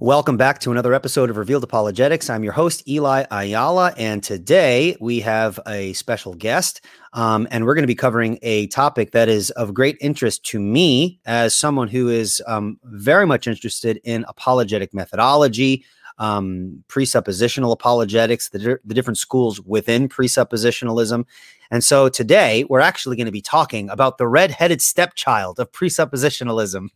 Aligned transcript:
Welcome 0.00 0.38
back 0.38 0.60
to 0.60 0.70
another 0.70 0.94
episode 0.94 1.28
of 1.28 1.36
Revealed 1.36 1.62
Apologetics. 1.62 2.30
I'm 2.30 2.42
your 2.42 2.54
host, 2.54 2.88
Eli 2.88 3.26
Ayala, 3.30 3.92
and 3.98 4.22
today 4.22 4.96
we 4.98 5.20
have 5.20 5.60
a 5.66 5.92
special 5.92 6.32
guest, 6.32 6.80
um, 7.12 7.46
and 7.50 7.66
we're 7.66 7.74
going 7.74 7.82
to 7.82 7.86
be 7.86 7.94
covering 7.94 8.38
a 8.40 8.66
topic 8.68 9.10
that 9.10 9.28
is 9.28 9.50
of 9.50 9.74
great 9.74 9.98
interest 10.00 10.42
to 10.46 10.58
me 10.58 11.20
as 11.26 11.54
someone 11.54 11.86
who 11.86 12.08
is 12.08 12.42
um, 12.46 12.78
very 12.84 13.26
much 13.26 13.46
interested 13.46 14.00
in 14.02 14.24
apologetic 14.26 14.94
methodology, 14.94 15.84
um, 16.16 16.82
presuppositional 16.88 17.70
apologetics, 17.70 18.48
the, 18.48 18.58
di- 18.58 18.76
the 18.82 18.94
different 18.94 19.18
schools 19.18 19.60
within 19.60 20.08
presuppositionalism. 20.08 21.26
And 21.70 21.84
so 21.84 22.08
today 22.08 22.64
we're 22.70 22.80
actually 22.80 23.16
going 23.16 23.26
to 23.26 23.32
be 23.32 23.42
talking 23.42 23.90
about 23.90 24.16
the 24.16 24.26
red-headed 24.26 24.80
stepchild 24.80 25.60
of 25.60 25.70
presuppositionalism, 25.72 26.88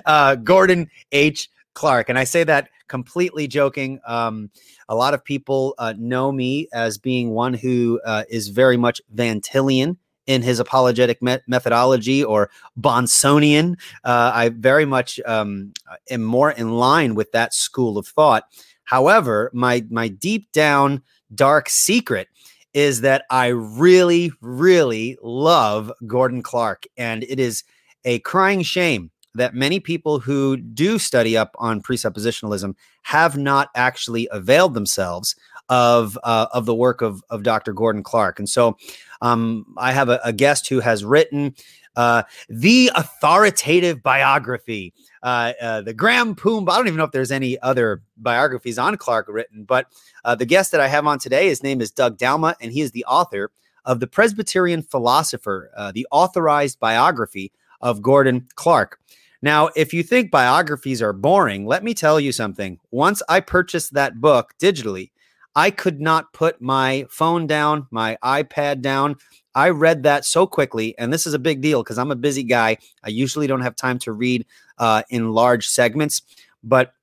uh, 0.04 0.34
Gordon 0.34 0.90
H. 1.10 1.48
Clark. 1.74 2.08
And 2.08 2.18
I 2.18 2.24
say 2.24 2.44
that 2.44 2.68
completely 2.88 3.48
joking. 3.48 4.00
Um, 4.06 4.50
a 4.88 4.94
lot 4.94 5.14
of 5.14 5.24
people 5.24 5.74
uh, 5.78 5.94
know 5.96 6.32
me 6.32 6.68
as 6.72 6.98
being 6.98 7.30
one 7.30 7.54
who 7.54 8.00
uh, 8.04 8.24
is 8.28 8.48
very 8.48 8.76
much 8.76 9.00
Van 9.12 9.40
Tillian 9.40 9.96
in 10.26 10.42
his 10.42 10.60
apologetic 10.60 11.20
methodology 11.48 12.22
or 12.22 12.50
Bahnsenian. 12.80 13.74
Uh, 14.04 14.30
I 14.34 14.50
very 14.50 14.84
much 14.84 15.18
um, 15.26 15.72
am 16.10 16.22
more 16.22 16.50
in 16.50 16.72
line 16.72 17.14
with 17.14 17.32
that 17.32 17.54
school 17.54 17.98
of 17.98 18.06
thought. 18.06 18.44
However, 18.84 19.50
my 19.54 19.84
my 19.90 20.08
deep 20.08 20.50
down 20.52 21.02
dark 21.34 21.68
secret 21.70 22.28
is 22.74 23.00
that 23.02 23.24
I 23.30 23.48
really, 23.48 24.32
really 24.40 25.18
love 25.22 25.92
Gordon 26.06 26.42
Clark, 26.42 26.84
and 26.96 27.22
it 27.24 27.40
is 27.40 27.64
a 28.04 28.18
crying 28.20 28.62
shame 28.62 29.10
that 29.34 29.54
many 29.54 29.80
people 29.80 30.20
who 30.20 30.56
do 30.56 30.98
study 30.98 31.36
up 31.36 31.54
on 31.58 31.82
presuppositionalism 31.82 32.74
have 33.02 33.36
not 33.36 33.70
actually 33.74 34.28
availed 34.30 34.74
themselves 34.74 35.34
of 35.68 36.18
uh, 36.22 36.46
of 36.52 36.66
the 36.66 36.74
work 36.74 37.02
of 37.02 37.22
of 37.30 37.42
Dr. 37.42 37.72
Gordon 37.72 38.02
Clark. 38.02 38.38
And 38.38 38.48
so, 38.48 38.76
um, 39.20 39.66
I 39.78 39.92
have 39.92 40.08
a, 40.08 40.20
a, 40.24 40.32
guest 40.32 40.68
who 40.68 40.80
has 40.80 41.04
written 41.04 41.54
uh, 41.96 42.24
the 42.48 42.90
authoritative 42.94 44.02
biography. 44.02 44.92
Uh, 45.22 45.52
uh, 45.60 45.80
the 45.80 45.94
Graham 45.94 46.34
Poom. 46.34 46.68
I 46.68 46.76
don't 46.76 46.88
even 46.88 46.98
know 46.98 47.04
if 47.04 47.12
there's 47.12 47.30
any 47.30 47.58
other 47.60 48.02
biographies 48.16 48.76
on 48.76 48.96
Clark 48.96 49.26
written, 49.28 49.64
but 49.64 49.86
uh, 50.24 50.34
the 50.34 50.46
guest 50.46 50.72
that 50.72 50.80
I 50.80 50.88
have 50.88 51.06
on 51.06 51.20
today, 51.20 51.46
his 51.46 51.62
name 51.62 51.80
is 51.80 51.92
Doug 51.92 52.18
Douma, 52.18 52.54
and 52.60 52.72
he 52.72 52.80
is 52.80 52.90
the 52.90 53.04
author 53.04 53.52
of 53.84 54.00
the 54.00 54.06
Presbyterian 54.06 54.82
philosopher, 54.82 55.70
uh, 55.76 55.92
the 55.92 56.06
authorized 56.10 56.80
biography 56.80 57.52
of 57.80 58.02
Gordon 58.02 58.48
Clark. 58.54 58.98
Now, 59.42 59.70
if 59.74 59.92
you 59.92 60.04
think 60.04 60.30
biographies 60.30 61.02
are 61.02 61.12
boring, 61.12 61.66
let 61.66 61.82
me 61.82 61.94
tell 61.94 62.20
you 62.20 62.30
something. 62.30 62.78
Once 62.92 63.22
I 63.28 63.40
purchased 63.40 63.94
that 63.94 64.20
book 64.20 64.54
digitally, 64.60 65.10
I 65.54 65.70
could 65.70 66.00
not 66.00 66.32
put 66.32 66.62
my 66.62 67.06
phone 67.10 67.46
down, 67.46 67.88
my 67.90 68.16
iPad 68.24 68.80
down. 68.80 69.16
I 69.54 69.70
read 69.70 70.04
that 70.04 70.24
so 70.24 70.46
quickly, 70.46 70.96
and 70.96 71.12
this 71.12 71.26
is 71.26 71.34
a 71.34 71.38
big 71.38 71.60
deal 71.60 71.82
because 71.82 71.98
I'm 71.98 72.10
a 72.12 72.16
busy 72.16 72.44
guy. 72.44 72.78
I 73.04 73.10
usually 73.10 73.46
don't 73.46 73.60
have 73.60 73.76
time 73.76 73.98
to 74.00 74.12
read 74.12 74.46
uh, 74.78 75.02
in 75.10 75.32
large 75.32 75.68
segments, 75.68 76.22
but 76.62 76.94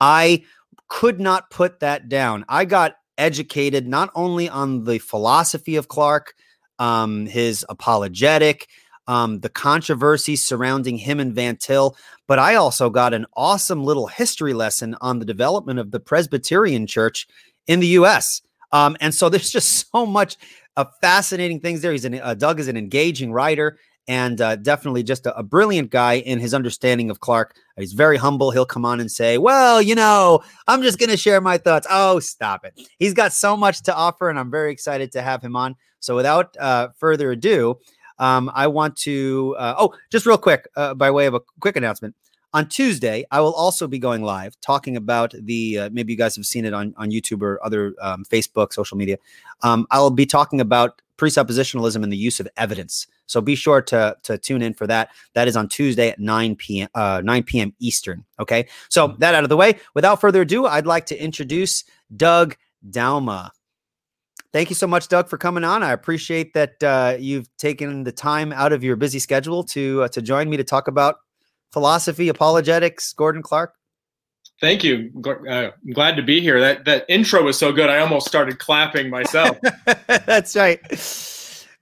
I 0.00 0.44
could 0.88 1.20
not 1.20 1.50
put 1.50 1.80
that 1.80 2.08
down. 2.08 2.44
I 2.48 2.64
got 2.64 2.96
educated 3.18 3.86
not 3.86 4.10
only 4.14 4.48
on 4.48 4.84
the 4.84 4.98
philosophy 4.98 5.76
of 5.76 5.88
Clark, 5.88 6.34
um, 6.78 7.26
his 7.26 7.64
apologetic, 7.68 8.68
um, 9.06 9.40
the 9.40 9.48
controversy 9.48 10.36
surrounding 10.36 10.98
him 10.98 11.20
and 11.20 11.34
Van 11.34 11.56
Til. 11.56 11.96
But 12.26 12.38
I 12.38 12.56
also 12.56 12.90
got 12.90 13.14
an 13.14 13.26
awesome 13.36 13.84
little 13.84 14.06
history 14.06 14.52
lesson 14.52 14.96
on 15.00 15.18
the 15.18 15.24
development 15.24 15.78
of 15.78 15.90
the 15.90 16.00
Presbyterian 16.00 16.86
Church 16.86 17.28
in 17.66 17.80
the 17.80 17.86
U.S. 17.88 18.42
Um, 18.72 18.96
and 19.00 19.14
so 19.14 19.28
there's 19.30 19.50
just 19.50 19.90
so 19.90 20.06
much 20.06 20.36
uh, 20.76 20.84
fascinating 21.00 21.60
things 21.60 21.80
there. 21.80 21.92
He's 21.92 22.04
an, 22.04 22.20
uh, 22.20 22.34
Doug 22.34 22.60
is 22.60 22.68
an 22.68 22.76
engaging 22.76 23.32
writer 23.32 23.78
and 24.08 24.40
uh, 24.40 24.56
definitely 24.56 25.02
just 25.02 25.26
a, 25.26 25.36
a, 25.36 25.42
brilliant 25.42 25.90
guy 25.90 26.14
in 26.14 26.38
his 26.38 26.54
understanding 26.54 27.10
of 27.10 27.20
Clark. 27.20 27.56
He's 27.76 27.92
very 27.92 28.16
humble. 28.16 28.50
He'll 28.50 28.66
come 28.66 28.84
on 28.84 29.00
and 29.00 29.10
say, 29.10 29.38
Well, 29.38 29.82
you 29.82 29.94
know, 29.94 30.42
I'm 30.68 30.82
just 30.82 30.98
going 30.98 31.10
to 31.10 31.16
share 31.16 31.40
my 31.40 31.58
thoughts. 31.58 31.86
Oh, 31.90 32.20
stop 32.20 32.64
it. 32.64 32.80
He's 32.98 33.14
got 33.14 33.32
so 33.32 33.56
much 33.56 33.82
to 33.84 33.94
offer, 33.94 34.30
and 34.30 34.38
I'm 34.38 34.50
very 34.50 34.72
excited 34.72 35.12
to 35.12 35.22
have 35.22 35.42
him 35.42 35.56
on. 35.56 35.76
So, 36.00 36.14
without 36.14 36.56
uh, 36.58 36.88
further 36.98 37.32
ado, 37.32 37.78
um, 38.18 38.50
I 38.54 38.66
want 38.66 38.96
to, 38.98 39.54
uh, 39.58 39.74
oh, 39.78 39.94
just 40.10 40.26
real 40.26 40.38
quick, 40.38 40.68
uh, 40.76 40.94
by 40.94 41.10
way 41.10 41.26
of 41.26 41.34
a 41.34 41.40
quick 41.60 41.76
announcement. 41.76 42.14
On 42.54 42.66
Tuesday, 42.66 43.26
I 43.30 43.40
will 43.40 43.52
also 43.52 43.86
be 43.86 43.98
going 43.98 44.22
live 44.22 44.58
talking 44.60 44.96
about 44.96 45.34
the, 45.38 45.78
uh, 45.78 45.90
maybe 45.92 46.12
you 46.12 46.18
guys 46.18 46.36
have 46.36 46.46
seen 46.46 46.64
it 46.64 46.72
on, 46.72 46.94
on 46.96 47.10
YouTube 47.10 47.42
or 47.42 47.62
other 47.64 47.94
um, 48.00 48.24
Facebook, 48.24 48.72
social 48.72 48.96
media. 48.96 49.18
Um, 49.62 49.86
I'll 49.90 50.10
be 50.10 50.24
talking 50.24 50.60
about 50.60 51.02
presuppositionalism 51.18 52.02
and 52.02 52.12
the 52.12 52.16
use 52.16 52.40
of 52.40 52.48
evidence. 52.56 53.06
So 53.26 53.40
be 53.40 53.56
sure 53.56 53.82
to, 53.82 54.16
to 54.22 54.38
tune 54.38 54.62
in 54.62 54.74
for 54.74 54.86
that. 54.86 55.10
That 55.34 55.48
is 55.48 55.56
on 55.56 55.68
Tuesday 55.68 56.08
at 56.08 56.18
9 56.18 56.56
p.m. 56.56 56.88
Uh, 56.94 57.20
9 57.24 57.42
p.m. 57.42 57.74
Eastern. 57.78 58.24
Okay. 58.38 58.68
So 58.88 59.08
that 59.18 59.34
out 59.34 59.42
of 59.42 59.48
the 59.48 59.56
way, 59.56 59.78
without 59.94 60.20
further 60.20 60.42
ado, 60.42 60.66
I'd 60.66 60.86
like 60.86 61.06
to 61.06 61.22
introduce 61.22 61.84
Doug 62.16 62.56
Douma. 62.88 63.50
Thank 64.56 64.70
you 64.70 64.74
so 64.74 64.86
much, 64.86 65.08
Doug, 65.08 65.28
for 65.28 65.36
coming 65.36 65.64
on. 65.64 65.82
I 65.82 65.92
appreciate 65.92 66.54
that 66.54 66.82
uh, 66.82 67.18
you've 67.20 67.54
taken 67.58 68.04
the 68.04 68.10
time 68.10 68.54
out 68.54 68.72
of 68.72 68.82
your 68.82 68.96
busy 68.96 69.18
schedule 69.18 69.62
to 69.64 70.04
uh, 70.04 70.08
to 70.08 70.22
join 70.22 70.48
me 70.48 70.56
to 70.56 70.64
talk 70.64 70.88
about 70.88 71.16
philosophy, 71.74 72.30
apologetics, 72.30 73.12
Gordon 73.12 73.42
Clark. 73.42 73.74
Thank 74.58 74.82
you. 74.82 75.12
Uh, 75.26 75.50
I'm 75.50 75.72
glad 75.92 76.16
to 76.16 76.22
be 76.22 76.40
here. 76.40 76.58
That 76.58 76.86
that 76.86 77.04
intro 77.10 77.42
was 77.42 77.58
so 77.58 77.70
good. 77.70 77.90
I 77.90 77.98
almost 77.98 78.28
started 78.28 78.58
clapping 78.58 79.10
myself. 79.10 79.58
That's 80.06 80.56
right. 80.56 80.80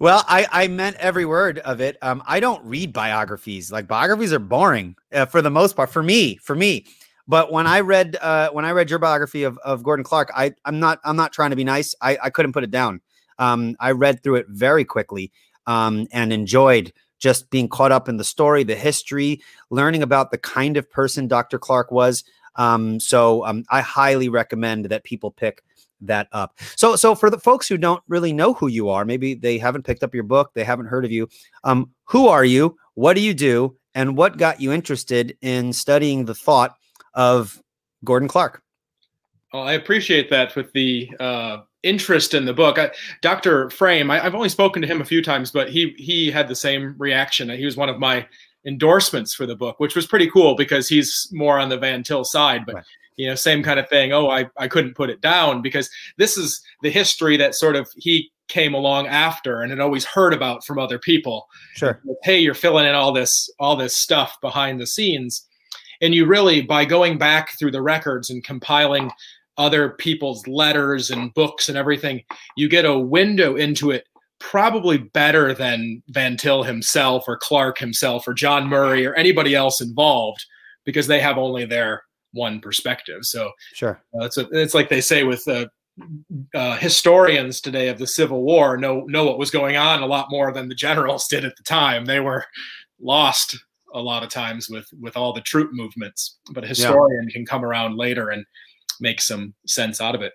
Well, 0.00 0.24
I, 0.26 0.48
I 0.50 0.66
meant 0.66 0.96
every 0.96 1.26
word 1.26 1.60
of 1.60 1.80
it. 1.80 1.96
Um, 2.02 2.24
I 2.26 2.40
don't 2.40 2.64
read 2.64 2.92
biographies. 2.92 3.70
Like 3.70 3.86
biographies 3.86 4.32
are 4.32 4.40
boring 4.40 4.96
uh, 5.12 5.26
for 5.26 5.42
the 5.42 5.50
most 5.50 5.76
part. 5.76 5.90
For 5.90 6.02
me, 6.02 6.38
for 6.38 6.56
me, 6.56 6.86
but 7.26 7.52
when 7.52 7.66
I 7.66 7.80
read 7.80 8.16
uh, 8.20 8.50
when 8.50 8.64
I 8.64 8.72
read 8.72 8.90
your 8.90 8.98
biography 8.98 9.44
of, 9.44 9.58
of 9.58 9.82
Gordon 9.82 10.04
Clark, 10.04 10.30
I 10.34 10.54
I'm 10.64 10.78
not 10.80 11.00
I'm 11.04 11.16
not 11.16 11.32
trying 11.32 11.50
to 11.50 11.56
be 11.56 11.64
nice. 11.64 11.94
I, 12.00 12.18
I 12.22 12.30
couldn't 12.30 12.52
put 12.52 12.64
it 12.64 12.70
down. 12.70 13.00
Um, 13.38 13.76
I 13.80 13.92
read 13.92 14.22
through 14.22 14.36
it 14.36 14.46
very 14.48 14.84
quickly 14.84 15.32
um, 15.66 16.06
and 16.12 16.32
enjoyed 16.32 16.92
just 17.18 17.50
being 17.50 17.68
caught 17.68 17.92
up 17.92 18.08
in 18.08 18.16
the 18.16 18.24
story, 18.24 18.64
the 18.64 18.74
history, 18.74 19.40
learning 19.70 20.02
about 20.02 20.30
the 20.30 20.38
kind 20.38 20.76
of 20.76 20.90
person 20.90 21.26
Dr. 21.26 21.58
Clark 21.58 21.90
was. 21.90 22.22
Um, 22.56 23.00
so 23.00 23.44
um, 23.46 23.64
I 23.70 23.80
highly 23.80 24.28
recommend 24.28 24.86
that 24.86 25.04
people 25.04 25.30
pick 25.30 25.62
that 26.02 26.28
up. 26.32 26.58
So, 26.76 26.96
so 26.96 27.14
for 27.14 27.30
the 27.30 27.38
folks 27.38 27.66
who 27.66 27.78
don't 27.78 28.02
really 28.08 28.32
know 28.32 28.52
who 28.52 28.68
you 28.68 28.88
are, 28.88 29.04
maybe 29.04 29.34
they 29.34 29.58
haven't 29.58 29.84
picked 29.84 30.02
up 30.02 30.14
your 30.14 30.24
book, 30.24 30.52
they 30.54 30.64
haven't 30.64 30.86
heard 30.86 31.04
of 31.04 31.10
you. 31.10 31.28
Um, 31.64 31.90
who 32.04 32.28
are 32.28 32.44
you? 32.44 32.76
What 32.94 33.14
do 33.14 33.20
you 33.20 33.34
do? 33.34 33.76
And 33.94 34.16
what 34.16 34.36
got 34.36 34.60
you 34.60 34.72
interested 34.72 35.36
in 35.40 35.72
studying 35.72 36.24
the 36.24 36.34
thought 36.34 36.76
of 37.14 37.60
Gordon 38.04 38.28
Clark. 38.28 38.62
Well, 39.52 39.62
I 39.62 39.74
appreciate 39.74 40.30
that 40.30 40.56
with 40.56 40.72
the 40.72 41.10
uh, 41.20 41.58
interest 41.82 42.34
in 42.34 42.44
the 42.44 42.52
book. 42.52 42.78
I, 42.78 42.90
Dr. 43.22 43.70
Frame, 43.70 44.10
I, 44.10 44.18
have 44.18 44.34
only 44.34 44.48
spoken 44.48 44.82
to 44.82 44.88
him 44.88 45.00
a 45.00 45.04
few 45.04 45.22
times, 45.22 45.52
but 45.52 45.70
he 45.70 45.94
he 45.96 46.30
had 46.30 46.48
the 46.48 46.56
same 46.56 46.94
reaction. 46.98 47.48
He 47.50 47.64
was 47.64 47.76
one 47.76 47.88
of 47.88 48.00
my 48.00 48.26
endorsements 48.66 49.32
for 49.34 49.46
the 49.46 49.54
book, 49.54 49.78
which 49.78 49.94
was 49.94 50.06
pretty 50.06 50.28
cool 50.28 50.56
because 50.56 50.88
he's 50.88 51.28
more 51.32 51.58
on 51.58 51.68
the 51.68 51.78
Van 51.78 52.02
Til 52.02 52.24
side, 52.24 52.66
but. 52.66 52.76
Right. 52.76 52.84
You 53.16 53.28
know, 53.28 53.36
same 53.36 53.62
kind 53.62 53.78
of 53.78 53.88
thing. 53.88 54.12
Oh, 54.12 54.28
I, 54.28 54.50
I 54.56 54.66
couldn't 54.66 54.96
put 54.96 55.08
it 55.08 55.20
down 55.20 55.62
because 55.62 55.88
this 56.18 56.36
is 56.36 56.60
the 56.82 56.90
history 56.90 57.36
that 57.36 57.54
sort 57.54 57.76
of 57.76 57.88
he 57.96 58.32
came 58.48 58.74
along 58.74 59.06
after 59.06 59.62
and 59.62 59.70
had 59.70 59.78
always 59.78 60.04
heard 60.04 60.34
about 60.34 60.64
from 60.64 60.80
other 60.80 60.98
people. 60.98 61.46
Sure. 61.76 62.02
Hey, 62.24 62.40
you're 62.40 62.54
filling 62.54 62.86
in 62.86 62.96
all 62.96 63.12
this 63.12 63.48
all 63.60 63.76
this 63.76 63.96
stuff 63.96 64.36
behind 64.40 64.80
the 64.80 64.86
scenes 64.88 65.46
and 66.04 66.14
you 66.14 66.26
really 66.26 66.60
by 66.60 66.84
going 66.84 67.18
back 67.18 67.58
through 67.58 67.70
the 67.70 67.82
records 67.82 68.30
and 68.30 68.44
compiling 68.44 69.10
other 69.56 69.90
people's 69.90 70.46
letters 70.46 71.10
and 71.10 71.32
books 71.34 71.68
and 71.68 71.78
everything 71.78 72.22
you 72.56 72.68
get 72.68 72.84
a 72.84 72.98
window 72.98 73.56
into 73.56 73.90
it 73.90 74.06
probably 74.40 74.98
better 74.98 75.54
than 75.54 76.02
van 76.08 76.36
til 76.36 76.62
himself 76.62 77.24
or 77.26 77.36
clark 77.36 77.78
himself 77.78 78.28
or 78.28 78.34
john 78.34 78.68
murray 78.68 79.06
or 79.06 79.14
anybody 79.14 79.54
else 79.54 79.80
involved 79.80 80.44
because 80.84 81.06
they 81.06 81.20
have 81.20 81.38
only 81.38 81.64
their 81.64 82.02
one 82.32 82.60
perspective 82.60 83.20
so 83.22 83.50
sure 83.72 84.02
uh, 84.14 84.24
it's, 84.24 84.36
a, 84.36 84.48
it's 84.50 84.74
like 84.74 84.88
they 84.88 85.00
say 85.00 85.22
with 85.24 85.46
uh, 85.48 85.66
uh, 86.54 86.76
historians 86.76 87.60
today 87.60 87.88
of 87.88 87.98
the 87.98 88.06
Civil 88.06 88.42
War 88.42 88.76
know 88.76 89.04
know 89.06 89.24
what 89.24 89.38
was 89.38 89.52
going 89.52 89.76
on 89.76 90.02
a 90.02 90.06
lot 90.06 90.26
more 90.28 90.52
than 90.52 90.68
the 90.68 90.74
generals 90.74 91.28
did 91.28 91.44
at 91.44 91.56
the 91.56 91.62
time. 91.62 92.04
They 92.04 92.18
were 92.18 92.44
lost 93.00 93.56
a 93.94 94.00
lot 94.00 94.22
of 94.22 94.28
times 94.28 94.68
with 94.68 94.86
with 95.00 95.16
all 95.16 95.32
the 95.32 95.40
troop 95.40 95.70
movements 95.72 96.38
but 96.52 96.64
a 96.64 96.66
historian 96.66 97.26
yeah. 97.28 97.32
can 97.32 97.46
come 97.46 97.64
around 97.64 97.96
later 97.96 98.30
and 98.30 98.44
make 99.00 99.20
some 99.20 99.54
sense 99.66 100.00
out 100.00 100.14
of 100.14 100.22
it 100.22 100.34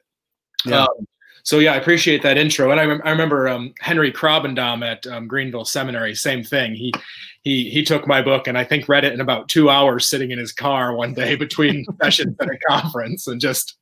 yeah. 0.66 0.84
Um, 0.84 1.08
so 1.44 1.60
yeah, 1.60 1.74
I 1.74 1.78
appreciate 1.78 2.22
that 2.24 2.38
intro. 2.38 2.72
And 2.72 2.80
I, 2.80 2.84
I 2.84 3.12
remember 3.12 3.48
um, 3.48 3.74
Henry 3.80 4.12
Krabbendam 4.12 4.86
at 4.86 5.06
um, 5.08 5.28
Greenville 5.28 5.66
Seminary, 5.66 6.16
same 6.16 6.44
thing. 6.44 6.76
He 6.76 6.94
he 7.42 7.70
he 7.70 7.84
took 7.84 8.06
my 8.08 8.22
book 8.22 8.48
and 8.48 8.58
I 8.58 8.64
think 8.64 8.90
read 8.90 9.06
it 9.06 9.14
in 9.14 9.22
about 9.22 9.50
two 9.50 9.70
hours, 9.70 10.10
sitting 10.10 10.32
in 10.32 10.38
his 10.38 10.52
car 10.52 10.96
one 10.96 11.14
day 11.14 11.36
between 11.36 11.86
sessions 12.04 12.36
at 12.42 12.50
a 12.50 12.58
conference, 12.68 13.28
and 13.28 13.40
just 13.40 13.78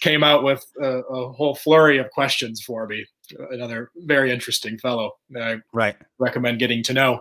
came 0.00 0.24
out 0.24 0.42
with 0.42 0.64
a, 0.82 0.98
a, 0.98 1.32
whole 1.32 1.54
flurry 1.54 1.98
of 1.98 2.10
questions 2.10 2.60
for 2.60 2.86
me. 2.86 3.06
Another 3.50 3.90
very 3.96 4.30
interesting 4.32 4.78
fellow 4.78 5.12
that 5.30 5.42
I 5.42 5.56
right. 5.72 5.96
recommend 6.18 6.58
getting 6.58 6.82
to 6.84 6.92
know. 6.92 7.20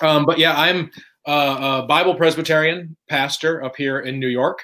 Um, 0.00 0.26
but 0.26 0.38
yeah, 0.38 0.58
I'm 0.58 0.90
a 1.26 1.84
Bible 1.86 2.14
Presbyterian 2.14 2.96
pastor 3.08 3.62
up 3.64 3.76
here 3.76 4.00
in 4.00 4.18
New 4.18 4.28
York, 4.28 4.62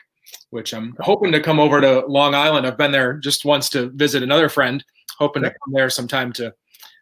which 0.50 0.72
I'm 0.74 0.96
hoping 1.00 1.32
to 1.32 1.40
come 1.40 1.60
over 1.60 1.80
to 1.80 2.04
Long 2.06 2.34
Island. 2.34 2.66
I've 2.66 2.78
been 2.78 2.92
there 2.92 3.14
just 3.14 3.44
once 3.44 3.68
to 3.70 3.90
visit 3.90 4.22
another 4.22 4.48
friend, 4.48 4.84
hoping 5.18 5.42
to 5.42 5.50
come 5.50 5.72
there 5.72 5.90
sometime 5.90 6.32
to 6.34 6.52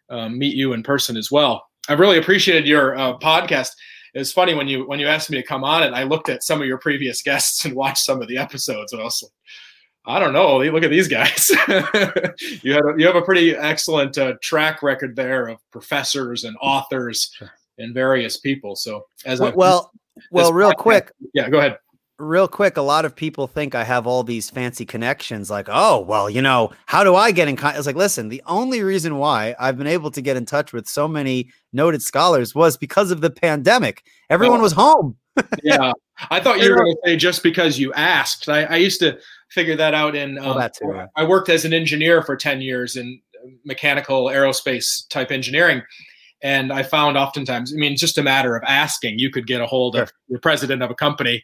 um, 0.09 0.37
meet 0.37 0.55
you 0.55 0.73
in 0.73 0.83
person 0.83 1.17
as 1.17 1.31
well. 1.31 1.67
I've 1.89 1.99
really 1.99 2.17
appreciated 2.17 2.67
your 2.67 2.97
uh, 2.97 3.17
podcast. 3.17 3.69
It's 4.13 4.31
funny 4.31 4.53
when 4.53 4.67
you 4.67 4.87
when 4.87 4.99
you 4.99 5.07
asked 5.07 5.29
me 5.29 5.37
to 5.37 5.47
come 5.47 5.63
on 5.63 5.83
it, 5.83 5.93
I 5.93 6.03
looked 6.03 6.29
at 6.29 6.43
some 6.43 6.61
of 6.61 6.67
your 6.67 6.77
previous 6.79 7.21
guests 7.23 7.65
and 7.65 7.75
watched 7.75 8.03
some 8.03 8.21
of 8.21 8.27
the 8.27 8.37
episodes, 8.37 8.93
and 8.93 9.01
I 9.01 9.05
was 9.05 9.23
like, 9.23 9.31
I 10.05 10.19
don't 10.19 10.31
know. 10.31 10.59
Look 10.59 10.83
at 10.83 10.89
these 10.89 11.09
guys. 11.09 11.49
you 12.63 12.73
have 12.73 12.85
a, 12.85 12.93
you 12.97 13.05
have 13.05 13.17
a 13.17 13.21
pretty 13.21 13.53
excellent 13.53 14.17
uh, 14.17 14.35
track 14.41 14.81
record 14.81 15.17
there 15.17 15.47
of 15.47 15.59
professors 15.71 16.45
and 16.45 16.55
authors 16.61 17.29
and 17.77 17.93
various 17.93 18.37
people. 18.37 18.75
So 18.75 19.05
as 19.25 19.39
well, 19.39 19.53
well, 19.55 19.91
well 20.31 20.53
real 20.53 20.71
podcast, 20.71 20.77
quick. 20.77 21.11
Yeah, 21.33 21.49
go 21.49 21.59
ahead. 21.59 21.77
Real 22.19 22.47
quick, 22.47 22.77
a 22.77 22.81
lot 22.81 23.05
of 23.05 23.15
people 23.15 23.45
think 23.45 23.75
I 23.75 23.83
have 23.83 24.07
all 24.07 24.23
these 24.23 24.49
fancy 24.49 24.85
connections. 24.85 25.51
Like, 25.51 25.67
oh, 25.69 25.99
well, 25.99 26.29
you 26.29 26.41
know, 26.41 26.71
how 26.87 27.03
do 27.03 27.15
I 27.15 27.31
get 27.31 27.47
in 27.47 27.55
contact? 27.55 27.77
It's 27.77 27.85
like, 27.85 27.95
listen, 27.95 28.29
the 28.29 28.41
only 28.47 28.81
reason 28.81 29.17
why 29.17 29.55
I've 29.59 29.77
been 29.77 29.85
able 29.85 30.09
to 30.11 30.21
get 30.21 30.35
in 30.35 30.45
touch 30.45 30.73
with 30.73 30.87
so 30.87 31.07
many 31.07 31.51
noted 31.73 32.01
scholars 32.01 32.55
was 32.55 32.75
because 32.75 33.11
of 33.11 33.21
the 33.21 33.29
pandemic. 33.29 34.03
Everyone 34.31 34.59
oh. 34.59 34.63
was 34.63 34.73
home. 34.73 35.15
yeah, 35.63 35.93
I 36.31 36.39
thought 36.39 36.59
you 36.59 36.71
were 36.71 36.77
going 36.77 36.91
to 36.91 36.97
say 37.05 37.15
just 37.15 37.43
because 37.43 37.77
you 37.77 37.93
asked. 37.93 38.49
I, 38.49 38.63
I 38.63 38.75
used 38.77 38.99
to 39.01 39.19
figure 39.51 39.75
that 39.75 39.93
out 39.93 40.15
in. 40.15 40.39
Um, 40.39 40.47
oh, 40.47 40.57
that 40.57 40.73
too, 40.73 40.99
I 41.15 41.23
worked 41.23 41.49
as 41.49 41.65
an 41.65 41.73
engineer 41.73 42.23
for 42.23 42.35
ten 42.35 42.59
years 42.61 42.95
in 42.95 43.21
mechanical 43.65 44.25
aerospace 44.25 45.07
type 45.09 45.31
engineering, 45.31 45.81
and 46.43 46.71
I 46.71 46.83
found 46.83 47.17
oftentimes, 47.17 47.73
I 47.73 47.77
mean, 47.77 47.93
it's 47.93 48.01
just 48.01 48.17
a 48.17 48.23
matter 48.23 48.55
of 48.55 48.63
asking. 48.67 49.19
You 49.19 49.29
could 49.29 49.47
get 49.47 49.61
a 49.61 49.65
hold 49.65 49.95
sure. 49.95 50.03
of 50.03 50.13
the 50.29 50.39
president 50.39 50.83
of 50.83 50.91
a 50.91 50.95
company. 50.95 51.43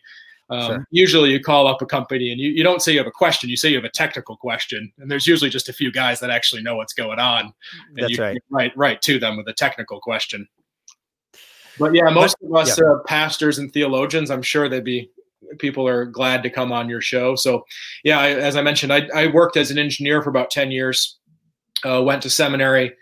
Um, 0.49 0.67
sure. 0.67 0.87
Usually, 0.91 1.31
you 1.31 1.39
call 1.39 1.67
up 1.67 1.81
a 1.81 1.85
company 1.85 2.31
and 2.31 2.39
you, 2.39 2.51
you 2.51 2.63
don't 2.63 2.81
say 2.81 2.91
you 2.91 2.99
have 2.99 3.07
a 3.07 3.11
question. 3.11 3.49
You 3.49 3.57
say 3.57 3.69
you 3.69 3.75
have 3.75 3.85
a 3.85 3.89
technical 3.89 4.37
question, 4.37 4.91
and 4.99 5.09
there's 5.09 5.25
usually 5.25 5.49
just 5.49 5.69
a 5.69 5.73
few 5.73 5.91
guys 5.91 6.19
that 6.19 6.29
actually 6.29 6.61
know 6.61 6.75
what's 6.75 6.93
going 6.93 7.19
on. 7.19 7.45
And 7.45 7.53
That's 7.95 8.11
you 8.11 8.23
right. 8.23 8.37
Right, 8.49 8.77
right 8.77 9.01
to 9.03 9.19
them 9.19 9.37
with 9.37 9.47
a 9.47 9.53
technical 9.53 9.99
question. 9.99 10.47
But 11.79 11.95
yeah, 11.95 12.09
most 12.09 12.35
but, 12.39 12.47
of 12.47 12.55
us 12.55 12.79
yeah. 12.79 12.85
uh, 12.85 12.99
pastors 13.07 13.57
and 13.57 13.71
theologians, 13.73 14.29
I'm 14.29 14.43
sure 14.43 14.69
they'd 14.69 14.83
be 14.83 15.09
people 15.59 15.87
are 15.87 16.05
glad 16.05 16.43
to 16.43 16.49
come 16.49 16.71
on 16.71 16.89
your 16.89 17.01
show. 17.01 17.35
So, 17.35 17.65
yeah, 18.03 18.19
I, 18.19 18.29
as 18.29 18.55
I 18.55 18.61
mentioned, 18.61 18.93
I, 18.93 19.07
I, 19.13 19.27
worked 19.27 19.57
as 19.57 19.71
an 19.71 19.77
engineer 19.77 20.21
for 20.23 20.29
about 20.29 20.49
10 20.49 20.71
years, 20.71 21.19
uh, 21.85 22.01
went 22.01 22.21
to 22.23 22.29
seminary, 22.29 22.95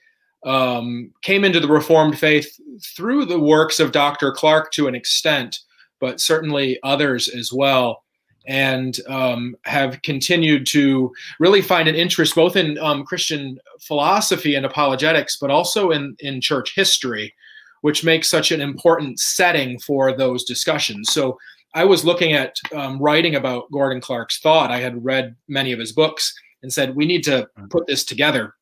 um, 0.46 1.12
came 1.22 1.44
into 1.44 1.60
the 1.60 1.68
Reformed 1.68 2.18
faith 2.18 2.60
through 2.96 3.26
the 3.26 3.40
works 3.40 3.80
of 3.80 3.92
Dr. 3.92 4.32
Clark 4.32 4.72
to 4.74 4.88
an 4.88 4.96
extent, 4.96 5.60
but 6.00 6.20
certainly 6.20 6.80
others 6.84 7.28
as 7.28 7.52
well. 7.54 8.04
And 8.48 8.98
um, 9.08 9.56
have 9.66 10.02
continued 10.02 10.66
to 10.68 11.12
really 11.40 11.62
find 11.62 11.88
an 11.88 11.94
interest 11.94 12.34
both 12.34 12.56
in 12.56 12.78
um, 12.80 13.04
Christian 13.04 13.60
philosophy 13.82 14.56
and 14.56 14.66
apologetics, 14.66 15.38
but 15.38 15.52
also 15.52 15.92
in, 15.92 16.16
in 16.20 16.42
church 16.42 16.74
history, 16.76 17.36
which 17.82 18.04
makes 18.04 18.30
such 18.30 18.52
an 18.52 18.60
important 18.60 19.20
setting 19.20 19.80
for 19.80 20.12
those 20.12 20.44
discussions. 20.44 21.12
So, 21.12 21.38
I 21.74 21.86
was 21.86 22.04
looking 22.04 22.34
at 22.34 22.58
um, 22.76 23.00
writing 23.00 23.36
about 23.36 23.72
Gordon 23.72 24.02
Clark's 24.02 24.40
thought. 24.40 24.72
I 24.72 24.80
had 24.80 25.06
read 25.06 25.36
many 25.48 25.72
of 25.72 25.80
his 25.80 25.94
books 25.94 26.34
and 26.62 26.72
said, 26.72 26.96
we 26.96 27.06
need 27.06 27.24
to 27.24 27.48
mm. 27.58 27.70
put 27.70 27.88
this 27.88 28.04
together. 28.04 28.56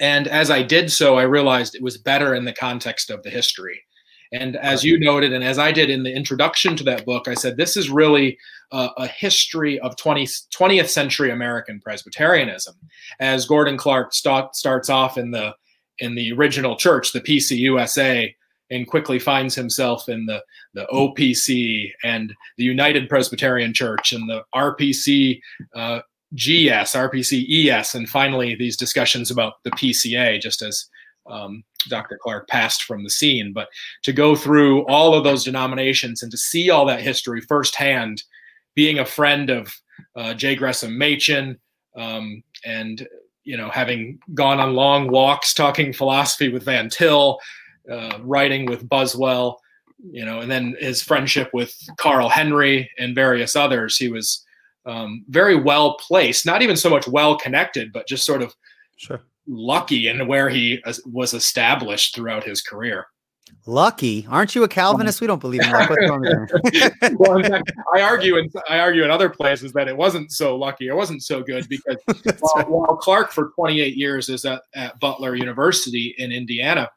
And 0.00 0.28
as 0.28 0.50
I 0.50 0.62
did 0.62 0.92
so, 0.92 1.16
I 1.16 1.22
realized 1.22 1.74
it 1.74 1.82
was 1.82 1.98
better 1.98 2.34
in 2.34 2.44
the 2.44 2.52
context 2.52 3.10
of 3.10 3.22
the 3.22 3.30
history. 3.30 3.82
And 4.32 4.56
as 4.56 4.84
you 4.84 4.98
noted, 4.98 5.32
and 5.32 5.44
as 5.44 5.58
I 5.58 5.72
did 5.72 5.88
in 5.88 6.02
the 6.02 6.14
introduction 6.14 6.76
to 6.76 6.84
that 6.84 7.06
book, 7.06 7.28
I 7.28 7.34
said, 7.34 7.56
this 7.56 7.76
is 7.76 7.90
really 7.90 8.36
a, 8.72 8.90
a 8.96 9.06
history 9.06 9.78
of 9.80 9.96
20, 9.96 10.24
20th 10.26 10.88
century 10.88 11.30
American 11.30 11.80
Presbyterianism. 11.80 12.74
As 13.20 13.46
Gordon 13.46 13.76
Clark 13.76 14.12
start, 14.12 14.56
starts 14.56 14.90
off 14.90 15.16
in 15.16 15.30
the, 15.30 15.54
in 16.00 16.14
the 16.14 16.32
original 16.32 16.76
church, 16.76 17.12
the 17.12 17.20
PCUSA, 17.20 18.34
and 18.70 18.86
quickly 18.88 19.18
finds 19.18 19.54
himself 19.54 20.08
in 20.08 20.26
the, 20.26 20.42
the 20.74 20.86
OPC 20.92 21.92
and 22.02 22.34
the 22.56 22.64
United 22.64 23.08
Presbyterian 23.08 23.72
Church 23.72 24.12
and 24.12 24.28
the 24.28 24.42
RPC 24.54 25.40
uh, 25.74 26.00
GS, 26.34 26.94
RPC 26.94 27.68
ES, 27.68 27.94
and 27.94 28.08
finally 28.08 28.54
these 28.54 28.76
discussions 28.76 29.30
about 29.30 29.54
the 29.64 29.70
PCA, 29.72 30.40
just 30.40 30.62
as 30.62 30.86
um, 31.30 31.62
Dr. 31.88 32.18
Clark 32.20 32.48
passed 32.48 32.82
from 32.82 33.04
the 33.04 33.10
scene. 33.10 33.52
But 33.52 33.68
to 34.02 34.12
go 34.12 34.34
through 34.34 34.86
all 34.86 35.14
of 35.14 35.24
those 35.24 35.44
denominations 35.44 36.22
and 36.22 36.30
to 36.30 36.38
see 36.38 36.70
all 36.70 36.86
that 36.86 37.00
history 37.00 37.40
firsthand, 37.40 38.22
being 38.74 38.98
a 38.98 39.06
friend 39.06 39.50
of 39.50 39.74
uh, 40.14 40.34
J. 40.34 40.56
Gresham 40.56 40.98
Machen, 40.98 41.58
um, 41.96 42.42
and 42.64 43.06
you 43.44 43.56
know, 43.56 43.70
having 43.70 44.18
gone 44.34 44.58
on 44.58 44.74
long 44.74 45.08
walks 45.08 45.54
talking 45.54 45.92
philosophy 45.92 46.48
with 46.48 46.64
Van 46.64 46.90
Til, 46.90 47.38
uh, 47.90 48.18
writing 48.22 48.66
with 48.66 48.88
Buswell, 48.88 49.60
you 50.10 50.24
know, 50.24 50.40
and 50.40 50.50
then 50.50 50.76
his 50.80 51.00
friendship 51.00 51.48
with 51.52 51.74
Carl 51.96 52.28
Henry 52.28 52.90
and 52.98 53.14
various 53.14 53.54
others. 53.54 53.96
He 53.96 54.08
was 54.08 54.44
um, 54.86 55.24
very 55.28 55.56
well 55.56 55.96
placed, 55.98 56.46
not 56.46 56.62
even 56.62 56.76
so 56.76 56.88
much 56.88 57.06
well 57.08 57.36
connected, 57.36 57.92
but 57.92 58.06
just 58.06 58.24
sort 58.24 58.42
of 58.42 58.54
sure. 58.96 59.22
lucky 59.46 60.08
in 60.08 60.26
where 60.26 60.48
he 60.48 60.82
was 61.04 61.34
established 61.34 62.14
throughout 62.14 62.44
his 62.44 62.62
career. 62.62 63.06
Lucky, 63.68 64.26
aren't 64.28 64.54
you 64.54 64.62
a 64.62 64.68
Calvinist? 64.68 65.20
We 65.20 65.26
don't 65.26 65.40
believe 65.40 65.60
in 65.60 65.70
luck. 65.70 65.90
well, 67.18 67.36
in 67.36 67.44
fact, 67.44 67.70
I 67.94 68.00
argue 68.00 68.36
in 68.36 68.48
I 68.68 68.78
argue 68.78 69.04
in 69.04 69.10
other 69.10 69.28
places 69.28 69.72
that 69.72 69.88
it 69.88 69.96
wasn't 69.96 70.30
so 70.32 70.56
lucky. 70.56 70.88
It 70.88 70.94
wasn't 70.94 71.22
so 71.22 71.42
good 71.42 71.68
because 71.68 71.96
while, 72.40 72.64
while 72.64 72.96
Clark 72.96 73.32
for 73.32 73.50
28 73.56 73.96
years 73.96 74.28
is 74.28 74.44
at, 74.44 74.62
at 74.74 74.98
Butler 75.00 75.34
University 75.34 76.14
in 76.18 76.32
Indiana, 76.32 76.88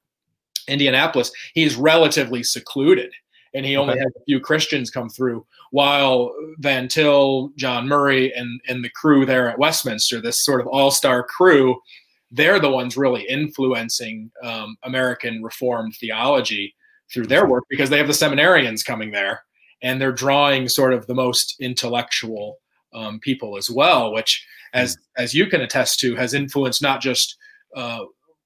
Indianapolis, 0.68 1.32
he's 1.54 1.76
relatively 1.76 2.44
secluded 2.44 3.12
and 3.54 3.66
he 3.66 3.78
only 3.78 3.94
okay. 3.94 4.04
has 4.04 4.14
a 4.16 4.26
few 4.26 4.40
Christians 4.40 4.90
come 4.90 5.10
through. 5.10 5.46
While 5.72 6.34
Van 6.58 6.88
Til, 6.88 7.52
John 7.56 7.88
Murray, 7.88 8.34
and 8.34 8.62
and 8.68 8.84
the 8.84 8.90
crew 8.90 9.26
there 9.26 9.50
at 9.50 9.60
Westminster, 9.60 10.22
this 10.22 10.44
sort 10.44 10.62
of 10.62 10.68
all 10.68 10.92
star 10.92 11.24
crew, 11.24 11.80
they're 12.32 12.60
the 12.60 12.70
ones 12.70 12.98
really 12.98 13.24
influencing 13.24 14.32
um, 14.44 14.78
American 14.84 15.44
Reformed 15.44 15.96
theology 16.00 16.76
through 17.12 17.28
their 17.28 17.48
work 17.48 17.64
because 17.70 17.90
they 17.90 17.98
have 17.98 18.08
the 18.08 18.14
seminarians 18.14 18.86
coming 18.86 19.12
there, 19.12 19.42
and 19.82 20.00
they're 20.00 20.12
drawing 20.12 20.68
sort 20.68 20.94
of 20.94 21.08
the 21.08 21.16
most 21.16 21.56
intellectual 21.60 22.58
um, 22.94 23.20
people 23.20 23.58
as 23.58 23.70
well, 23.70 24.14
which, 24.14 24.46
as 24.74 24.98
as 25.18 25.34
you 25.34 25.48
can 25.48 25.62
attest 25.62 26.00
to, 26.00 26.16
has 26.16 26.34
influenced 26.34 26.82
not 26.82 27.02
just 27.02 27.38
uh, 27.76 28.00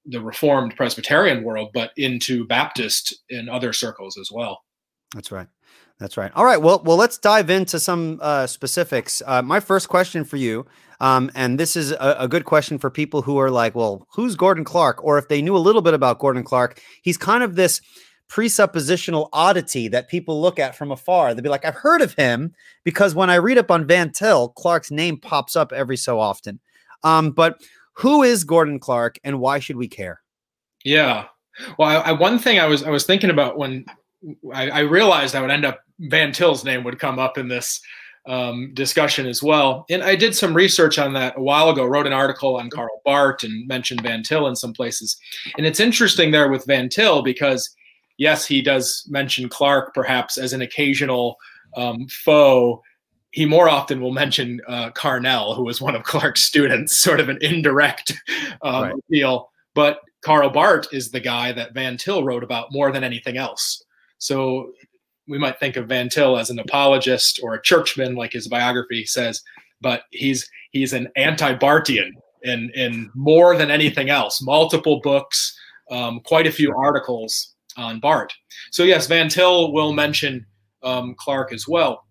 the 0.06 0.20
Reformed 0.20 0.76
Presbyterian 0.76 1.42
world, 1.42 1.70
but 1.72 1.92
into 1.96 2.46
Baptist 2.46 3.22
in 3.30 3.48
other 3.48 3.72
circles 3.72 4.18
as 4.18 4.30
well. 4.32 4.62
That's 5.14 5.32
right. 5.32 5.46
That's 5.98 6.16
right. 6.16 6.32
All 6.34 6.44
right. 6.44 6.60
Well, 6.60 6.82
well, 6.84 6.96
let's 6.96 7.18
dive 7.18 7.50
into 7.50 7.78
some 7.78 8.18
uh, 8.20 8.46
specifics. 8.46 9.22
Uh, 9.24 9.42
my 9.42 9.60
first 9.60 9.88
question 9.88 10.24
for 10.24 10.36
you, 10.36 10.66
um, 11.00 11.30
and 11.34 11.58
this 11.58 11.76
is 11.76 11.92
a, 11.92 12.16
a, 12.20 12.28
good 12.28 12.44
question 12.44 12.78
for 12.78 12.90
people 12.90 13.22
who 13.22 13.38
are 13.38 13.50
like, 13.50 13.74
well, 13.74 14.06
who's 14.12 14.34
Gordon 14.34 14.64
Clark? 14.64 15.02
Or 15.04 15.18
if 15.18 15.28
they 15.28 15.40
knew 15.40 15.56
a 15.56 15.58
little 15.58 15.82
bit 15.82 15.94
about 15.94 16.18
Gordon 16.18 16.42
Clark, 16.42 16.80
he's 17.02 17.16
kind 17.16 17.44
of 17.44 17.54
this 17.54 17.80
presuppositional 18.28 19.28
oddity 19.32 19.86
that 19.88 20.08
people 20.08 20.40
look 20.40 20.58
at 20.58 20.74
from 20.74 20.90
afar. 20.90 21.32
They'd 21.32 21.42
be 21.42 21.48
like, 21.48 21.64
I've 21.64 21.74
heard 21.74 22.00
of 22.00 22.14
him 22.14 22.54
because 22.82 23.14
when 23.14 23.30
I 23.30 23.36
read 23.36 23.58
up 23.58 23.70
on 23.70 23.86
Van 23.86 24.10
Til, 24.10 24.48
Clark's 24.50 24.90
name 24.90 25.18
pops 25.18 25.54
up 25.54 25.72
every 25.72 25.96
so 25.96 26.18
often. 26.18 26.58
Um, 27.04 27.30
but 27.30 27.60
who 27.94 28.22
is 28.22 28.42
Gordon 28.42 28.80
Clark 28.80 29.18
and 29.22 29.40
why 29.40 29.58
should 29.60 29.76
we 29.76 29.88
care? 29.88 30.20
Yeah. 30.84 31.26
Well, 31.78 31.88
I, 31.88 32.10
I, 32.10 32.12
one 32.12 32.38
thing 32.38 32.58
I 32.58 32.66
was 32.66 32.82
I 32.82 32.90
was 32.90 33.04
thinking 33.04 33.30
about 33.30 33.56
when 33.56 33.84
I, 34.52 34.70
I, 34.70 34.78
realized 34.80 35.34
I 35.34 35.40
would 35.40 35.50
end 35.50 35.64
up 35.64 35.80
Van 35.98 36.32
Til's 36.32 36.64
name 36.64 36.84
would 36.84 36.98
come 36.98 37.18
up 37.18 37.38
in 37.38 37.48
this 37.48 37.80
um, 38.26 38.72
discussion 38.74 39.26
as 39.26 39.42
well, 39.42 39.84
and 39.90 40.02
I 40.02 40.16
did 40.16 40.34
some 40.34 40.54
research 40.54 40.98
on 40.98 41.12
that 41.12 41.36
a 41.36 41.42
while 41.42 41.68
ago. 41.68 41.84
Wrote 41.84 42.06
an 42.06 42.12
article 42.12 42.56
on 42.56 42.70
Karl 42.70 43.02
Barth 43.04 43.44
and 43.44 43.66
mentioned 43.68 44.00
Van 44.02 44.22
Til 44.22 44.46
in 44.46 44.56
some 44.56 44.72
places, 44.72 45.16
and 45.58 45.66
it's 45.66 45.80
interesting 45.80 46.30
there 46.30 46.48
with 46.48 46.64
Van 46.66 46.88
Til 46.88 47.22
because 47.22 47.68
yes, 48.16 48.46
he 48.46 48.62
does 48.62 49.06
mention 49.08 49.48
Clark 49.48 49.92
perhaps 49.94 50.38
as 50.38 50.52
an 50.52 50.62
occasional 50.62 51.36
um, 51.76 52.06
foe 52.08 52.82
he 53.34 53.44
more 53.44 53.68
often 53.68 54.00
will 54.00 54.12
mention 54.12 54.60
uh, 54.68 54.90
Carnell, 54.90 55.56
who 55.56 55.64
was 55.64 55.80
one 55.80 55.96
of 55.96 56.04
Clark's 56.04 56.44
students, 56.44 56.96
sort 57.02 57.18
of 57.18 57.28
an 57.28 57.38
indirect 57.40 58.12
um, 58.62 58.84
right. 58.84 58.94
appeal. 58.94 59.50
But 59.74 59.98
Karl 60.24 60.50
Barth 60.50 60.86
is 60.92 61.10
the 61.10 61.20
guy 61.20 61.50
that 61.52 61.74
Van 61.74 61.96
Til 61.96 62.24
wrote 62.24 62.44
about 62.44 62.70
more 62.70 62.92
than 62.92 63.02
anything 63.02 63.36
else. 63.36 63.83
So 64.24 64.72
we 65.28 65.36
might 65.36 65.60
think 65.60 65.76
of 65.76 65.88
Van 65.88 66.08
Til 66.08 66.38
as 66.38 66.48
an 66.48 66.58
apologist 66.58 67.40
or 67.42 67.54
a 67.54 67.62
churchman, 67.62 68.14
like 68.14 68.32
his 68.32 68.48
biography 68.48 69.04
says, 69.04 69.42
but 69.82 70.04
he's 70.12 70.48
he's 70.70 70.94
an 70.94 71.08
anti-Barthian 71.14 72.10
in 72.42 72.70
in 72.74 73.10
more 73.14 73.54
than 73.54 73.70
anything 73.70 74.08
else. 74.08 74.40
Multiple 74.40 75.00
books, 75.02 75.54
um, 75.90 76.20
quite 76.24 76.46
a 76.46 76.52
few 76.52 76.74
articles 76.74 77.54
on 77.76 78.00
Barth. 78.00 78.30
So 78.70 78.82
yes, 78.84 79.06
Van 79.06 79.28
Til 79.28 79.72
will 79.72 79.92
mention 79.92 80.46
um, 80.82 81.14
Clark 81.18 81.52
as 81.52 81.68
well. 81.68 82.06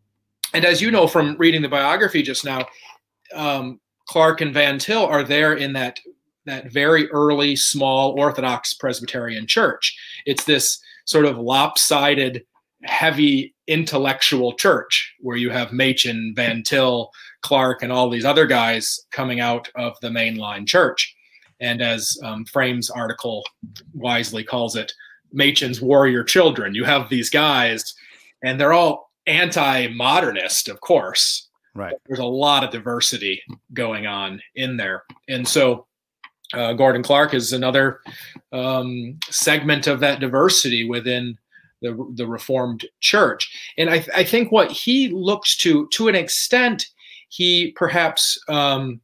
And 0.54 0.66
as 0.66 0.84
you 0.84 0.92
know 0.92 1.08
from 1.08 1.36
reading 1.40 1.64
the 1.64 1.70
biography 1.70 2.22
just 2.22 2.46
now, 2.46 2.68
um, 3.34 3.80
Clark 4.08 4.42
and 4.42 4.54
Van 4.54 4.78
Til 4.78 5.04
are 5.04 5.24
there 5.24 5.54
in 5.54 5.74
that 5.74 6.00
that 6.46 6.72
very 6.72 7.10
early 7.10 7.56
small 7.56 8.12
Orthodox 8.12 8.76
Presbyterian 8.76 9.48
church. 9.48 9.98
It's 10.28 10.44
this 10.44 10.80
sort 11.06 11.26
of 11.26 11.38
lopsided, 11.38 12.46
heavy 12.84 13.54
intellectual 13.68 14.54
church 14.54 15.14
where 15.20 15.38
you 15.38 15.50
have 15.50 15.72
Machen, 15.72 16.34
Van 16.36 16.64
Til, 16.64 17.12
Clark, 17.42 17.82
and 17.82 17.92
all 17.92 18.10
these 18.10 18.26
other 18.26 18.46
guys 18.46 19.00
coming 19.12 19.40
out 19.40 19.70
of 19.76 19.94
the 20.02 20.10
mainline 20.10 20.68
church. 20.68 21.16
And 21.60 21.82
as 21.82 22.18
um, 22.24 22.46
Frame's 22.46 22.90
article 22.90 23.44
wisely 23.94 24.44
calls 24.44 24.76
it, 24.76 24.92
Machen's 25.32 25.82
warrior 25.82 26.24
children. 26.24 26.76
You 26.76 26.84
have 26.84 27.10
these 27.10 27.30
guys, 27.30 27.94
and 28.44 28.60
they're 28.60 28.74
all 28.74 29.12
anti-modernist, 29.28 30.68
of 30.68 30.82
course. 30.82 31.50
Right. 31.74 31.96
There's 32.06 32.20
a 32.20 32.26
lot 32.26 32.64
of 32.64 32.70
diversity 32.70 33.42
going 33.74 34.06
on 34.06 34.42
in 34.56 34.78
there, 34.78 35.04
and 35.28 35.48
so 35.48 35.88
uh, 36.54 36.74
Gordon 36.74 37.04
Clark 37.04 37.34
is 37.34 37.54
another 37.54 38.00
um, 38.52 39.18
segment 39.30 39.88
of 39.88 40.00
that 40.00 40.20
diversity 40.20 40.88
within 40.88 41.38
the 41.82 42.12
the 42.16 42.26
Reformed 42.26 42.86
Church. 43.02 43.52
And 43.78 43.90
I, 43.90 44.06
I 44.16 44.24
think 44.24 44.52
what 44.52 44.72
he 44.72 45.10
looks 45.10 45.58
to, 45.58 45.88
to 45.90 46.08
an 46.08 46.16
extent, 46.16 46.86
he 47.30 47.74
perhaps 47.76 48.40
um, 48.48 49.02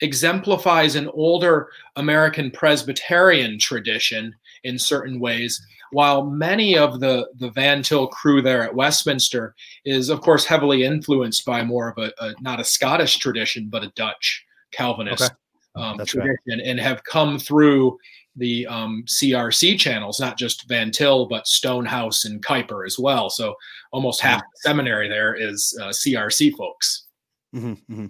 exemplifies 0.00 0.96
an 0.96 1.08
older 1.08 1.68
American 1.96 2.50
Presbyterian 2.50 3.58
tradition 3.58 4.34
in 4.64 4.78
certain 4.78 5.20
ways 5.20 5.64
while 5.92 6.26
many 6.26 6.76
of 6.76 7.00
the 7.00 7.28
the 7.36 7.50
Van 7.50 7.82
Til 7.82 8.08
crew 8.08 8.42
there 8.42 8.62
at 8.62 8.74
Westminster 8.74 9.54
is 9.84 10.08
of 10.08 10.20
course 10.20 10.44
heavily 10.44 10.84
influenced 10.84 11.44
by 11.44 11.62
more 11.62 11.88
of 11.90 11.98
a, 11.98 12.12
a 12.18 12.34
not 12.40 12.60
a 12.60 12.64
Scottish 12.64 13.18
tradition 13.18 13.68
but 13.70 13.84
a 13.84 13.92
Dutch 13.94 14.44
Calvinist 14.72 15.24
okay. 15.24 15.34
Um, 15.76 15.98
tradition 15.98 16.36
right. 16.48 16.60
and 16.64 16.80
have 16.80 17.04
come 17.04 17.38
through 17.38 17.98
the 18.36 18.66
um, 18.66 19.04
CRC 19.06 19.78
channels, 19.78 20.20
not 20.20 20.38
just 20.38 20.68
Van 20.68 20.90
Til, 20.90 21.26
but 21.26 21.46
Stonehouse 21.46 22.24
and 22.24 22.44
Kuiper 22.44 22.86
as 22.86 22.98
well. 22.98 23.30
So 23.30 23.54
almost 23.92 24.20
half 24.20 24.40
the 24.40 24.68
seminary 24.68 25.08
there 25.08 25.34
is 25.34 25.76
uh, 25.80 25.88
CRC 25.88 26.56
folks. 26.56 27.06
Mm-hmm, 27.54 27.92
mm-hmm. 27.92 28.06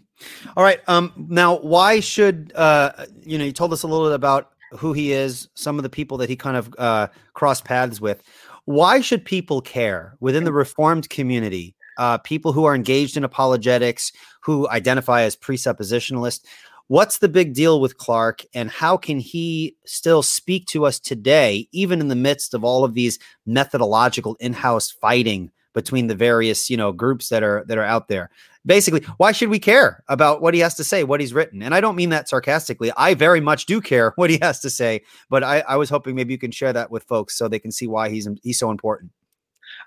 All 0.57 0.65
right. 0.65 0.81
Um, 0.89 1.27
now, 1.29 1.59
why 1.59 2.01
should 2.01 2.53
uh, 2.55 3.07
you 3.23 3.39
know? 3.39 3.45
You 3.45 3.53
told 3.53 3.73
us 3.73 3.85
a 3.85 3.87
little 3.87 4.07
bit 4.07 4.15
about 4.15 4.53
who 4.73 4.93
he 4.93 5.13
is, 5.13 5.49
some 5.55 5.79
of 5.79 5.85
the 5.85 5.89
people 5.89 6.17
that 6.19 6.29
he 6.29 6.37
kind 6.37 6.57
of 6.57 6.75
uh, 6.79 7.09
crossed 7.35 7.65
paths 7.65 8.01
with. 8.01 8.23
Why 8.65 9.01
should 9.01 9.25
people 9.25 9.61
care 9.61 10.17
within 10.19 10.43
the 10.43 10.53
Reformed 10.53 11.09
community? 11.09 11.77
Uh, 11.99 12.19
people 12.19 12.53
who 12.53 12.65
are 12.65 12.75
engaged 12.75 13.17
in 13.17 13.25
apologetics, 13.25 14.11
who 14.43 14.69
identify 14.69 15.23
as 15.23 15.37
presuppositionalist. 15.37 16.45
What's 16.89 17.19
the 17.19 17.29
big 17.29 17.55
deal 17.55 17.81
with 17.81 17.99
Clark, 17.99 18.45
and 18.55 18.71
how 18.71 18.97
can 18.97 19.19
he 19.19 19.77
still 19.85 20.23
speak 20.23 20.67
to 20.67 20.87
us 20.87 21.01
today, 21.01 21.69
even 21.73 22.01
in 22.01 22.09
the 22.09 22.15
midst 22.15 22.55
of 22.55 22.65
all 22.65 22.85
of 22.85 22.95
these 22.95 23.19
methodological 23.45 24.37
in-house 24.39 24.91
fighting 24.91 25.51
between 25.75 26.07
the 26.07 26.15
various 26.15 26.71
you 26.71 26.77
know 26.77 26.93
groups 26.93 27.29
that 27.29 27.43
are 27.43 27.65
that 27.67 27.79
are 27.79 27.85
out 27.85 28.09
there? 28.09 28.31
basically, 28.67 29.01
why 29.17 29.33
should 29.33 29.49
we 29.49 29.59
care 29.59 30.03
about 30.09 30.43
what 30.43 30.53
he 30.53 30.61
has 30.61 30.75
to 30.75 30.85
say, 30.85 31.05
what 31.05 31.21
he's 31.21 31.33
written? 31.33 31.63
And 31.63 31.75
I 31.75 31.81
don't 31.81 31.97
mean 31.97 32.11
that 32.11 32.29
sarcastically. 32.29 32.93
I 32.97 33.15
very 33.15 33.41
much 33.41 33.67
do 33.67 33.81
care 33.81 34.13
what 34.17 34.29
he 34.29 34.39
has 34.43 34.61
to 34.61 34.71
say, 34.71 35.03
but 35.31 35.43
I, 35.43 35.61
I 35.61 35.77
was 35.77 35.89
hoping 35.89 36.17
maybe 36.17 36.35
you 36.35 36.39
can 36.39 36.51
share 36.51 36.73
that 36.73 36.91
with 36.91 37.05
folks 37.05 37.39
so 37.39 37.49
they 37.49 37.61
can 37.61 37.73
see 37.73 37.87
why 37.87 38.11
he's 38.11 38.29
he's 38.43 38.59
so 38.59 38.71
important. 38.71 39.13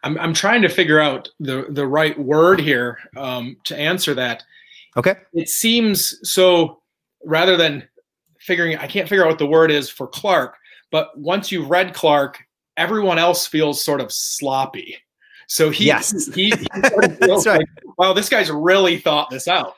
I'm 0.03 0.17
I'm 0.17 0.33
trying 0.33 0.61
to 0.63 0.69
figure 0.69 0.99
out 0.99 1.29
the 1.39 1.65
the 1.69 1.85
right 1.85 2.17
word 2.17 2.59
here 2.59 2.97
um, 3.17 3.57
to 3.65 3.77
answer 3.77 4.13
that. 4.15 4.43
Okay. 4.97 5.15
It 5.33 5.49
seems 5.49 6.17
so. 6.23 6.77
Rather 7.25 7.57
than 7.57 7.87
figuring, 8.39 8.77
I 8.77 8.87
can't 8.87 9.07
figure 9.07 9.23
out 9.23 9.29
what 9.29 9.39
the 9.39 9.45
word 9.45 9.71
is 9.71 9.89
for 9.89 10.07
Clark, 10.07 10.55
But 10.91 11.17
once 11.17 11.51
you've 11.51 11.69
read 11.69 11.93
Clark, 11.93 12.39
everyone 12.77 13.19
else 13.19 13.45
feels 13.45 13.83
sort 13.83 14.01
of 14.01 14.11
sloppy. 14.11 14.97
So 15.47 15.69
he, 15.69 15.85
yes. 15.85 16.27
he, 16.33 16.51
he 16.51 16.51
That's 16.81 17.45
right. 17.45 17.59
like, 17.59 17.67
wow, 17.97 18.13
this 18.13 18.29
guy's 18.29 18.49
really 18.49 18.97
thought 18.97 19.29
this 19.29 19.47
out. 19.47 19.75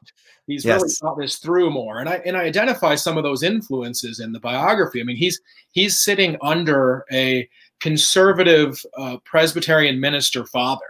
He's 0.47 0.65
yes. 0.65 0.81
really 0.81 0.93
thought 0.93 1.17
this 1.17 1.37
through 1.37 1.69
more. 1.69 1.99
And 1.99 2.09
I 2.09 2.15
and 2.25 2.35
I 2.35 2.41
identify 2.41 2.95
some 2.95 3.17
of 3.17 3.23
those 3.23 3.43
influences 3.43 4.19
in 4.19 4.33
the 4.33 4.39
biography. 4.39 4.99
I 4.99 5.03
mean, 5.03 5.15
he's 5.15 5.39
he's 5.71 6.03
sitting 6.03 6.35
under 6.41 7.05
a 7.11 7.47
conservative 7.79 8.83
uh, 8.97 9.17
Presbyterian 9.23 9.99
minister 9.99 10.45
father, 10.45 10.81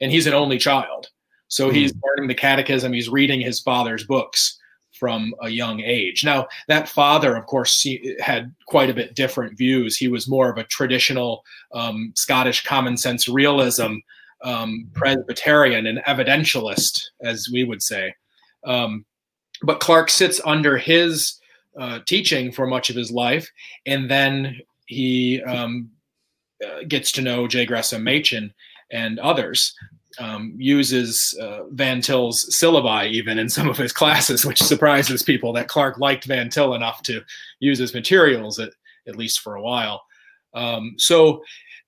and 0.00 0.12
he's 0.12 0.26
an 0.26 0.34
only 0.34 0.58
child. 0.58 1.08
So 1.48 1.70
mm. 1.70 1.74
he's 1.74 1.94
learning 2.04 2.28
the 2.28 2.34
catechism, 2.34 2.92
he's 2.92 3.08
reading 3.08 3.40
his 3.40 3.60
father's 3.60 4.04
books 4.04 4.58
from 4.98 5.34
a 5.42 5.48
young 5.48 5.80
age. 5.80 6.24
Now, 6.24 6.46
that 6.68 6.88
father, 6.88 7.36
of 7.36 7.46
course, 7.46 7.86
had 8.20 8.54
quite 8.66 8.90
a 8.90 8.94
bit 8.94 9.14
different 9.14 9.56
views. 9.56 9.96
He 9.96 10.08
was 10.08 10.28
more 10.28 10.50
of 10.50 10.58
a 10.58 10.64
traditional 10.64 11.44
um, 11.72 12.12
Scottish 12.14 12.64
common 12.64 12.96
sense 12.96 13.28
realism 13.28 13.96
um, 14.42 14.88
Presbyterian 14.94 15.86
and 15.86 15.98
evidentialist, 16.06 17.06
as 17.22 17.48
we 17.52 17.64
would 17.64 17.82
say. 17.82 18.14
Um, 18.64 19.04
but 19.62 19.80
Clark 19.80 20.10
sits 20.10 20.40
under 20.44 20.76
his 20.76 21.40
uh, 21.78 22.00
teaching 22.06 22.52
for 22.52 22.66
much 22.66 22.90
of 22.90 22.96
his 22.96 23.10
life, 23.10 23.50
and 23.86 24.10
then 24.10 24.60
he 24.86 25.42
um, 25.42 25.90
uh, 26.64 26.82
gets 26.88 27.12
to 27.12 27.22
know 27.22 27.48
J. 27.48 27.66
Gresham 27.66 28.04
Machen 28.04 28.52
and 28.90 29.18
others. 29.18 29.74
Um, 30.18 30.54
uses 30.56 31.38
uh, 31.42 31.64
Van 31.72 32.00
Til's 32.00 32.46
syllabi 32.58 33.10
even 33.10 33.38
in 33.38 33.50
some 33.50 33.68
of 33.68 33.76
his 33.76 33.92
classes, 33.92 34.46
which 34.46 34.62
surprises 34.62 35.22
people 35.22 35.52
that 35.52 35.68
Clark 35.68 35.98
liked 35.98 36.24
Van 36.24 36.48
Til 36.48 36.74
enough 36.74 37.02
to 37.02 37.22
use 37.60 37.78
his 37.78 37.92
materials 37.92 38.58
at, 38.58 38.70
at 39.06 39.16
least 39.16 39.40
for 39.40 39.56
a 39.56 39.62
while. 39.62 40.02
Um, 40.54 40.94
so 40.96 41.42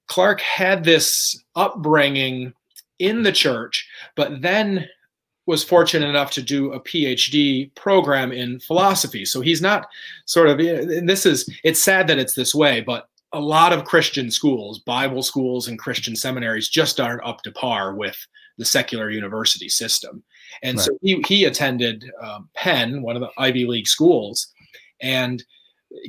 Clark 0.09 0.43
had 0.43 0.85
this 0.85 1.43
upbringing 1.57 2.53
in 2.99 3.23
the 3.23 3.33
church, 3.33 3.89
but 4.15 4.43
then 4.43 4.87
was 5.47 5.65
fortunate 5.65 6.09
enough 6.09 6.31
to 6.33 6.43
do 6.43 6.73
a 6.73 6.81
PhD 6.81 7.75
program 7.75 8.33
in 8.33 8.61
philosophy. 8.61 9.25
So 9.25 9.41
he's 9.41 9.63
not 9.63 9.89
sort 10.27 10.49
of, 10.49 10.59
and 10.61 11.09
this 11.09 11.25
is, 11.25 11.49
it's 11.65 11.83
sad 11.83 12.07
that 12.09 12.19
it's 12.19 12.35
this 12.35 12.55
way, 12.55 12.83
but 12.83 13.09
a 13.33 13.41
lot 13.41 13.73
of 13.73 13.85
Christian 13.85 14.31
schools, 14.31 14.79
Bible 14.81 15.23
schools, 15.23 15.69
and 15.69 15.79
Christian 15.79 16.17
seminaries 16.17 16.69
just 16.69 16.99
aren't 16.99 17.25
up 17.25 17.43
to 17.43 17.53
par 17.53 17.95
with 17.95 18.17
the 18.57 18.65
secular 18.65 19.11
university 19.11 19.69
system. 19.69 20.23
And 20.63 20.79
right. 20.79 20.85
so 20.85 20.99
he, 21.03 21.23
he 21.27 21.45
attended 21.45 22.11
um, 22.23 22.49
Penn, 22.55 23.03
one 23.03 23.17
of 23.17 23.21
the 23.21 23.31
Ivy 23.39 23.67
League 23.67 23.87
schools, 23.87 24.53
and 25.01 25.45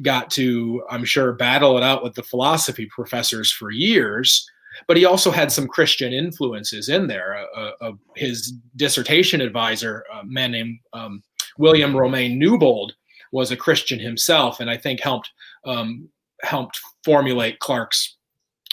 got 0.01 0.29
to, 0.31 0.83
I'm 0.89 1.05
sure, 1.05 1.33
battle 1.33 1.77
it 1.77 1.83
out 1.83 2.03
with 2.03 2.15
the 2.15 2.23
philosophy 2.23 2.87
professors 2.93 3.51
for 3.51 3.69
years. 3.69 4.49
But 4.87 4.97
he 4.97 5.05
also 5.05 5.29
had 5.29 5.51
some 5.51 5.67
Christian 5.67 6.13
influences 6.13 6.87
in 6.89 7.07
there. 7.07 7.45
Uh, 7.55 7.71
uh, 7.81 7.91
his 8.15 8.53
dissertation 8.77 9.41
advisor, 9.41 10.05
a 10.13 10.23
man 10.23 10.51
named 10.51 10.79
um, 10.93 11.21
William 11.57 11.95
Romaine 11.95 12.39
Newbold, 12.39 12.93
was 13.31 13.51
a 13.51 13.57
Christian 13.57 13.99
himself, 13.99 14.59
and 14.59 14.69
I 14.69 14.77
think 14.77 15.01
helped 15.01 15.29
um, 15.65 16.07
helped 16.43 16.79
formulate 17.03 17.59
Clark's 17.59 18.15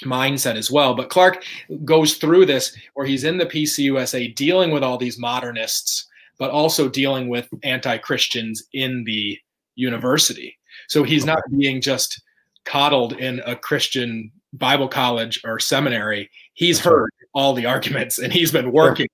mindset 0.05 0.57
as 0.57 0.71
well. 0.71 0.95
But 0.95 1.09
Clark 1.09 1.45
goes 1.85 2.17
through 2.17 2.47
this 2.47 2.77
where 2.95 3.07
he's 3.07 3.25
in 3.25 3.39
the 3.39 3.47
PCUSA 3.47 4.35
dealing 4.35 4.71
with 4.71 4.83
all 4.83 4.99
these 4.99 5.19
modernists, 5.19 6.07
but 6.39 6.51
also 6.51 6.89
dealing 6.89 7.29
with 7.29 7.49
anti-Christians 7.63 8.63
in 8.73 9.05
the 9.05 9.39
university. 9.75 10.57
So 10.89 11.03
he's 11.03 11.25
not 11.25 11.41
being 11.57 11.81
just 11.81 12.21
coddled 12.65 13.15
in 13.15 13.41
a 13.47 13.57
Christian 13.57 14.31
Bible 14.53 14.89
college 14.89 15.41
or 15.45 15.59
seminary. 15.59 16.31
He's 16.55 16.79
heard 16.79 17.11
all 17.33 17.55
the 17.55 17.67
arguments 17.67 18.19
and 18.19 18.33
he's 18.33 18.53
been 18.53 18.73
working 18.73 19.09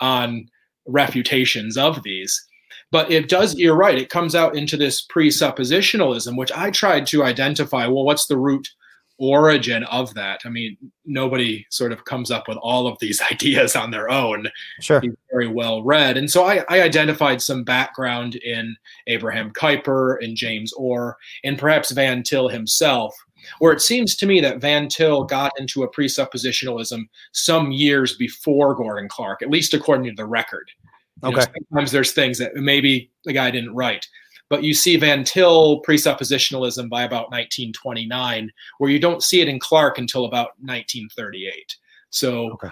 on 0.00 0.48
refutations 0.86 1.76
of 1.76 2.02
these. 2.02 2.44
But 2.94 3.10
it 3.10 3.28
does, 3.28 3.56
you're 3.56 3.74
right, 3.74 3.98
it 3.98 4.08
comes 4.08 4.36
out 4.36 4.56
into 4.56 4.76
this 4.76 5.04
presuppositionalism, 5.04 6.36
which 6.36 6.52
I 6.52 6.70
tried 6.70 7.08
to 7.08 7.24
identify. 7.24 7.88
Well, 7.88 8.04
what's 8.04 8.26
the 8.26 8.38
root 8.38 8.68
origin 9.18 9.82
of 9.84 10.14
that. 10.14 10.40
I 10.44 10.48
mean, 10.48 10.76
nobody 11.04 11.66
sort 11.70 11.90
of 11.90 12.04
comes 12.04 12.30
up 12.30 12.46
with 12.46 12.56
all 12.58 12.86
of 12.86 12.96
these 13.00 13.20
ideas 13.32 13.74
on 13.74 13.90
their 13.90 14.08
own. 14.08 14.46
Sure. 14.80 15.00
He's 15.00 15.14
very 15.32 15.48
well 15.48 15.82
read. 15.82 16.16
And 16.16 16.30
so 16.30 16.44
I, 16.44 16.64
I 16.68 16.82
identified 16.82 17.42
some 17.42 17.64
background 17.64 18.36
in 18.36 18.76
Abraham 19.08 19.50
Kuyper 19.52 20.22
and 20.22 20.36
James 20.36 20.72
Orr 20.74 21.16
and 21.42 21.58
perhaps 21.58 21.90
Van 21.90 22.22
Til 22.22 22.48
himself, 22.48 23.12
where 23.58 23.72
it 23.72 23.82
seems 23.82 24.14
to 24.16 24.26
me 24.26 24.40
that 24.40 24.60
Van 24.60 24.88
Til 24.88 25.24
got 25.24 25.50
into 25.58 25.82
a 25.82 25.90
presuppositionalism 25.90 27.00
some 27.32 27.72
years 27.72 28.16
before 28.16 28.76
Gordon 28.76 29.08
Clark, 29.08 29.42
at 29.42 29.50
least 29.50 29.74
according 29.74 30.06
to 30.06 30.14
the 30.16 30.26
record. 30.26 30.70
You 31.24 31.30
okay. 31.30 31.40
Know, 31.40 31.46
sometimes 31.70 31.92
there's 31.92 32.12
things 32.12 32.38
that 32.38 32.54
maybe 32.54 33.10
the 33.24 33.32
guy 33.32 33.50
didn't 33.50 33.74
write 33.74 34.06
but 34.50 34.62
you 34.62 34.74
see 34.74 34.96
Van 34.96 35.24
Til 35.24 35.82
presuppositionalism 35.82 36.88
by 36.88 37.02
about 37.02 37.30
1929, 37.30 38.50
where 38.78 38.90
you 38.90 38.98
don't 38.98 39.22
see 39.22 39.40
it 39.40 39.48
in 39.48 39.58
Clark 39.58 39.98
until 39.98 40.26
about 40.26 40.50
1938. 40.60 41.76
So, 42.10 42.52
okay. 42.52 42.68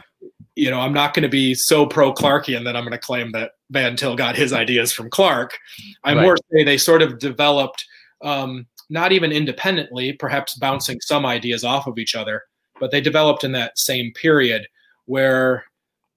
you 0.55 0.71
know, 0.71 0.81
I'm 0.81 0.93
not 0.93 1.15
going 1.15 1.25
to 1.25 1.29
be 1.29 1.55
so 1.55 1.87
pro 1.87 2.13
Clarkian 2.13 2.65
that 2.65 2.77
I'm 2.77 2.85
going 2.85 2.93
to 2.93 2.99
claim 2.99 3.33
that 3.33 3.53
Van 3.71 3.97
Til 3.97 4.15
got 4.15 4.37
his 4.37 4.53
ideas 4.53 4.93
from 4.93 5.11
Clark. 5.11 5.59
I 6.05 6.15
right. 6.15 6.23
more 6.23 6.37
say 6.53 6.63
they 6.63 6.79
sort 6.79 7.03
of 7.03 7.19
developed, 7.19 7.85
um, 8.23 8.67
not 8.91 9.11
even 9.13 9.33
independently, 9.33 10.13
perhaps 10.13 10.57
bouncing 10.57 11.01
some 11.01 11.25
ideas 11.25 11.65
off 11.65 11.87
of 11.87 11.99
each 11.99 12.15
other, 12.15 12.43
but 12.79 12.91
they 12.91 13.01
developed 13.01 13.45
in 13.45 13.53
that 13.53 13.79
same 13.79 14.13
period 14.13 14.67
where 15.07 15.65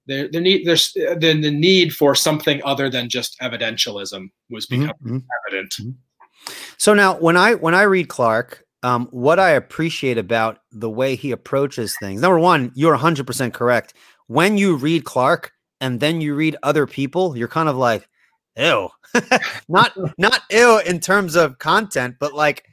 there, 0.06 0.28
the 0.28 0.40
need 0.40 0.66
there's 0.66 0.92
then 1.18 1.40
the 1.40 1.50
need 1.50 1.94
for 1.94 2.14
something 2.14 2.60
other 2.64 2.88
than 2.88 3.08
just 3.08 3.38
evidentialism 3.40 4.30
was 4.50 4.66
mm-hmm, 4.66 4.82
becoming 4.82 5.20
mm-hmm. 5.20 5.48
evident. 5.48 5.74
Mm-hmm. 5.80 6.52
So 6.78 6.94
now, 6.94 7.16
when 7.18 7.36
I 7.36 7.54
when 7.54 7.74
I 7.74 7.82
read 7.82 8.08
Clark, 8.08 8.64
um, 8.82 9.08
what 9.10 9.38
I 9.38 9.50
appreciate 9.50 10.18
about 10.18 10.58
the 10.70 10.90
way 10.90 11.16
he 11.16 11.32
approaches 11.32 11.96
things, 11.98 12.20
number 12.20 12.38
one, 12.38 12.72
you're 12.74 12.92
100 12.92 13.26
percent 13.26 13.54
correct. 13.54 13.94
When 14.28 14.58
you 14.58 14.76
read 14.76 15.04
Clark 15.04 15.52
and 15.80 16.00
then 16.00 16.20
you 16.20 16.34
read 16.34 16.56
other 16.62 16.86
people, 16.86 17.36
you're 17.36 17.48
kind 17.48 17.68
of 17.68 17.76
like, 17.76 18.08
ew, 18.56 18.88
not 19.68 19.92
not 20.18 20.42
ew 20.50 20.80
in 20.86 21.00
terms 21.00 21.36
of 21.36 21.58
content, 21.58 22.16
but 22.18 22.32
like. 22.32 22.64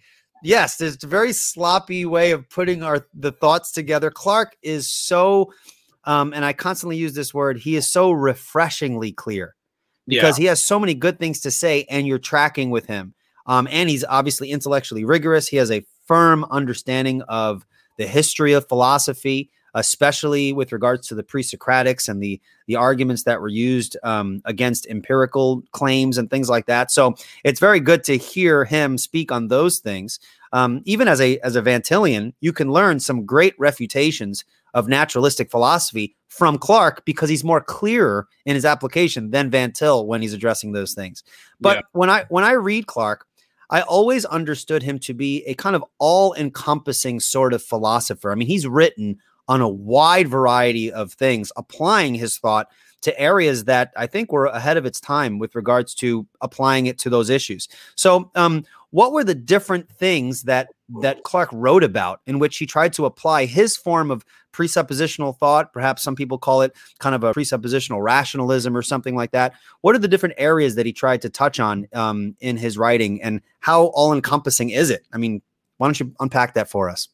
Yes, 0.46 0.76
there's 0.76 1.02
a 1.02 1.08
very 1.08 1.32
sloppy 1.32 2.04
way 2.04 2.32
of 2.32 2.50
putting 2.50 2.84
our 2.84 3.08
the 3.14 3.32
thoughts 3.32 3.72
together. 3.72 4.12
Clark 4.12 4.58
is 4.62 4.92
so 4.92 5.54
um, 6.06 6.34
and 6.34 6.44
I 6.44 6.54
constantly 6.54 6.98
use 6.98 7.14
this 7.14 7.34
word. 7.34 7.58
He 7.58 7.76
is 7.76 7.88
so 7.88 8.12
refreshingly 8.12 9.12
clear 9.12 9.56
because 10.08 10.38
yeah. 10.38 10.44
he 10.44 10.48
has 10.48 10.64
so 10.64 10.80
many 10.80 10.94
good 10.94 11.20
things 11.20 11.40
to 11.42 11.52
say, 11.52 11.86
and 11.90 12.08
you're 12.08 12.20
tracking 12.20 12.70
with 12.70 12.86
him. 12.88 13.14
Um, 13.46 13.68
and 13.72 13.90
he's 13.90 14.06
obviously 14.06 14.52
intellectually 14.52 15.06
rigorous. 15.06 15.48
He 15.48 15.58
has 15.58 15.72
a 15.72 15.86
firm 16.06 16.46
understanding 16.46 17.22
of 17.24 17.66
the 17.98 18.08
history 18.08 18.54
of 18.54 18.68
philosophy, 18.68 19.50
especially 19.74 20.54
with 20.54 20.72
regards 20.72 21.08
to 21.08 21.16
the 21.16 21.24
pre-Socratics 21.24 22.08
and 22.08 22.22
the 22.22 22.40
the 22.68 22.76
arguments 22.78 23.24
that 23.24 23.42
were 23.42 23.50
used 23.50 23.98
um, 24.04 24.42
against 24.46 24.88
empirical 24.88 25.64
claims 25.72 26.18
and 26.18 26.30
things 26.30 26.50
like 26.50 26.66
that. 26.68 26.92
So 26.92 27.16
it's 27.44 27.60
very 27.60 27.82
good 27.82 28.06
to 28.06 28.18
hear 28.18 28.64
him 28.64 28.98
speak 28.98 29.32
on 29.32 29.50
those 29.50 29.80
things. 29.80 30.20
Um, 30.54 30.82
even 30.86 31.08
as 31.08 31.20
a 31.20 31.40
as 31.40 31.56
a 31.56 31.62
Van 31.62 31.82
Tilian, 31.82 32.34
you 32.40 32.54
can 32.54 32.72
learn 32.72 33.00
some 33.00 33.26
great 33.26 33.56
refutations 33.58 34.46
of 34.74 34.88
naturalistic 34.88 35.52
philosophy 35.52 36.16
from 36.28 36.58
Clark 36.58 37.06
because 37.06 37.30
he's 37.30 37.44
more 37.44 37.62
clear 37.62 38.28
in 38.46 38.56
his 38.56 38.66
application 38.66 39.32
than 39.32 39.50
Van 39.50 39.72
Til 39.72 40.08
when 40.08 40.22
he's 40.22 40.34
addressing 40.34 40.72
those 40.72 40.94
things. 40.94 41.24
But 41.60 41.78
yeah. 41.78 41.82
when 41.92 42.10
I 42.10 42.26
when 42.30 42.44
I 42.44 42.54
read 42.54 42.88
Clark, 42.88 43.28
I 43.70 43.82
always 43.82 44.26
understood 44.26 44.84
him 44.84 45.00
to 45.00 45.14
be 45.14 45.44
a 45.46 45.54
kind 45.54 45.76
of 45.76 45.84
all-encompassing 46.00 47.20
sort 47.20 47.54
of 47.54 47.64
philosopher. 47.64 48.32
I 48.32 48.36
mean, 48.36 48.48
he's 48.48 48.68
written 48.68 49.18
on 49.48 49.62
a 49.62 49.70
wide 49.70 50.28
variety 50.28 50.92
of 50.92 51.14
things, 51.14 51.52
applying 51.56 52.16
his 52.16 52.38
thought 52.38 52.68
to 53.04 53.20
areas 53.20 53.66
that 53.66 53.92
I 53.96 54.08
think 54.08 54.32
were 54.32 54.48
ahead 54.48 54.78
of 54.78 54.86
its 54.86 55.00
time 55.00 55.40
with 55.40 55.56
regards 55.56 55.94
to 55.96 56.26
applying 56.42 56.88
it 56.88 56.98
to 57.00 57.10
those 57.10 57.30
issues. 57.30 57.68
So, 57.96 58.32
um, 58.36 58.66
what 58.92 59.12
were 59.12 59.24
the 59.24 59.36
different 59.36 59.90
things 59.90 60.44
that 60.44 60.70
that 61.02 61.24
Clark 61.24 61.50
wrote 61.52 61.84
about 61.84 62.22
in 62.28 62.38
which 62.38 62.58
he 62.58 62.68
tried 62.68 62.94
to 62.94 63.06
apply 63.06 63.46
his 63.46 63.76
form 63.76 64.12
of 64.12 64.24
presuppositional 64.54 65.38
thought? 65.38 65.74
Perhaps 65.74 66.04
some 66.04 66.16
people 66.16 66.38
call 66.38 66.62
it 66.62 66.74
kind 67.00 67.16
of 67.16 67.24
a 67.24 67.34
presuppositional 67.34 68.04
rationalism 68.04 68.78
or 68.78 68.84
something 68.84 69.16
like 69.16 69.32
that. 69.32 69.54
What 69.82 69.96
are 69.96 70.00
the 70.00 70.08
different 70.08 70.36
areas 70.38 70.76
that 70.76 70.86
he 70.86 70.94
tried 70.94 71.24
to 71.24 71.30
touch 71.30 71.60
on 71.60 71.88
um, 71.94 72.36
in 72.40 72.56
his 72.56 72.78
writing, 72.78 73.22
and 73.22 73.42
how 73.62 73.86
all 73.88 74.14
encompassing 74.14 74.70
is 74.70 74.90
it? 74.90 75.06
I 75.12 75.18
mean, 75.18 75.42
why 75.78 75.88
don't 75.88 76.00
you 76.00 76.14
unpack 76.20 76.54
that 76.54 76.70
for 76.70 76.90
us? 76.90 77.10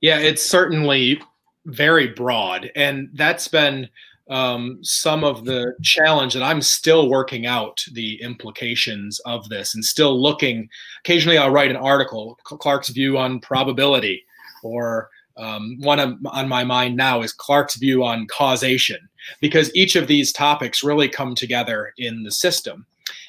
Yeah, 0.00 0.18
it's 0.18 0.44
certainly 0.44 1.22
very 1.64 2.08
broad, 2.08 2.70
and 2.74 3.08
that's 3.14 3.46
been 3.46 3.88
um, 4.28 4.78
some 4.82 5.24
of 5.24 5.44
the 5.44 5.74
challenge 5.82 6.34
that 6.34 6.42
I'm 6.42 6.60
still 6.60 7.08
working 7.08 7.46
out 7.46 7.84
the 7.92 8.20
implications 8.22 9.20
of 9.20 9.48
this 9.48 9.74
and 9.74 9.84
still 9.84 10.20
looking. 10.20 10.68
Occasionally, 11.00 11.38
I'll 11.38 11.50
write 11.50 11.70
an 11.70 11.76
article, 11.76 12.38
Clark's 12.44 12.90
view 12.90 13.16
on 13.16 13.40
probability, 13.40 14.24
or 14.62 15.08
um, 15.36 15.76
one 15.80 15.98
of, 15.98 16.18
on 16.26 16.48
my 16.48 16.64
mind 16.64 16.96
now 16.96 17.22
is 17.22 17.32
Clark's 17.32 17.76
view 17.76 18.04
on 18.04 18.26
causation, 18.26 19.08
because 19.40 19.74
each 19.74 19.96
of 19.96 20.08
these 20.08 20.32
topics 20.32 20.84
really 20.84 21.08
come 21.08 21.34
together 21.34 21.92
in 21.96 22.22
the 22.22 22.32
system. 22.32 22.86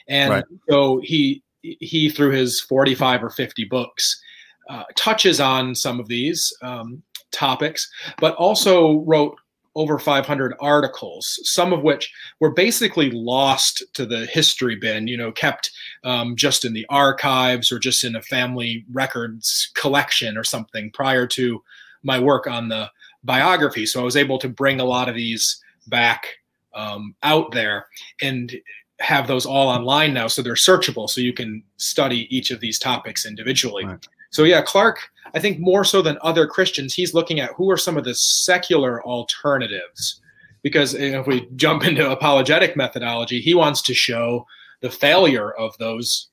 And 0.08 0.32
right. 0.32 0.46
so 0.70 1.00
he 1.04 1.44
he 1.62 2.10
through 2.10 2.32
his 2.32 2.62
45 2.62 3.24
or 3.24 3.30
50 3.30 3.66
books 3.66 4.22
uh, 4.70 4.84
touches 4.96 5.40
on 5.40 5.76
some 5.76 6.00
of 6.00 6.08
these 6.08 6.54
um, 6.62 7.04
topics, 7.32 7.90
but 8.20 8.34
also 8.36 9.00
wrote 9.00 9.36
over 9.80 9.98
500 9.98 10.54
articles, 10.60 11.40
some 11.44 11.72
of 11.72 11.84
which 11.84 12.14
were 12.42 12.52
basically 12.52 13.10
lost 13.12 13.82
to 13.94 14.06
the 14.06 14.26
history 14.26 14.76
bin, 14.76 15.08
you 15.08 15.16
know, 15.16 15.32
kept 15.32 15.72
um, 16.04 16.36
just 16.36 16.66
in 16.66 16.74
the 16.74 16.86
archives 16.90 17.72
or 17.72 17.80
just 17.80 18.04
in 18.04 18.18
a 18.18 18.22
family 18.22 18.86
records 18.92 19.72
collection 19.76 20.38
or 20.38 20.44
something 20.44 20.92
prior 20.92 21.26
to 21.26 21.64
my 22.04 22.20
work 22.20 22.46
on 22.46 22.68
the 22.68 22.92
biography. 23.24 23.86
So 23.86 24.02
I 24.02 24.04
was 24.04 24.18
able 24.18 24.38
to 24.40 24.50
bring 24.50 24.82
a 24.82 24.86
lot 24.86 25.08
of 25.08 25.16
these 25.16 25.64
back 25.88 26.28
um, 26.76 27.16
out 27.24 27.54
there 27.54 27.88
and 28.22 28.54
have 29.00 29.28
those 29.28 29.46
all 29.46 29.70
online 29.70 30.14
now. 30.14 30.28
So 30.28 30.42
they're 30.42 30.56
searchable. 30.56 31.10
So 31.10 31.22
you 31.22 31.32
can 31.32 31.64
study 31.78 32.28
each 32.36 32.52
of 32.52 32.60
these 32.60 32.78
topics 32.78 33.26
individually. 33.26 33.86
Right. 33.86 34.08
So 34.30 34.44
yeah, 34.44 34.62
Clark, 34.62 35.00
I 35.34 35.40
think 35.40 35.60
more 35.60 35.84
so 35.84 36.02
than 36.02 36.18
other 36.22 36.48
Christians, 36.48 36.94
he's 36.94 37.14
looking 37.14 37.40
at 37.40 37.54
who 37.54 37.70
are 37.70 37.78
some 37.78 37.98
of 37.98 38.04
the 38.04 38.16
secular 38.16 39.04
alternatives. 39.04 40.22
Because 40.62 40.94
if 40.94 41.28
we 41.28 41.48
jump 41.56 41.84
into 41.88 42.10
apologetic 42.10 42.76
methodology, 42.76 43.40
he 43.42 43.54
wants 43.54 43.82
to 43.84 43.94
show 43.94 44.46
the 44.82 44.90
failure 44.90 45.52
of 45.54 45.78
those 45.78 46.30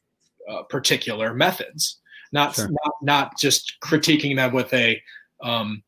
uh, 0.48 0.62
particular 0.64 1.35
methods, 1.35 1.98
not, 2.32 2.54
sure. 2.54 2.68
not 2.68 2.92
not 3.02 3.38
just 3.38 3.74
critiquing 3.82 4.37
them 4.37 4.52
with 4.52 4.72
a 4.72 5.00
um, 5.42 5.82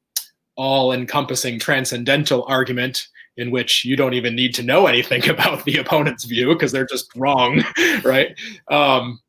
all-encompassing 0.57 1.59
transcendental 1.59 2.44
argument 2.49 3.07
in 3.37 3.53
which 3.53 3.85
you 3.85 3.94
don't 3.94 4.14
even 4.14 4.35
need 4.35 4.53
to 4.53 4.62
know 4.62 4.87
anything 4.87 5.29
about 5.31 5.64
the 5.64 5.77
opponent's 5.77 6.25
view 6.25 6.49
because 6.53 6.73
they're 6.73 6.87
just 6.87 7.14
wrong, 7.16 7.64
right? 8.05 8.37
Um, 8.68 9.21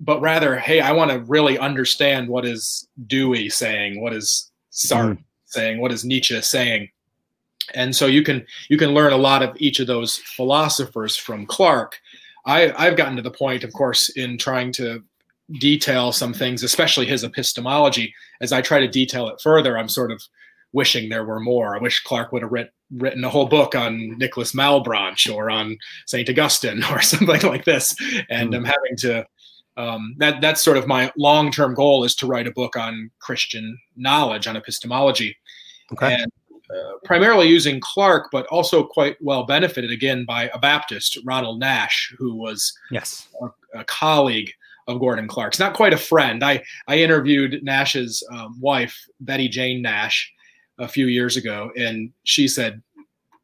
but 0.00 0.20
rather, 0.20 0.58
hey, 0.58 0.80
I 0.80 0.92
want 0.92 1.10
to 1.10 1.20
really 1.20 1.58
understand 1.58 2.28
what 2.28 2.44
is 2.44 2.86
Dewey 3.06 3.48
saying, 3.48 4.00
what 4.00 4.12
is 4.12 4.50
Sartre 4.72 5.16
mm. 5.16 5.24
saying, 5.46 5.80
what 5.80 5.92
is 5.92 6.04
Nietzsche 6.04 6.40
saying, 6.42 6.90
and 7.74 7.94
so 7.96 8.06
you 8.06 8.22
can 8.22 8.46
you 8.68 8.78
can 8.78 8.94
learn 8.94 9.12
a 9.12 9.18
lot 9.18 9.42
of 9.42 9.56
each 9.58 9.80
of 9.80 9.86
those 9.86 10.18
philosophers 10.18 11.16
from 11.16 11.46
Clark. 11.46 11.98
I, 12.44 12.72
I've 12.76 12.96
gotten 12.96 13.16
to 13.16 13.22
the 13.22 13.30
point, 13.30 13.64
of 13.64 13.72
course, 13.72 14.08
in 14.10 14.38
trying 14.38 14.72
to 14.74 15.02
detail 15.58 16.12
some 16.12 16.32
things, 16.32 16.62
especially 16.62 17.06
his 17.06 17.24
epistemology. 17.24 18.14
As 18.40 18.52
I 18.52 18.62
try 18.62 18.80
to 18.80 18.88
detail 18.88 19.28
it 19.28 19.40
further, 19.40 19.76
I'm 19.76 19.88
sort 19.88 20.12
of 20.12 20.22
wishing 20.72 21.08
there 21.08 21.24
were 21.24 21.40
more. 21.40 21.76
I 21.76 21.80
wish 21.80 22.02
Clark 22.04 22.32
would 22.32 22.42
have 22.42 22.52
writ- 22.52 22.72
written 22.92 23.24
a 23.24 23.30
whole 23.30 23.46
book 23.46 23.74
on 23.74 24.16
Nicholas 24.18 24.52
Malebranche 24.52 25.34
or 25.34 25.50
on 25.50 25.78
Saint 26.06 26.28
Augustine 26.28 26.84
or 26.90 27.00
something 27.00 27.42
like 27.42 27.64
this, 27.64 27.96
and 28.30 28.50
mm. 28.50 28.56
I'm 28.56 28.64
having 28.64 28.96
to 28.98 29.26
um, 29.76 30.14
that 30.18 30.40
that's 30.40 30.62
sort 30.62 30.76
of 30.76 30.86
my 30.86 31.12
long 31.16 31.50
term 31.50 31.74
goal 31.74 32.04
is 32.04 32.14
to 32.16 32.26
write 32.26 32.46
a 32.46 32.52
book 32.52 32.76
on 32.76 33.10
Christian 33.20 33.78
knowledge 33.96 34.46
on 34.46 34.56
epistemology, 34.56 35.36
okay. 35.92 36.14
and 36.14 36.32
uh, 36.70 36.92
primarily 37.04 37.48
using 37.48 37.80
Clark, 37.80 38.28
but 38.32 38.46
also 38.46 38.84
quite 38.84 39.16
well 39.20 39.44
benefited 39.44 39.90
again 39.90 40.24
by 40.24 40.50
a 40.52 40.58
Baptist, 40.58 41.18
Ronald 41.24 41.60
Nash, 41.60 42.12
who 42.18 42.34
was 42.34 42.72
yes 42.90 43.28
a, 43.42 43.80
a 43.80 43.84
colleague 43.84 44.50
of 44.88 45.00
Gordon 45.00 45.26
Clark's, 45.26 45.58
not 45.58 45.74
quite 45.74 45.92
a 45.92 45.98
friend. 45.98 46.42
I 46.42 46.62
I 46.88 46.98
interviewed 46.98 47.60
Nash's 47.62 48.22
um, 48.32 48.58
wife, 48.60 48.98
Betty 49.20 49.48
Jane 49.48 49.82
Nash, 49.82 50.32
a 50.78 50.88
few 50.88 51.06
years 51.06 51.36
ago, 51.36 51.70
and 51.76 52.10
she 52.24 52.48
said 52.48 52.82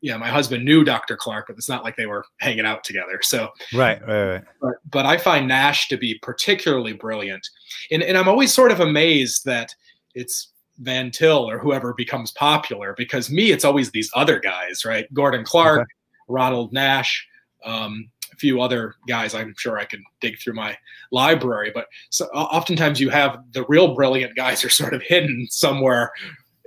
yeah, 0.02 0.16
my 0.16 0.28
husband 0.28 0.64
knew 0.64 0.82
Dr. 0.82 1.16
Clark, 1.16 1.46
but 1.46 1.56
it's 1.56 1.68
not 1.68 1.84
like 1.84 1.96
they 1.96 2.06
were 2.06 2.24
hanging 2.38 2.66
out 2.66 2.82
together. 2.82 3.20
So 3.22 3.48
right, 3.72 4.04
right, 4.06 4.32
right. 4.32 4.44
But, 4.60 4.74
but 4.90 5.06
I 5.06 5.16
find 5.16 5.46
Nash 5.46 5.88
to 5.88 5.96
be 5.96 6.18
particularly 6.22 6.92
brilliant, 6.92 7.48
and 7.90 8.02
and 8.02 8.18
I'm 8.18 8.28
always 8.28 8.52
sort 8.52 8.72
of 8.72 8.80
amazed 8.80 9.44
that 9.44 9.74
it's 10.14 10.52
Van 10.80 11.12
Til 11.12 11.48
or 11.48 11.58
whoever 11.58 11.94
becomes 11.94 12.32
popular. 12.32 12.94
Because 12.98 13.30
me, 13.30 13.52
it's 13.52 13.64
always 13.64 13.92
these 13.92 14.10
other 14.14 14.40
guys, 14.40 14.84
right? 14.84 15.06
Gordon 15.14 15.44
Clark, 15.44 15.82
okay. 15.82 15.90
Ronald 16.26 16.72
Nash, 16.72 17.24
um, 17.64 18.10
a 18.32 18.36
few 18.36 18.60
other 18.60 18.96
guys. 19.06 19.36
I'm 19.36 19.54
sure 19.56 19.78
I 19.78 19.84
could 19.84 20.02
dig 20.20 20.40
through 20.40 20.54
my 20.54 20.76
library, 21.12 21.70
but 21.72 21.86
so, 22.10 22.26
oftentimes 22.34 23.00
you 23.00 23.08
have 23.10 23.38
the 23.52 23.64
real 23.68 23.94
brilliant 23.94 24.34
guys 24.34 24.64
are 24.64 24.68
sort 24.70 24.94
of 24.94 25.02
hidden 25.02 25.46
somewhere, 25.48 26.10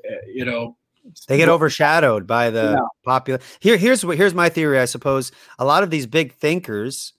eh, 0.09 0.15
you 0.33 0.45
know. 0.45 0.77
They 1.27 1.37
get 1.37 1.49
overshadowed 1.49 2.27
by 2.27 2.49
the 2.49 2.77
yeah. 2.77 2.87
popular. 3.03 3.39
Here, 3.59 3.77
here's 3.77 4.05
what 4.05 4.17
here's 4.17 4.33
my 4.33 4.49
theory. 4.49 4.79
I 4.79 4.85
suppose 4.85 5.31
a 5.59 5.65
lot 5.65 5.83
of 5.83 5.89
these 5.89 6.07
big 6.07 6.33
thinkers 6.33 7.13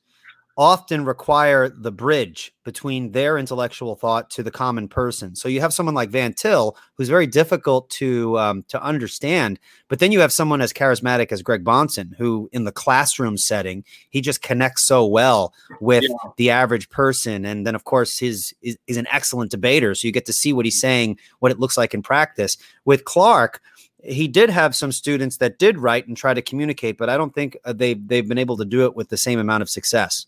often 0.59 1.05
require 1.05 1.69
the 1.69 1.93
bridge 1.93 2.55
between 2.65 3.13
their 3.13 3.37
intellectual 3.37 3.95
thought 3.95 4.31
to 4.31 4.43
the 4.43 4.51
common 4.51 4.89
person. 4.89 5.37
So 5.37 5.49
you 5.49 5.61
have 5.61 5.75
someone 5.75 5.95
like 5.95 6.09
Van 6.09 6.33
Til, 6.33 6.77
who's 6.95 7.11
very 7.11 7.27
difficult 7.27 7.91
to 7.91 8.39
um, 8.39 8.65
to 8.69 8.83
understand, 8.83 9.61
but 9.89 9.99
then 9.99 10.13
you 10.13 10.21
have 10.21 10.33
someone 10.33 10.63
as 10.63 10.73
charismatic 10.73 11.31
as 11.31 11.43
Greg 11.43 11.63
Bahnsen, 11.63 12.17
who 12.17 12.49
in 12.53 12.65
the 12.65 12.73
classroom 12.73 13.37
setting 13.37 13.85
he 14.09 14.21
just 14.21 14.41
connects 14.41 14.87
so 14.87 15.05
well 15.05 15.53
with 15.81 16.05
yeah. 16.05 16.17
the 16.39 16.51
average 16.51 16.89
person, 16.89 17.45
and 17.45 17.67
then 17.67 17.75
of 17.75 17.85
course 17.85 18.19
his 18.19 18.55
is, 18.63 18.79
is 18.87 18.97
an 18.97 19.07
excellent 19.13 19.51
debater, 19.51 19.95
so 19.95 20.09
you 20.09 20.13
get 20.13 20.27
to 20.27 20.33
see 20.33 20.53
what 20.55 20.65
he's 20.65 20.81
saying, 20.81 21.19
what 21.41 21.53
it 21.53 21.61
looks 21.61 21.77
like 21.77 21.93
in 21.93 22.03
practice. 22.03 22.57
With 22.87 23.05
Clark, 23.05 23.61
he 24.03 24.29
did 24.29 24.51
have 24.51 24.77
some 24.77 24.93
students 24.93 25.39
that 25.39 25.59
did 25.59 25.79
write 25.79 26.07
and 26.07 26.17
try 26.17 26.35
to 26.35 26.43
communicate, 26.43 26.99
but 26.99 27.09
I 27.09 27.17
don't 27.17 27.35
think 27.35 27.57
uh, 27.65 27.73
they 27.73 27.95
they've 27.95 28.27
been 28.27 28.39
able 28.39 28.57
to 28.59 28.65
do 28.65 28.85
it 28.85 28.95
with 28.95 29.09
the 29.09 29.17
same 29.17 29.39
amount 29.39 29.63
of 29.63 29.71
success 29.71 30.27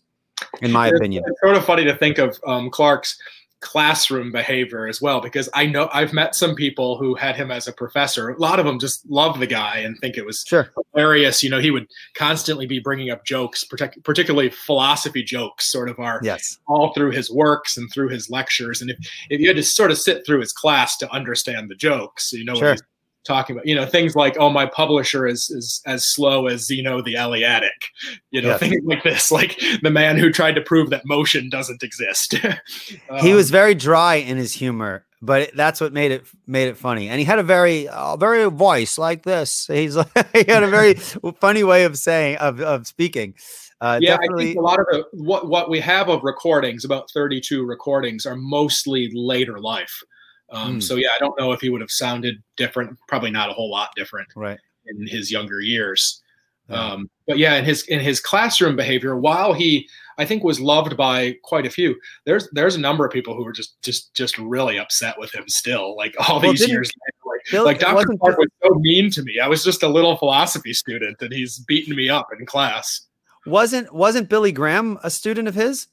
in 0.61 0.71
my 0.71 0.87
it's, 0.87 0.97
opinion. 0.97 1.23
It's 1.27 1.39
sort 1.41 1.55
of 1.55 1.65
funny 1.65 1.83
to 1.85 1.95
think 1.95 2.17
of 2.17 2.39
um, 2.45 2.69
Clark's 2.69 3.17
classroom 3.61 4.31
behavior 4.31 4.87
as 4.87 5.01
well 5.01 5.19
because 5.19 5.49
I 5.53 5.65
know 5.65 5.89
I've 5.91 6.13
met 6.13 6.33
some 6.33 6.55
people 6.55 6.97
who 6.97 7.13
had 7.13 7.35
him 7.35 7.51
as 7.51 7.67
a 7.67 7.73
professor. 7.73 8.29
A 8.29 8.39
lot 8.39 8.57
of 8.57 8.65
them 8.65 8.79
just 8.79 9.07
love 9.09 9.39
the 9.39 9.47
guy 9.47 9.79
and 9.79 9.97
think 9.99 10.17
it 10.17 10.25
was 10.25 10.45
sure. 10.47 10.71
hilarious. 10.93 11.43
You 11.43 11.49
know, 11.49 11.59
he 11.59 11.71
would 11.71 11.87
constantly 12.13 12.65
be 12.67 12.79
bringing 12.79 13.09
up 13.09 13.25
jokes, 13.25 13.65
particularly 14.03 14.49
philosophy 14.49 15.23
jokes, 15.23 15.69
sort 15.69 15.89
of 15.89 15.99
are 15.99 16.21
yes. 16.23 16.59
all 16.67 16.93
through 16.93 17.11
his 17.11 17.29
works 17.29 17.75
and 17.75 17.91
through 17.91 18.09
his 18.09 18.29
lectures. 18.29 18.81
And 18.81 18.91
if, 18.91 18.97
if 19.29 19.41
you 19.41 19.47
had 19.47 19.57
to 19.57 19.63
sort 19.63 19.91
of 19.91 19.97
sit 19.97 20.25
through 20.25 20.39
his 20.39 20.53
class 20.53 20.95
to 20.97 21.11
understand 21.11 21.69
the 21.69 21.75
jokes, 21.75 22.31
you 22.31 22.45
know 22.45 22.55
sure. 22.55 22.69
what 22.69 22.71
he's 22.71 22.83
talking 23.25 23.55
about 23.55 23.65
you 23.65 23.75
know 23.75 23.85
things 23.85 24.15
like 24.15 24.37
oh 24.39 24.49
my 24.49 24.65
publisher 24.65 25.27
is 25.27 25.49
is 25.49 25.81
as 25.85 26.05
slow 26.05 26.47
as 26.47 26.69
know 26.69 27.01
the 27.01 27.15
Eleatic 27.15 27.87
you 28.31 28.41
know 28.41 28.49
yes. 28.49 28.59
things 28.59 28.81
like 28.85 29.03
this 29.03 29.31
like 29.39 29.59
the 29.81 29.91
man 29.91 30.17
who 30.17 30.31
tried 30.31 30.55
to 30.55 30.61
prove 30.61 30.89
that 30.89 31.05
motion 31.05 31.49
doesn't 31.49 31.83
exist 31.83 32.35
um, 33.09 33.19
he 33.19 33.33
was 33.33 33.49
very 33.49 33.75
dry 33.75 34.15
in 34.15 34.37
his 34.37 34.53
humor 34.53 35.05
but 35.21 35.51
that's 35.55 35.81
what 35.81 35.91
made 35.91 36.11
it 36.11 36.25
made 36.47 36.67
it 36.67 36.77
funny 36.77 37.09
and 37.09 37.19
he 37.19 37.25
had 37.25 37.39
a 37.39 37.43
very 37.43 37.87
uh, 37.89 38.15
very 38.15 38.49
voice 38.49 38.97
like 38.97 39.23
this 39.23 39.67
he's 39.67 39.95
he 40.33 40.43
had 40.47 40.63
a 40.63 40.69
very 40.69 40.93
funny 41.39 41.63
way 41.63 41.83
of 41.83 41.97
saying 41.97 42.37
of, 42.37 42.61
of 42.61 42.87
speaking 42.87 43.33
uh, 43.81 43.97
yeah, 44.01 44.17
definitely. 44.17 44.43
I 44.43 44.47
think 44.47 44.59
a 44.59 44.61
lot 44.61 44.79
of 44.79 44.85
the, 44.91 45.05
what 45.13 45.47
what 45.47 45.69
we 45.69 45.79
have 45.79 46.09
of 46.09 46.21
recordings, 46.23 46.83
about 46.83 47.09
32 47.11 47.63
recordings, 47.63 48.25
are 48.25 48.35
mostly 48.35 49.09
later 49.13 49.57
life. 49.57 50.03
Um, 50.51 50.77
mm. 50.77 50.83
So 50.83 50.95
yeah, 50.95 51.09
I 51.15 51.19
don't 51.19 51.37
know 51.39 51.51
if 51.51 51.61
he 51.61 51.69
would 51.69 51.81
have 51.81 51.91
sounded 51.91 52.41
different. 52.55 52.97
Probably 53.07 53.31
not 53.31 53.49
a 53.49 53.53
whole 53.53 53.69
lot 53.69 53.89
different, 53.95 54.27
right, 54.35 54.59
in 54.87 55.07
his 55.07 55.31
younger 55.31 55.61
years. 55.61 56.21
Um, 56.69 57.09
but 57.27 57.37
yeah, 57.37 57.55
in 57.55 57.65
his 57.65 57.83
in 57.83 57.99
his 57.99 58.19
classroom 58.19 58.75
behavior, 58.75 59.17
while 59.17 59.53
he 59.53 59.89
I 60.17 60.25
think 60.25 60.43
was 60.43 60.59
loved 60.59 60.95
by 60.95 61.35
quite 61.43 61.65
a 61.65 61.69
few, 61.69 61.99
there's 62.25 62.49
there's 62.51 62.75
a 62.75 62.79
number 62.79 63.05
of 63.05 63.11
people 63.11 63.35
who 63.35 63.43
were 63.43 63.51
just 63.51 63.81
just 63.81 64.13
just 64.13 64.37
really 64.37 64.77
upset 64.77 65.17
with 65.17 65.33
him 65.33 65.47
still, 65.47 65.95
like 65.95 66.15
all 66.27 66.39
well, 66.39 66.51
these 66.51 66.67
years. 66.67 66.91
Like, 67.25 67.51
Bill, 67.51 67.65
like 67.65 67.79
Dr. 67.79 68.17
Clark 68.17 68.37
was 68.37 68.49
so 68.61 68.75
mean 68.79 69.09
to 69.11 69.23
me. 69.23 69.39
I 69.39 69.47
was 69.47 69.63
just 69.63 69.81
a 69.81 69.87
little 69.87 70.17
philosophy 70.17 70.73
student, 70.73 71.17
and 71.21 71.31
he's 71.31 71.59
beating 71.59 71.95
me 71.95 72.09
up 72.09 72.27
in 72.37 72.45
class. 72.45 73.01
Wasn't 73.45 73.93
wasn't 73.93 74.29
Billy 74.29 74.51
Graham 74.51 74.99
a 75.03 75.09
student 75.09 75.47
of 75.47 75.55
his? 75.55 75.87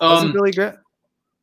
Wasn't 0.00 0.30
um, 0.30 0.32
Billy 0.32 0.52
Graham? 0.52 0.78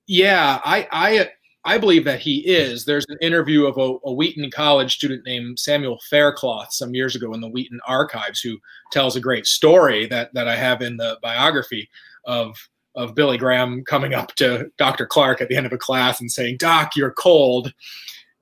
Yeah, 0.07 0.61
I 0.63 0.87
I 0.91 1.29
I 1.65 1.79
believe 1.79 2.03
that 2.05 2.19
he 2.19 2.37
is. 2.45 2.85
There's 2.85 3.07
an 3.09 3.17
interview 3.21 3.65
of 3.65 3.77
a, 3.77 3.97
a, 4.07 4.13
Wheaton 4.13 4.51
College 4.51 4.93
student 4.93 5.25
named 5.25 5.57
Samuel 5.57 5.99
Faircloth 6.09 6.71
some 6.71 6.93
years 6.93 7.15
ago 7.15 7.33
in 7.33 7.41
the 7.41 7.49
Wheaton 7.49 7.79
archives 7.87 8.39
who 8.39 8.59
tells 8.91 9.15
a 9.15 9.21
great 9.21 9.47
story 9.47 10.05
that, 10.07 10.31
that 10.35 10.47
I 10.47 10.55
have 10.55 10.83
in 10.83 10.95
the 10.97 11.17
biography 11.23 11.89
of, 12.25 12.55
of 12.93 13.15
Billy 13.15 13.39
Graham 13.39 13.83
coming 13.83 14.13
up 14.13 14.35
to 14.35 14.69
Dr. 14.77 15.07
Clark 15.07 15.41
at 15.41 15.49
the 15.49 15.55
end 15.55 15.65
of 15.65 15.73
a 15.73 15.77
class 15.77 16.21
and 16.21 16.31
saying, 16.31 16.57
Doc, 16.57 16.95
you're 16.95 17.11
cold. 17.11 17.73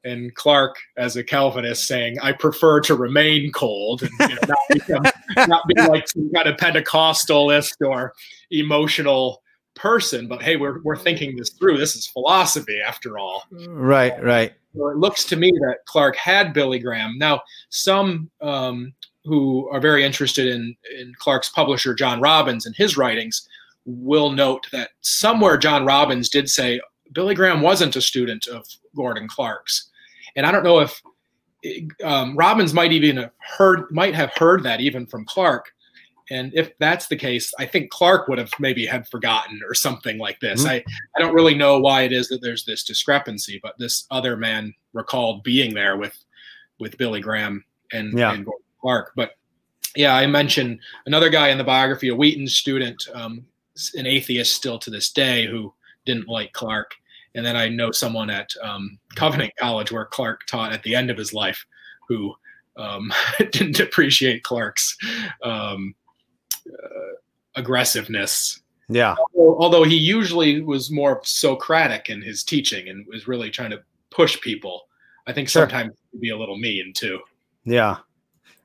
And 0.03 0.35
Clark, 0.35 0.75
as 0.97 1.15
a 1.15 1.23
Calvinist, 1.23 1.87
saying, 1.87 2.17
I 2.21 2.33
prefer 2.33 2.81
to 2.81 2.95
remain 2.95 3.53
cold 3.53 4.01
and 4.03 4.11
you 4.19 4.35
know, 4.35 4.41
not, 4.49 4.57
become, 4.69 5.47
not 5.47 5.67
be 5.67 5.81
like 5.81 6.09
some 6.09 6.29
kind 6.35 6.49
of 6.49 6.57
Pentecostalist 6.57 7.75
or 7.79 8.13
emotional 8.51 9.42
person, 9.75 10.27
but 10.27 10.41
hey, 10.41 10.55
we're, 10.55 10.81
we're 10.83 10.97
thinking 10.97 11.35
this 11.35 11.51
through. 11.51 11.77
This 11.77 11.95
is 11.95 12.07
philosophy 12.07 12.79
after 12.85 13.17
all. 13.17 13.43
Right, 13.51 14.21
right. 14.23 14.53
So 14.75 14.89
it 14.89 14.97
looks 14.97 15.23
to 15.25 15.35
me 15.35 15.51
that 15.51 15.77
Clark 15.85 16.15
had 16.15 16.53
Billy 16.53 16.79
Graham. 16.79 17.17
Now, 17.17 17.41
some 17.69 18.29
um, 18.41 18.93
who 19.25 19.69
are 19.69 19.79
very 19.79 20.03
interested 20.03 20.47
in, 20.47 20.75
in 20.99 21.13
Clark's 21.17 21.49
publisher, 21.49 21.93
John 21.93 22.19
Robbins, 22.19 22.65
and 22.65 22.75
his 22.75 22.97
writings 22.97 23.47
will 23.85 24.31
note 24.31 24.67
that 24.71 24.91
somewhere 25.01 25.57
John 25.57 25.85
Robbins 25.85 26.29
did 26.29 26.49
say 26.49 26.79
Billy 27.13 27.35
Graham 27.35 27.61
wasn't 27.61 27.95
a 27.95 28.01
student 28.01 28.47
of 28.47 28.65
Gordon 28.95 29.27
Clark's. 29.27 29.89
And 30.35 30.45
I 30.45 30.51
don't 30.51 30.63
know 30.63 30.79
if 30.79 31.01
um, 32.03 32.35
Robbins 32.35 32.73
might 32.73 32.91
even 32.91 33.17
have 33.17 33.31
heard 33.57 33.91
might 33.91 34.15
have 34.15 34.31
heard 34.35 34.63
that 34.63 34.81
even 34.81 35.05
from 35.05 35.25
Clark, 35.25 35.71
and 36.29 36.51
if 36.53 36.77
that's 36.79 37.07
the 37.07 37.15
case, 37.15 37.53
I 37.59 37.65
think 37.65 37.91
Clark 37.91 38.27
would 38.27 38.37
have 38.37 38.51
maybe 38.59 38.85
had 38.85 39.07
forgotten 39.07 39.61
or 39.67 39.73
something 39.73 40.17
like 40.17 40.39
this. 40.39 40.61
Mm-hmm. 40.61 40.69
I, 40.69 40.83
I 41.15 41.19
don't 41.19 41.33
really 41.33 41.55
know 41.55 41.79
why 41.79 42.03
it 42.03 42.11
is 42.11 42.29
that 42.29 42.41
there's 42.41 42.65
this 42.65 42.83
discrepancy, 42.83 43.59
but 43.61 43.77
this 43.77 44.05
other 44.11 44.37
man 44.37 44.73
recalled 44.93 45.43
being 45.43 45.73
there 45.73 45.97
with 45.97 46.17
with 46.79 46.97
Billy 46.97 47.21
Graham 47.21 47.63
and, 47.91 48.17
yeah. 48.17 48.33
and 48.33 48.47
Clark. 48.81 49.13
But 49.15 49.31
yeah, 49.95 50.15
I 50.15 50.25
mentioned 50.27 50.79
another 51.05 51.29
guy 51.29 51.49
in 51.49 51.57
the 51.57 51.63
biography, 51.63 52.09
a 52.09 52.15
Wheaton 52.15 52.47
student, 52.47 53.07
um, 53.13 53.45
an 53.95 54.07
atheist 54.07 54.55
still 54.55 54.79
to 54.79 54.89
this 54.89 55.11
day, 55.11 55.45
who 55.45 55.73
didn't 56.05 56.27
like 56.27 56.51
Clark. 56.53 56.95
And 57.35 57.45
then 57.45 57.55
I 57.55 57.69
know 57.69 57.91
someone 57.91 58.29
at 58.29 58.49
um, 58.61 58.99
Covenant 59.15 59.53
College 59.59 59.91
where 59.91 60.05
Clark 60.05 60.45
taught 60.45 60.73
at 60.73 60.83
the 60.83 60.95
end 60.95 61.09
of 61.09 61.17
his 61.17 61.33
life 61.33 61.65
who 62.07 62.33
um, 62.77 63.11
didn't 63.51 63.79
appreciate 63.79 64.43
Clark's 64.43 64.97
um, 65.43 65.95
uh, 66.67 67.13
aggressiveness. 67.55 68.61
Yeah. 68.89 69.15
Although, 69.35 69.57
although, 69.59 69.83
he 69.83 69.97
usually 69.97 70.61
was 70.61 70.91
more 70.91 71.21
Socratic 71.23 72.09
in 72.09 72.21
his 72.21 72.43
teaching 72.43 72.89
and 72.89 73.05
was 73.07 73.27
really 73.27 73.49
trying 73.49 73.71
to 73.71 73.81
push 74.11 74.39
people. 74.41 74.87
I 75.25 75.33
think 75.33 75.49
sure. 75.49 75.63
sometimes 75.63 75.93
he'd 76.11 76.21
be 76.21 76.29
a 76.29 76.37
little 76.37 76.57
mean 76.57 76.93
too. 76.93 77.19
Yeah. 77.63 77.97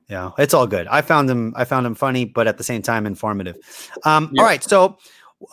Yeah, 0.09 0.31
it's 0.39 0.55
all 0.55 0.65
good. 0.65 0.87
I 0.87 1.01
found 1.01 1.29
him. 1.29 1.53
I 1.55 1.65
found 1.65 1.85
him 1.85 1.93
funny, 1.93 2.25
but 2.25 2.47
at 2.47 2.57
the 2.57 2.63
same 2.63 2.81
time 2.81 3.05
informative. 3.05 3.57
Um, 4.05 4.31
yeah. 4.33 4.41
All 4.41 4.47
right, 4.47 4.63
so 4.63 4.97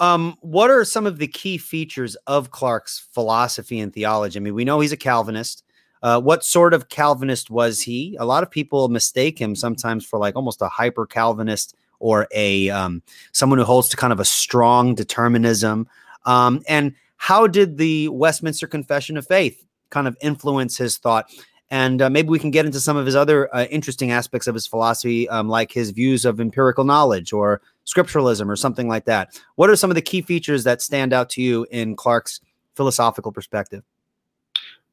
um, 0.01 0.37
what 0.41 0.71
are 0.71 0.83
some 0.85 1.07
of 1.07 1.19
the 1.19 1.27
key 1.27 1.59
features 1.59 2.17
of 2.27 2.51
Clark's 2.51 3.07
philosophy 3.13 3.81
and 3.81 3.93
theology? 3.93 4.39
I 4.39 4.43
mean, 4.43 4.55
we 4.55 4.65
know 4.65 4.81
he's 4.81 4.93
a 4.93 4.97
Calvinist. 4.97 5.63
Uh, 6.03 6.21
what 6.21 6.45
sort 6.45 6.73
of 6.73 6.89
Calvinist 6.89 7.51
was 7.51 7.83
he? 7.83 8.17
A 8.19 8.25
lot 8.25 8.43
of 8.43 8.51
people 8.51 8.89
mistake 8.89 9.39
him 9.39 9.55
sometimes 9.55 10.07
for 10.07 10.19
like 10.19 10.37
almost 10.37 10.63
a 10.63 10.69
hyper 10.69 11.07
Calvinist 11.07 11.75
or 11.99 12.27
a 12.35 12.71
um, 12.71 13.03
someone 13.33 13.59
who 13.59 13.65
holds 13.65 13.89
to 13.89 13.97
kind 13.97 14.13
of 14.13 14.21
a 14.21 14.25
strong 14.25 14.95
determinism. 14.95 15.89
Um, 16.25 16.63
and 16.69 16.95
how 17.17 17.47
did 17.47 17.79
the 17.79 18.09
Westminster 18.09 18.67
Confession 18.67 19.17
of 19.17 19.27
Faith 19.27 19.65
kind 19.91 20.07
of 20.07 20.17
influence 20.21 20.77
his 20.77 20.99
thought? 20.99 21.31
And 21.71 22.01
uh, 22.01 22.11
maybe 22.11 22.29
we 22.29 22.39
can 22.39 22.53
get 22.53 22.65
into 22.65 22.79
some 22.79 22.97
of 22.97 23.07
his 23.07 23.17
other 23.17 23.53
uh, 23.55 23.65
interesting 23.65 24.13
aspects 24.13 24.47
of 24.47 24.55
his 24.55 24.67
philosophy, 24.67 25.29
um, 25.29 25.49
like 25.49 25.73
his 25.73 25.91
views 25.91 26.25
of 26.25 26.39
empirical 26.39 26.85
knowledge 26.85 27.33
or 27.33 27.61
scripturalism 27.87 28.49
or 28.49 28.57
something 28.57 28.89
like 28.89 29.05
that. 29.07 29.41
What 29.57 29.71
are 29.71 29.77
some 29.77 29.91
of 29.91 29.97
the 29.97 30.03
key 30.03 30.23
features 30.23 30.65
that 30.65 30.81
stand 30.81 31.13
out 31.13 31.29
to 31.31 31.43
you 31.43 31.67
in 31.71 31.97
Clark's 31.97 32.41
philosophical 32.77 33.33
perspective? 33.33 33.83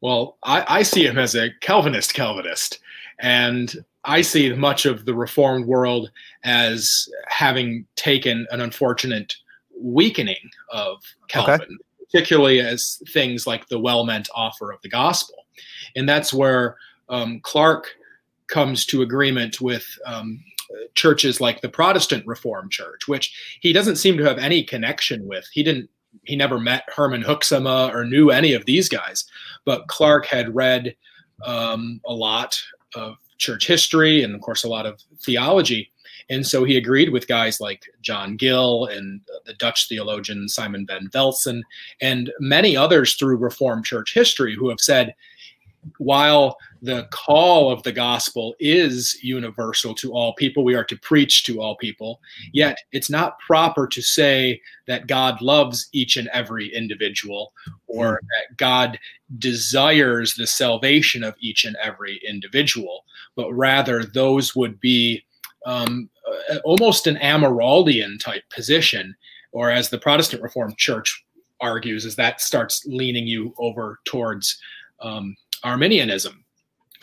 Well, 0.01 0.37
I, 0.43 0.65
I 0.79 0.83
see 0.83 1.05
him 1.05 1.17
as 1.17 1.35
a 1.35 1.49
Calvinist 1.61 2.13
Calvinist. 2.13 2.79
And 3.19 3.85
I 4.05 4.21
see 4.21 4.53
much 4.53 4.85
of 4.85 5.05
the 5.05 5.13
reformed 5.13 5.65
world 5.65 6.11
as 6.43 7.07
having 7.27 7.85
taken 7.95 8.45
an 8.51 8.61
unfortunate 8.61 9.35
weakening 9.79 10.49
of 10.71 11.01
Calvin, 11.27 11.61
okay. 11.61 11.75
particularly 12.05 12.59
as 12.59 13.01
things 13.09 13.47
like 13.47 13.67
the 13.67 13.79
well 13.79 14.05
meant 14.05 14.29
offer 14.35 14.71
of 14.71 14.81
the 14.81 14.89
gospel. 14.89 15.45
And 15.95 16.07
that's 16.07 16.33
where 16.33 16.77
um, 17.09 17.39
Clark 17.43 17.87
comes 18.47 18.85
to 18.87 19.01
agreement 19.01 19.61
with 19.61 19.85
um, 20.05 20.43
churches 20.95 21.39
like 21.39 21.61
the 21.61 21.69
Protestant 21.69 22.25
Reformed 22.25 22.71
Church, 22.71 23.07
which 23.07 23.57
he 23.61 23.73
doesn't 23.73 23.97
seem 23.97 24.17
to 24.17 24.23
have 24.23 24.37
any 24.37 24.63
connection 24.63 25.25
with. 25.27 25.47
He 25.51 25.63
didn't 25.63 25.89
he 26.25 26.35
never 26.35 26.59
met 26.59 26.83
Herman 26.95 27.23
Hoeksema 27.23 27.91
or 27.93 28.05
knew 28.05 28.29
any 28.29 28.53
of 28.53 28.65
these 28.65 28.87
guys, 28.87 29.25
but 29.65 29.87
Clark 29.87 30.27
had 30.27 30.53
read 30.53 30.95
um, 31.43 31.99
a 32.05 32.13
lot 32.13 32.61
of 32.95 33.17
church 33.37 33.67
history 33.67 34.23
and, 34.23 34.33
of 34.35 34.41
course, 34.41 34.63
a 34.63 34.69
lot 34.69 34.85
of 34.85 35.01
theology. 35.21 35.91
And 36.29 36.45
so 36.45 36.63
he 36.63 36.77
agreed 36.77 37.09
with 37.09 37.27
guys 37.27 37.59
like 37.59 37.83
John 38.01 38.37
Gill 38.37 38.85
and 38.85 39.19
the 39.45 39.53
Dutch 39.55 39.87
theologian 39.89 40.47
Simon 40.47 40.85
van 40.85 41.09
Velzen 41.09 41.61
and 42.01 42.31
many 42.39 42.77
others 42.77 43.15
through 43.15 43.37
Reformed 43.37 43.85
church 43.85 44.13
history 44.13 44.55
who 44.55 44.69
have 44.69 44.79
said, 44.79 45.13
while 45.97 46.57
the 46.83 47.07
call 47.11 47.71
of 47.71 47.81
the 47.83 47.93
gospel 47.93 48.55
is 48.59 49.17
universal 49.23 49.95
to 49.95 50.11
all 50.11 50.33
people, 50.33 50.65
we 50.65 50.75
are 50.75 50.83
to 50.83 50.97
preach 50.97 51.43
to 51.45 51.61
all 51.61 51.77
people, 51.77 52.19
yet 52.51 52.77
it's 52.91 53.09
not 53.09 53.39
proper 53.39 53.87
to 53.87 54.01
say 54.01 54.61
that 54.85 55.07
God 55.07 55.41
loves 55.41 55.87
each 55.93 56.17
and 56.17 56.27
every 56.33 56.67
individual 56.75 57.53
or 57.87 58.19
that 58.21 58.57
God 58.57 58.99
desires 59.39 60.35
the 60.35 60.45
salvation 60.45 61.23
of 61.23 61.35
each 61.39 61.63
and 61.63 61.77
every 61.81 62.21
individual, 62.27 63.05
but 63.37 63.49
rather 63.53 64.03
those 64.03 64.53
would 64.53 64.77
be 64.81 65.23
um, 65.65 66.09
almost 66.65 67.07
an 67.07 67.15
Amyraldian 67.15 68.19
type 68.19 68.43
position, 68.53 69.15
or 69.53 69.71
as 69.71 69.89
the 69.89 69.97
Protestant 69.97 70.43
Reformed 70.43 70.77
Church 70.77 71.23
argues, 71.61 72.03
is 72.03 72.17
that 72.17 72.41
starts 72.41 72.85
leaning 72.85 73.25
you 73.25 73.53
over 73.57 73.99
towards 74.03 74.59
um, 74.99 75.33
Arminianism. 75.63 76.42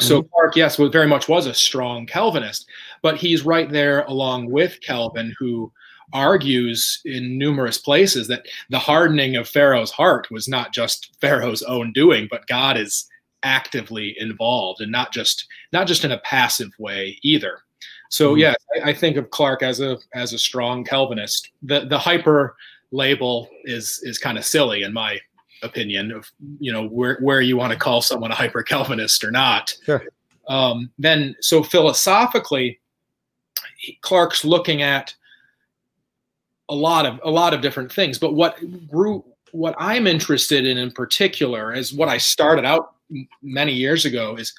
So 0.00 0.22
mm-hmm. 0.22 0.32
Clark, 0.32 0.56
yes, 0.56 0.76
very 0.76 1.06
much 1.06 1.28
was 1.28 1.46
a 1.46 1.54
strong 1.54 2.06
Calvinist, 2.06 2.66
but 3.02 3.16
he's 3.16 3.44
right 3.44 3.70
there 3.70 4.02
along 4.04 4.50
with 4.50 4.80
Calvin, 4.80 5.34
who 5.38 5.72
argues 6.12 7.00
in 7.04 7.38
numerous 7.38 7.78
places 7.78 8.26
that 8.28 8.46
the 8.68 8.78
hardening 8.78 9.36
of 9.36 9.48
Pharaoh's 9.48 9.92
heart 9.92 10.30
was 10.30 10.48
not 10.48 10.72
just 10.72 11.16
Pharaoh's 11.20 11.62
own 11.62 11.92
doing, 11.92 12.28
but 12.30 12.46
God 12.46 12.76
is 12.76 13.06
actively 13.42 14.14
involved 14.18 14.80
and 14.80 14.92
not 14.92 15.12
just 15.12 15.46
not 15.72 15.86
just 15.86 16.04
in 16.04 16.12
a 16.12 16.18
passive 16.18 16.70
way 16.78 17.18
either. 17.22 17.60
So 18.10 18.30
mm-hmm. 18.30 18.40
yeah, 18.40 18.54
I, 18.76 18.90
I, 18.90 18.94
think 18.94 19.16
of 19.16 19.30
Clark 19.30 19.62
as 19.62 19.80
a 19.80 19.98
as 20.14 20.32
a 20.32 20.38
strong 20.38 20.84
Calvinist. 20.84 21.50
The 21.62 21.86
the 21.86 21.98
hyper 21.98 22.56
label 22.92 23.48
is 23.64 24.00
is 24.02 24.18
kind 24.18 24.36
of 24.36 24.44
silly 24.44 24.82
in 24.82 24.92
my 24.92 25.18
opinion 25.62 26.12
of 26.12 26.30
you 26.58 26.72
know 26.72 26.86
where 26.88 27.18
where 27.20 27.40
you 27.40 27.56
want 27.56 27.72
to 27.72 27.78
call 27.78 28.02
someone 28.02 28.30
a 28.30 28.34
hyper 28.34 28.62
Calvinist 28.62 29.24
or 29.24 29.30
not. 29.30 29.74
Sure. 29.84 30.02
Um, 30.48 30.90
then 30.98 31.36
so 31.40 31.62
philosophically, 31.62 32.80
Clark's 34.02 34.44
looking 34.44 34.82
at 34.82 35.14
a 36.68 36.74
lot 36.74 37.06
of 37.06 37.20
a 37.22 37.30
lot 37.30 37.54
of 37.54 37.60
different 37.60 37.92
things. 37.92 38.18
But 38.18 38.34
what 38.34 38.58
grew 38.88 39.24
what 39.52 39.74
I'm 39.78 40.06
interested 40.06 40.64
in 40.64 40.78
in 40.78 40.90
particular 40.92 41.72
is 41.72 41.92
what 41.92 42.08
I 42.08 42.18
started 42.18 42.64
out 42.64 42.94
many 43.42 43.72
years 43.72 44.04
ago 44.04 44.36
is 44.36 44.52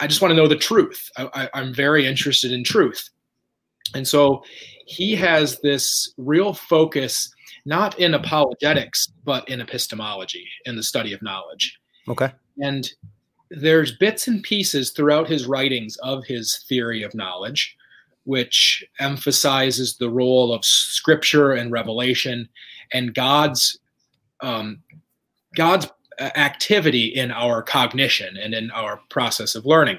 I 0.00 0.06
just 0.06 0.22
want 0.22 0.32
to 0.32 0.36
know 0.36 0.48
the 0.48 0.56
truth. 0.56 1.10
I, 1.16 1.28
I, 1.34 1.50
I'm 1.54 1.74
very 1.74 2.06
interested 2.06 2.52
in 2.52 2.64
truth, 2.64 3.10
and 3.94 4.06
so 4.06 4.42
he 4.86 5.14
has 5.16 5.60
this 5.60 6.14
real 6.16 6.54
focus 6.54 7.30
not 7.68 7.98
in 7.98 8.14
apologetics, 8.14 9.12
but 9.24 9.46
in 9.46 9.60
epistemology, 9.60 10.48
in 10.64 10.74
the 10.74 10.82
study 10.82 11.12
of 11.12 11.20
knowledge. 11.20 11.78
Okay. 12.08 12.32
And 12.56 12.90
there's 13.50 13.92
bits 13.92 14.26
and 14.26 14.42
pieces 14.42 14.90
throughout 14.90 15.28
his 15.28 15.46
writings 15.46 15.96
of 15.98 16.24
his 16.24 16.64
theory 16.66 17.02
of 17.02 17.14
knowledge, 17.14 17.76
which 18.24 18.82
emphasizes 19.00 19.98
the 19.98 20.08
role 20.08 20.54
of 20.54 20.64
scripture 20.64 21.52
and 21.52 21.70
revelation 21.70 22.48
and 22.94 23.14
God's 23.14 23.78
um, 24.40 24.82
God's 25.54 25.88
activity 26.20 27.06
in 27.06 27.30
our 27.30 27.62
cognition 27.62 28.38
and 28.38 28.54
in 28.54 28.70
our 28.70 28.98
process 29.10 29.54
of 29.54 29.66
learning, 29.66 29.98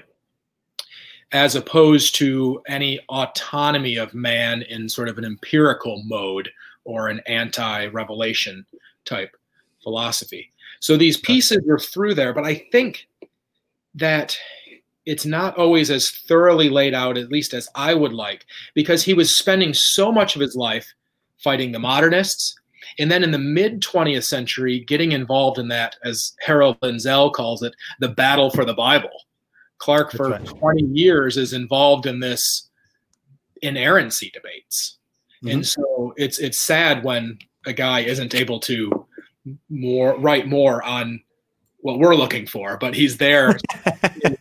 as 1.34 1.56
opposed 1.56 2.16
to 2.16 2.64
any 2.68 3.00
autonomy 3.10 3.98
of 3.98 4.16
man 4.16 4.64
in 4.64 4.90
sort 4.90 5.08
of 5.08 5.20
an 5.20 5.26
empirical 5.26 6.02
mode 6.06 6.50
or 6.86 7.08
an 7.08 7.22
anti-revelation 7.28 8.66
type 9.06 9.36
philosophy. 9.84 10.52
So 10.80 10.98
these 10.98 11.18
pieces 11.18 11.68
are 11.70 11.80
through 11.80 12.16
there, 12.16 12.34
but 12.34 12.46
I 12.46 12.66
think 12.72 13.08
that 13.96 14.38
it's 15.06 15.26
not 15.26 15.58
always 15.58 15.90
as 15.90 16.12
thoroughly 16.12 16.70
laid 16.70 16.94
out, 16.94 17.18
at 17.18 17.32
least 17.32 17.54
as 17.54 17.68
I 17.76 17.94
would 17.94 18.14
like, 18.14 18.46
because 18.76 19.04
he 19.04 19.14
was 19.14 19.36
spending 19.36 19.74
so 19.74 20.12
much 20.12 20.36
of 20.36 20.42
his 20.42 20.56
life 20.56 20.88
fighting 21.44 21.72
the 21.72 21.80
modernists. 21.80 22.56
And 23.00 23.10
then 23.12 23.24
in 23.24 23.32
the 23.32 23.40
mid 23.40 23.82
20th 23.82 24.26
century, 24.26 24.82
getting 24.82 25.12
involved 25.12 25.58
in 25.58 25.68
that, 25.70 25.96
as 26.04 26.34
Harold 26.42 26.80
Lindsell 26.82 27.34
calls 27.34 27.64
it, 27.64 27.74
the 28.00 28.10
battle 28.10 28.52
for 28.52 28.66
the 28.66 28.74
Bible. 28.74 29.10
Clark, 29.80 30.12
for 30.12 30.30
right. 30.30 30.46
20 30.46 30.84
years, 30.94 31.38
is 31.38 31.54
involved 31.54 32.06
in 32.06 32.20
this 32.20 32.70
inerrancy 33.62 34.30
debates. 34.34 34.99
Mm-hmm. 35.44 35.50
And 35.50 35.68
so 35.68 36.14
it's 36.18 36.40
it's 36.40 36.60
sad 36.60 37.04
when 37.04 37.40
a 37.66 37.74
guy 37.74 38.02
isn't 38.02 38.36
able 38.36 38.60
to 38.62 39.06
more 39.70 40.18
write 40.20 40.48
more 40.48 40.84
on 40.84 41.22
what 41.82 42.00
we're 42.00 42.16
looking 42.16 42.46
for, 42.46 42.78
but 42.78 42.94
he's 42.94 43.18
there. 43.18 43.58
in, 44.24 44.38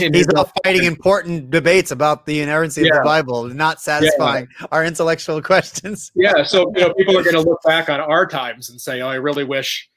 in, 0.00 0.14
he's 0.14 0.28
not 0.28 0.52
fighting 0.62 0.84
important 0.84 1.50
debates 1.50 1.90
about 1.90 2.26
the 2.26 2.40
inerrancy 2.40 2.82
yeah. 2.82 2.90
of 2.90 2.94
the 2.98 3.04
Bible, 3.04 3.48
not 3.48 3.80
satisfying 3.80 4.46
yeah. 4.60 4.66
our 4.70 4.84
intellectual 4.84 5.42
questions. 5.52 6.12
yeah, 6.14 6.44
so 6.44 6.72
you 6.76 6.82
know, 6.82 6.94
people 6.94 7.18
are 7.18 7.22
going 7.22 7.34
to 7.34 7.40
look 7.40 7.60
back 7.64 7.88
on 7.88 8.00
our 8.00 8.26
times 8.26 8.70
and 8.70 8.80
say, 8.80 9.00
"Oh, 9.00 9.08
I 9.08 9.16
really 9.16 9.44
wish 9.44 9.88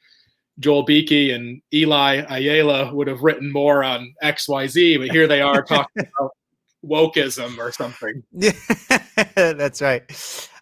Joel 0.59 0.83
Beeke 0.83 1.33
and 1.33 1.61
Eli 1.73 2.23
Ayala 2.29 2.93
would 2.93 3.07
have 3.07 3.21
written 3.21 3.51
more 3.51 3.83
on 3.83 4.13
X, 4.21 4.49
Y, 4.49 4.67
Z." 4.67 4.97
But 4.97 5.11
here 5.11 5.27
they 5.27 5.41
are 5.41 5.61
talking 5.61 6.07
about 6.19 6.31
wokeism 6.85 7.57
or 7.57 7.71
something. 7.71 8.23
Yeah, 9.37 9.53
that's 9.53 9.81
right. 9.81 10.03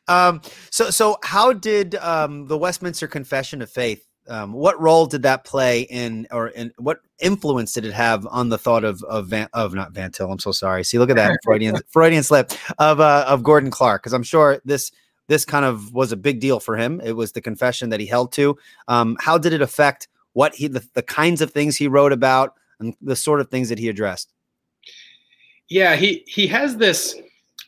Um, 0.08 0.42
so, 0.70 0.90
so 0.90 1.18
how 1.24 1.54
did 1.54 1.96
um, 1.96 2.48
the 2.48 2.58
Westminster 2.58 3.08
Confession 3.08 3.62
of 3.62 3.70
Faith? 3.70 4.06
Um, 4.28 4.54
what 4.54 4.80
role 4.80 5.06
did 5.06 5.24
that 5.24 5.44
play 5.44 5.82
in, 5.82 6.28
or 6.32 6.50
in 6.50 6.72
what 6.78 7.00
influence 7.20 7.74
did 7.74 7.86
it 7.86 7.94
have 7.94 8.28
on 8.28 8.50
the 8.50 8.58
thought 8.58 8.84
of 8.84 9.02
of 9.04 9.28
Van, 9.28 9.48
of 9.54 9.74
not 9.74 9.94
Van 9.94 10.12
Til? 10.12 10.32
I'm 10.32 10.40
so 10.40 10.52
sorry. 10.52 10.84
See, 10.84 11.00
look 11.00 11.10
at 11.10 11.16
that 11.16 11.40
Freudian 11.44 11.78
Freudian 11.90 12.24
slip 12.24 12.52
of 12.78 13.00
uh, 13.00 13.26
of 13.28 13.44
Gordon 13.44 13.72
Clark, 13.72 14.04
because 14.04 14.14
I'm 14.14 14.24
sure 14.24 14.62
this 14.66 14.92
this 15.30 15.46
kind 15.46 15.64
of 15.64 15.94
was 15.94 16.12
a 16.12 16.18
big 16.18 16.40
deal 16.40 16.60
for 16.60 16.76
him. 16.76 17.02
It 17.04 17.14
was 17.14 17.32
the 17.32 17.42
confession 17.42 17.90
that 17.90 18.00
he 18.00 18.06
held 18.06 18.32
to. 18.34 18.58
Um, 18.88 19.16
how 19.20 19.38
did 19.38 19.54
it 19.54 19.62
affect 19.62 20.08
what 20.34 20.54
he 20.56 20.68
the, 20.68 20.86
the 20.94 21.04
kinds 21.04 21.42
of 21.42 21.52
things 21.52 21.78
he 21.78 21.88
wrote 21.88 22.12
about 22.12 22.56
and 22.80 22.96
the 23.02 23.16
sort 23.16 23.40
of 23.40 23.50
things 23.50 23.70
that 23.70 23.80
he 23.80 23.90
addressed? 23.90 24.34
Yeah, 25.70 25.96
he 25.96 26.24
he 26.28 26.48
has 26.48 26.78
this. 26.78 27.16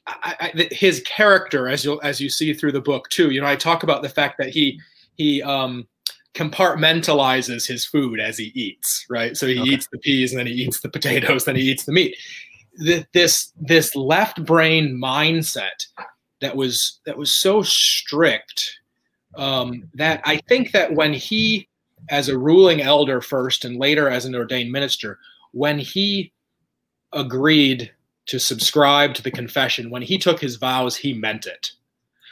I, 0.08 0.52
I, 0.56 0.68
his 0.72 1.02
character, 1.02 1.70
as 1.70 1.86
you 1.86 2.02
as 2.02 2.20
you 2.20 2.30
see 2.30 2.54
through 2.54 2.72
the 2.72 2.82
book 2.82 3.08
too, 3.10 3.30
you 3.30 3.40
know, 3.40 3.48
I 3.48 3.56
talk 3.56 3.84
about 3.84 4.02
the 4.02 4.10
fact 4.10 4.38
that 4.40 4.50
he 4.50 4.80
he 5.16 5.42
um, 5.44 5.88
compartmentalizes 6.34 7.68
his 7.68 7.86
food 7.86 8.20
as 8.20 8.38
he 8.38 8.52
eats, 8.56 9.06
right? 9.10 9.38
So 9.38 9.48
he 9.48 9.60
okay. 9.60 9.70
eats 9.70 9.88
the 9.92 10.00
peas 10.00 10.32
and 10.32 10.40
then 10.40 10.48
he 10.48 10.54
eats 10.54 10.80
the 10.80 10.90
potatoes, 10.90 11.46
then 11.46 11.56
he 11.56 11.64
eats 11.64 11.86
the 11.86 11.92
meat. 11.92 12.16
This 13.14 13.54
this 13.60 13.96
left 13.96 14.44
brain 14.46 15.00
mindset 15.02 15.86
that 16.40 16.56
was 16.56 17.00
that 17.06 17.18
was 17.18 17.38
so 17.38 17.62
strict 17.62 18.80
um, 19.36 19.84
that 19.94 20.22
I 20.26 20.38
think 20.48 20.72
that 20.72 20.94
when 20.94 21.14
he, 21.14 21.70
as 22.10 22.30
a 22.30 22.38
ruling 22.38 22.82
elder 22.82 23.22
first 23.22 23.66
and 23.66 23.78
later 23.78 24.10
as 24.10 24.26
an 24.26 24.36
ordained 24.36 24.72
minister, 24.72 25.20
when 25.52 25.80
he 25.80 26.34
agreed 27.14 27.92
to 28.28 28.40
subscribe 28.40 29.14
to 29.16 29.24
the 29.24 29.32
confession, 29.32 29.90
when 29.90 30.02
he 30.02 30.18
took 30.18 30.40
his 30.40 30.56
vows, 30.56 30.96
he 30.96 31.14
meant 31.14 31.46
it. 31.46 31.72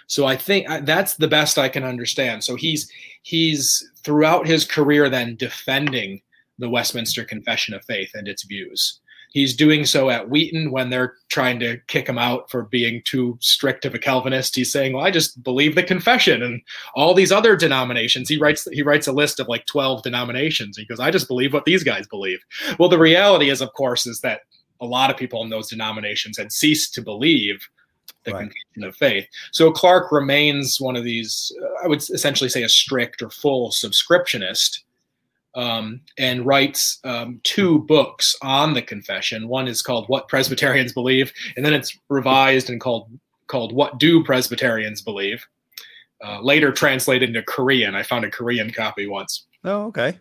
So 0.08 0.26
I 0.26 0.36
think 0.36 0.68
that's 0.86 1.15
the 1.15 1.28
best 1.28 1.58
I 1.58 1.70
can 1.70 1.84
understand. 1.84 2.44
So 2.44 2.56
he's 2.56 2.92
he's 3.22 3.92
throughout 4.04 4.48
his 4.48 4.65
career 4.65 5.10
then 5.10 5.36
defending 5.36 6.22
the 6.58 6.70
Westminster 6.70 7.24
Confession 7.24 7.74
of 7.74 7.86
Faith 7.86 8.12
and 8.15 8.28
its 8.28 8.44
views. 8.44 9.00
He's 9.32 9.56
doing 9.56 9.86
so 9.86 10.10
at 10.10 10.28
Wheaton 10.28 10.72
when 10.72 10.89
they're 10.89 11.13
trying 11.30 11.60
to 11.60 11.78
kick 11.86 12.10
him 12.10 12.18
out 12.18 12.50
for 12.50 12.63
being 12.63 13.04
too 13.06 13.38
strict 13.39 13.86
of 13.86 13.94
a 13.94 14.00
Calvinist. 14.00 14.56
He's 14.56 14.72
saying, 14.72 14.94
"Well, 14.94 15.06
I 15.06 15.12
just 15.12 15.44
believe 15.44 15.76
the 15.76 15.84
confession 15.84 16.42
and 16.42 16.60
all 16.96 17.13
these 17.13 17.32
other 17.32 17.56
denominations." 17.56 18.28
He 18.28 18.38
writes 18.38 18.68
he 18.72 18.82
writes 18.82 19.06
a 19.06 19.12
list 19.12 19.39
of 19.39 19.48
like 19.48 19.68
12 19.68 20.02
denominations. 20.02 20.78
He 20.78 20.86
goes, 20.86 21.00
"I 21.00 21.12
just 21.12 21.28
believe 21.28 21.54
what 21.54 21.65
these 21.65 21.84
guys 21.84 22.08
believe." 22.08 22.39
Well, 22.80 22.89
the 22.89 22.98
reality 22.98 23.52
is 23.52 23.62
of 23.62 23.74
course 23.74 24.08
is 24.08 24.22
that 24.22 24.42
a 24.82 24.86
lot 24.86 25.10
of 25.10 25.18
people 25.18 25.44
in 25.44 25.50
those 25.50 25.70
denominations 25.70 26.38
had 26.38 26.52
ceased 26.52 26.94
to 26.96 27.02
believe 27.02 27.68
the 28.24 28.32
right. 28.32 28.39
confession 28.42 28.84
of 28.84 28.96
faith. 28.96 29.28
So 29.52 29.72
Clark 29.72 30.12
remains 30.12 30.80
one 30.80 30.96
of 30.96 31.04
these, 31.04 31.52
uh, 31.62 31.84
I 31.86 31.88
would 31.88 32.00
essentially 32.10 32.50
say, 32.50 32.63
a 32.63 32.70
strict 32.70 33.22
or 33.22 33.30
full 33.30 33.72
subscriptionist, 33.72 34.80
um, 35.56 36.02
and 36.18 36.46
writes 36.46 37.00
um, 37.04 37.39
two 37.44 37.80
books 37.80 38.36
on 38.42 38.74
the 38.74 38.82
confession. 38.82 39.48
One 39.48 39.68
is 39.68 39.82
called 39.82 40.08
"What 40.08 40.28
Presbyterians 40.28 40.94
Believe," 40.94 41.32
and 41.56 41.65
then 41.65 41.74
it's 41.74 41.98
revised 42.10 42.70
and 42.70 42.80
called 42.80 43.10
called 43.48 43.74
"What 43.74 44.00
Do 44.00 44.24
Presbyterians 44.24 45.02
Believe." 45.02 45.46
uh, 46.24 46.42
later 46.42 46.72
translated 46.72 47.30
into 47.30 47.44
Korean. 47.44 47.96
I 47.96 48.04
found 48.04 48.26
a 48.26 48.32
Korean 48.32 48.72
copy 48.72 49.08
once. 49.08 49.46
Oh, 49.63 49.86
okay. 49.88 50.18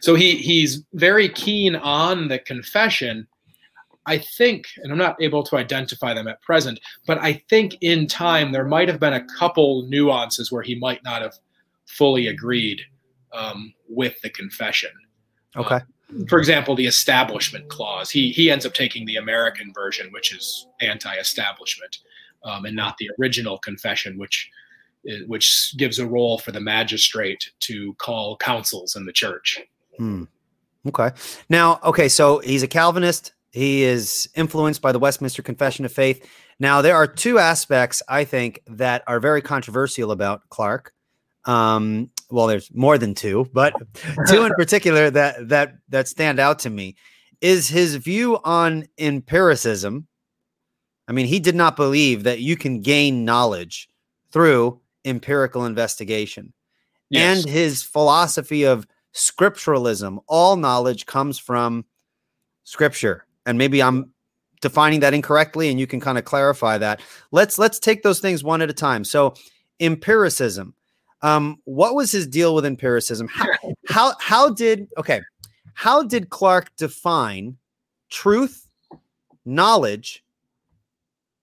So 0.00 0.14
he 0.14 0.36
he's 0.36 0.84
very 0.92 1.28
keen 1.28 1.76
on 1.76 2.28
the 2.28 2.38
confession. 2.38 3.26
I 4.06 4.18
think, 4.18 4.66
and 4.78 4.92
I'm 4.92 4.98
not 4.98 5.20
able 5.20 5.42
to 5.44 5.56
identify 5.56 6.12
them 6.12 6.26
at 6.26 6.42
present, 6.42 6.80
but 7.06 7.18
I 7.18 7.34
think 7.48 7.76
in 7.80 8.06
time 8.06 8.52
there 8.52 8.64
might 8.64 8.88
have 8.88 8.98
been 8.98 9.12
a 9.12 9.24
couple 9.38 9.86
nuances 9.88 10.50
where 10.50 10.62
he 10.62 10.74
might 10.74 11.04
not 11.04 11.22
have 11.22 11.34
fully 11.86 12.26
agreed 12.26 12.80
um, 13.32 13.72
with 13.88 14.20
the 14.22 14.30
confession. 14.30 14.90
Okay. 15.56 15.76
Uh, 15.76 15.80
for 16.28 16.38
example, 16.38 16.74
the 16.74 16.86
establishment 16.86 17.68
clause. 17.68 18.10
He 18.10 18.32
he 18.32 18.50
ends 18.50 18.66
up 18.66 18.74
taking 18.74 19.06
the 19.06 19.16
American 19.16 19.72
version, 19.72 20.10
which 20.12 20.34
is 20.34 20.66
anti-establishment, 20.80 21.98
um, 22.44 22.66
and 22.66 22.76
not 22.76 22.98
the 22.98 23.10
original 23.18 23.58
confession, 23.58 24.18
which 24.18 24.50
which 25.26 25.74
gives 25.76 25.98
a 25.98 26.06
role 26.06 26.38
for 26.38 26.52
the 26.52 26.60
magistrate 26.60 27.50
to 27.60 27.94
call 27.94 28.36
councils 28.36 28.94
in 28.94 29.04
the 29.04 29.12
church. 29.12 29.60
Hmm. 29.96 30.24
Okay. 30.86 31.10
Now, 31.48 31.80
okay, 31.84 32.08
so 32.08 32.38
he's 32.38 32.62
a 32.62 32.68
Calvinist. 32.68 33.32
He 33.52 33.82
is 33.82 34.28
influenced 34.34 34.80
by 34.80 34.92
the 34.92 34.98
Westminster 34.98 35.42
Confession 35.42 35.84
of 35.84 35.92
Faith. 35.92 36.26
Now, 36.58 36.80
there 36.80 36.96
are 36.96 37.06
two 37.06 37.38
aspects 37.38 38.02
I 38.08 38.24
think 38.24 38.60
that 38.66 39.02
are 39.06 39.20
very 39.20 39.42
controversial 39.42 40.10
about 40.10 40.48
Clark. 40.48 40.92
Um, 41.44 42.10
well, 42.30 42.46
there's 42.46 42.74
more 42.74 42.96
than 42.96 43.14
two, 43.14 43.48
but 43.52 43.74
two 44.28 44.44
in 44.44 44.52
particular 44.54 45.10
that 45.10 45.48
that 45.48 45.74
that 45.90 46.08
stand 46.08 46.38
out 46.40 46.60
to 46.60 46.70
me 46.70 46.96
is 47.42 47.68
his 47.68 47.96
view 47.96 48.38
on 48.44 48.86
empiricism. 48.98 50.06
I 51.08 51.12
mean, 51.12 51.26
he 51.26 51.40
did 51.40 51.56
not 51.56 51.76
believe 51.76 52.22
that 52.22 52.40
you 52.40 52.56
can 52.56 52.80
gain 52.80 53.24
knowledge 53.24 53.88
through 54.30 54.80
empirical 55.04 55.66
investigation. 55.66 56.54
Yes. 57.10 57.44
And 57.44 57.52
his 57.52 57.82
philosophy 57.82 58.62
of 58.64 58.86
scripturalism, 59.12 60.20
all 60.26 60.56
knowledge 60.56 61.04
comes 61.04 61.38
from 61.38 61.84
scripture. 62.64 63.26
And 63.46 63.58
maybe 63.58 63.82
I'm 63.82 64.12
defining 64.60 65.00
that 65.00 65.14
incorrectly 65.14 65.68
and 65.68 65.78
you 65.78 65.86
can 65.86 66.00
kind 66.00 66.18
of 66.18 66.24
clarify 66.24 66.78
that. 66.78 67.00
Let's 67.30 67.58
let's 67.58 67.78
take 67.78 68.02
those 68.02 68.20
things 68.20 68.44
one 68.44 68.62
at 68.62 68.70
a 68.70 68.74
time. 68.74 69.04
So, 69.04 69.34
empiricism. 69.80 70.74
Um, 71.22 71.58
what 71.64 71.94
was 71.94 72.10
his 72.10 72.26
deal 72.26 72.54
with 72.54 72.64
empiricism? 72.64 73.28
How, 73.28 73.46
how 73.88 74.14
how 74.20 74.50
did 74.50 74.88
okay? 74.98 75.20
How 75.74 76.02
did 76.02 76.30
Clark 76.30 76.74
define 76.76 77.56
truth, 78.10 78.68
knowledge, 79.44 80.22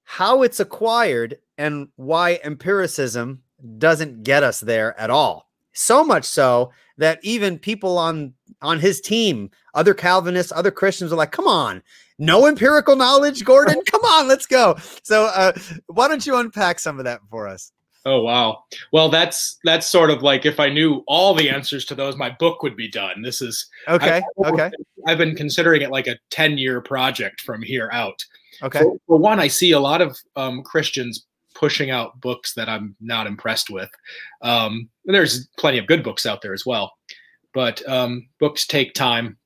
how 0.04 0.44
it's 0.44 0.60
acquired, 0.60 1.38
and 1.58 1.90
why 1.98 2.40
empiricism 2.44 3.42
doesn't 3.78 4.24
get 4.24 4.44
us 4.44 4.62
there 4.62 4.98
at 5.00 5.10
all. 5.10 5.50
So 5.74 6.04
much 6.04 6.26
so 6.26 6.72
that 6.98 7.20
even 7.22 7.60
people 7.60 7.98
on 7.98 8.34
on 8.62 8.80
his 8.80 9.02
team, 9.02 9.52
other 9.74 9.94
Calvinists, 9.94 10.52
other 10.52 10.72
Christians 10.72 11.12
are 11.12 11.18
like, 11.18 11.32
"Come 11.32 11.48
on, 11.48 11.84
no 12.18 12.48
empirical 12.48 12.96
knowledge, 12.96 13.44
Gordon. 13.44 13.82
Come 13.92 14.02
on, 14.02 14.28
let's 14.28 14.46
go." 14.46 14.76
So, 15.04 15.26
uh, 15.26 15.54
why 15.88 16.08
don't 16.08 16.26
you 16.26 16.36
unpack 16.36 16.80
some 16.80 17.00
of 17.00 17.06
that 17.06 17.22
for 17.30 17.48
us? 17.48 17.72
Oh 18.06 18.22
wow. 18.22 18.64
Well, 18.94 19.10
that's 19.10 19.60
that's 19.64 19.86
sort 19.86 20.10
of 20.10 20.24
like 20.24 20.46
if 20.46 20.60
I 20.60 20.70
knew 20.70 21.04
all 21.06 21.34
the 21.34 21.50
answers 21.50 21.84
to 21.86 21.96
those, 21.96 22.16
my 22.16 22.30
book 22.30 22.64
would 22.64 22.76
be 22.76 22.90
done. 22.90 23.22
This 23.22 23.42
is 23.42 23.68
okay. 23.88 24.22
I, 24.44 24.50
okay. 24.50 24.72
I've 25.06 25.18
been 25.18 25.36
considering 25.36 25.82
it 25.82 25.92
like 25.92 26.08
a 26.08 26.18
ten 26.30 26.58
year 26.58 26.82
project 26.82 27.42
from 27.42 27.62
here 27.62 27.90
out. 27.92 28.24
Okay. 28.64 28.80
For, 28.80 28.98
for 29.06 29.18
one, 29.18 29.40
I 29.40 29.48
see 29.48 29.72
a 29.72 29.80
lot 29.80 30.02
of 30.02 30.18
um, 30.36 30.64
Christians 30.64 31.26
pushing 31.56 31.92
out 31.92 32.20
books 32.22 32.54
that 32.54 32.70
I'm 32.70 32.96
not 33.02 33.28
impressed 33.28 33.70
with. 33.70 33.90
Um, 34.42 34.90
there's 35.04 35.48
plenty 35.58 35.78
of 35.78 35.88
good 35.88 36.04
books 36.04 36.26
out 36.26 36.42
there 36.42 36.54
as 36.54 36.66
well, 36.66 36.94
but 37.54 37.88
um, 37.88 38.30
books 38.40 38.66
take 38.66 38.94
time. 38.94 39.38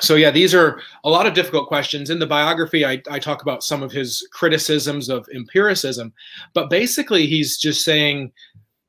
So 0.00 0.14
yeah, 0.16 0.30
these 0.30 0.54
are 0.54 0.80
a 1.04 1.10
lot 1.10 1.26
of 1.26 1.34
difficult 1.34 1.68
questions. 1.68 2.10
In 2.10 2.18
the 2.18 2.26
biography, 2.26 2.84
I, 2.84 3.02
I 3.10 3.18
talk 3.18 3.42
about 3.42 3.62
some 3.62 3.82
of 3.82 3.92
his 3.92 4.26
criticisms 4.32 5.08
of 5.08 5.26
empiricism, 5.34 6.12
but 6.54 6.70
basically 6.70 7.26
he's 7.26 7.58
just 7.58 7.84
saying 7.84 8.32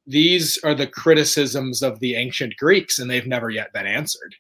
these 0.08 0.58
are 0.64 0.74
the 0.74 0.88
criticisms 0.88 1.82
of 1.82 2.00
the 2.00 2.16
ancient 2.16 2.58
Greeks, 2.58 3.00
and 3.00 3.10
they've 3.10 3.28
never 3.28 3.50
yet 3.50 3.74
been 3.74 3.86
answered. 3.86 4.36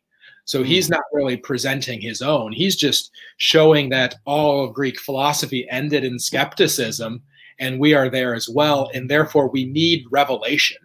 So 0.45 0.63
he's 0.63 0.87
hmm. 0.87 0.93
not 0.93 1.03
really 1.13 1.37
presenting 1.37 2.01
his 2.01 2.21
own. 2.21 2.51
He's 2.51 2.75
just 2.75 3.11
showing 3.37 3.89
that 3.89 4.15
all 4.25 4.65
of 4.65 4.73
Greek 4.73 4.99
philosophy 4.99 5.67
ended 5.69 6.03
in 6.03 6.19
skepticism 6.19 7.21
and 7.61 7.79
we 7.79 7.93
are 7.93 8.09
there 8.09 8.33
as 8.33 8.49
well. 8.49 8.89
And 8.93 9.09
therefore, 9.09 9.47
we 9.47 9.65
need 9.65 10.05
revelation. 10.09 10.79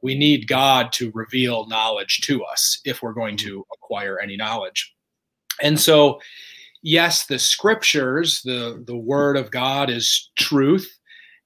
We 0.00 0.16
need 0.16 0.48
God 0.48 0.90
to 0.92 1.12
reveal 1.14 1.66
knowledge 1.66 2.22
to 2.22 2.42
us 2.44 2.80
if 2.84 3.02
we're 3.02 3.12
going 3.12 3.36
to 3.38 3.64
acquire 3.74 4.18
any 4.18 4.36
knowledge. 4.36 4.93
And 5.62 5.78
so, 5.78 6.20
yes, 6.82 7.26
the 7.26 7.38
scriptures, 7.38 8.42
the, 8.42 8.82
the 8.86 8.96
word 8.96 9.36
of 9.36 9.50
God 9.50 9.90
is 9.90 10.30
truth, 10.38 10.98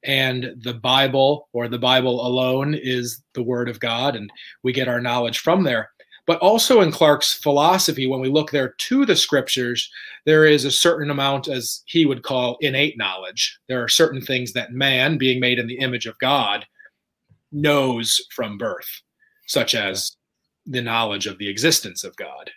and 0.04 0.54
the 0.62 0.74
Bible 0.74 1.48
or 1.52 1.68
the 1.68 1.78
Bible 1.78 2.26
alone 2.26 2.74
is 2.74 3.22
the 3.34 3.42
word 3.42 3.68
of 3.68 3.80
God, 3.80 4.16
and 4.16 4.30
we 4.62 4.72
get 4.72 4.88
our 4.88 5.00
knowledge 5.00 5.40
from 5.40 5.64
there. 5.64 5.90
But 6.26 6.38
also 6.40 6.82
in 6.82 6.92
Clark's 6.92 7.32
philosophy, 7.32 8.06
when 8.06 8.20
we 8.20 8.28
look 8.28 8.50
there 8.50 8.74
to 8.76 9.06
the 9.06 9.16
scriptures, 9.16 9.90
there 10.26 10.44
is 10.44 10.64
a 10.64 10.70
certain 10.70 11.10
amount, 11.10 11.48
as 11.48 11.82
he 11.86 12.04
would 12.04 12.22
call 12.22 12.58
innate 12.60 12.98
knowledge. 12.98 13.58
There 13.66 13.82
are 13.82 13.88
certain 13.88 14.20
things 14.20 14.52
that 14.52 14.72
man, 14.72 15.16
being 15.16 15.40
made 15.40 15.58
in 15.58 15.66
the 15.66 15.78
image 15.78 16.04
of 16.04 16.18
God, 16.18 16.66
knows 17.50 18.20
from 18.30 18.58
birth, 18.58 19.00
such 19.46 19.74
as 19.74 20.16
the 20.66 20.82
knowledge 20.82 21.26
of 21.26 21.38
the 21.38 21.48
existence 21.48 22.04
of 22.04 22.14
God. 22.16 22.50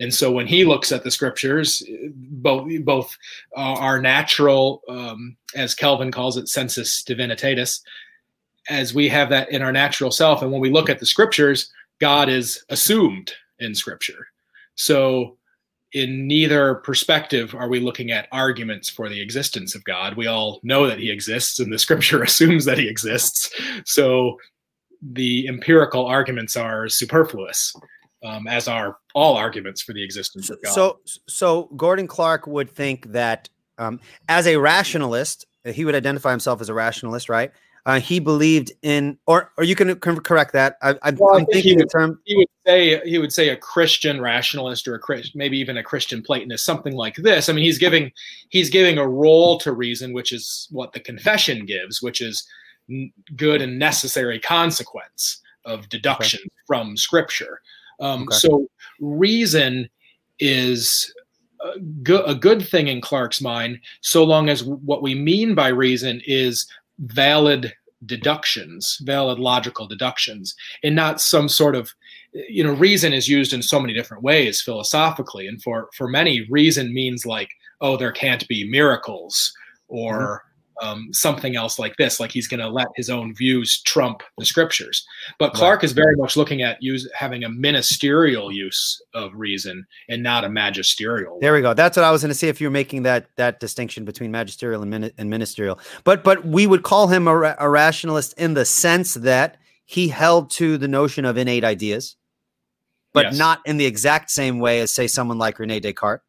And 0.00 0.12
so 0.12 0.32
when 0.32 0.46
he 0.46 0.64
looks 0.64 0.92
at 0.92 1.04
the 1.04 1.10
scriptures, 1.10 1.82
both 2.14 2.68
both 2.84 3.16
uh, 3.56 3.60
our 3.60 4.00
natural, 4.00 4.80
um, 4.88 5.36
as 5.54 5.74
Calvin 5.74 6.10
calls 6.10 6.38
it, 6.38 6.48
sensus 6.48 7.04
divinitatis, 7.04 7.80
as 8.68 8.94
we 8.94 9.08
have 9.08 9.28
that 9.30 9.50
in 9.50 9.62
our 9.62 9.72
natural 9.72 10.10
self, 10.10 10.42
and 10.42 10.50
when 10.50 10.60
we 10.60 10.70
look 10.70 10.88
at 10.88 10.98
the 10.98 11.06
scriptures, 11.06 11.70
God 12.00 12.28
is 12.28 12.64
assumed 12.70 13.32
in 13.58 13.74
Scripture. 13.74 14.26
So, 14.74 15.36
in 15.92 16.28
neither 16.28 16.76
perspective 16.76 17.52
are 17.52 17.68
we 17.68 17.80
looking 17.80 18.12
at 18.12 18.28
arguments 18.30 18.88
for 18.88 19.08
the 19.08 19.20
existence 19.20 19.74
of 19.74 19.82
God. 19.82 20.16
We 20.16 20.28
all 20.28 20.60
know 20.62 20.86
that 20.86 21.00
He 21.00 21.10
exists, 21.10 21.58
and 21.58 21.72
the 21.72 21.78
Scripture 21.78 22.22
assumes 22.24 22.64
that 22.64 22.78
He 22.78 22.88
exists. 22.88 23.50
So, 23.84 24.38
the 25.02 25.48
empirical 25.48 26.06
arguments 26.06 26.56
are 26.56 26.88
superfluous, 26.88 27.74
um, 28.22 28.46
as 28.46 28.68
are 28.68 28.98
all 29.14 29.36
arguments 29.36 29.80
for 29.80 29.92
the 29.92 30.02
existence 30.02 30.50
of 30.50 30.62
God. 30.62 30.72
So, 30.72 31.00
so 31.28 31.70
Gordon 31.76 32.06
Clark 32.06 32.46
would 32.46 32.70
think 32.70 33.12
that 33.12 33.48
um, 33.78 34.00
as 34.28 34.46
a 34.46 34.56
rationalist, 34.56 35.46
he 35.64 35.84
would 35.84 35.94
identify 35.94 36.30
himself 36.30 36.60
as 36.60 36.68
a 36.68 36.74
rationalist, 36.74 37.28
right? 37.28 37.52
uh, 37.86 38.00
he 38.00 38.20
believed 38.20 38.72
in, 38.82 39.18
or 39.26 39.52
or 39.56 39.64
you 39.64 39.74
can 39.74 39.96
correct 39.96 40.52
that. 40.52 40.76
I, 40.82 40.90
am 41.02 41.16
well, 41.16 41.44
thinking 41.50 41.78
the 41.78 41.86
term. 41.86 42.20
He 42.24 42.36
would 42.36 42.48
say 42.66 43.00
he 43.08 43.18
would 43.18 43.32
say 43.32 43.48
a 43.48 43.56
Christian 43.56 44.20
rationalist 44.20 44.86
or 44.86 44.94
a 44.94 44.98
Christ, 44.98 45.34
maybe 45.34 45.58
even 45.58 45.76
a 45.78 45.82
Christian 45.82 46.22
Platonist, 46.22 46.64
something 46.64 46.94
like 46.94 47.16
this. 47.16 47.48
I 47.48 47.52
mean, 47.52 47.64
he's 47.64 47.78
giving 47.78 48.12
he's 48.50 48.70
giving 48.70 48.98
a 48.98 49.08
role 49.08 49.58
to 49.60 49.72
reason, 49.72 50.12
which 50.12 50.32
is 50.32 50.68
what 50.70 50.92
the 50.92 51.00
confession 51.00 51.64
gives, 51.64 52.02
which 52.02 52.20
is 52.20 52.46
good 53.36 53.62
and 53.62 53.78
necessary 53.78 54.38
consequence 54.38 55.40
of 55.64 55.88
deduction 55.88 56.40
okay. 56.40 56.48
from 56.66 56.96
Scripture. 56.96 57.60
Um, 58.00 58.22
okay. 58.22 58.36
So 58.36 58.66
reason 59.00 59.88
is 60.38 61.12
a 61.60 61.78
good, 61.78 62.22
a 62.26 62.34
good 62.34 62.66
thing 62.66 62.88
in 62.88 63.00
Clark's 63.00 63.40
mind, 63.40 63.80
so 64.00 64.24
long 64.24 64.48
as 64.48 64.64
what 64.64 65.02
we 65.02 65.14
mean 65.14 65.54
by 65.54 65.68
reason 65.68 66.22
is 66.26 66.66
valid 66.98 67.72
deductions, 68.06 68.98
valid 69.02 69.38
logical 69.38 69.86
deductions, 69.86 70.54
and 70.82 70.96
not 70.96 71.20
some 71.20 71.48
sort 71.48 71.74
of 71.74 71.92
you 72.32 72.62
know 72.62 72.72
reason 72.72 73.12
is 73.12 73.28
used 73.28 73.52
in 73.52 73.62
so 73.62 73.80
many 73.80 73.92
different 73.92 74.22
ways 74.22 74.60
philosophically 74.60 75.46
and 75.46 75.62
for 75.62 75.88
for 75.96 76.08
many 76.08 76.46
reason 76.48 76.94
means 76.94 77.26
like 77.26 77.50
oh 77.80 77.96
there 77.96 78.12
can't 78.12 78.46
be 78.46 78.68
miracles 78.68 79.52
or 79.88 80.44
um, 80.80 81.08
something 81.12 81.56
else 81.56 81.78
like 81.78 81.96
this, 81.96 82.20
like 82.20 82.32
he's 82.32 82.48
going 82.48 82.60
to 82.60 82.68
let 82.68 82.88
his 82.96 83.10
own 83.10 83.34
views 83.34 83.82
trump 83.82 84.22
the 84.38 84.44
scriptures. 84.44 85.06
But 85.38 85.52
Clark 85.52 85.78
right. 85.78 85.84
is 85.84 85.92
very 85.92 86.16
much 86.16 86.36
looking 86.36 86.62
at 86.62 86.82
use 86.82 87.08
having 87.14 87.44
a 87.44 87.48
ministerial 87.48 88.50
use 88.50 89.00
of 89.14 89.32
reason 89.34 89.86
and 90.08 90.22
not 90.22 90.44
a 90.44 90.48
magisterial. 90.48 91.38
There 91.40 91.52
we 91.52 91.60
go. 91.60 91.74
That's 91.74 91.96
what 91.96 92.04
I 92.04 92.10
was 92.10 92.22
going 92.22 92.30
to 92.30 92.34
say. 92.34 92.48
If 92.48 92.60
you're 92.60 92.70
making 92.70 93.02
that 93.04 93.28
that 93.36 93.60
distinction 93.60 94.04
between 94.04 94.30
magisterial 94.30 94.82
and, 94.82 94.90
min- 94.90 95.12
and 95.18 95.30
ministerial, 95.30 95.78
but 96.04 96.24
but 96.24 96.44
we 96.44 96.66
would 96.66 96.82
call 96.82 97.08
him 97.08 97.28
a, 97.28 97.36
ra- 97.36 97.54
a 97.58 97.68
rationalist 97.68 98.32
in 98.38 98.54
the 98.54 98.64
sense 98.64 99.14
that 99.14 99.58
he 99.84 100.08
held 100.08 100.50
to 100.50 100.78
the 100.78 100.88
notion 100.88 101.24
of 101.24 101.36
innate 101.36 101.64
ideas, 101.64 102.16
but 103.12 103.26
yes. 103.26 103.38
not 103.38 103.60
in 103.66 103.76
the 103.76 103.86
exact 103.86 104.30
same 104.30 104.60
way 104.60 104.80
as 104.80 104.94
say 104.94 105.06
someone 105.06 105.38
like 105.38 105.58
Rene 105.58 105.80
Descartes. 105.80 106.22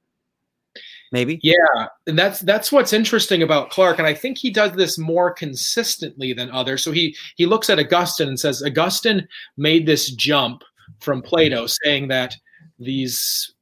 Maybe. 1.12 1.39
Yeah, 1.43 1.88
and 2.07 2.18
that's 2.18 2.39
that's 2.39 2.72
what's 2.72 2.93
interesting 2.93 3.43
about 3.43 3.70
Clark, 3.70 3.99
and 3.99 4.07
I 4.07 4.14
think 4.14 4.38
he 4.38 4.49
does 4.49 4.74
this 4.74 4.97
more 4.97 5.32
consistently 5.32 6.34
than 6.34 6.51
others. 6.51 6.84
So 6.84 6.91
he 6.91 7.16
he 7.36 7.45
looks 7.45 7.70
at 7.70 7.80
Augustine 7.80 8.28
and 8.28 8.39
says 8.39 8.64
Augustine 8.64 9.28
made 9.57 9.86
this 9.86 10.12
jump 10.12 10.64
from 10.99 11.22
Plato, 11.22 11.68
saying 11.68 12.07
that 12.09 12.36
these 12.80 13.53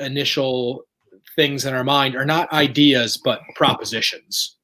initial 0.00 0.84
things 1.34 1.64
in 1.64 1.74
our 1.74 1.84
mind 1.84 2.16
are 2.16 2.24
not 2.24 2.52
ideas 2.52 3.16
but 3.22 3.40
propositions. 3.54 4.56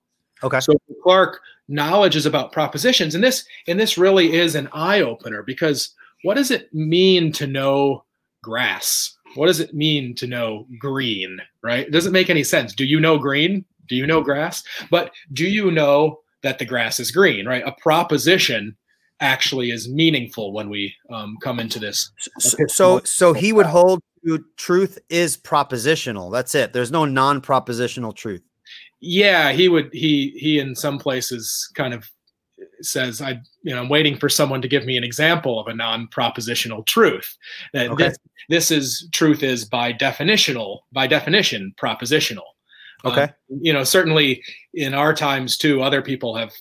Okay. 0.43 0.61
So 0.61 0.75
Clark 1.03 1.41
knowledge 1.69 2.17
is 2.17 2.27
about 2.27 2.53
propositions, 2.53 3.15
and 3.15 3.23
this 3.23 3.45
and 3.69 3.79
this 3.79 3.99
really 3.99 4.33
is 4.35 4.55
an 4.55 4.69
eye 4.73 5.01
opener 5.01 5.43
because 5.43 5.95
what 6.23 6.35
does 6.35 6.51
it 6.51 6.73
mean 6.73 7.33
to 7.33 7.47
know 7.47 8.05
grass? 8.43 9.17
What 9.35 9.47
does 9.47 9.61
it 9.61 9.75
mean 9.75 10.15
to 10.17 10.27
know 10.27 10.67
green? 10.79 11.39
Right? 11.63 11.87
It 11.87 11.93
doesn't 11.93 12.13
make 12.13 12.31
any 12.31 12.45
sense. 12.45 12.75
Do 12.75 12.85
you 12.85 13.01
know 13.01 13.19
green? 13.19 13.65
Do 13.89 13.97
you 13.97 14.07
know 14.07 14.23
grass? 14.23 14.63
But 14.91 15.13
do 15.33 15.47
you 15.47 15.71
know 15.71 16.21
that 16.43 16.59
the 16.59 16.65
grass 16.65 17.01
is 17.01 17.11
green? 17.11 17.47
Right? 17.47 17.63
A 17.67 17.73
proposition 17.73 18.77
actually 19.21 19.71
is 19.71 19.89
meaningful 19.89 20.53
when 20.53 20.69
we 20.69 20.95
um, 21.11 21.37
come 21.43 21.61
into 21.61 21.79
this. 21.79 22.11
So, 22.39 22.57
so, 22.67 23.01
so 23.05 23.33
he 23.33 23.53
would 23.53 23.67
hold 23.67 24.03
to 24.27 24.45
truth 24.57 24.99
is 25.09 25.37
propositional. 25.37 26.33
That's 26.33 26.55
it. 26.55 26.73
There's 26.73 26.91
no 26.91 27.05
non-propositional 27.05 28.15
truth. 28.15 28.43
Yeah, 29.01 29.53
he 29.53 29.69
would. 29.69 29.91
He 29.93 30.33
he 30.37 30.61
in 30.61 30.77
some 30.77 30.99
places 30.99 31.71
kind 31.75 31.93
of 31.93 32.09
says 32.81 33.21
I 33.21 33.41
you 33.63 33.75
know 33.75 33.81
I'm 33.81 33.89
waiting 33.89 34.17
for 34.17 34.29
someone 34.29 34.63
to 34.63 34.69
give 34.69 34.85
me 34.85 34.97
an 34.97 35.05
example 35.05 35.59
of 35.61 35.69
a 35.69 35.75
non-propositional 35.75 36.87
truth. 36.87 37.37
That 37.73 37.91
okay. 37.91 38.09
this, 38.09 38.19
this 38.49 38.71
is 38.71 39.09
truth 39.13 39.43
is 39.43 39.65
by 39.65 39.93
definitional 39.93 40.81
by 40.93 41.07
definition 41.07 41.75
propositional. 41.77 42.45
Okay. 43.05 43.25
Um, 43.25 43.31
you 43.49 43.73
know 43.73 43.85
certainly 43.85 44.43
in 44.75 44.95
our 44.95 45.15
times 45.15 45.57
too 45.57 45.83
other 45.83 46.03
people 46.03 46.37
have 46.37 46.53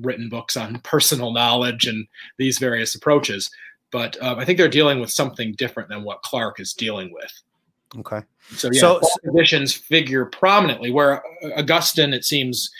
written 0.00 0.28
books 0.28 0.56
on 0.56 0.78
personal 0.80 1.32
knowledge 1.32 1.86
and 1.86 2.06
these 2.36 2.58
various 2.58 2.94
approaches 2.94 3.50
but 3.90 4.16
uh, 4.22 4.36
I 4.38 4.44
think 4.44 4.58
they're 4.58 4.68
dealing 4.68 5.00
with 5.00 5.10
something 5.10 5.52
different 5.54 5.88
than 5.88 6.04
what 6.04 6.22
clark 6.22 6.60
is 6.60 6.72
dealing 6.72 7.12
with. 7.12 7.32
Okay. 7.98 8.20
So 8.52 8.68
yeah, 8.72 8.80
so, 8.80 9.00
propositions 9.00 9.74
figure 9.74 10.26
prominently 10.26 10.90
where 10.90 11.22
Augustine, 11.56 12.12
it 12.12 12.24
seems, 12.24 12.70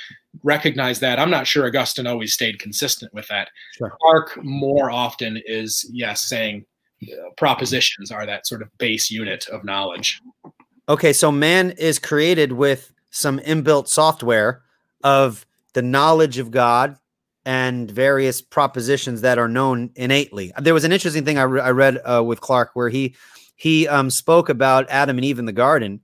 recognized 0.42 1.00
that. 1.00 1.18
I'm 1.18 1.30
not 1.30 1.46
sure 1.46 1.66
Augustine 1.66 2.06
always 2.06 2.32
stayed 2.32 2.58
consistent 2.58 3.12
with 3.12 3.26
that. 3.28 3.50
Sure. 3.76 3.96
Clark 4.00 4.38
more 4.42 4.90
often 4.90 5.40
is 5.44 5.88
yes 5.92 6.22
saying 6.22 6.64
uh, 7.02 7.30
propositions 7.36 8.10
are 8.10 8.26
that 8.26 8.46
sort 8.46 8.62
of 8.62 8.68
base 8.78 9.10
unit 9.10 9.46
of 9.48 9.64
knowledge. 9.64 10.20
Okay, 10.88 11.12
so 11.12 11.30
man 11.30 11.70
is 11.72 11.98
created 11.98 12.52
with 12.52 12.92
some 13.10 13.38
inbuilt 13.40 13.88
software 13.88 14.62
of 15.02 15.46
the 15.72 15.82
knowledge 15.82 16.38
of 16.38 16.50
God 16.50 16.96
and 17.44 17.90
various 17.90 18.42
propositions 18.42 19.22
that 19.22 19.38
are 19.38 19.48
known 19.48 19.90
innately. 19.96 20.52
There 20.60 20.74
was 20.74 20.84
an 20.84 20.92
interesting 20.92 21.24
thing 21.24 21.38
I, 21.38 21.42
re- 21.42 21.60
I 21.60 21.70
read 21.70 21.98
uh, 22.04 22.22
with 22.24 22.40
Clark 22.40 22.70
where 22.74 22.88
he 22.88 23.14
he 23.56 23.86
um, 23.88 24.08
spoke 24.10 24.48
about 24.48 24.88
Adam 24.88 25.18
and 25.18 25.24
Eve 25.24 25.38
in 25.38 25.44
the 25.44 25.52
garden 25.52 26.00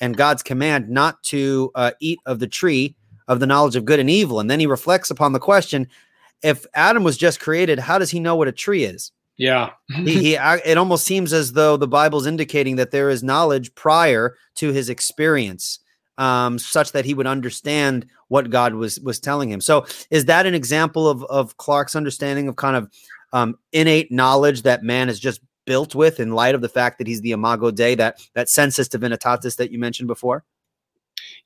and 0.00 0.16
God's 0.16 0.42
command 0.42 0.88
not 0.88 1.22
to 1.24 1.70
uh, 1.74 1.90
eat 2.00 2.20
of 2.24 2.38
the 2.38 2.46
tree 2.46 2.96
of 3.30 3.40
the 3.40 3.46
knowledge 3.46 3.76
of 3.76 3.86
good 3.86 4.00
and 4.00 4.10
evil. 4.10 4.40
And 4.40 4.50
then 4.50 4.60
he 4.60 4.66
reflects 4.66 5.10
upon 5.10 5.32
the 5.32 5.38
question: 5.38 5.88
If 6.42 6.66
Adam 6.74 7.04
was 7.04 7.16
just 7.16 7.40
created, 7.40 7.78
how 7.78 7.98
does 7.98 8.10
he 8.10 8.20
know 8.20 8.36
what 8.36 8.48
a 8.48 8.52
tree 8.52 8.84
is? 8.84 9.12
Yeah, 9.38 9.70
he, 9.88 10.18
he 10.18 10.34
it 10.34 10.76
almost 10.76 11.04
seems 11.04 11.32
as 11.32 11.52
though 11.52 11.78
the 11.78 11.88
Bible's 11.88 12.26
indicating 12.26 12.76
that 12.76 12.90
there 12.90 13.08
is 13.08 13.22
knowledge 13.22 13.74
prior 13.74 14.36
to 14.56 14.72
his 14.72 14.90
experience 14.90 15.78
um, 16.18 16.58
such 16.58 16.92
that 16.92 17.06
he 17.06 17.14
would 17.14 17.26
understand 17.26 18.04
what 18.28 18.50
God 18.50 18.74
was 18.74 19.00
was 19.00 19.18
telling 19.18 19.50
him. 19.50 19.62
So, 19.62 19.86
is 20.10 20.26
that 20.26 20.44
an 20.44 20.54
example 20.54 21.08
of 21.08 21.24
of 21.24 21.56
Clark's 21.56 21.96
understanding 21.96 22.48
of 22.48 22.56
kind 22.56 22.76
of 22.76 22.90
um, 23.32 23.56
innate 23.72 24.12
knowledge 24.12 24.62
that 24.62 24.82
man 24.82 25.08
is 25.08 25.18
just 25.18 25.40
built 25.64 25.94
with, 25.94 26.20
in 26.20 26.32
light 26.32 26.54
of 26.54 26.60
the 26.60 26.68
fact 26.68 26.98
that 26.98 27.06
he's 27.06 27.22
the 27.22 27.30
Imago 27.30 27.70
Dei, 27.70 27.94
that 27.94 28.20
that 28.34 28.50
sensus 28.50 28.88
divinitatis 28.88 29.56
that 29.56 29.70
you 29.70 29.78
mentioned 29.78 30.08
before? 30.08 30.44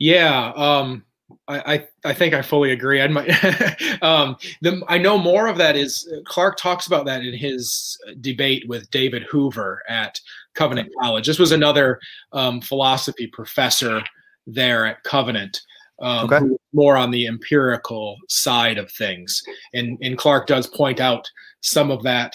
Yeah, 0.00 0.52
um, 0.56 1.04
I, 1.48 1.74
I, 1.74 1.88
I 2.10 2.12
think 2.14 2.34
I 2.34 2.42
fully 2.42 2.72
agree. 2.72 3.00
I 3.00 3.08
might, 3.08 3.28
um, 4.02 4.36
the, 4.60 4.82
I 4.88 4.98
know 4.98 5.18
more 5.18 5.46
of 5.46 5.56
that 5.58 5.76
is 5.76 6.10
Clark 6.26 6.56
talks 6.56 6.86
about 6.86 7.06
that 7.06 7.22
in 7.22 7.34
his 7.34 7.98
debate 8.20 8.68
with 8.68 8.90
David 8.90 9.22
Hoover 9.24 9.82
at 9.88 10.20
Covenant 10.54 10.92
College. 11.00 11.26
This 11.26 11.38
was 11.38 11.52
another 11.52 11.98
um, 12.32 12.60
philosophy 12.60 13.26
professor 13.26 14.02
there 14.46 14.86
at 14.86 15.02
Covenant. 15.04 15.60
Um, 16.00 16.24
okay. 16.24 16.44
more 16.72 16.96
on 16.96 17.12
the 17.12 17.28
empirical 17.28 18.16
side 18.28 18.78
of 18.78 18.90
things. 18.90 19.40
And, 19.74 19.96
and 20.02 20.18
Clark 20.18 20.48
does 20.48 20.66
point 20.66 20.98
out 20.98 21.30
some 21.60 21.92
of 21.92 22.02
that, 22.02 22.34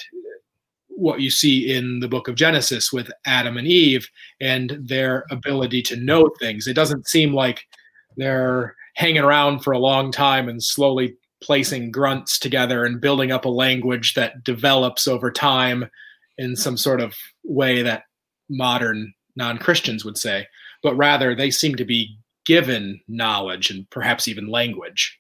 what 0.88 1.20
you 1.20 1.30
see 1.30 1.76
in 1.76 2.00
the 2.00 2.08
book 2.08 2.30
of 2.30 2.36
Genesis 2.36 2.94
with 2.94 3.12
Adam 3.26 3.58
and 3.58 3.68
Eve 3.68 4.08
and 4.40 4.78
their 4.82 5.26
ability 5.30 5.82
to 5.84 5.98
know 5.98 6.32
things. 6.40 6.68
It 6.68 6.74
doesn't 6.74 7.10
seem 7.10 7.34
like 7.34 7.68
they're 8.16 8.76
hanging 9.00 9.24
around 9.24 9.60
for 9.60 9.72
a 9.72 9.80
long 9.80 10.12
time 10.12 10.48
and 10.48 10.62
slowly 10.62 11.16
placing 11.42 11.90
grunts 11.90 12.38
together 12.38 12.86
and 12.86 13.02
building 13.02 13.32
up 13.32 13.46
a 13.46 13.50
language 13.50 14.14
that 14.14 14.44
develops 14.44 15.08
over 15.08 15.32
time 15.32 15.90
in 16.38 16.56
some 16.56 16.78
sort 16.78 17.02
of 17.02 17.16
way 17.44 17.82
that 17.82 18.04
modern 18.50 19.14
non 19.36 19.58
Christians 19.58 20.04
would 20.04 20.18
say 20.18 20.46
but 20.82 20.96
rather 20.96 21.36
they 21.36 21.52
seem 21.52 21.76
to 21.76 21.86
be 21.86 22.18
given 22.46 23.00
knowledge 23.08 23.70
and 23.70 23.90
perhaps 23.90 24.28
even 24.28 24.48
language. 24.48 25.20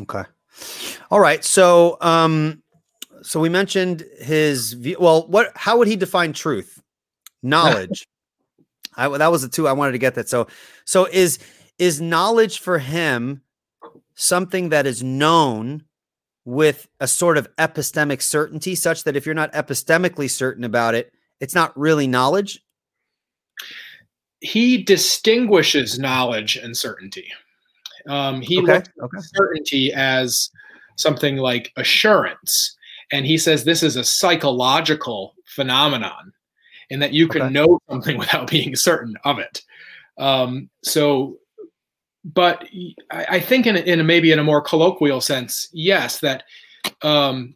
Okay. 0.00 0.24
All 1.10 1.20
right. 1.20 1.44
So, 1.44 1.98
um, 2.00 2.62
so 3.22 3.40
we 3.40 3.48
mentioned 3.48 4.04
his 4.20 4.72
view. 4.72 4.96
Well, 4.98 5.26
what? 5.28 5.52
How 5.54 5.78
would 5.78 5.88
he 5.88 5.96
define 5.96 6.32
truth? 6.32 6.82
Knowledge. 7.42 8.06
I, 8.96 9.08
that 9.16 9.30
was 9.30 9.42
the 9.42 9.48
two 9.48 9.68
I 9.68 9.72
wanted 9.72 9.92
to 9.92 9.98
get 9.98 10.16
that. 10.16 10.28
So, 10.28 10.48
so 10.84 11.06
is 11.06 11.38
is 11.78 12.00
knowledge 12.00 12.58
for 12.58 12.78
him 12.78 13.42
something 14.14 14.70
that 14.70 14.86
is 14.86 15.02
known 15.02 15.84
with 16.44 16.88
a 16.98 17.06
sort 17.06 17.38
of 17.38 17.54
epistemic 17.56 18.22
certainty, 18.22 18.74
such 18.74 19.04
that 19.04 19.16
if 19.16 19.26
you're 19.26 19.34
not 19.34 19.52
epistemically 19.52 20.30
certain 20.30 20.64
about 20.64 20.94
it, 20.94 21.12
it's 21.40 21.54
not 21.54 21.76
really 21.78 22.06
knowledge? 22.06 22.62
he 24.40 24.82
distinguishes 24.82 25.98
knowledge 25.98 26.56
and 26.56 26.76
certainty. 26.76 27.28
Um, 28.08 28.40
he 28.40 28.58
okay. 28.58 28.74
looks 28.74 28.88
okay. 29.02 29.18
certainty 29.34 29.92
as 29.92 30.50
something 30.96 31.36
like 31.36 31.72
assurance, 31.76 32.76
and 33.12 33.26
he 33.26 33.36
says 33.36 33.64
this 33.64 33.82
is 33.82 33.96
a 33.96 34.04
psychological 34.04 35.34
phenomenon, 35.46 36.32
in 36.90 37.00
that 37.00 37.12
you 37.12 37.28
can 37.28 37.42
okay. 37.42 37.52
know 37.52 37.80
something 37.90 38.16
without 38.18 38.50
being 38.50 38.76
certain 38.76 39.14
of 39.24 39.38
it. 39.38 39.62
Um, 40.18 40.70
so, 40.82 41.38
but 42.34 42.68
I, 43.10 43.40
think 43.40 43.66
in, 43.66 43.76
a, 43.76 43.80
in 43.80 44.00
a, 44.00 44.04
maybe 44.04 44.32
in 44.32 44.38
a 44.38 44.44
more 44.44 44.60
colloquial 44.60 45.20
sense, 45.20 45.68
yes, 45.72 46.18
that 46.20 46.44
um, 47.02 47.54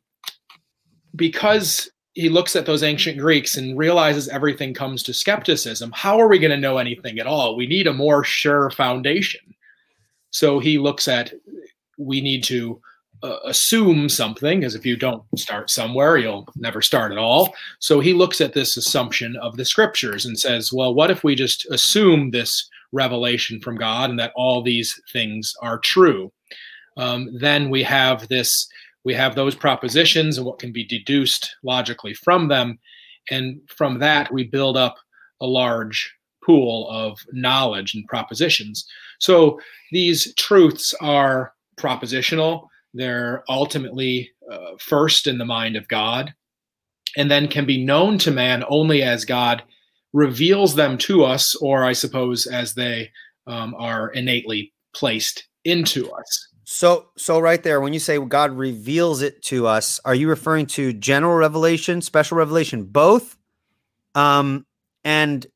because 1.15 1.91
he 2.15 2.29
looks 2.29 2.57
at 2.57 2.67
those 2.67 2.83
ancient 2.83 3.19
Greeks 3.19 3.57
and 3.57 3.77
realizes 3.77 4.29
everything 4.29 4.73
comes 4.73 5.03
to 5.03 5.15
skepticism. 5.15 5.93
How 5.93 6.19
are 6.21 6.29
we 6.29 6.39
going 6.39 6.51
to 6.51 6.57
know 6.57 6.79
anything 6.79 7.19
at 7.19 7.27
all? 7.27 7.57
We 7.57 7.67
need 7.67 7.87
a 7.87 7.93
more 7.93 8.25
sure 8.25 8.71
foundation. 8.71 9.41
So 10.31 10.59
he 10.59 10.79
looks 10.79 11.09
at 11.09 11.33
we 11.99 12.21
need 12.21 12.43
to 12.45 12.81
uh, 13.23 13.39
assume 13.45 14.09
something, 14.09 14.65
as 14.65 14.75
if 14.75 14.85
you 14.85 14.97
don't 14.97 15.23
start 15.37 15.71
somewhere, 15.71 16.17
you'll 16.17 16.49
never 16.57 16.83
start 16.83 17.13
at 17.13 17.19
all. 17.19 17.55
So 17.79 18.01
he 18.01 18.15
looks 18.15 18.41
at 18.41 18.55
this 18.55 18.77
assumption 18.77 19.37
of 19.37 19.57
the 19.57 19.65
scriptures 19.65 20.25
and 20.25 20.39
says, 20.39 20.73
well, 20.73 20.95
what 20.95 21.11
if 21.11 21.23
we 21.23 21.35
just 21.35 21.67
assume 21.71 22.31
this 22.31 22.69
revelation 22.93 23.61
from 23.61 23.77
God 23.77 24.11
and 24.11 24.19
that 24.19 24.33
all 24.37 24.63
these 24.63 25.01
things 25.13 25.53
are 25.63 25.79
true? 25.79 26.33
Um, 26.97 27.31
then 27.39 27.71
we 27.71 27.83
have 27.83 28.29
this 28.29 28.69
we 29.05 29.15
have 29.15 29.35
those 29.35 29.55
propositions 29.55 30.39
and 30.39 30.47
what 30.47 30.61
can 30.61 30.73
be 30.73 30.85
deduced 30.85 31.57
logically 31.65 32.15
from 32.15 32.49
them. 32.49 32.79
And 33.31 33.61
from 33.69 33.99
that, 33.99 34.33
we 34.33 34.45
build 34.45 34.77
up 34.77 34.97
a 35.41 35.47
large 35.47 36.15
pool 36.45 36.89
of 36.89 37.19
knowledge 37.33 37.95
and 37.95 38.07
propositions. 38.07 38.87
So 39.19 39.61
these 39.91 40.35
truths 40.35 40.95
are 41.01 41.55
propositional, 41.79 42.69
they're 42.95 43.43
ultimately 43.49 44.31
uh, 44.51 44.73
first 44.79 45.27
in 45.27 45.39
the 45.39 45.45
mind 45.45 45.77
of 45.77 45.89
God, 45.89 46.35
and 47.17 47.31
then 47.31 47.49
can 47.49 47.65
be 47.65 47.83
known 47.83 48.19
to 48.19 48.31
man 48.31 48.65
only 48.69 49.03
as 49.03 49.25
God 49.25 49.63
reveals 50.13 50.75
them 50.75 50.99
to 50.99 51.25
us, 51.25 51.55
or 51.57 51.85
I 51.85 51.93
suppose 51.93 52.47
as 52.47 52.75
they 52.75 53.11
um, 53.47 53.75
are 53.79 54.11
innately 54.11 54.73
placed 54.95 55.49
into 55.65 56.11
us. 56.11 56.49
So, 56.65 57.09
so 57.17 57.39
right 57.39 57.63
there, 57.63 57.81
when 57.81 57.93
you 57.93 57.99
say 57.99 58.19
God 58.19 58.53
reveals 58.53 59.21
it 59.21 59.43
to 59.45 59.67
us, 59.67 60.01
are 60.05 60.15
you 60.15 60.29
referring 60.29 60.67
to 60.67 60.93
general 60.93 61.35
revelation, 61.35 62.01
special 62.01 62.39
revelation, 62.39 62.85
both? 62.85 63.37
Um, 64.15 64.65
and 65.05 65.47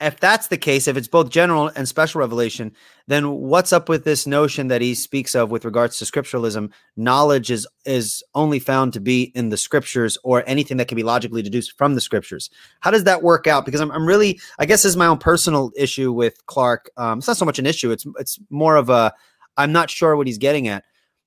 if 0.00 0.20
that's 0.20 0.46
the 0.46 0.56
case, 0.56 0.86
if 0.86 0.96
it's 0.96 1.08
both 1.08 1.28
general 1.28 1.72
and 1.74 1.88
special 1.88 2.20
revelation, 2.20 2.72
then 3.08 3.32
what's 3.32 3.72
up 3.72 3.88
with 3.88 4.04
this 4.04 4.28
notion 4.28 4.68
that 4.68 4.80
he 4.80 4.94
speaks 4.94 5.34
of 5.34 5.50
with 5.50 5.64
regards 5.64 5.98
to 5.98 6.04
scripturalism? 6.04 6.70
Knowledge 6.96 7.50
is 7.50 7.66
is 7.84 8.22
only 8.34 8.60
found 8.60 8.92
to 8.92 9.00
be 9.00 9.32
in 9.34 9.48
the 9.48 9.56
scriptures 9.56 10.16
or 10.22 10.44
anything 10.46 10.76
that 10.76 10.86
can 10.86 10.96
be 10.96 11.02
logically 11.02 11.42
deduced 11.42 11.76
from 11.76 11.94
the 11.94 12.00
scriptures. 12.00 12.48
How 12.80 12.92
does 12.92 13.04
that 13.04 13.24
work 13.24 13.48
out? 13.48 13.64
Because 13.64 13.80
I'm, 13.80 13.90
I'm 13.90 14.06
really, 14.06 14.40
I 14.60 14.66
guess, 14.66 14.84
this 14.84 14.90
is 14.90 14.96
my 14.96 15.06
own 15.06 15.18
personal 15.18 15.72
issue 15.76 16.12
with 16.12 16.46
Clark. 16.46 16.90
Um, 16.96 17.18
it's 17.18 17.26
not 17.26 17.36
so 17.36 17.44
much 17.44 17.58
an 17.58 17.66
issue; 17.66 17.90
it's 17.90 18.06
it's 18.20 18.38
more 18.50 18.76
of 18.76 18.90
a, 18.90 19.12
I'm 19.56 19.72
not 19.72 19.90
sure 19.90 20.14
what 20.16 20.28
he's 20.28 20.38
getting 20.38 20.68
at. 20.68 20.84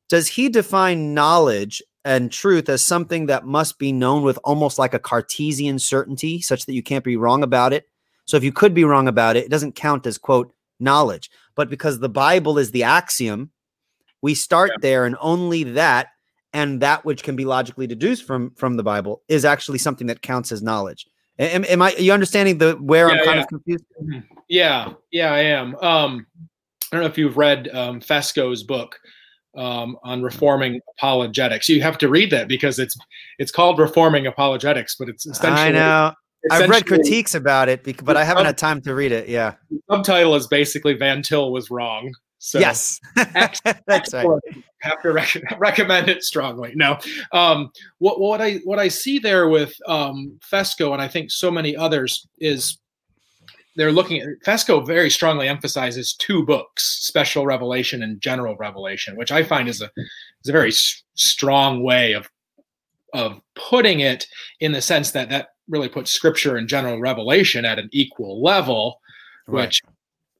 Does 0.07 0.29
he 0.29 0.47
define 0.47 1.13
knowledge 1.13 1.81
and 2.05 2.31
truth 2.31 2.69
as 2.69 2.81
something 2.81 3.25
that 3.25 3.45
must 3.45 3.79
be 3.79 3.91
known 3.91 4.23
with 4.23 4.39
almost 4.45 4.79
like 4.79 4.93
a 4.93 4.99
Cartesian 4.99 5.77
certainty, 5.77 6.41
such 6.41 6.65
that 6.65 6.73
you 6.73 6.83
can't 6.83 7.03
be 7.03 7.17
wrong 7.17 7.43
about 7.43 7.73
it? 7.73 7.90
So 8.31 8.37
if 8.37 8.45
you 8.45 8.53
could 8.53 8.73
be 8.73 8.85
wrong 8.85 9.09
about 9.09 9.35
it, 9.35 9.43
it 9.43 9.51
doesn't 9.51 9.75
count 9.75 10.07
as 10.07 10.17
quote 10.17 10.53
knowledge. 10.79 11.29
But 11.53 11.69
because 11.69 11.99
the 11.99 12.07
Bible 12.07 12.57
is 12.57 12.71
the 12.71 12.83
axiom, 12.83 13.51
we 14.21 14.35
start 14.35 14.71
yeah. 14.71 14.77
there 14.79 15.05
and 15.05 15.17
only 15.19 15.63
that 15.65 16.07
and 16.53 16.81
that 16.81 17.03
which 17.03 17.23
can 17.23 17.35
be 17.35 17.43
logically 17.43 17.87
deduced 17.87 18.23
from 18.23 18.51
from 18.51 18.77
the 18.77 18.83
Bible 18.83 19.21
is 19.27 19.43
actually 19.43 19.79
something 19.79 20.07
that 20.07 20.21
counts 20.21 20.53
as 20.53 20.63
knowledge. 20.63 21.07
Am, 21.39 21.65
am 21.65 21.81
I 21.81 21.91
you 21.95 22.13
understanding 22.13 22.57
the 22.57 22.75
where 22.75 23.09
yeah, 23.09 23.19
I'm 23.19 23.25
kind 23.25 23.35
yeah. 23.35 23.41
of 23.41 23.47
confused? 23.49 23.85
Mm-hmm. 24.01 24.19
Yeah, 24.47 24.93
yeah, 25.11 25.33
I 25.33 25.39
am. 25.39 25.75
Um, 25.81 26.25
I 26.89 26.95
don't 26.95 27.01
know 27.01 27.07
if 27.07 27.17
you've 27.17 27.35
read 27.35 27.67
um, 27.75 27.99
Fesko's 27.99 28.63
book 28.63 28.97
um, 29.57 29.97
on 30.05 30.23
reforming 30.23 30.79
apologetics. 30.97 31.67
You 31.67 31.81
have 31.81 31.97
to 31.97 32.07
read 32.07 32.31
that 32.31 32.47
because 32.47 32.79
it's 32.79 32.97
it's 33.39 33.51
called 33.51 33.77
reforming 33.77 34.25
apologetics, 34.25 34.95
but 34.97 35.09
it's 35.09 35.25
essentially 35.25 35.67
I 35.67 35.71
know 35.71 36.13
I've 36.49 36.69
read 36.69 36.85
critiques 36.87 37.35
about 37.35 37.69
it, 37.69 38.03
but 38.03 38.17
I 38.17 38.23
haven't 38.23 38.45
had 38.45 38.57
time 38.57 38.81
to 38.81 38.95
read 38.95 39.11
it. 39.11 39.29
Yeah. 39.29 39.53
subtitle 39.89 40.35
is 40.35 40.47
basically 40.47 40.93
Van 40.93 41.21
Til 41.21 41.51
was 41.51 41.69
wrong. 41.69 42.13
So 42.39 42.57
yes, 42.57 42.99
that's 43.85 44.13
right. 44.13 44.27
Have 44.79 44.99
to 45.03 45.13
rec- 45.13 45.43
recommend 45.59 46.09
it 46.09 46.23
strongly. 46.23 46.73
No, 46.73 46.97
um, 47.33 47.71
what 47.99 48.19
what 48.19 48.41
I 48.41 48.55
what 48.63 48.79
I 48.79 48.87
see 48.87 49.19
there 49.19 49.47
with 49.47 49.75
um, 49.87 50.39
Fesko 50.51 50.91
and 50.93 51.01
I 51.01 51.07
think 51.07 51.29
so 51.29 51.51
many 51.51 51.75
others 51.75 52.27
is 52.39 52.79
they're 53.75 53.91
looking 53.91 54.21
at 54.21 54.27
Fesko 54.43 54.85
very 54.85 55.11
strongly 55.11 55.47
emphasizes 55.47 56.13
two 56.13 56.43
books, 56.43 56.83
Special 57.03 57.45
Revelation 57.45 58.01
and 58.01 58.19
General 58.19 58.55
Revelation, 58.57 59.15
which 59.15 59.31
I 59.31 59.43
find 59.43 59.69
is 59.69 59.81
a 59.81 59.91
is 60.43 60.49
a 60.49 60.51
very 60.51 60.69
s- 60.69 61.03
strong 61.13 61.83
way 61.83 62.13
of 62.13 62.27
of 63.13 63.39
putting 63.53 63.99
it 63.99 64.25
in 64.61 64.71
the 64.71 64.81
sense 64.81 65.11
that 65.11 65.29
that 65.29 65.49
really 65.71 65.89
put 65.89 66.07
scripture 66.07 66.57
and 66.57 66.67
general 66.67 66.99
revelation 66.99 67.65
at 67.65 67.79
an 67.79 67.89
equal 67.91 68.43
level, 68.43 68.99
right. 69.47 69.65
which 69.65 69.81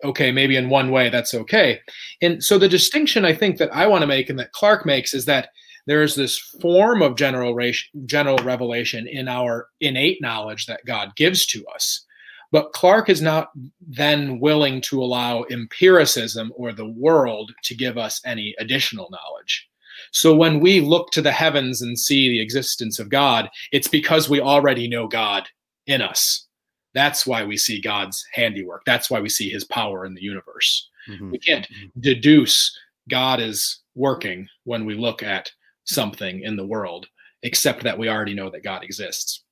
okay, 0.04 0.32
maybe 0.32 0.56
in 0.56 0.70
one 0.70 0.92
way 0.92 1.10
that's 1.10 1.34
okay. 1.34 1.80
And 2.22 2.44
so 2.44 2.58
the 2.58 2.70
distinction 2.70 3.24
I 3.24 3.34
think 3.34 3.58
that 3.58 3.74
I 3.74 3.88
want 3.88 4.02
to 4.02 4.08
make 4.08 4.30
and 4.30 4.40
that 4.40 4.52
Clark 4.52 4.86
makes 4.86 5.14
is 5.14 5.26
that 5.26 5.50
there's 5.88 6.16
this 6.16 6.38
form 6.38 7.02
of 7.02 7.16
general 7.16 7.58
general 8.06 8.38
revelation 8.44 9.08
in 9.08 9.28
our 9.28 9.68
innate 9.80 10.22
knowledge 10.22 10.66
that 10.68 10.86
God 10.86 11.16
gives 11.16 11.46
to 11.48 11.66
us. 11.68 12.06
But 12.52 12.74
Clark 12.74 13.10
is 13.10 13.22
not 13.22 13.52
then 13.80 14.40
willing 14.40 14.82
to 14.82 15.02
allow 15.02 15.46
empiricism 15.50 16.52
or 16.56 16.74
the 16.74 16.90
world 16.90 17.54
to 17.64 17.76
give 17.76 17.98
us 17.98 18.22
any 18.26 18.54
additional 18.60 19.10
knowledge. 19.10 19.70
So 20.12 20.36
when 20.36 20.60
we 20.60 20.82
look 20.82 21.12
to 21.12 21.22
the 21.22 21.32
heavens 21.32 21.82
and 21.82 21.98
see 21.98 22.30
the 22.30 22.42
existence 22.42 23.00
of 23.00 23.10
God, 23.10 23.50
it's 23.72 23.88
because 23.88 24.30
we 24.30 24.42
already 24.42 24.88
know 24.88 25.08
God 25.08 25.48
in 25.88 26.02
us. 26.02 26.48
That's 26.94 27.26
why 27.26 27.44
we 27.44 27.58
see 27.58 27.82
God's 27.82 28.24
handiwork. 28.34 28.84
That's 28.86 29.10
why 29.10 29.22
we 29.22 29.30
see 29.30 29.50
his 29.50 29.64
power 29.64 30.06
in 30.06 30.14
the 30.14 30.22
universe. 30.22 30.90
Mm-hmm. 31.10 31.32
We 31.32 31.40
can't 31.40 31.68
mm-hmm. 31.68 32.00
deduce 32.02 32.78
God 33.10 33.40
is 33.40 33.80
working 33.96 34.48
when 34.66 34.86
we 34.86 34.96
look 34.96 35.24
at 35.24 35.52
something 35.86 36.42
in 36.42 36.56
the 36.56 36.66
world, 36.66 37.08
except 37.44 37.84
that 37.84 37.98
we 37.98 38.10
already 38.10 38.34
know 38.34 38.50
that 38.50 38.64
God 38.64 38.84
exists. 38.84 39.44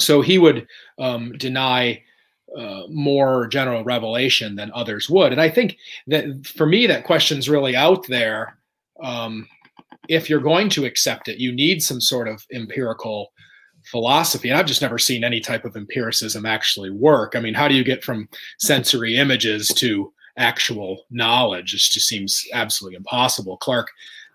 So 0.00 0.22
he 0.22 0.38
would 0.38 0.66
um, 0.98 1.32
deny 1.32 2.02
uh, 2.56 2.82
more 2.88 3.46
general 3.46 3.84
revelation 3.84 4.56
than 4.56 4.70
others 4.74 5.08
would. 5.08 5.32
And 5.32 5.40
I 5.40 5.48
think 5.48 5.76
that 6.06 6.46
for 6.46 6.66
me, 6.66 6.86
that 6.86 7.04
question's 7.04 7.48
really 7.48 7.76
out 7.76 8.06
there. 8.08 8.58
Um, 9.02 9.48
if 10.08 10.28
you're 10.28 10.40
going 10.40 10.68
to 10.70 10.84
accept 10.84 11.28
it, 11.28 11.38
you 11.38 11.52
need 11.52 11.82
some 11.82 12.00
sort 12.00 12.28
of 12.28 12.44
empirical 12.52 13.32
philosophy. 13.84 14.48
And 14.48 14.58
I've 14.58 14.66
just 14.66 14.82
never 14.82 14.98
seen 14.98 15.24
any 15.24 15.40
type 15.40 15.64
of 15.64 15.76
empiricism 15.76 16.46
actually 16.46 16.90
work. 16.90 17.34
I 17.34 17.40
mean, 17.40 17.54
how 17.54 17.68
do 17.68 17.74
you 17.74 17.84
get 17.84 18.04
from 18.04 18.28
sensory 18.58 19.16
images 19.16 19.68
to 19.68 20.12
actual 20.36 21.04
knowledge? 21.10 21.74
It 21.74 21.78
just 21.78 22.06
seems 22.06 22.44
absolutely 22.52 22.96
impossible. 22.96 23.56
Clark 23.58 23.88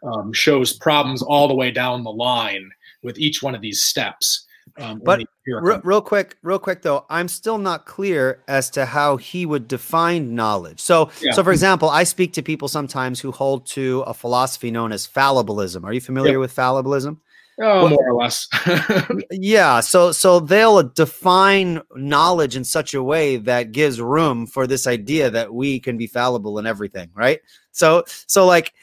um, 0.03 0.33
shows 0.33 0.73
problems 0.73 1.21
all 1.21 1.47
the 1.47 1.55
way 1.55 1.71
down 1.71 2.03
the 2.03 2.11
line 2.11 2.69
with 3.03 3.17
each 3.17 3.41
one 3.41 3.55
of 3.55 3.61
these 3.61 3.83
steps. 3.83 4.45
Um, 4.79 5.01
but 5.03 5.23
real, 5.45 5.81
real 5.83 6.01
quick, 6.01 6.37
real 6.43 6.59
quick 6.59 6.81
though, 6.81 7.05
I'm 7.09 7.27
still 7.27 7.57
not 7.57 7.85
clear 7.85 8.43
as 8.47 8.69
to 8.71 8.85
how 8.85 9.17
he 9.17 9.45
would 9.45 9.67
define 9.67 10.35
knowledge. 10.35 10.79
So, 10.79 11.09
yeah. 11.21 11.31
so 11.33 11.43
for 11.43 11.51
example, 11.51 11.89
I 11.89 12.03
speak 12.03 12.33
to 12.33 12.43
people 12.43 12.67
sometimes 12.67 13.19
who 13.19 13.31
hold 13.31 13.65
to 13.67 14.01
a 14.01 14.13
philosophy 14.13 14.71
known 14.71 14.91
as 14.91 15.07
fallibilism. 15.07 15.83
Are 15.83 15.93
you 15.93 16.01
familiar 16.01 16.33
yep. 16.33 16.39
with 16.39 16.55
fallibilism? 16.55 17.17
Oh, 17.59 17.85
well, 17.85 17.89
more 17.89 18.09
or 18.11 18.13
less. 18.13 18.47
yeah. 19.31 19.79
So, 19.79 20.11
so 20.11 20.39
they'll 20.39 20.83
define 20.83 21.81
knowledge 21.95 22.55
in 22.55 22.63
such 22.63 22.93
a 22.93 23.01
way 23.01 23.37
that 23.37 23.71
gives 23.71 23.99
room 23.99 24.45
for 24.45 24.67
this 24.67 24.85
idea 24.85 25.31
that 25.31 25.51
we 25.51 25.79
can 25.79 25.97
be 25.97 26.05
fallible 26.05 26.59
in 26.59 26.67
everything, 26.67 27.09
right? 27.15 27.39
So, 27.71 28.03
so 28.27 28.45
like 28.45 28.73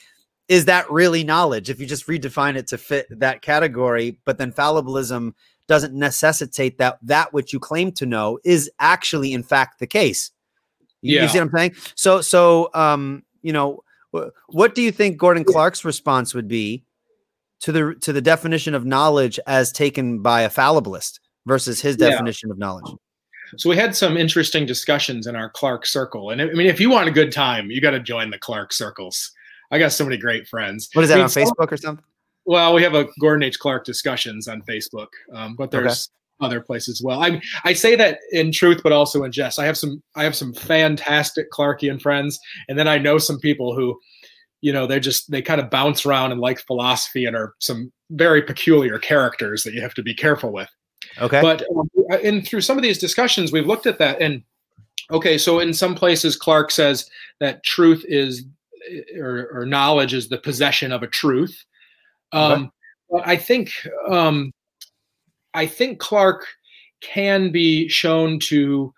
is 0.48 0.66
that 0.66 0.90
really 0.90 1.24
knowledge 1.24 1.70
if 1.70 1.80
you 1.80 1.86
just 1.86 2.06
redefine 2.06 2.56
it 2.56 2.66
to 2.66 2.78
fit 2.78 3.06
that 3.18 3.42
category 3.42 4.18
but 4.24 4.38
then 4.38 4.52
fallibilism 4.52 5.32
doesn't 5.66 5.94
necessitate 5.94 6.78
that 6.78 6.98
that 7.02 7.32
which 7.32 7.52
you 7.52 7.58
claim 7.58 7.92
to 7.92 8.06
know 8.06 8.38
is 8.44 8.70
actually 8.78 9.32
in 9.32 9.42
fact 9.42 9.78
the 9.78 9.86
case. 9.86 10.30
You, 11.02 11.16
yeah. 11.16 11.22
you 11.22 11.28
see 11.28 11.38
what 11.38 11.48
I'm 11.48 11.56
saying? 11.56 11.74
So 11.94 12.20
so 12.20 12.70
um 12.74 13.22
you 13.42 13.52
know 13.52 13.82
what 14.48 14.74
do 14.74 14.82
you 14.82 14.92
think 14.92 15.16
Gordon 15.16 15.44
Clark's 15.44 15.84
response 15.84 16.34
would 16.34 16.48
be 16.48 16.84
to 17.60 17.72
the 17.72 17.94
to 18.00 18.12
the 18.12 18.20
definition 18.20 18.74
of 18.74 18.84
knowledge 18.84 19.40
as 19.46 19.72
taken 19.72 20.20
by 20.20 20.42
a 20.42 20.50
fallibilist 20.50 21.20
versus 21.46 21.80
his 21.80 21.96
definition 21.96 22.48
yeah. 22.48 22.52
of 22.52 22.58
knowledge? 22.58 22.92
So 23.56 23.68
we 23.68 23.76
had 23.76 23.94
some 23.94 24.16
interesting 24.16 24.66
discussions 24.66 25.26
in 25.26 25.36
our 25.36 25.50
Clark 25.50 25.86
circle, 25.86 26.30
and 26.30 26.40
I 26.40 26.46
mean, 26.46 26.66
if 26.66 26.80
you 26.80 26.90
want 26.90 27.08
a 27.08 27.12
good 27.12 27.32
time, 27.32 27.70
you 27.70 27.80
got 27.80 27.90
to 27.90 28.00
join 28.00 28.30
the 28.30 28.38
Clark 28.38 28.72
circles. 28.72 29.30
I 29.70 29.78
got 29.78 29.92
so 29.92 30.04
many 30.04 30.16
great 30.16 30.46
friends. 30.48 30.88
What 30.92 31.02
is 31.02 31.08
that 31.08 31.14
I 31.14 31.16
mean, 31.18 31.24
on 31.24 31.30
Facebook 31.30 31.72
or 31.72 31.76
something? 31.76 32.04
Well, 32.46 32.74
we 32.74 32.82
have 32.82 32.94
a 32.94 33.06
Gordon 33.20 33.42
H. 33.42 33.58
Clark 33.58 33.84
discussions 33.84 34.48
on 34.48 34.62
Facebook, 34.62 35.08
um, 35.32 35.54
but 35.56 35.70
there's 35.70 36.10
okay. 36.42 36.46
other 36.46 36.60
places 36.60 37.00
as 37.00 37.02
well. 37.02 37.22
I 37.22 37.40
I 37.64 37.72
say 37.72 37.96
that 37.96 38.18
in 38.32 38.52
truth, 38.52 38.80
but 38.82 38.92
also 38.92 39.24
in 39.24 39.32
jest. 39.32 39.58
I 39.58 39.64
have 39.64 39.78
some 39.78 40.02
I 40.14 40.24
have 40.24 40.36
some 40.36 40.52
fantastic 40.52 41.50
Clarkian 41.50 42.00
friends, 42.00 42.38
and 42.68 42.78
then 42.78 42.88
I 42.88 42.98
know 42.98 43.18
some 43.18 43.38
people 43.38 43.74
who, 43.74 43.98
you 44.60 44.72
know, 44.72 44.86
they 44.86 45.00
just 45.00 45.30
they 45.30 45.40
kind 45.40 45.60
of 45.60 45.70
bounce 45.70 46.04
around 46.04 46.32
and 46.32 46.40
like 46.40 46.60
philosophy 46.60 47.24
and 47.24 47.34
are 47.34 47.54
some 47.60 47.90
very 48.10 48.42
peculiar 48.42 48.98
characters 48.98 49.62
that 49.62 49.72
you 49.72 49.80
have 49.80 49.94
to 49.94 50.02
be 50.02 50.14
careful 50.14 50.52
with. 50.52 50.68
Okay. 51.20 51.40
But 51.40 51.64
um, 51.74 51.88
in 52.22 52.42
through 52.42 52.60
some 52.60 52.76
of 52.76 52.82
these 52.82 52.98
discussions, 52.98 53.52
we've 53.52 53.66
looked 53.66 53.86
at 53.86 53.98
that, 53.98 54.20
and 54.20 54.42
okay, 55.10 55.38
so 55.38 55.60
in 55.60 55.72
some 55.72 55.94
places, 55.94 56.36
Clark 56.36 56.70
says 56.70 57.08
that 57.40 57.64
truth 57.64 58.04
is 58.06 58.44
or, 59.18 59.48
or 59.52 59.64
knowledge 59.64 60.12
is 60.12 60.28
the 60.28 60.36
possession 60.36 60.92
of 60.92 61.02
a 61.02 61.06
truth 61.06 61.64
um, 62.32 62.72
but 63.10 63.26
I 63.26 63.36
think 63.36 63.72
um, 64.08 64.52
I 65.54 65.66
think 65.66 65.98
Clark 65.98 66.46
can 67.00 67.52
be 67.52 67.88
shown 67.88 68.38
to 68.40 68.92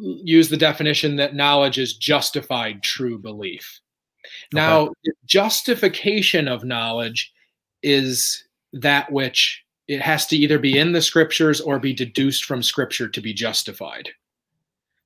use 0.00 0.48
the 0.48 0.56
definition 0.56 1.16
that 1.16 1.34
knowledge 1.34 1.78
is 1.78 1.96
justified 1.96 2.82
true 2.82 3.18
belief. 3.18 3.80
Now, 4.52 4.90
justification 5.24 6.48
of 6.48 6.64
knowledge 6.64 7.32
is 7.82 8.44
that 8.72 9.10
which 9.12 9.62
it 9.86 10.00
has 10.00 10.26
to 10.26 10.36
either 10.36 10.58
be 10.58 10.78
in 10.78 10.92
the 10.92 11.02
scriptures 11.02 11.60
or 11.60 11.78
be 11.78 11.92
deduced 11.92 12.44
from 12.44 12.62
scripture 12.62 13.08
to 13.08 13.20
be 13.20 13.34
justified. 13.34 14.08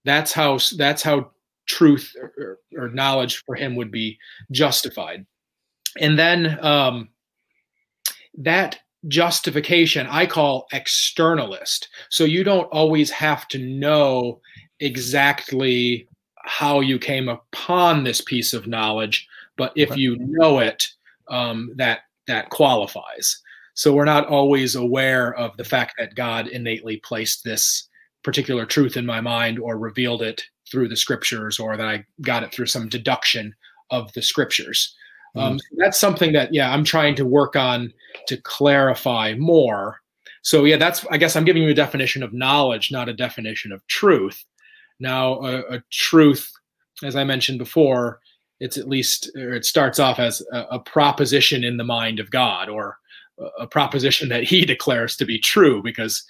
That's 0.04 0.32
how 0.32 0.58
that's 0.76 1.02
how 1.02 1.32
truth 1.66 2.14
or, 2.20 2.58
or 2.76 2.88
knowledge 2.88 3.42
for 3.44 3.54
him 3.54 3.74
would 3.76 3.90
be 3.90 4.18
justified. 4.50 5.26
And 6.00 6.18
then 6.18 6.64
um, 6.64 7.08
that 8.38 8.78
justification 9.06 10.06
I 10.08 10.26
call 10.26 10.66
externalist. 10.72 11.86
So 12.08 12.24
you 12.24 12.42
don't 12.42 12.66
always 12.72 13.10
have 13.10 13.46
to 13.48 13.58
know 13.58 14.40
exactly 14.80 16.08
how 16.36 16.80
you 16.80 16.98
came 16.98 17.28
upon 17.28 18.04
this 18.04 18.20
piece 18.20 18.54
of 18.54 18.66
knowledge, 18.66 19.28
but 19.56 19.72
if 19.76 19.96
you 19.96 20.16
know 20.18 20.60
it, 20.60 20.88
um, 21.28 21.72
that 21.76 22.00
that 22.26 22.50
qualifies. 22.50 23.40
So 23.74 23.92
we're 23.92 24.04
not 24.04 24.26
always 24.26 24.74
aware 24.74 25.34
of 25.34 25.56
the 25.56 25.64
fact 25.64 25.94
that 25.98 26.14
God 26.14 26.48
innately 26.48 26.98
placed 26.98 27.44
this 27.44 27.88
particular 28.24 28.66
truth 28.66 28.96
in 28.96 29.06
my 29.06 29.20
mind 29.20 29.58
or 29.58 29.78
revealed 29.78 30.22
it 30.22 30.42
through 30.70 30.88
the 30.88 30.96
scriptures 30.96 31.58
or 31.58 31.76
that 31.76 31.86
I 31.86 32.04
got 32.22 32.42
it 32.42 32.52
through 32.52 32.66
some 32.66 32.88
deduction 32.88 33.54
of 33.90 34.12
the 34.14 34.22
scriptures. 34.22 34.94
Mm. 35.36 35.42
Um, 35.42 35.58
so 35.58 35.66
that's 35.76 35.98
something 35.98 36.32
that, 36.32 36.52
yeah, 36.52 36.72
I'm 36.72 36.84
trying 36.84 37.14
to 37.16 37.24
work 37.24 37.56
on 37.56 37.92
to 38.26 38.36
clarify 38.38 39.34
more. 39.34 40.00
So, 40.42 40.64
yeah, 40.64 40.76
that's, 40.76 41.04
I 41.10 41.18
guess 41.18 41.36
I'm 41.36 41.44
giving 41.44 41.62
you 41.62 41.70
a 41.70 41.74
definition 41.74 42.22
of 42.22 42.32
knowledge, 42.32 42.90
not 42.90 43.08
a 43.08 43.14
definition 43.14 43.72
of 43.72 43.86
truth. 43.86 44.44
Now, 45.00 45.40
a, 45.40 45.76
a 45.76 45.82
truth, 45.90 46.50
as 47.02 47.16
I 47.16 47.24
mentioned 47.24 47.58
before, 47.58 48.20
it's 48.60 48.76
at 48.76 48.88
least, 48.88 49.30
or 49.36 49.52
it 49.54 49.64
starts 49.64 49.98
off 49.98 50.18
as 50.18 50.42
a, 50.52 50.62
a 50.72 50.78
proposition 50.78 51.64
in 51.64 51.76
the 51.76 51.84
mind 51.84 52.18
of 52.18 52.30
God 52.30 52.68
or 52.68 52.96
a 53.58 53.66
proposition 53.66 54.28
that 54.28 54.44
he 54.44 54.64
declares 54.64 55.16
to 55.16 55.24
be 55.24 55.38
true 55.38 55.82
because 55.82 56.24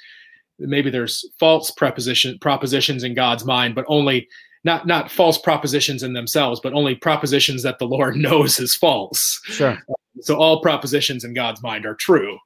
maybe 0.59 0.91
there's 0.91 1.25
false 1.39 1.71
preposition 1.71 2.39
propositions 2.41 3.05
in 3.05 3.15
God's 3.15 3.45
mind, 3.45 3.75
but 3.75 3.85
only 3.89 4.29
not 4.65 4.87
not 4.87 5.11
false 5.11 5.39
propositions 5.39 6.03
in 6.03 6.13
themselves, 6.13 6.61
but 6.61 6.73
only 6.73 6.95
propositions 6.95 7.63
that 7.63 7.79
the 7.79 7.87
Lord 7.87 8.17
knows 8.17 8.59
is 8.59 8.75
false. 8.75 9.41
Sure. 9.45 9.79
So 10.21 10.37
all 10.37 10.61
propositions 10.61 11.25
in 11.25 11.35
God's 11.35 11.63
mind 11.63 11.87
are 11.87 11.95
true. 11.95 12.39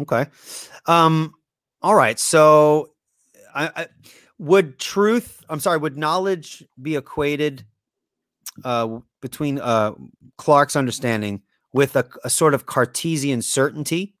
Okay. 0.00 0.26
Um. 0.86 1.34
All 1.82 1.94
right. 1.94 2.18
So, 2.18 2.92
I, 3.54 3.70
I 3.76 3.86
would 4.38 4.78
truth. 4.78 5.44
I'm 5.48 5.60
sorry. 5.60 5.78
Would 5.78 5.96
knowledge 5.96 6.64
be 6.80 6.96
equated 6.96 7.64
uh, 8.64 9.00
between 9.20 9.58
uh, 9.58 9.92
Clark's 10.38 10.76
understanding 10.76 11.42
with 11.72 11.96
a, 11.96 12.08
a 12.24 12.30
sort 12.30 12.54
of 12.54 12.66
Cartesian 12.66 13.42
certainty? 13.42 14.14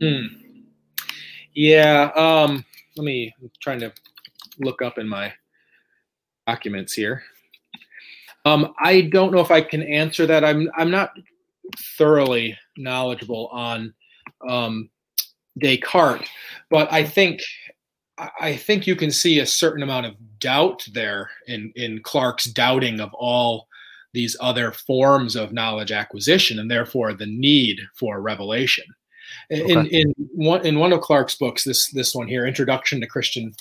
Hmm. 0.00 0.26
Yeah. 1.54 2.10
Um, 2.16 2.64
let 2.96 3.04
me. 3.04 3.32
I'm 3.40 3.50
trying 3.60 3.80
to 3.80 3.92
look 4.58 4.82
up 4.82 4.98
in 4.98 5.08
my 5.08 5.32
documents 6.46 6.92
here. 6.92 7.22
Um, 8.44 8.74
I 8.82 9.02
don't 9.02 9.32
know 9.32 9.40
if 9.40 9.50
I 9.50 9.62
can 9.62 9.82
answer 9.82 10.26
that. 10.26 10.44
I'm 10.44 10.68
I'm 10.76 10.90
not 10.90 11.12
thoroughly 11.96 12.56
knowledgeable 12.76 13.48
on 13.48 13.94
um, 14.48 14.90
Descartes, 15.58 16.28
but 16.70 16.92
I 16.92 17.04
think 17.04 17.40
I 18.40 18.54
think 18.56 18.86
you 18.86 18.94
can 18.96 19.10
see 19.10 19.40
a 19.40 19.46
certain 19.46 19.82
amount 19.82 20.06
of 20.06 20.14
doubt 20.38 20.86
there 20.92 21.30
in 21.46 21.72
in 21.74 22.02
Clark's 22.02 22.44
doubting 22.44 23.00
of 23.00 23.12
all 23.14 23.66
these 24.12 24.36
other 24.40 24.70
forms 24.70 25.34
of 25.34 25.52
knowledge 25.52 25.90
acquisition, 25.90 26.58
and 26.58 26.70
therefore 26.70 27.14
the 27.14 27.26
need 27.26 27.80
for 27.94 28.20
revelation. 28.20 28.84
Okay. 29.50 29.72
In 29.72 29.86
in 29.86 30.14
one 30.34 30.64
in 30.64 30.78
one 30.78 30.92
of 30.92 31.00
Clark's 31.00 31.34
books, 31.34 31.64
this 31.64 31.90
this 31.90 32.14
one 32.14 32.28
here, 32.28 32.46
Introduction 32.46 33.00
to 33.00 33.06
Christian 33.06 33.52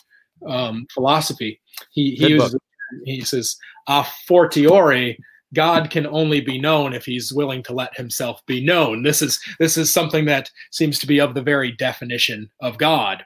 um, 0.47 0.87
Philosophy, 0.93 1.59
he 1.91 2.15
he 2.15 2.29
uses, 2.29 2.55
he 3.05 3.21
says 3.21 3.57
a 3.87 4.05
fortiori 4.27 5.17
God 5.53 5.91
can 5.91 6.07
only 6.07 6.41
be 6.41 6.59
known 6.59 6.93
if 6.93 7.05
he's 7.05 7.31
willing 7.31 7.63
to 7.63 7.73
let 7.73 7.95
himself 7.95 8.43
be 8.45 8.63
known. 8.63 9.03
This 9.03 9.21
is 9.21 9.39
this 9.59 9.77
is 9.77 9.93
something 9.93 10.25
that 10.25 10.49
seems 10.71 10.99
to 10.99 11.07
be 11.07 11.19
of 11.19 11.33
the 11.33 11.41
very 11.41 11.71
definition 11.71 12.49
of 12.59 12.77
God. 12.77 13.23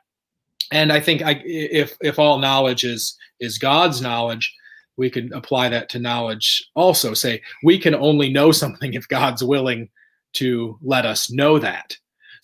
And 0.72 0.92
I 0.92 1.00
think 1.00 1.22
I, 1.22 1.42
if 1.46 1.96
if 2.02 2.20
all 2.20 2.40
knowledge 2.40 2.84
is 2.84 3.18
is 3.40 3.58
God's 3.58 4.02
knowledge, 4.02 4.54
we 4.98 5.10
can 5.10 5.32
apply 5.34 5.70
that 5.70 5.90
to 5.90 6.00
knowledge 6.00 6.70
also. 6.76 7.14
Say 7.14 7.42
we 7.64 7.80
can 7.80 7.96
only 7.96 8.30
know 8.30 8.52
something 8.52 8.94
if 8.94 9.08
God's 9.08 9.44
willing 9.44 9.90
to 10.34 10.78
let 10.82 11.06
us 11.06 11.32
know 11.32 11.60
that. 11.60 11.96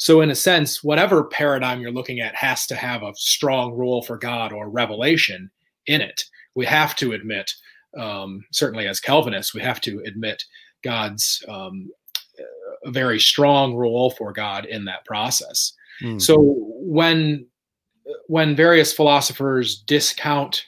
So, 0.04 0.20
in 0.20 0.30
a 0.30 0.36
sense, 0.36 0.84
whatever 0.84 1.24
paradigm 1.24 1.80
you're 1.80 1.90
looking 1.90 2.20
at 2.20 2.36
has 2.36 2.68
to 2.68 2.76
have 2.76 3.04
a 3.04 3.16
strong 3.16 3.72
rule 3.72 4.02
for 4.02 4.18
God 4.18 4.52
or 4.52 4.70
revelation 4.70 5.50
in 5.88 6.02
it. 6.02 6.26
We 6.56 6.66
have 6.66 6.94
to 6.98 7.14
admit, 7.14 7.54
um, 7.98 8.44
certainly 8.52 8.86
as 8.86 9.00
Calvinists, 9.00 9.54
we 9.54 9.62
have 9.62 9.80
to 9.80 10.04
admit 10.06 10.44
God's 10.84 11.42
um, 11.48 11.90
a 12.84 12.92
very 12.92 13.18
strong 13.18 13.76
role 13.76 14.12
for 14.12 14.34
God 14.34 14.66
in 14.66 14.84
that 14.84 15.06
process. 15.06 15.72
Mm. 16.02 16.22
So 16.22 16.38
when 16.82 17.48
when 18.28 18.58
various 18.58 18.92
philosophers 18.92 19.84
discount 19.88 20.66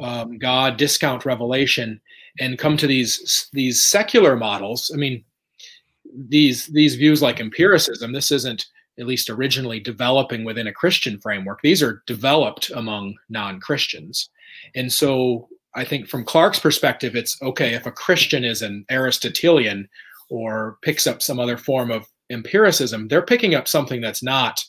um, 0.00 0.38
God, 0.38 0.76
discount 0.76 1.24
revelation, 1.24 2.00
and 2.40 2.58
come 2.58 2.76
to 2.78 2.88
these 2.88 3.48
these 3.52 3.88
secular 3.88 4.34
models, 4.34 4.90
I 4.92 4.96
mean, 4.96 5.22
these 6.28 6.66
these 6.66 6.96
views 6.96 7.22
like 7.22 7.40
empiricism 7.40 8.12
this 8.12 8.30
isn't 8.30 8.66
at 8.98 9.06
least 9.06 9.28
originally 9.28 9.78
developing 9.78 10.44
within 10.44 10.66
a 10.66 10.72
christian 10.72 11.20
framework. 11.20 11.60
These 11.62 11.82
are 11.82 12.02
developed 12.06 12.70
among 12.70 13.14
non-christians. 13.28 14.30
And 14.74 14.92
so 14.92 15.48
i 15.74 15.84
think 15.84 16.08
from 16.08 16.24
clark's 16.24 16.58
perspective 16.58 17.14
it's 17.14 17.40
okay 17.42 17.74
if 17.74 17.84
a 17.84 17.92
christian 17.92 18.44
is 18.44 18.62
an 18.62 18.84
aristotelian 18.90 19.86
or 20.30 20.78
picks 20.80 21.06
up 21.06 21.20
some 21.20 21.38
other 21.38 21.58
form 21.58 21.90
of 21.90 22.06
empiricism 22.30 23.06
they're 23.08 23.20
picking 23.20 23.54
up 23.54 23.68
something 23.68 24.00
that's 24.00 24.22
not 24.22 24.64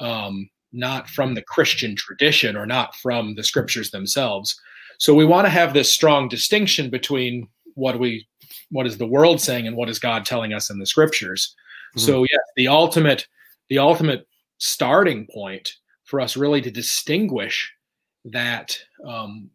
um, 0.00 0.50
not 0.72 1.08
from 1.08 1.34
the 1.34 1.42
christian 1.42 1.94
tradition 1.96 2.56
or 2.56 2.66
not 2.66 2.94
from 2.96 3.34
the 3.34 3.42
scriptures 3.42 3.90
themselves. 3.90 4.58
So 4.98 5.14
we 5.14 5.24
want 5.24 5.46
to 5.46 5.50
have 5.50 5.74
this 5.74 5.90
strong 5.90 6.28
distinction 6.28 6.90
between 6.90 7.48
what 7.74 7.98
we 7.98 8.26
what 8.72 8.86
is 8.86 8.98
the 8.98 9.06
world 9.06 9.40
saying 9.40 9.66
and 9.66 9.76
what 9.76 9.88
is 9.88 9.98
God 9.98 10.24
telling 10.24 10.52
us 10.52 10.70
in 10.70 10.78
the 10.78 10.86
scriptures. 10.86 11.54
Mm-hmm. 11.94 12.06
So 12.06 12.22
yes, 12.24 12.40
the 12.56 12.68
ultimate 12.68 13.26
the 13.68 13.78
ultimate 13.78 14.26
starting 14.58 15.26
point 15.32 15.74
for 16.04 16.20
us 16.20 16.36
really 16.36 16.60
to 16.62 16.70
distinguish 16.70 17.72
that 18.24 18.78
um, 19.06 19.50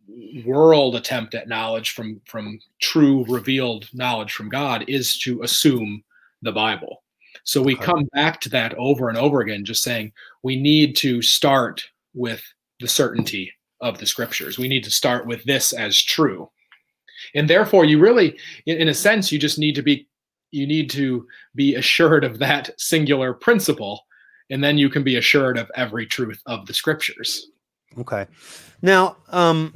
world 0.45 0.95
attempt 0.95 1.33
at 1.33 1.47
knowledge 1.47 1.91
from 1.91 2.21
from 2.25 2.59
true 2.81 3.25
revealed 3.27 3.89
knowledge 3.93 4.33
from 4.33 4.49
God 4.49 4.85
is 4.87 5.17
to 5.19 5.41
assume 5.41 6.03
the 6.41 6.51
Bible. 6.51 7.03
So 7.43 7.61
we 7.61 7.75
come 7.75 8.07
back 8.13 8.41
to 8.41 8.49
that 8.49 8.73
over 8.75 9.09
and 9.09 9.17
over 9.17 9.41
again, 9.41 9.63
just 9.63 9.83
saying 9.83 10.11
we 10.43 10.59
need 10.59 10.95
to 10.97 11.21
start 11.21 11.83
with 12.13 12.43
the 12.79 12.87
certainty 12.87 13.51
of 13.79 13.99
the 13.99 14.05
scriptures. 14.05 14.57
We 14.57 14.67
need 14.67 14.83
to 14.83 14.91
start 14.91 15.25
with 15.25 15.43
this 15.45 15.71
as 15.71 16.01
true 16.01 16.49
and 17.35 17.49
therefore 17.49 17.85
you 17.85 17.99
really 17.99 18.37
in, 18.65 18.87
a 18.87 18.93
sense 18.93 19.31
you 19.31 19.39
just 19.39 19.59
need 19.59 19.75
to 19.75 19.81
be 19.81 20.07
you 20.51 20.65
need 20.65 20.89
to 20.89 21.27
be 21.55 21.75
assured 21.75 22.23
of 22.23 22.39
that 22.39 22.69
singular 22.79 23.33
principle 23.33 24.05
and 24.49 24.63
then 24.63 24.77
you 24.77 24.89
can 24.89 25.03
be 25.03 25.17
assured 25.17 25.57
of 25.57 25.69
every 25.75 26.05
truth 26.05 26.41
of 26.45 26.65
the 26.67 26.73
scriptures. 26.73 27.47
Okay. 27.97 28.25
Now 28.81 29.17
um 29.29 29.73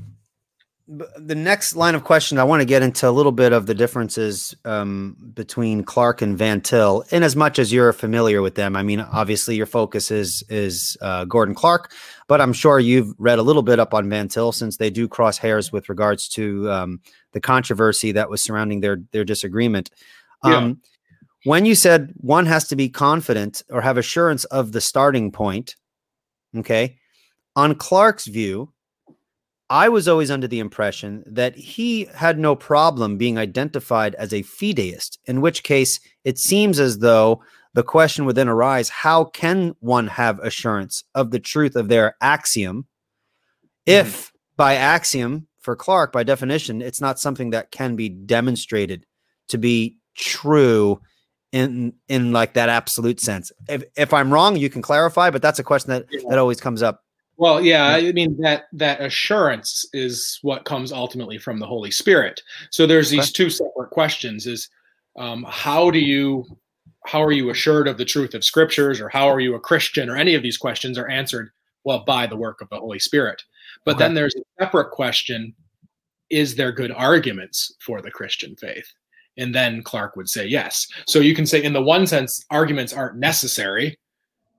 the 1.18 1.36
next 1.36 1.76
line 1.76 1.96
of 1.96 2.04
question 2.04 2.38
i 2.38 2.44
want 2.44 2.60
to 2.60 2.66
get 2.66 2.82
into 2.84 3.08
a 3.08 3.12
little 3.12 3.32
bit 3.32 3.54
of 3.54 3.66
the 3.66 3.74
differences 3.74 4.54
um, 4.66 5.16
between 5.34 5.84
Clark 5.84 6.22
and 6.22 6.38
van 6.38 6.60
til 6.60 7.06
in 7.12 7.24
as 7.24 7.36
much 7.36 7.60
as 7.60 7.72
you're 7.72 7.94
familiar 7.94 8.42
with 8.42 8.56
them 8.56 8.76
i 8.76 8.84
mean 8.84 9.00
obviously 9.00 9.56
your 9.56 9.66
focus 9.66 10.12
is 10.12 10.44
is 10.50 10.98
uh, 11.02 11.24
gordon 11.26 11.56
Clark, 11.56 11.94
but 12.28 12.42
i'm 12.42 12.54
sure 12.54 12.80
you've 12.80 13.14
read 13.18 13.40
a 13.40 13.44
little 13.44 13.64
bit 13.64 13.80
up 13.80 13.94
on 13.94 14.10
van 14.10 14.28
til 14.28 14.52
since 14.52 14.78
they 14.78 14.90
do 14.90 15.08
cross 15.08 15.38
hairs 15.38 15.72
with 15.72 15.88
regards 15.88 16.28
to 16.28 16.70
um, 16.70 17.00
the 17.32 17.40
controversy 17.40 18.12
that 18.12 18.30
was 18.30 18.42
surrounding 18.42 18.82
their 18.82 19.02
their 19.12 19.24
disagreement. 19.24 19.90
Yeah. 20.44 20.58
Um, 20.58 20.82
when 21.44 21.66
you 21.66 21.76
said 21.76 22.14
one 22.18 22.46
has 22.46 22.68
to 22.68 22.76
be 22.76 22.90
confident 22.90 23.64
or 23.70 23.82
have 23.82 23.98
assurance 23.98 24.44
of 24.46 24.72
the 24.72 24.82
starting 24.82 25.32
point, 25.32 25.76
okay, 26.56 26.98
on 27.56 27.76
Clark's 27.76 28.28
view, 28.28 28.72
I 29.72 29.88
was 29.88 30.10
always 30.10 30.30
under 30.30 30.50
the 30.50 30.60
impression 30.60 31.24
that 31.26 31.56
he 31.56 32.10
had 32.14 32.38
no 32.38 32.58
problem 32.58 33.18
being 33.18 33.38
identified 33.38 34.16
as 34.16 34.34
a 34.34 34.44
fideist, 34.44 35.18
in 35.26 35.40
which 35.40 35.64
case 35.64 36.02
it 36.26 36.38
seems 36.38 36.78
as 36.78 37.00
though 37.00 37.42
the 37.74 37.82
question 37.82 38.26
would 38.26 38.36
then 38.36 38.50
arise 38.50 38.90
how 38.90 39.24
can 39.24 39.74
one 39.80 40.08
have 40.08 40.40
assurance 40.40 41.06
of 41.16 41.32
the 41.32 41.40
truth 41.40 41.78
of 41.78 41.88
their 41.88 42.18
axiom 42.20 42.86
if 43.86 44.08
mm-hmm. 44.08 44.38
by 44.58 44.76
axiom 44.76 45.48
for 45.62 45.78
Clark, 45.78 46.12
by 46.12 46.24
definition, 46.24 46.82
it's 46.82 47.00
not 47.00 47.18
something 47.18 47.52
that 47.52 47.72
can 47.72 47.96
be 47.96 48.10
demonstrated 48.10 49.06
to 49.48 49.58
be 49.58 49.96
true 50.18 51.00
in 51.54 51.94
in 52.10 52.34
like 52.34 52.56
that 52.56 52.68
absolute 52.68 53.22
sense. 53.22 53.54
If 53.70 53.84
if 53.96 54.14
I'm 54.14 54.34
wrong, 54.34 54.58
you 54.58 54.70
can 54.70 54.82
clarify, 54.82 55.30
but 55.30 55.42
that's 55.42 55.60
a 55.60 55.64
question 55.64 55.92
that 55.92 56.08
that 56.28 56.38
always 56.38 56.60
comes 56.60 56.84
up. 56.84 57.06
Well, 57.42 57.60
yeah, 57.60 57.88
I 57.88 58.12
mean 58.12 58.40
that 58.42 58.66
that 58.74 59.02
assurance 59.02 59.84
is 59.94 60.38
what 60.44 60.64
comes 60.64 60.92
ultimately 60.92 61.40
from 61.40 61.58
the 61.58 61.66
Holy 61.66 61.90
Spirit. 61.90 62.40
So 62.70 62.86
there's 62.86 63.10
these 63.10 63.32
two 63.32 63.50
separate 63.50 63.90
questions: 63.90 64.46
is 64.46 64.70
um, 65.18 65.44
how 65.50 65.90
do 65.90 65.98
you 65.98 66.46
how 67.08 67.20
are 67.24 67.32
you 67.32 67.50
assured 67.50 67.88
of 67.88 67.98
the 67.98 68.06
truth 68.06 68.36
of 68.36 68.44
scriptures, 68.44 69.02
or 69.02 69.10
how 69.10 69.28
are 69.28 69.40
you 69.40 69.56
a 69.56 69.60
Christian, 69.60 70.08
or 70.08 70.18
any 70.18 70.36
of 70.36 70.44
these 70.44 70.56
questions 70.56 71.00
are 71.00 71.08
answered 71.08 71.50
well 71.84 72.04
by 72.06 72.28
the 72.28 72.38
work 72.38 72.62
of 72.62 72.70
the 72.70 72.78
Holy 72.78 73.00
Spirit. 73.00 73.42
But 73.86 73.96
okay. 73.96 74.04
then 74.04 74.14
there's 74.14 74.36
a 74.36 74.64
separate 74.64 74.92
question 74.92 75.56
is 76.30 76.54
there 76.54 76.72
good 76.72 76.92
arguments 76.92 77.74
for 77.80 78.04
the 78.04 78.12
Christian 78.12 78.56
faith? 78.56 78.86
And 79.40 79.56
then 79.56 79.82
Clark 79.82 80.16
would 80.16 80.30
say 80.30 80.46
yes. 80.46 80.88
So 81.08 81.18
you 81.18 81.34
can 81.34 81.48
say, 81.48 81.64
in 81.64 81.74
the 81.74 81.82
one 81.82 82.06
sense, 82.06 82.46
arguments 82.52 82.94
aren't 82.94 83.18
necessary, 83.18 83.98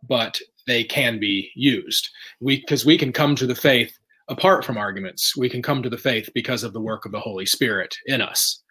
but 0.09 0.37
they 0.67 0.85
can 0.85 1.19
be 1.19 1.51
used. 1.55 2.09
We 2.41 2.61
because 2.61 2.85
we 2.85 2.99
can 2.99 3.13
come 3.13 3.35
to 3.37 3.47
the 3.47 3.55
faith 3.55 3.97
apart 4.29 4.65
from 4.65 4.79
arguments. 4.79 5.37
We 5.37 5.49
can 5.49 5.63
come 5.63 5.83
to 5.83 5.91
the 5.91 5.99
faith 5.99 6.31
because 6.35 6.63
of 6.63 6.73
the 6.73 6.81
work 6.81 7.05
of 7.05 7.13
the 7.13 7.21
Holy 7.21 7.47
Spirit 7.47 7.97
in 8.07 8.21
us. 8.21 8.63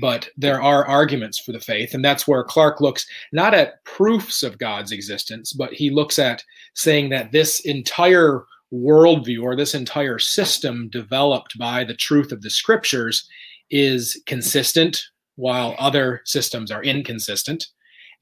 But 0.00 0.28
there 0.36 0.62
are 0.62 0.86
arguments 0.86 1.38
for 1.40 1.52
the 1.52 1.60
faith, 1.60 1.92
and 1.92 2.02
that's 2.02 2.26
where 2.26 2.44
Clark 2.44 2.80
looks 2.80 3.06
not 3.32 3.52
at 3.52 3.84
proofs 3.84 4.42
of 4.42 4.58
God's 4.58 4.90
existence, 4.90 5.52
but 5.52 5.72
he 5.72 5.90
looks 5.90 6.18
at 6.18 6.42
saying 6.74 7.10
that 7.10 7.30
this 7.30 7.60
entire 7.60 8.44
worldview 8.72 9.42
or 9.42 9.54
this 9.54 9.74
entire 9.74 10.18
system 10.18 10.88
developed 10.88 11.58
by 11.58 11.84
the 11.84 11.94
truth 11.94 12.32
of 12.32 12.40
the 12.40 12.48
scriptures 12.48 13.28
is 13.70 14.20
consistent 14.26 15.02
while 15.36 15.74
other 15.78 16.22
systems 16.24 16.70
are 16.70 16.82
inconsistent. 16.82 17.66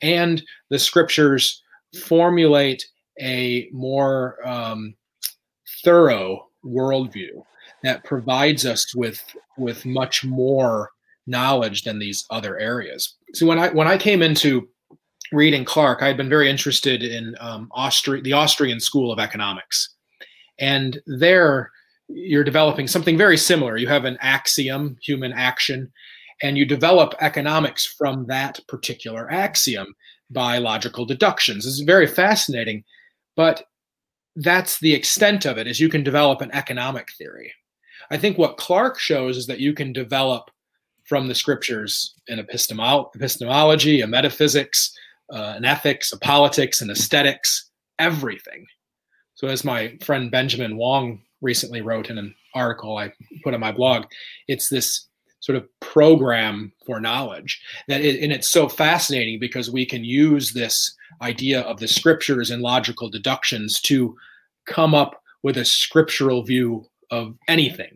And 0.03 0.43
the 0.71 0.79
scriptures 0.79 1.63
formulate 2.05 2.85
a 3.21 3.69
more 3.73 4.37
um, 4.47 4.95
thorough 5.85 6.47
worldview 6.65 7.43
that 7.83 8.05
provides 8.05 8.67
us 8.67 8.95
with 8.95 9.23
with 9.57 9.85
much 9.87 10.25
more 10.25 10.91
knowledge 11.27 11.83
than 11.83 11.99
these 11.99 12.25
other 12.31 12.59
areas. 12.59 13.17
So 13.35 13.47
when 13.47 13.59
I 13.59 13.69
when 13.71 13.89
I 13.89 13.97
came 13.97 14.23
into 14.23 14.69
reading 15.33 15.65
Clark, 15.65 16.03
I 16.03 16.09
had 16.09 16.17
been 16.17 16.29
very 16.29 16.51
interested 16.51 17.03
in 17.03 17.37
um, 17.41 17.71
the 17.73 18.33
Austrian 18.33 18.81
School 18.81 19.13
of 19.13 19.19
Economics, 19.19 19.95
and 20.59 21.01
there 21.07 21.71
you're 22.09 22.45
developing 22.45 22.89
something 22.89 23.17
very 23.17 23.37
similar. 23.37 23.77
You 23.77 23.87
have 23.87 24.05
an 24.05 24.19
axiom, 24.21 24.97
human 25.01 25.33
action, 25.33 25.93
and 26.43 26.59
you 26.59 26.65
develop 26.65 27.15
economics 27.21 27.87
from 27.87 28.27
that 28.27 28.59
particular 28.67 29.31
axiom 29.31 29.95
by 30.31 30.59
logical 30.59 31.05
deductions. 31.05 31.67
Is 31.67 31.81
very 31.81 32.07
fascinating, 32.07 32.85
but 33.41 33.65
that's 34.37 34.81
the 34.81 34.93
extent 34.93 35.47
of 35.47 35.57
it 35.57 35.67
is 35.67 35.81
you 35.81 35.89
can 35.89 36.05
develop 36.05 36.43
an 36.43 36.51
economic 36.53 37.09
theory. 37.17 37.55
I 38.11 38.19
think 38.19 38.37
what 38.37 38.59
Clark 38.59 38.99
shows 38.99 39.39
is 39.39 39.47
that 39.47 39.61
you 39.61 39.73
can 39.73 39.95
develop 39.95 40.51
from 41.07 41.27
the 41.27 41.35
scriptures 41.35 42.15
an 42.29 42.39
epistemolo- 42.39 43.09
epistemology, 43.17 44.03
a 44.03 44.07
metaphysics, 44.07 44.95
uh, 45.33 45.55
an 45.57 45.65
ethics, 45.65 46.13
a 46.13 46.19
politics, 46.19 46.83
an 46.83 46.91
aesthetics, 46.91 47.71
everything. 47.99 48.67
So, 49.37 49.49
as 49.49 49.65
my 49.65 49.97
friend 50.05 50.31
Benjamin 50.31 50.77
Wong 50.77 51.23
recently 51.41 51.81
wrote 51.81 52.11
in 52.11 52.19
an 52.19 52.35
article 52.55 52.99
I 52.99 53.11
put 53.43 53.55
on 53.55 53.61
my 53.61 53.73
blog, 53.73 54.05
it's 54.49 54.69
this 54.69 55.09
sort 55.41 55.57
of 55.57 55.67
program 55.81 56.75
for 56.85 57.01
knowledge 57.01 57.59
that 57.89 58.03
it, 58.03 58.23
and 58.23 58.35
it's 58.35 58.51
so 58.51 58.69
fascinating 58.69 59.41
because 59.41 59.71
we 59.71 59.87
can 59.87 60.05
use 60.05 60.53
this 60.53 60.95
idea 61.23 61.63
of 61.63 61.79
the 61.79 61.89
scriptures 61.89 62.51
and 62.51 62.63
logical 62.63 63.09
deductions 63.09 63.81
to 63.81 64.17
come 64.67 64.95
up 64.95 65.23
with 65.43 65.57
a 65.57 65.65
scriptural 65.65 66.43
view 66.43 66.85
of 67.11 67.35
anything 67.49 67.93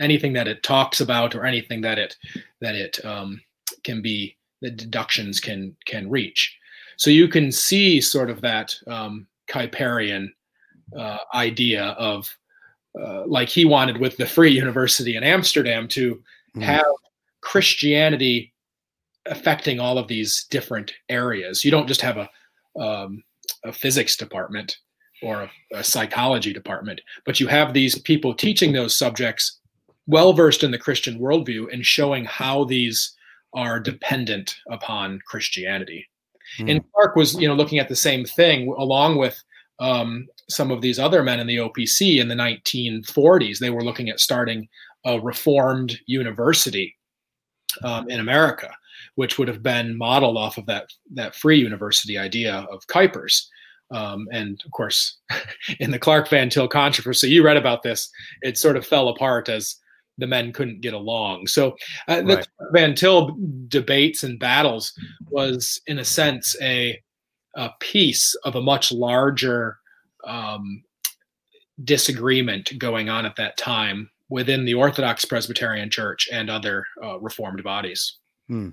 anything 0.00 0.32
that 0.32 0.48
it 0.48 0.62
talks 0.62 1.00
about 1.00 1.34
or 1.34 1.44
anything 1.44 1.80
that 1.80 1.98
it 1.98 2.16
that 2.60 2.74
it 2.74 3.04
um, 3.04 3.40
can 3.84 4.00
be 4.00 4.36
the 4.60 4.70
deductions 4.70 5.40
can 5.40 5.76
can 5.86 6.08
reach 6.08 6.56
so 6.96 7.10
you 7.10 7.28
can 7.28 7.52
see 7.52 8.00
sort 8.00 8.30
of 8.30 8.40
that 8.40 8.74
um, 8.86 9.26
Kuyperian 9.50 10.28
uh, 10.96 11.18
idea 11.34 11.84
of 11.98 12.28
uh, 13.00 13.24
like 13.26 13.48
he 13.48 13.64
wanted 13.64 13.98
with 13.98 14.16
the 14.16 14.26
free 14.26 14.50
university 14.64 15.16
in 15.16 15.22
amsterdam 15.22 15.88
to 15.88 16.22
mm. 16.56 16.62
have 16.62 16.86
christianity 17.40 18.52
affecting 19.28 19.80
all 19.80 19.98
of 19.98 20.08
these 20.08 20.46
different 20.50 20.92
areas 21.08 21.64
you 21.64 21.70
don't 21.70 21.88
just 21.88 22.00
have 22.00 22.16
a 22.16 22.28
um, 22.80 23.22
a 23.64 23.72
physics 23.72 24.16
department 24.16 24.76
or 25.22 25.42
a, 25.42 25.50
a, 25.74 25.84
psychology 25.84 26.52
department, 26.52 27.00
but 27.24 27.40
you 27.40 27.46
have 27.48 27.72
these 27.72 27.98
people 27.98 28.34
teaching 28.34 28.72
those 28.72 28.96
subjects 28.96 29.58
well 30.06 30.32
versed 30.32 30.62
in 30.62 30.70
the 30.70 30.78
Christian 30.78 31.18
worldview 31.18 31.72
and 31.72 31.84
showing 31.84 32.24
how 32.24 32.64
these 32.64 33.14
are 33.54 33.80
dependent 33.80 34.56
upon 34.70 35.20
Christianity. 35.26 36.06
Mm. 36.58 36.70
And 36.70 36.92
Clark 36.92 37.16
was, 37.16 37.34
you 37.34 37.48
know, 37.48 37.54
looking 37.54 37.78
at 37.78 37.88
the 37.88 37.96
same 37.96 38.24
thing 38.24 38.72
along 38.78 39.18
with 39.18 39.42
um, 39.80 40.26
some 40.48 40.70
of 40.70 40.80
these 40.80 40.98
other 40.98 41.22
men 41.22 41.40
in 41.40 41.46
the 41.46 41.56
OPC 41.56 42.20
in 42.20 42.28
the 42.28 42.34
1940s. 42.34 43.58
They 43.58 43.70
were 43.70 43.84
looking 43.84 44.08
at 44.08 44.20
starting 44.20 44.68
a 45.04 45.20
reformed 45.20 45.98
university 46.06 46.96
um, 47.82 48.08
in 48.08 48.20
America, 48.20 48.70
which 49.18 49.36
would 49.36 49.48
have 49.48 49.64
been 49.64 49.98
modeled 49.98 50.36
off 50.36 50.58
of 50.58 50.66
that 50.66 50.86
that 51.12 51.34
free 51.34 51.58
university 51.58 52.16
idea 52.16 52.64
of 52.70 52.86
Kuyper's. 52.86 53.50
Um, 53.90 54.28
and 54.30 54.62
of 54.64 54.70
course, 54.70 55.18
in 55.80 55.90
the 55.90 55.98
Clark 55.98 56.28
Van 56.28 56.48
Til 56.48 56.68
controversy, 56.68 57.28
you 57.28 57.44
read 57.44 57.56
about 57.56 57.82
this. 57.82 58.08
It 58.42 58.56
sort 58.56 58.76
of 58.76 58.86
fell 58.86 59.08
apart 59.08 59.48
as 59.48 59.74
the 60.18 60.28
men 60.28 60.52
couldn't 60.52 60.82
get 60.82 60.94
along. 60.94 61.48
So 61.48 61.74
uh, 62.06 62.22
the 62.22 62.36
right. 62.36 62.48
Van 62.72 62.94
Til 62.94 63.36
debates 63.66 64.22
and 64.22 64.38
battles 64.38 64.92
was, 65.30 65.80
in 65.88 65.98
a 65.98 66.04
sense, 66.04 66.54
a, 66.62 67.02
a 67.56 67.70
piece 67.80 68.36
of 68.44 68.54
a 68.54 68.62
much 68.62 68.92
larger 68.92 69.78
um, 70.28 70.84
disagreement 71.82 72.70
going 72.78 73.08
on 73.08 73.26
at 73.26 73.34
that 73.34 73.56
time 73.56 74.10
within 74.28 74.64
the 74.64 74.74
Orthodox 74.74 75.24
Presbyterian 75.24 75.90
Church 75.90 76.28
and 76.32 76.48
other 76.48 76.86
uh, 77.02 77.18
Reformed 77.18 77.64
bodies. 77.64 78.18
Hmm. 78.48 78.70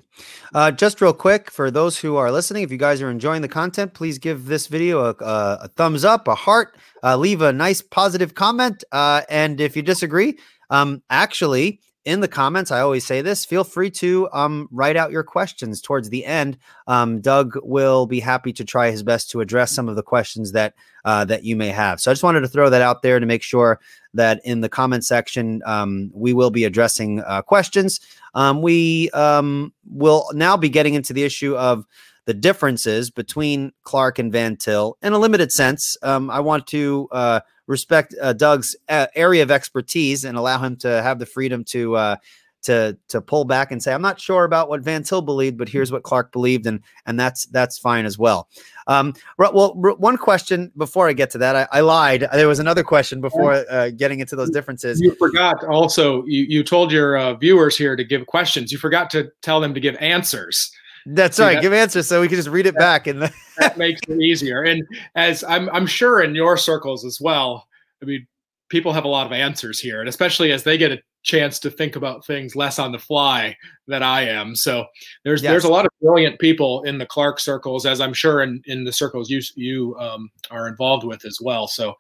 Uh, 0.54 0.72
just 0.72 1.02
real 1.02 1.12
quick 1.12 1.52
for 1.52 1.70
those 1.70 1.98
who 1.98 2.16
are 2.16 2.32
listening, 2.32 2.64
if 2.64 2.72
you 2.72 2.78
guys 2.78 3.02
are 3.02 3.12
enjoying 3.12 3.42
the 3.42 3.50
content, 3.50 3.94
please 3.94 4.18
give 4.18 4.46
this 4.46 4.68
video 4.68 5.02
a, 5.02 5.10
a, 5.20 5.60
a 5.64 5.68
thumbs 5.76 6.06
up, 6.06 6.30
a 6.30 6.36
heart, 6.36 6.78
uh, 7.04 7.18
leave 7.18 7.42
a 7.42 7.52
nice 7.52 7.82
positive 7.82 8.36
comment. 8.36 8.86
Uh, 8.94 9.24
and 9.30 9.60
if 9.60 9.76
you 9.76 9.82
disagree, 9.82 10.40
um, 10.70 11.04
actually, 11.10 11.82
in 12.06 12.20
the 12.20 12.28
comments, 12.28 12.70
I 12.70 12.82
always 12.82 13.06
say 13.06 13.22
this 13.22 13.46
feel 13.46 13.64
free 13.64 13.90
to 13.92 14.30
um, 14.32 14.70
write 14.72 14.96
out 14.96 15.12
your 15.12 15.24
questions 15.24 15.82
towards 15.82 16.10
the 16.10 16.24
end. 16.24 16.58
Um, 16.88 17.20
Doug 17.20 17.58
will 17.64 18.06
be 18.06 18.20
happy 18.20 18.54
to 18.54 18.64
try 18.64 18.92
his 18.92 19.02
best 19.02 19.32
to 19.32 19.42
address 19.42 19.72
some 19.72 19.90
of 19.90 19.96
the 19.96 20.04
questions 20.04 20.52
that 20.52 20.76
uh, 21.04 21.26
that 21.26 21.44
you 21.44 21.56
may 21.56 21.70
have. 21.70 22.00
So 22.00 22.12
I 22.12 22.14
just 22.14 22.24
wanted 22.24 22.42
to 22.42 22.48
throw 22.48 22.70
that 22.70 22.82
out 22.82 23.02
there 23.02 23.20
to 23.20 23.26
make 23.26 23.42
sure 23.42 23.80
that 24.14 24.40
in 24.44 24.62
the 24.62 24.70
comment 24.70 25.04
section, 25.04 25.62
um, 25.66 26.12
we 26.14 26.34
will 26.34 26.52
be 26.52 26.64
addressing 26.64 27.22
uh, 27.22 27.42
questions. 27.42 28.00
Um, 28.36 28.62
we 28.62 29.10
um, 29.12 29.74
will 29.90 30.30
now 30.34 30.56
be 30.56 30.70
getting 30.70 30.94
into 30.94 31.12
the 31.12 31.24
issue 31.24 31.56
of 31.58 31.86
the 32.26 32.34
differences 32.34 33.10
between 33.12 33.72
Clark 33.84 34.20
and 34.20 34.32
Van 34.32 34.58
Til 34.58 34.98
in 35.02 35.14
a 35.14 35.20
limited 35.20 35.52
sense. 35.52 35.98
Um, 36.02 36.30
I 36.30 36.40
want 36.40 36.68
to 36.68 37.08
uh, 37.12 37.40
respect 37.68 38.16
uh, 38.22 38.34
Doug's 38.34 38.76
uh, 38.90 39.08
area 39.16 39.44
of 39.44 39.52
expertise 39.52 40.24
and 40.24 40.38
allow 40.38 40.60
him 40.60 40.76
to 40.78 41.02
have 41.02 41.20
the 41.20 41.26
freedom 41.26 41.64
to 41.66 41.96
uh, 41.96 42.16
to 42.66 42.98
to 43.10 43.22
pull 43.22 43.46
back 43.46 43.72
and 43.72 43.82
say, 43.82 43.94
I'm 43.94 44.02
not 44.02 44.20
sure 44.20 44.44
about 44.44 44.70
what 44.70 44.82
Van 44.82 45.04
Til 45.04 45.22
believed, 45.22 45.58
but 45.58 45.70
here's 45.70 45.92
what 45.92 46.04
Clark 46.04 46.32
believed, 46.32 46.66
and 46.66 46.82
and 47.06 47.20
that's 47.20 47.46
that's 47.48 47.78
fine 47.78 48.06
as 48.06 48.18
well. 48.18 48.50
Um, 48.88 49.14
well, 49.38 49.74
one 49.76 50.18
question 50.18 50.72
before 50.76 51.08
I 51.08 51.14
get 51.14 51.30
to 51.32 51.38
that, 51.40 51.56
I, 51.56 51.68
I 51.72 51.82
lied. 51.82 52.28
There 52.34 52.48
was 52.48 52.60
another 52.60 52.84
question 52.84 53.22
before 53.22 53.66
uh, 53.70 53.92
getting 53.92 54.20
into 54.20 54.36
those 54.36 54.50
differences. 54.50 55.00
You 55.00 55.16
forgot 55.16 55.64
also. 55.66 56.26
You 56.26 56.44
you 56.44 56.64
told 56.64 56.92
your 56.92 57.18
uh, 57.18 57.36
viewers 57.36 57.78
here 57.78 57.96
to 57.96 58.04
give 58.04 58.26
questions. 58.26 58.72
You 58.72 58.78
forgot 58.78 59.10
to 59.12 59.32
tell 59.42 59.62
them 59.62 59.74
to 59.74 59.80
give 59.80 59.96
answers. 59.98 60.72
That's 61.06 61.38
See, 61.38 61.44
right. 61.44 61.56
That, 61.56 61.62
give 61.62 61.74
answers 61.74 62.08
so 62.08 62.22
we 62.22 62.28
can 62.28 62.38
just 62.38 62.50
read 62.50 62.66
it 62.66 62.74
that, 62.74 62.80
back, 62.80 63.08
and 63.08 63.22
that 63.60 63.78
makes 63.78 64.02
it 64.08 64.20
easier. 64.20 64.64
And 64.64 64.84
as 65.16 65.44
I'm 65.44 65.70
I'm 65.70 65.86
sure 65.86 66.22
in 66.22 66.36
your 66.36 66.58
circles 66.58 67.06
as 67.06 67.22
well. 67.22 67.68
I 68.02 68.06
mean, 68.06 68.28
people 68.70 68.94
have 68.94 69.06
a 69.06 69.10
lot 69.10 69.26
of 69.26 69.32
answers 69.32 69.80
here, 69.80 70.00
and 70.00 70.10
especially 70.10 70.52
as 70.52 70.64
they 70.64 70.78
get 70.78 70.92
a 70.92 71.02
chance 71.24 71.60
to 71.60 71.72
think 71.72 71.96
about 71.96 72.26
things 72.26 72.56
less 72.56 72.78
on 72.78 72.92
the 72.92 73.00
fly 73.00 73.56
than 73.88 74.04
I 74.04 74.28
am. 74.28 74.56
So 74.56 74.86
there's 75.24 75.42
yes. 75.42 75.52
there's 75.52 75.64
a 75.64 75.70
lot 75.70 75.86
of 75.86 75.92
brilliant 76.02 76.40
people 76.40 76.84
in 76.84 76.98
the 76.98 77.06
Clark 77.06 77.40
circles, 77.40 77.86
as 77.86 78.02
I'm 78.02 78.14
sure 78.14 78.42
in 78.42 78.62
in 78.66 78.84
the 78.84 78.94
circles 78.94 79.30
you 79.30 79.42
you 79.56 79.96
um, 80.00 80.30
are 80.52 80.68
involved 80.68 81.06
with 81.06 81.26
as 81.26 81.40
well. 81.42 81.68
So 81.68 81.94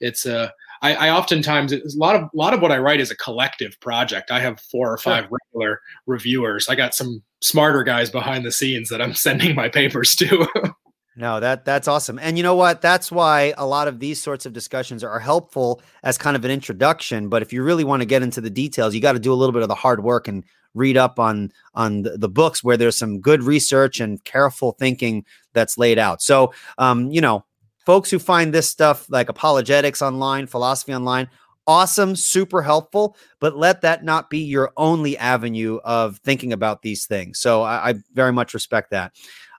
it's 0.00 0.26
a 0.26 0.38
uh, 0.38 0.48
I, 0.82 0.94
I 0.94 1.10
oftentimes 1.10 1.72
a 1.72 1.80
lot 1.96 2.16
of 2.16 2.22
a 2.22 2.28
lot 2.34 2.52
of 2.52 2.60
what 2.60 2.72
I 2.72 2.78
write 2.78 3.00
is 3.00 3.10
a 3.10 3.16
collective 3.16 3.78
project. 3.80 4.30
I 4.30 4.40
have 4.40 4.60
four 4.60 4.92
or 4.92 4.98
five 4.98 5.24
sure. 5.24 5.38
regular 5.52 5.80
reviewers. 6.06 6.68
I 6.68 6.74
got 6.74 6.94
some 6.94 7.22
smarter 7.40 7.84
guys 7.84 8.10
behind 8.10 8.44
the 8.44 8.52
scenes 8.52 8.88
that 8.88 9.00
I'm 9.00 9.14
sending 9.26 9.54
my 9.54 9.68
papers 9.68 10.14
to. 10.16 10.46
No, 11.14 11.40
that 11.40 11.66
that's 11.66 11.88
awesome. 11.88 12.18
And 12.18 12.38
you 12.38 12.42
know 12.42 12.54
what? 12.54 12.80
That's 12.80 13.12
why 13.12 13.52
a 13.58 13.66
lot 13.66 13.86
of 13.86 14.00
these 14.00 14.22
sorts 14.22 14.46
of 14.46 14.54
discussions 14.54 15.04
are 15.04 15.18
helpful 15.18 15.82
as 16.02 16.16
kind 16.16 16.36
of 16.36 16.44
an 16.46 16.50
introduction, 16.50 17.28
but 17.28 17.42
if 17.42 17.52
you 17.52 17.62
really 17.62 17.84
want 17.84 18.00
to 18.00 18.06
get 18.06 18.22
into 18.22 18.40
the 18.40 18.48
details, 18.48 18.94
you 18.94 19.02
got 19.02 19.12
to 19.12 19.18
do 19.18 19.30
a 19.30 19.36
little 19.36 19.52
bit 19.52 19.60
of 19.60 19.68
the 19.68 19.74
hard 19.74 20.02
work 20.02 20.26
and 20.26 20.42
read 20.72 20.96
up 20.96 21.18
on 21.18 21.52
on 21.74 22.00
the, 22.00 22.16
the, 22.16 22.30
books 22.30 22.64
where 22.64 22.78
there's 22.78 22.96
some 22.96 23.20
good 23.20 23.42
research 23.42 24.00
and 24.00 24.24
careful 24.24 24.72
thinking 24.72 25.22
that's 25.52 25.76
laid 25.76 25.98
out. 25.98 26.22
So, 26.22 26.54
um, 26.78 27.10
you 27.10 27.20
know, 27.20 27.44
folks 27.84 28.10
who 28.10 28.18
find 28.18 28.52
this 28.52 28.68
stuff 28.68 29.06
like 29.10 29.28
apologetics 29.28 30.02
online, 30.02 30.46
philosophy 30.46 30.94
online, 30.94 31.28
awesome, 31.66 32.16
super 32.16 32.62
helpful, 32.62 33.16
but 33.40 33.56
let 33.56 33.80
that 33.82 34.04
not 34.04 34.30
be 34.30 34.38
your 34.38 34.72
only 34.76 35.16
avenue 35.18 35.78
of 35.84 36.18
thinking 36.18 36.52
about 36.52 36.82
these 36.82 37.06
things. 37.06 37.38
So 37.38 37.62
I, 37.62 37.90
I 37.90 37.94
very 38.14 38.32
much 38.32 38.54
respect 38.54 38.90
that. 38.90 39.12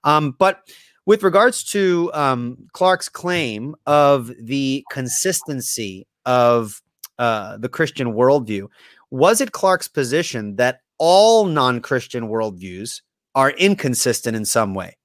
Um, 0.03 0.35
but 0.37 0.67
with 1.05 1.23
regards 1.23 1.63
to 1.65 2.11
um, 2.13 2.57
Clark's 2.73 3.09
claim 3.09 3.75
of 3.85 4.31
the 4.39 4.85
consistency 4.89 6.07
of 6.25 6.81
uh, 7.19 7.57
the 7.57 7.69
Christian 7.69 8.13
worldview, 8.13 8.67
was 9.11 9.41
it 9.41 9.51
Clark's 9.51 9.87
position 9.87 10.55
that 10.55 10.79
all 10.97 11.45
non 11.45 11.81
Christian 11.81 12.29
worldviews 12.29 13.01
are 13.35 13.51
inconsistent 13.51 14.35
in 14.35 14.45
some 14.45 14.73
way? 14.73 14.97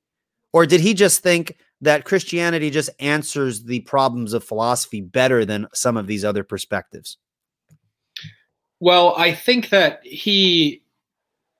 Or 0.53 0.67
did 0.67 0.81
he 0.81 0.95
just 0.95 1.23
think 1.23 1.57
that 1.81 2.05
Christianity 2.05 2.71
just 2.71 2.91
answers 2.99 3.65
the 3.65 3.81
problems 3.81 4.33
of 4.33 4.45
philosophy 4.45 5.01
better 5.01 5.45
than 5.45 5.69
some 5.73 5.97
of 5.97 6.07
these 6.07 6.25
other 6.25 6.43
perspectives? 6.43 7.19
Well, 8.81 9.15
I 9.17 9.33
think 9.33 9.71
that 9.71 10.01
he 10.05 10.83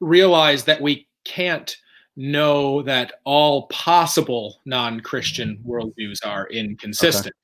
realized 0.01 0.67
that 0.67 0.81
we 0.81 1.09
can't 1.25 1.77
know 2.17 2.83
that 2.83 3.15
all 3.25 3.67
possible 3.69 4.61
non 4.65 5.01
Christian 5.01 5.63
worldviews 5.67 6.25
are 6.25 6.49
inconsistent. 6.49 7.35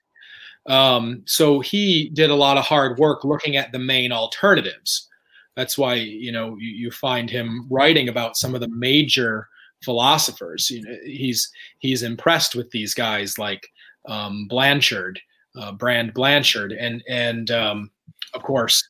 Okay. 0.68 0.74
Um, 0.76 1.22
so 1.26 1.60
he 1.60 2.10
did 2.10 2.30
a 2.30 2.34
lot 2.34 2.56
of 2.56 2.64
hard 2.64 2.98
work 2.98 3.24
looking 3.24 3.56
at 3.56 3.72
the 3.72 3.78
main 3.78 4.12
alternatives. 4.12 5.08
That's 5.56 5.78
why 5.78 5.94
you 5.94 6.32
know 6.32 6.56
you, 6.58 6.70
you 6.70 6.90
find 6.90 7.30
him 7.30 7.66
writing 7.70 8.08
about 8.08 8.36
some 8.36 8.54
of 8.54 8.60
the 8.60 8.68
major 8.68 9.48
philosophers. 9.84 10.70
You 10.70 10.82
know, 10.82 10.96
he's 11.04 11.50
he's 11.78 12.02
impressed 12.02 12.54
with 12.54 12.70
these 12.70 12.94
guys 12.94 13.38
like 13.38 13.68
um, 14.08 14.46
Blanshard, 14.48 15.20
uh, 15.56 15.72
Brand 15.72 16.14
Blanshard, 16.14 16.72
and 16.72 17.02
and 17.08 17.50
um, 17.50 17.90
of 18.34 18.42
course 18.42 18.88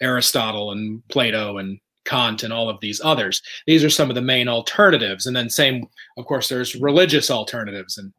Aristotle 0.00 0.72
and 0.72 1.06
Plato 1.08 1.58
and 1.58 1.78
Kant 2.04 2.42
and 2.42 2.52
all 2.52 2.68
of 2.68 2.80
these 2.80 3.00
others. 3.02 3.42
These 3.66 3.82
are 3.82 3.90
some 3.90 4.10
of 4.10 4.14
the 4.14 4.22
main 4.22 4.48
alternatives, 4.48 5.26
and 5.26 5.34
then 5.34 5.48
same, 5.48 5.86
of 6.16 6.26
course, 6.26 6.48
there's 6.48 6.74
religious 6.76 7.30
alternatives, 7.30 7.98
and 7.98 8.12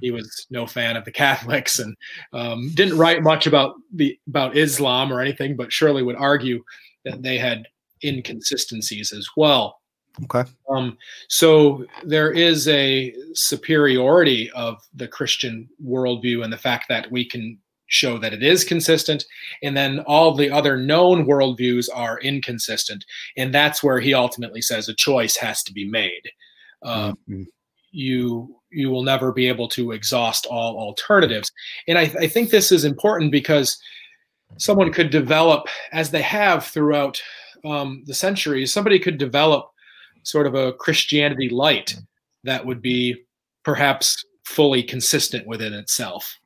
he 0.00 0.10
was 0.10 0.46
no 0.50 0.66
fan 0.66 0.96
of 0.96 1.04
the 1.04 1.12
Catholics 1.24 1.78
and 1.78 1.96
um, 2.32 2.70
didn't 2.74 2.98
write 2.98 3.22
much 3.22 3.46
about 3.46 3.74
the 3.92 4.18
about 4.28 4.56
Islam 4.56 5.12
or 5.12 5.20
anything, 5.20 5.56
but 5.56 5.72
surely 5.72 6.02
would 6.02 6.16
argue 6.16 6.62
that 7.04 7.22
they 7.22 7.38
had 7.38 7.66
inconsistencies 8.04 9.12
as 9.12 9.28
well. 9.36 9.79
Okay. 10.24 10.44
Um, 10.68 10.98
so 11.28 11.84
there 12.04 12.30
is 12.30 12.68
a 12.68 13.14
superiority 13.34 14.50
of 14.50 14.82
the 14.94 15.08
Christian 15.08 15.68
worldview 15.84 16.42
and 16.44 16.52
the 16.52 16.58
fact 16.58 16.86
that 16.88 17.10
we 17.10 17.24
can 17.24 17.58
show 17.86 18.18
that 18.18 18.32
it 18.32 18.42
is 18.42 18.64
consistent, 18.64 19.24
and 19.62 19.76
then 19.76 20.00
all 20.00 20.34
the 20.34 20.50
other 20.50 20.76
known 20.76 21.26
worldviews 21.26 21.88
are 21.92 22.20
inconsistent, 22.20 23.04
and 23.36 23.52
that's 23.52 23.82
where 23.82 23.98
he 23.98 24.14
ultimately 24.14 24.62
says 24.62 24.88
a 24.88 24.94
choice 24.94 25.36
has 25.36 25.62
to 25.64 25.72
be 25.72 25.88
made. 25.88 26.30
Uh, 26.82 27.12
mm-hmm. 27.12 27.42
You 27.90 28.56
you 28.70 28.90
will 28.90 29.02
never 29.02 29.32
be 29.32 29.48
able 29.48 29.66
to 29.70 29.90
exhaust 29.90 30.46
all 30.46 30.78
alternatives, 30.78 31.50
and 31.88 31.98
I, 31.98 32.02
I 32.02 32.28
think 32.28 32.50
this 32.50 32.70
is 32.70 32.84
important 32.84 33.32
because 33.32 33.76
someone 34.56 34.92
could 34.92 35.10
develop, 35.10 35.66
as 35.92 36.10
they 36.10 36.22
have 36.22 36.66
throughout 36.66 37.20
um, 37.64 38.04
the 38.06 38.14
centuries, 38.14 38.72
somebody 38.72 38.98
could 39.00 39.18
develop 39.18 39.69
sort 40.22 40.46
of 40.46 40.54
a 40.54 40.72
Christianity 40.72 41.48
light 41.48 41.96
that 42.44 42.64
would 42.64 42.82
be 42.82 43.16
perhaps 43.64 44.24
fully 44.44 44.82
consistent 44.82 45.46
within 45.46 45.72
itself. 45.72 46.38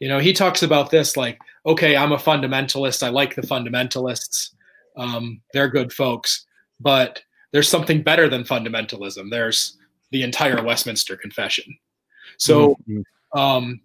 You 0.00 0.08
know, 0.08 0.18
he 0.18 0.32
talks 0.32 0.62
about 0.62 0.90
this 0.90 1.16
like, 1.16 1.38
okay, 1.64 1.96
I'm 1.96 2.12
a 2.12 2.18
fundamentalist. 2.18 3.02
I 3.02 3.08
like 3.08 3.34
the 3.34 3.42
fundamentalists. 3.42 4.50
Um, 4.96 5.40
they're 5.52 5.68
good 5.68 5.92
folks, 5.92 6.46
but 6.80 7.22
there's 7.52 7.68
something 7.68 8.02
better 8.02 8.28
than 8.28 8.44
fundamentalism. 8.44 9.30
There's 9.30 9.78
the 10.10 10.22
entire 10.22 10.62
Westminster 10.62 11.16
Confession. 11.16 11.76
So, 12.38 12.76
mm-hmm. 12.88 13.38
um, 13.38 13.80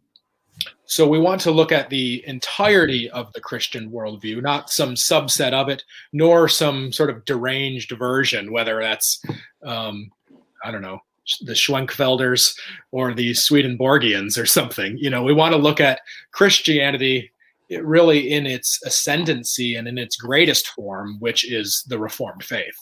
so 0.91 1.07
we 1.07 1.19
want 1.19 1.39
to 1.39 1.51
look 1.51 1.71
at 1.71 1.89
the 1.89 2.21
entirety 2.27 3.09
of 3.11 3.31
the 3.31 3.39
Christian 3.39 3.89
worldview, 3.89 4.41
not 4.41 4.69
some 4.69 4.95
subset 4.95 5.53
of 5.53 5.69
it, 5.69 5.85
nor 6.11 6.49
some 6.49 6.91
sort 6.91 7.09
of 7.09 7.23
deranged 7.23 7.93
version, 7.97 8.51
whether 8.51 8.81
that's, 8.81 9.23
um, 9.63 10.11
I 10.65 10.69
don't 10.69 10.81
know, 10.81 10.99
the 11.43 11.53
Schwenkfelders 11.53 12.53
or 12.91 13.13
the 13.13 13.31
Swedenborgians 13.31 14.37
or 14.37 14.45
something. 14.45 14.97
You 14.97 15.09
know, 15.09 15.23
we 15.23 15.33
want 15.33 15.53
to 15.53 15.57
look 15.57 15.79
at 15.79 16.01
Christianity 16.33 17.31
really 17.69 18.29
in 18.29 18.45
its 18.45 18.77
ascendancy 18.85 19.75
and 19.75 19.87
in 19.87 19.97
its 19.97 20.17
greatest 20.17 20.67
form, 20.71 21.15
which 21.19 21.49
is 21.49 21.85
the 21.87 21.99
Reformed 21.99 22.43
faith. 22.43 22.75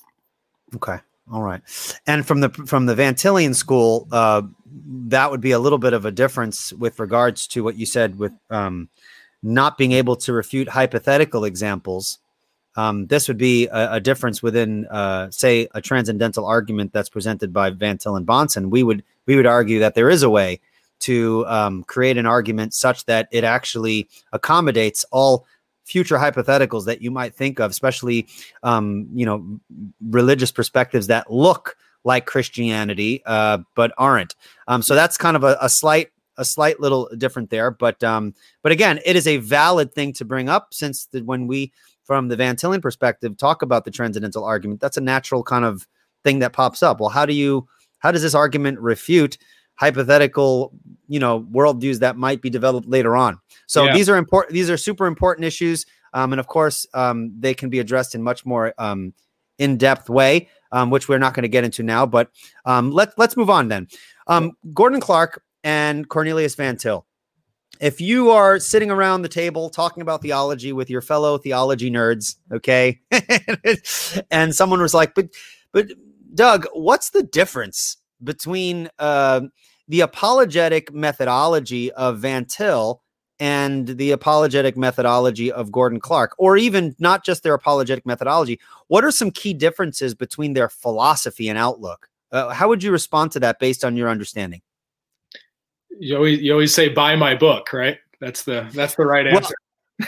Okay. 0.74 0.98
All 1.32 1.44
right. 1.44 1.62
And 2.08 2.26
from 2.26 2.40
the 2.40 2.50
from 2.50 2.86
the 2.88 2.96
Van 2.96 3.14
Tillian 3.14 3.54
school, 3.56 4.08
uh, 4.12 4.42
that 5.08 5.30
would 5.30 5.42
be 5.42 5.52
a 5.52 5.60
little 5.60 5.78
bit 5.78 5.94
of 5.94 6.06
a 6.06 6.12
difference 6.12 6.74
with 6.74 7.00
regards 7.00 7.48
to 7.48 7.64
what 7.64 7.76
you 7.76 7.86
said 7.86 8.18
with 8.18 8.34
um, 8.50 8.90
not 9.44 9.78
being 9.78 9.92
able 9.92 10.16
to 10.16 10.34
refute 10.34 10.68
hypothetical 10.68 11.46
examples. 11.46 12.20
Um, 12.76 13.08
this 13.08 13.28
would 13.28 13.38
be 13.38 13.68
a, 13.68 13.94
a 13.94 14.00
difference 14.00 14.42
within, 14.42 14.86
uh, 14.88 15.30
say, 15.32 15.68
a 15.74 15.82
transcendental 15.82 16.46
argument 16.46 16.94
that's 16.94 17.10
presented 17.10 17.52
by 17.52 17.70
Van 17.72 17.98
Til 17.98 18.16
and 18.16 18.26
Bahnsen. 18.26 18.70
We 18.70 18.84
would 18.84 19.04
we 19.26 19.36
would 19.36 19.46
argue 19.46 19.80
that 19.80 19.96
there 19.96 20.10
is 20.10 20.24
a 20.24 20.30
way 20.30 20.60
to 21.00 21.46
um, 21.48 21.84
create 21.84 22.18
an 22.18 22.26
argument 22.26 22.74
such 22.74 23.06
that 23.06 23.28
it 23.32 23.44
actually 23.44 24.08
accommodates 24.34 25.06
all 25.12 25.46
future 25.90 26.18
hypotheticals 26.18 26.86
that 26.86 27.02
you 27.02 27.12
might 27.12 27.36
think 27.36 27.60
of, 27.60 27.72
especially 27.72 28.28
um, 28.64 29.08
you 29.14 29.26
know 29.26 29.60
religious 30.10 30.52
perspectives 30.52 31.08
that 31.08 31.32
look 31.32 31.76
like 32.04 32.26
Christianity 32.26 33.22
uh, 33.26 33.58
but 33.76 33.92
aren't. 33.98 34.36
Um, 34.68 34.82
so 34.82 34.96
that's 34.96 35.18
kind 35.18 35.36
of 35.36 35.44
a, 35.44 35.58
a, 35.60 35.70
slight 35.70 36.12
a 36.38 36.46
slight 36.46 36.80
little 36.80 37.10
different 37.18 37.50
there, 37.50 37.72
but 37.72 38.02
um, 38.04 38.34
but 38.62 38.72
again, 38.72 39.00
it 39.06 39.16
is 39.16 39.28
a 39.28 39.38
valid 39.38 39.94
thing 39.94 40.14
to 40.14 40.26
bring 40.26 40.48
up 40.48 40.74
since 40.74 41.08
the, 41.08 41.22
when 41.24 41.48
we 41.48 41.74
from 42.04 42.28
the 42.28 42.36
Van 42.36 42.56
Tillian 42.56 42.82
perspective 42.82 43.38
talk 43.38 43.62
about 43.62 43.86
the 43.86 43.92
transcendental 43.92 44.44
argument, 44.44 44.80
that's 44.80 44.98
a 44.98 45.02
natural 45.02 45.44
kind 45.44 45.66
of 45.66 45.88
thing 46.24 46.40
that 46.40 46.54
pops 46.54 46.82
up. 46.82 47.00
Well, 47.00 47.10
how 47.10 47.26
do 47.26 47.34
you 47.34 47.68
how 48.00 48.12
does 48.12 48.22
this 48.22 48.36
argument 48.36 48.80
refute 48.80 49.38
hypothetical, 49.80 50.74
you 51.08 51.20
know, 51.20 51.42
worldviews 51.42 52.00
that 52.00 52.18
might 52.18 52.42
be 52.42 52.50
developed 52.50 52.88
later 52.88 53.16
on. 53.16 53.40
So 53.66 53.86
yeah. 53.86 53.94
these 53.94 54.10
are 54.10 54.18
important. 54.18 54.54
These 54.54 54.70
are 54.70 54.76
super 54.76 55.08
important 55.08 55.46
issues, 55.46 55.86
um, 56.14 56.34
and 56.34 56.40
of 56.40 56.48
course, 56.48 56.86
um, 56.94 57.32
they 57.40 57.54
can 57.54 57.70
be 57.70 57.80
addressed 57.80 58.14
in 58.14 58.22
much 58.22 58.46
more 58.46 58.74
um, 58.78 59.14
in 59.58 59.78
depth 59.78 60.10
way, 60.10 60.50
um, 60.74 60.90
which 60.90 61.08
we're 61.08 61.18
not 61.18 61.34
going 61.34 61.44
to 61.44 61.50
get 61.50 61.64
into 61.64 61.82
now. 61.82 62.06
But 62.06 62.30
um, 62.66 62.92
let's 62.92 63.14
let's 63.18 63.38
move 63.38 63.50
on 63.50 63.70
then. 63.70 63.88
Um, 64.28 64.52
Gordon 64.74 65.00
Clark 65.00 65.42
and 65.64 66.08
Cornelius 66.10 66.56
Van 66.56 66.76
Til. 66.76 67.06
If 67.80 68.02
you 68.02 68.32
are 68.32 68.60
sitting 68.60 68.92
around 68.92 69.22
the 69.22 69.30
table 69.30 69.70
talking 69.70 70.02
about 70.02 70.22
theology 70.22 70.74
with 70.74 70.90
your 70.90 71.02
fellow 71.02 71.38
theology 71.38 71.90
nerds, 71.90 72.36
okay, 72.52 73.00
and 74.32 74.54
someone 74.54 74.82
was 74.82 74.94
like, 74.94 75.16
"But, 75.16 75.30
but 75.72 75.88
Doug, 76.36 76.66
what's 76.74 77.12
the 77.12 77.24
difference 77.24 77.96
between 78.22 78.90
uh, 79.00 79.42
the 79.90 80.02
apologetic 80.02 80.94
methodology 80.94 81.92
of 81.94 82.20
Van 82.20 82.46
Til 82.46 83.02
and 83.40 83.88
the 83.88 84.12
apologetic 84.12 84.78
methodology 84.78 85.52
of 85.52 85.72
Gordon 85.72 86.00
Clark, 86.00 86.36
or 86.38 86.58
even 86.58 86.96
not 87.00 87.26
just 87.26 87.42
their 87.42 87.54
apologetic 87.54 88.06
methodology. 88.06 88.60
What 88.88 89.04
are 89.04 89.12
some 89.12 89.32
key 89.32 89.54
differences 89.54 90.14
between 90.14 90.54
their 90.54 90.70
philosophy 90.70 91.50
and 91.50 91.58
outlook? 91.58 92.08
Uh, 92.32 92.50
how 92.50 92.68
would 92.68 92.84
you 92.84 92.92
respond 92.92 93.32
to 93.32 93.40
that 93.40 93.60
based 93.60 93.84
on 93.84 93.98
your 93.98 94.10
understanding? 94.10 94.62
You 96.00 96.16
always 96.16 96.40
you 96.40 96.52
always 96.54 96.74
say 96.74 96.90
buy 96.90 97.16
my 97.16 97.36
book, 97.36 97.74
right? 97.74 97.98
That's 98.22 98.44
the 98.44 98.70
that's 98.74 98.96
the 98.96 99.06
right 99.06 99.26
answer. 99.26 99.56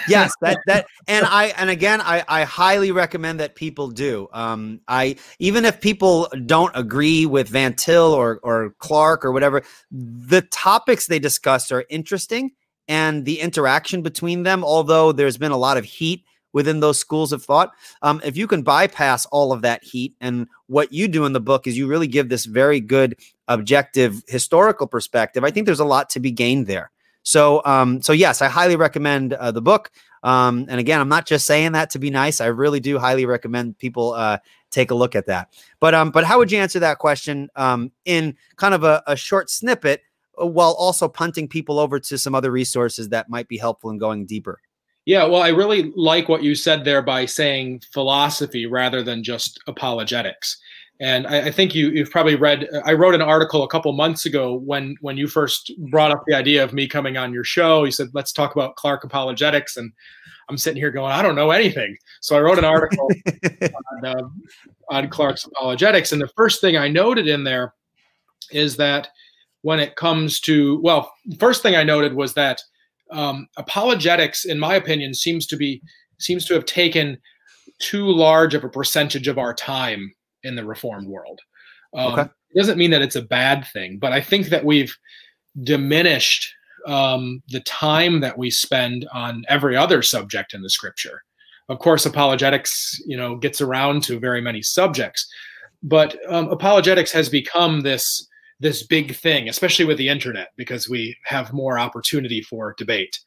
Yes 0.08 0.34
that 0.42 0.60
that 0.68 0.88
and 1.08 1.26
i 1.26 1.48
and 1.58 1.70
again 1.70 2.02
i 2.02 2.24
i 2.28 2.44
highly 2.44 2.92
recommend 2.92 3.40
that 3.40 3.56
people 3.56 3.90
do. 3.90 4.28
Um 4.34 4.82
i 4.88 5.16
even 5.40 5.66
if 5.66 5.82
people 5.82 6.28
don't 6.46 6.72
agree 6.76 7.26
with 7.26 7.50
van 7.50 7.74
til 7.74 8.14
or 8.14 8.40
or 8.44 8.74
clark 8.80 9.26
or 9.26 9.32
whatever 9.32 9.64
the 9.92 10.42
topics 10.52 11.08
they 11.08 11.20
discuss 11.20 11.72
are 11.72 11.86
interesting 11.90 12.52
and 12.88 13.26
the 13.26 13.40
interaction 13.40 14.02
between 14.02 14.44
them 14.44 14.64
although 14.64 15.12
there's 15.12 15.38
been 15.38 15.52
a 15.52 15.58
lot 15.58 15.78
of 15.78 15.86
heat 15.86 16.24
within 16.54 16.82
those 16.82 17.00
schools 17.00 17.32
of 17.32 17.44
thought 17.44 17.72
um, 18.02 18.22
if 18.24 18.36
you 18.36 18.48
can 18.48 18.62
bypass 18.62 19.26
all 19.28 19.54
of 19.54 19.62
that 19.62 19.84
heat 19.84 20.14
and 20.20 20.48
what 20.68 20.92
you 20.92 21.08
do 21.08 21.26
in 21.26 21.34
the 21.34 21.40
book 21.40 21.66
is 21.68 21.78
you 21.78 21.88
really 21.88 22.08
give 22.08 22.28
this 22.30 22.46
very 22.46 22.80
good 22.80 23.16
objective 23.48 24.22
historical 24.28 24.88
perspective 24.88 25.44
i 25.44 25.52
think 25.52 25.66
there's 25.66 25.80
a 25.80 25.86
lot 25.86 26.10
to 26.10 26.20
be 26.20 26.32
gained 26.32 26.68
there 26.68 26.92
so, 27.24 27.62
um, 27.66 28.02
so 28.02 28.14
yes, 28.14 28.42
I 28.42 28.48
highly 28.48 28.76
recommend 28.76 29.34
uh, 29.34 29.52
the 29.52 29.62
book. 29.62 29.92
Um, 30.24 30.66
and 30.70 30.80
again, 30.80 31.02
I'm 31.02 31.10
not 31.10 31.26
just 31.26 31.46
saying 31.46 31.72
that 31.72 31.90
to 31.92 32.00
be 32.00 32.10
nice. 32.10 32.42
I 32.42 32.48
really 32.48 32.80
do 32.80 33.00
highly 33.00 33.26
recommend 33.26 33.78
people 33.78 34.14
uh, 34.14 34.38
take 34.70 34.92
a 34.92 34.96
look 34.96 35.16
at 35.16 35.26
that. 35.28 35.54
But 35.80 35.96
um, 35.96 36.12
but 36.12 36.24
how 36.24 36.38
would 36.38 36.52
you 36.52 36.60
answer 36.60 36.80
that 36.80 37.00
question 37.00 37.50
um, 37.56 37.92
in 38.06 38.36
kind 38.56 38.74
of 38.74 38.84
a, 38.84 39.02
a 39.08 39.16
short 39.16 39.50
snippet, 39.50 40.02
uh, 40.40 40.46
while 40.46 40.76
also 40.78 41.08
punting 41.08 41.48
people 41.48 41.80
over 41.80 42.00
to 42.00 42.18
some 42.18 42.36
other 42.36 42.52
resources 42.52 43.10
that 43.10 43.30
might 43.30 43.48
be 43.48 43.58
helpful 43.58 43.90
in 43.90 43.98
going 43.98 44.26
deeper? 44.26 44.62
Yeah, 45.06 45.26
well, 45.26 45.42
I 45.42 45.50
really 45.50 45.92
like 45.96 46.30
what 46.30 46.44
you 46.44 46.54
said 46.54 46.86
there 46.86 47.02
by 47.02 47.26
saying 47.26 47.82
philosophy 47.92 48.68
rather 48.68 49.02
than 49.02 49.24
just 49.24 49.60
apologetics. 49.66 50.58
And 51.02 51.26
I, 51.26 51.48
I 51.48 51.52
think 51.52 51.74
you, 51.74 51.98
have 51.98 52.12
probably 52.12 52.36
read. 52.36 52.70
I 52.86 52.94
wrote 52.94 53.16
an 53.16 53.24
article 53.24 53.64
a 53.64 53.68
couple 53.68 53.92
months 53.92 54.28
ago 54.28 54.54
when 54.54 54.96
when 55.02 55.18
you 55.18 55.28
first 55.28 55.72
brought 55.90 56.12
up 56.12 56.24
the 56.28 56.36
idea 56.36 56.64
of 56.64 56.74
me 56.74 56.88
coming 56.88 57.18
on 57.18 57.34
your 57.34 57.44
show. 57.44 57.84
You 57.84 57.92
said, 57.92 58.10
"Let's 58.14 58.32
talk 58.32 58.56
about 58.56 58.76
Clark 58.76 59.04
apologetics," 59.04 59.78
and 59.78 59.92
I'm 60.48 60.60
sitting 60.60 60.80
here 60.80 60.92
going, 60.92 61.12
"I 61.12 61.24
don't 61.24 61.36
know 61.36 61.50
anything." 61.50 61.98
So 62.22 62.38
I 62.38 62.42
wrote 62.42 62.60
an 62.60 62.66
article 62.66 63.10
on, 63.64 64.06
uh, 64.06 64.30
on 64.90 65.10
Clark's 65.10 65.44
apologetics, 65.44 66.12
and 66.12 66.22
the 66.22 66.30
first 66.38 66.62
thing 66.62 66.78
I 66.78 66.88
noted 66.88 67.28
in 67.28 67.44
there 67.44 67.74
is 68.52 68.78
that 68.78 69.08
when 69.64 69.80
it 69.80 69.96
comes 69.96 70.40
to 70.42 70.80
well, 70.84 71.12
first 71.40 71.64
thing 71.64 71.76
I 71.76 71.84
noted 71.84 72.14
was 72.14 72.36
that 72.36 72.62
um, 73.10 73.48
apologetics, 73.58 74.46
in 74.46 74.60
my 74.60 74.76
opinion, 74.76 75.16
seems 75.16 75.48
to 75.48 75.58
be 75.58 75.82
seems 76.20 76.46
to 76.46 76.54
have 76.54 76.66
taken 76.66 77.18
too 77.80 78.06
large 78.06 78.54
of 78.54 78.64
a 78.64 78.70
percentage 78.70 79.28
of 79.28 79.40
our 79.40 79.56
time 79.56 80.14
in 80.44 80.56
the 80.56 80.66
reformed 80.66 81.08
world. 81.08 81.40
Um, 81.96 82.14
okay. 82.14 82.22
It 82.54 82.58
doesn't 82.58 82.78
mean 82.78 82.92
that 82.92 83.02
it's 83.02 83.16
a 83.16 83.22
bad 83.22 83.66
thing, 83.74 83.98
but 83.98 84.12
I 84.12 84.22
think 84.22 84.48
that 84.48 84.66
we've 84.66 84.96
diminished 85.64 86.54
um, 86.88 87.42
the 87.50 87.62
time 87.62 88.22
that 88.22 88.38
we 88.38 88.50
spend 88.50 89.08
on 89.14 89.44
every 89.48 89.78
other 89.78 90.02
subject 90.02 90.54
in 90.54 90.62
the 90.62 90.70
scripture. 90.70 91.24
Of 91.70 91.80
course, 91.80 92.06
apologetics, 92.06 93.00
you 93.06 93.16
know, 93.16 93.36
gets 93.36 93.62
around 93.62 94.04
to 94.04 94.20
very 94.20 94.42
many 94.42 94.62
subjects, 94.62 95.32
but 95.84 96.18
um, 96.28 96.50
apologetics 96.50 97.12
has 97.12 97.30
become 97.30 97.82
this 97.82 98.28
this 98.60 98.84
big 98.84 99.16
thing, 99.16 99.50
especially 99.50 99.86
with 99.86 99.98
the 99.98 100.08
internet, 100.08 100.50
because 100.56 100.88
we 100.88 101.18
have 101.26 101.52
more 101.52 101.80
opportunity 101.80 102.42
for 102.44 102.76
debate. 102.78 103.20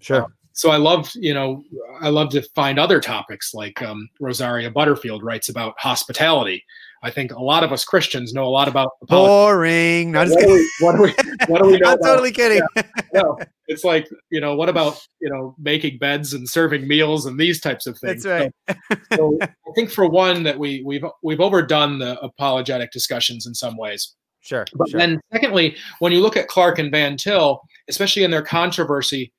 Sure. 0.00 0.24
Um, 0.24 0.34
so 0.52 0.70
I 0.70 0.76
love, 0.76 1.10
you 1.14 1.34
know, 1.34 1.64
I 2.00 2.08
love 2.08 2.30
to 2.30 2.42
find 2.54 2.78
other 2.78 3.00
topics 3.00 3.54
like 3.54 3.80
um, 3.82 4.08
Rosaria 4.20 4.70
Butterfield 4.70 5.22
writes 5.22 5.48
about 5.48 5.74
hospitality. 5.78 6.64
I 7.04 7.10
think 7.10 7.32
a 7.32 7.42
lot 7.42 7.64
of 7.64 7.72
us 7.72 7.84
Christians 7.84 8.32
know 8.32 8.44
a 8.44 8.50
lot 8.50 8.68
about 8.68 8.92
boring. 9.02 10.12
Not 10.12 10.28
what, 10.28 10.40
do 10.40 10.52
we, 10.52 10.70
what 10.80 10.96
do 10.96 11.02
we 11.02 11.14
what 11.48 11.62
do 11.62 11.68
we 11.68 11.78
know? 11.80 11.92
I'm 11.92 11.98
totally 11.98 12.30
kidding. 12.30 12.62
Yeah, 12.76 12.82
no, 13.14 13.38
it's 13.66 13.82
like 13.82 14.08
you 14.30 14.40
know, 14.40 14.54
what 14.54 14.68
about 14.68 15.04
you 15.20 15.28
know 15.28 15.56
making 15.58 15.98
beds 15.98 16.32
and 16.32 16.48
serving 16.48 16.86
meals 16.86 17.26
and 17.26 17.38
these 17.38 17.60
types 17.60 17.88
of 17.88 17.98
things. 17.98 18.22
That's 18.22 18.52
right. 18.68 18.76
So, 19.12 19.16
so 19.16 19.38
I 19.42 19.72
think 19.74 19.90
for 19.90 20.08
one 20.08 20.44
that 20.44 20.56
we 20.56 20.84
we've 20.84 21.04
we've 21.22 21.40
overdone 21.40 21.98
the 21.98 22.20
apologetic 22.20 22.92
discussions 22.92 23.46
in 23.46 23.54
some 23.54 23.76
ways. 23.76 24.14
Sure. 24.40 24.64
But 24.74 24.90
sure. 24.90 25.00
then 25.00 25.20
secondly, 25.32 25.76
when 25.98 26.12
you 26.12 26.20
look 26.20 26.36
at 26.36 26.48
Clark 26.48 26.78
and 26.78 26.90
Van 26.90 27.16
Til, 27.16 27.60
especially 27.88 28.22
in 28.22 28.30
their 28.30 28.42
controversy, 28.42 29.32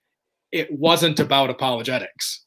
it 0.54 0.72
wasn't 0.72 1.20
about 1.20 1.50
apologetics. 1.50 2.46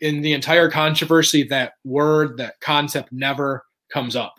In 0.00 0.20
the 0.22 0.32
entire 0.32 0.70
controversy, 0.70 1.42
that 1.44 1.72
word, 1.84 2.36
that 2.36 2.60
concept 2.60 3.10
never 3.10 3.64
comes 3.92 4.14
up. 4.14 4.34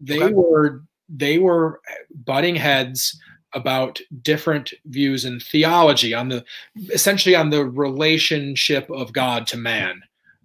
They 0.00 0.22
okay. 0.22 0.34
were 0.34 0.82
they 1.08 1.38
were 1.38 1.80
butting 2.24 2.56
heads 2.56 3.18
about 3.52 4.00
different 4.22 4.72
views 4.86 5.24
in 5.24 5.40
theology 5.40 6.14
on 6.14 6.28
the 6.28 6.44
essentially 6.92 7.34
on 7.34 7.50
the 7.50 7.64
relationship 7.64 8.88
of 8.90 9.12
God 9.12 9.46
to 9.48 9.56
man 9.56 10.00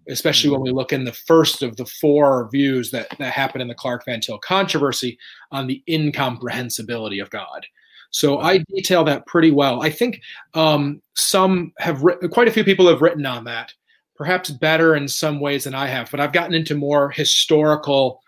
especially 0.07 0.49
when 0.49 0.59
hmm. 0.59 0.65
we 0.65 0.71
look 0.71 0.93
in 0.93 1.03
the 1.03 1.13
first 1.13 1.63
of 1.63 1.77
the 1.77 1.85
four 1.85 2.49
views 2.51 2.91
that, 2.91 3.07
that 3.17 3.33
happened 3.33 3.61
in 3.61 3.67
the 3.67 3.75
Clark 3.75 4.05
Van 4.05 4.21
Til 4.21 4.37
controversy 4.37 5.17
on 5.51 5.67
the 5.67 5.83
incomprehensibility 5.87 7.19
of 7.19 7.29
God. 7.29 7.65
So 8.15 8.39
I 8.39 8.59
detail 8.73 9.03
that 9.03 9.27
pretty 9.27 9.51
well. 9.51 9.83
I 9.83 9.89
think 9.89 10.21
um, 10.53 11.01
some 11.15 11.73
have 11.79 12.01
written, 12.01 12.29
quite 12.29 12.47
a 12.47 12.51
few 12.51 12.63
people 12.63 12.87
have 12.87 13.01
written 13.01 13.25
on 13.25 13.43
that, 13.43 13.73
perhaps 14.15 14.49
better 14.49 14.95
in 14.95 15.05
some 15.09 15.41
ways 15.41 15.65
than 15.65 15.75
I 15.75 15.87
have, 15.87 16.09
but 16.11 16.21
I've 16.21 16.31
gotten 16.31 16.53
into 16.53 16.75
more 16.75 17.11
historical 17.11 18.21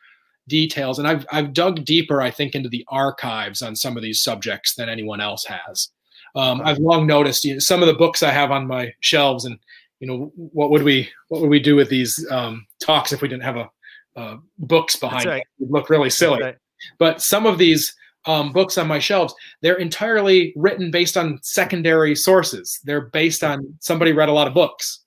details 0.49 0.99
and 0.99 1.07
I've, 1.07 1.25
I've 1.31 1.53
dug 1.53 1.85
deeper, 1.85 2.21
I 2.21 2.31
think, 2.31 2.53
into 2.53 2.67
the 2.67 2.83
archives 2.89 3.61
on 3.61 3.77
some 3.77 3.95
of 3.95 4.03
these 4.03 4.21
subjects 4.21 4.75
than 4.75 4.89
anyone 4.89 5.21
else 5.21 5.45
has. 5.45 5.87
Um, 6.35 6.61
I've 6.65 6.79
long 6.79 7.07
noticed 7.07 7.45
you 7.45 7.53
know, 7.53 7.59
some 7.59 7.81
of 7.81 7.87
the 7.87 7.93
books 7.93 8.21
I 8.21 8.31
have 8.31 8.51
on 8.51 8.67
my 8.67 8.91
shelves 8.99 9.45
and 9.45 9.57
you 10.01 10.07
know 10.07 10.31
what 10.35 10.69
would 10.69 10.83
we 10.83 11.09
what 11.29 11.41
would 11.41 11.49
we 11.49 11.59
do 11.59 11.75
with 11.75 11.89
these 11.89 12.23
um, 12.29 12.67
talks 12.83 13.13
if 13.13 13.21
we 13.21 13.27
didn't 13.27 13.43
have 13.43 13.57
a 13.57 13.69
uh, 14.15 14.37
books 14.59 14.95
behind 14.97 15.25
right. 15.25 15.41
It 15.41 15.47
would 15.59 15.71
look 15.71 15.89
really 15.89 16.11
silly. 16.11 16.43
Right. 16.43 16.57
But 16.99 17.21
some 17.21 17.47
of 17.47 17.57
these 17.57 17.95
um, 18.27 18.51
books 18.51 18.77
on 18.77 18.87
my 18.87 18.99
shelves, 18.99 19.33
they're 19.61 19.77
entirely 19.77 20.53
written 20.55 20.91
based 20.91 21.17
on 21.17 21.39
secondary 21.41 22.15
sources. 22.15 22.79
They're 22.83 23.07
based 23.07 23.43
on 23.43 23.73
somebody 23.79 24.11
read 24.11 24.29
a 24.29 24.33
lot 24.33 24.47
of 24.47 24.53
books. 24.53 25.03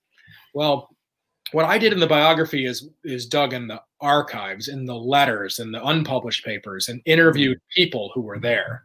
Well, 0.55 0.89
what 1.53 1.65
I 1.65 1.79
did 1.79 1.93
in 1.93 2.01
the 2.01 2.07
biography 2.07 2.65
is 2.65 2.89
is 3.05 3.27
dug 3.27 3.53
in 3.53 3.69
the 3.69 3.81
archives, 4.01 4.69
in 4.69 4.85
the 4.85 4.95
letters, 4.95 5.59
and 5.59 5.73
the 5.73 5.85
unpublished 5.85 6.45
papers, 6.45 6.89
and 6.89 7.03
interviewed 7.05 7.59
people 7.75 8.11
who 8.15 8.23
were 8.23 8.39
there. 8.39 8.83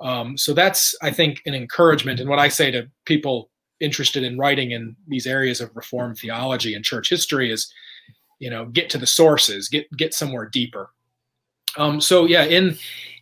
Um, 0.00 0.36
so 0.36 0.52
that's, 0.52 0.94
I 1.02 1.10
think, 1.10 1.40
an 1.46 1.54
encouragement. 1.54 2.20
And 2.20 2.28
what 2.28 2.38
I 2.38 2.48
say 2.48 2.70
to 2.70 2.88
people 3.06 3.50
interested 3.80 4.22
in 4.22 4.38
writing 4.38 4.70
in 4.72 4.96
these 5.06 5.26
areas 5.26 5.60
of 5.60 5.74
reform 5.74 6.14
theology 6.14 6.74
and 6.74 6.84
church 6.84 7.10
history 7.10 7.50
is 7.50 7.72
you 8.38 8.50
know 8.50 8.66
get 8.66 8.88
to 8.90 8.98
the 8.98 9.06
sources 9.06 9.68
get 9.68 9.90
get 9.96 10.14
somewhere 10.14 10.48
deeper 10.48 10.90
um, 11.76 12.00
so 12.00 12.24
yeah 12.24 12.44
in 12.44 12.76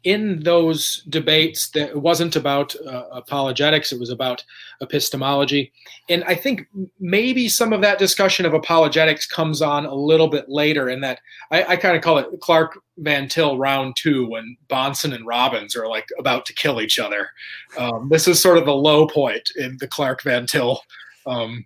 in 0.04 0.40
those 0.42 1.02
debates 1.08 1.70
that 1.70 1.90
it 1.90 2.00
wasn't 2.00 2.36
about 2.36 2.74
uh, 2.86 3.04
apologetics 3.12 3.92
it 3.92 3.98
was 3.98 4.10
about 4.10 4.44
epistemology. 4.80 5.72
And 6.08 6.22
i 6.24 6.34
think 6.34 6.66
maybe 7.00 7.48
some 7.48 7.72
of 7.72 7.80
that 7.80 7.98
discussion 7.98 8.46
of 8.46 8.54
apologetics 8.54 9.26
comes 9.26 9.62
on 9.62 9.86
a 9.86 9.94
little 9.94 10.28
bit 10.28 10.48
later 10.48 10.88
in 10.88 11.00
that 11.00 11.20
i, 11.50 11.64
I 11.64 11.76
kind 11.76 11.96
of 11.96 12.02
call 12.02 12.18
it 12.18 12.28
clark 12.40 12.78
van 12.98 13.28
til 13.28 13.58
round 13.58 13.96
two 13.96 14.26
when 14.26 14.56
Bahnsen 14.68 15.14
and 15.14 15.26
robbins 15.26 15.74
are 15.74 15.88
like 15.88 16.06
about 16.18 16.46
to 16.46 16.54
kill 16.54 16.80
each 16.80 16.98
other. 16.98 17.28
Um, 17.76 18.08
this 18.10 18.28
is 18.28 18.40
sort 18.40 18.58
of 18.58 18.66
the 18.66 18.74
low 18.74 19.06
point 19.06 19.50
in 19.56 19.76
the 19.80 19.88
clark 19.88 20.22
van 20.22 20.46
til 20.46 20.80
um, 21.26 21.64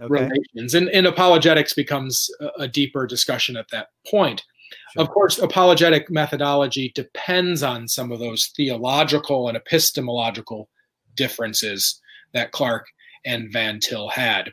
okay. 0.00 0.08
relations. 0.12 0.74
And, 0.74 0.88
and 0.90 1.06
apologetics 1.06 1.74
becomes 1.74 2.30
a, 2.40 2.62
a 2.62 2.68
deeper 2.68 3.06
discussion 3.06 3.56
at 3.56 3.68
that 3.72 3.88
point 4.10 4.44
Sure. 4.92 5.02
Of 5.02 5.10
course, 5.10 5.38
apologetic 5.38 6.10
methodology 6.10 6.92
depends 6.94 7.62
on 7.62 7.86
some 7.86 8.10
of 8.10 8.18
those 8.18 8.52
theological 8.56 9.48
and 9.48 9.56
epistemological 9.56 10.68
differences 11.14 12.00
that 12.32 12.52
Clark 12.52 12.86
and 13.24 13.52
Van 13.52 13.80
Til 13.80 14.08
had. 14.08 14.52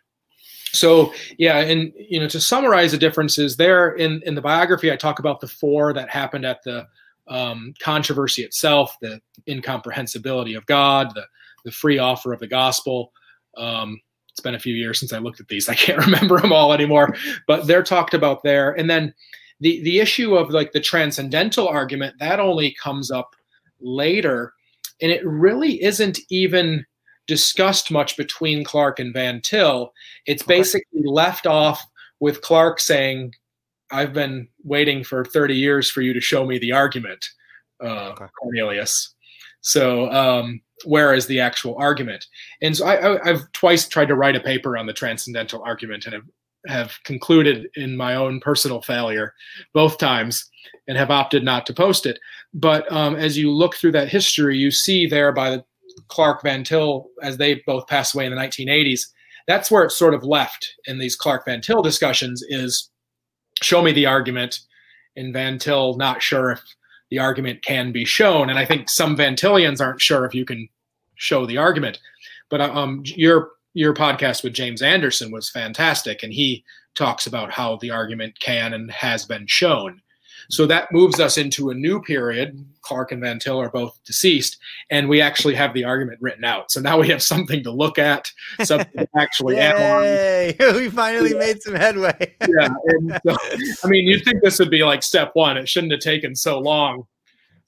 So 0.74 1.14
yeah, 1.38 1.60
and 1.60 1.92
you 1.98 2.20
know, 2.20 2.28
to 2.28 2.40
summarize 2.40 2.92
the 2.92 2.98
differences 2.98 3.56
there 3.56 3.92
in 3.94 4.22
in 4.26 4.36
the 4.36 4.42
biography, 4.42 4.92
I 4.92 4.96
talk 4.96 5.20
about 5.20 5.40
the 5.40 5.48
four 5.48 5.94
that 5.94 6.10
happened 6.10 6.46
at 6.46 6.64
the 6.64 6.88
um, 7.28 7.74
controversy 7.82 8.44
itself, 8.44 8.96
the 9.02 9.22
incomprehensibility 9.48 10.56
of 10.56 10.66
God, 10.66 11.14
the 11.16 11.26
the 11.66 11.72
free 11.72 11.98
offer 11.98 12.34
of 12.34 12.40
the 12.40 12.48
gospel. 12.48 13.12
Um, 13.56 14.00
it's 14.30 14.40
been 14.40 14.56
a 14.56 14.60
few 14.60 14.76
years 14.76 15.00
since 15.00 15.14
I 15.14 15.18
looked 15.18 15.40
at 15.40 15.48
these; 15.48 15.68
I 15.70 15.74
can't 15.74 16.00
remember 16.06 16.40
them 16.40 16.54
all 16.54 16.74
anymore. 16.74 17.16
But 17.48 17.66
they're 17.66 17.84
talked 17.84 18.14
about 18.14 18.44
there, 18.44 18.72
and 18.72 18.90
then 18.90 19.14
the 19.60 19.82
the 19.84 20.00
issue 20.00 20.36
of 20.36 20.52
like 20.52 20.72
the 20.72 20.80
transcendental 20.80 21.68
argument 21.68 22.16
that 22.20 22.40
only 22.40 22.76
comes 22.82 23.12
up 23.12 23.36
later 23.80 24.54
and 25.02 25.12
it 25.12 25.26
really 25.26 25.82
isn't 25.84 26.20
even 26.30 26.86
discussed 27.28 27.92
much 27.92 28.18
between 28.18 28.64
Clark 28.64 29.00
and 29.00 29.14
Van 29.14 29.42
Til. 29.42 29.94
It's 30.26 30.44
basically 30.44 31.02
left 31.04 31.46
off 31.46 31.86
with 32.20 32.42
Clark 32.42 32.80
saying, 32.80 33.34
I've 33.92 34.14
been 34.14 34.48
waiting 34.64 35.04
for 35.04 35.24
30 35.24 35.56
years 35.56 35.92
for 35.92 36.02
you 36.02 36.14
to 36.14 36.22
show 36.22 36.46
me 36.46 36.58
the 36.58 36.72
argument, 36.72 37.26
uh, 37.84 38.10
okay. 38.12 38.26
Cornelius. 38.40 39.14
So, 39.62 40.12
um, 40.12 40.62
where 40.86 41.14
is 41.14 41.26
the 41.26 41.40
actual 41.40 41.76
argument? 41.78 42.26
And 42.62 42.78
so 42.78 42.86
I, 42.86 43.28
have 43.28 43.52
twice 43.52 43.88
tried 43.88 44.10
to 44.10 44.16
write 44.16 44.36
a 44.36 44.40
paper 44.40 44.78
on 44.78 44.86
the 44.86 44.94
transcendental 44.94 45.62
argument 45.64 46.06
and 46.06 46.14
have 46.14 46.24
have 46.68 46.98
concluded 47.04 47.68
in 47.76 47.96
my 47.96 48.16
own 48.16 48.40
personal 48.40 48.82
failure 48.82 49.34
both 49.74 49.98
times 49.98 50.50
and 50.88 50.98
have 50.98 51.12
opted 51.12 51.44
not 51.44 51.66
to 51.66 51.74
post 51.74 52.06
it. 52.06 52.20
But 52.54 52.92
um, 52.92 53.16
as 53.16 53.38
you 53.38 53.52
look 53.52 53.76
through 53.76 53.94
that 53.94 54.10
history, 54.10 54.58
you 54.58 54.72
see 54.72 55.08
there 55.08 55.32
by 55.32 55.52
the 55.52 55.64
Clark 56.10 56.44
Van 56.44 56.64
Til, 56.64 57.08
as 57.22 57.38
they 57.38 57.62
both 57.66 57.88
passed 57.88 58.14
away 58.14 58.26
in 58.26 58.34
the 58.34 58.42
1980s, 58.42 59.02
that's 59.48 59.72
where 59.72 59.84
it's 59.84 59.98
sort 59.98 60.14
of 60.14 60.24
left 60.24 60.74
in 60.86 61.00
these 61.00 61.16
Clark 61.16 61.46
Van 61.46 61.62
Til 61.62 61.82
discussions 61.82 62.44
is 62.50 62.90
show 63.62 63.82
me 63.82 63.92
the 63.92 64.06
argument. 64.06 64.60
And 65.16 65.34
Van 65.34 65.58
Til 65.58 65.96
not 65.98 66.22
sure 66.22 66.52
if 66.52 66.62
the 67.10 67.20
argument 67.20 67.64
can 67.64 67.92
be 67.92 68.06
shown. 68.06 68.50
And 68.50 68.60
I 68.60 68.66
think 68.66 68.90
some 68.90 69.16
Van 69.16 69.36
Tilians 69.36 69.82
aren't 69.82 70.02
sure 70.02 70.26
if 70.26 70.36
you 70.36 70.46
can 70.46 70.68
show 71.16 71.46
the 71.46 71.58
argument. 71.58 72.00
But 72.50 72.62
um, 72.62 73.02
your 73.06 73.52
your 73.78 73.94
podcast 73.94 74.44
with 74.44 74.54
James 74.54 74.82
Anderson 74.82 75.30
was 75.30 75.52
fantastic, 75.52 76.24
and 76.24 76.34
he 76.34 76.64
talks 76.96 77.28
about 77.28 77.52
how 77.52 77.76
the 77.78 77.92
argument 77.92 78.40
can 78.40 78.74
and 78.74 78.92
has 78.92 79.24
been 79.24 79.46
shown. 79.46 80.02
So 80.50 80.66
that 80.66 80.92
moves 80.92 81.20
us 81.20 81.38
into 81.38 81.70
a 81.70 81.76
new 81.76 82.02
period. 82.02 82.66
Clark 82.82 83.12
and 83.12 83.22
Van 83.22 83.38
Til 83.38 83.62
are 83.62 83.70
both 83.70 84.00
deceased, 84.04 84.58
and 84.90 85.08
we 85.08 85.22
actually 85.22 85.54
have 85.54 85.76
the 85.76 85.84
argument 85.84 86.18
written 86.22 86.44
out. 86.44 86.72
So 86.72 86.82
now 86.82 87.00
we 87.00 87.08
have 87.10 87.22
something 87.22 87.62
to 87.64 87.72
look 87.72 88.00
at, 88.00 88.32
something 88.64 88.92
to 88.98 89.08
actually 89.18 89.60
analyze. 89.60 90.56
we 90.76 90.90
finally 90.90 91.34
yeah. 91.34 91.38
made 91.38 91.62
some 91.62 91.76
headway. 91.76 92.36
yeah. 92.48 92.70
So, 93.28 93.38
I 93.84 93.88
mean, 93.88 94.08
you'd 94.08 94.24
think 94.24 94.42
this 94.42 94.58
would 94.58 94.72
be 94.72 94.84
like 94.84 95.04
step 95.04 95.32
one. 95.34 95.56
It 95.56 95.70
shouldn't 95.70 95.92
have 95.92 96.02
taken 96.02 96.36
so 96.36 96.58
long. 96.58 97.06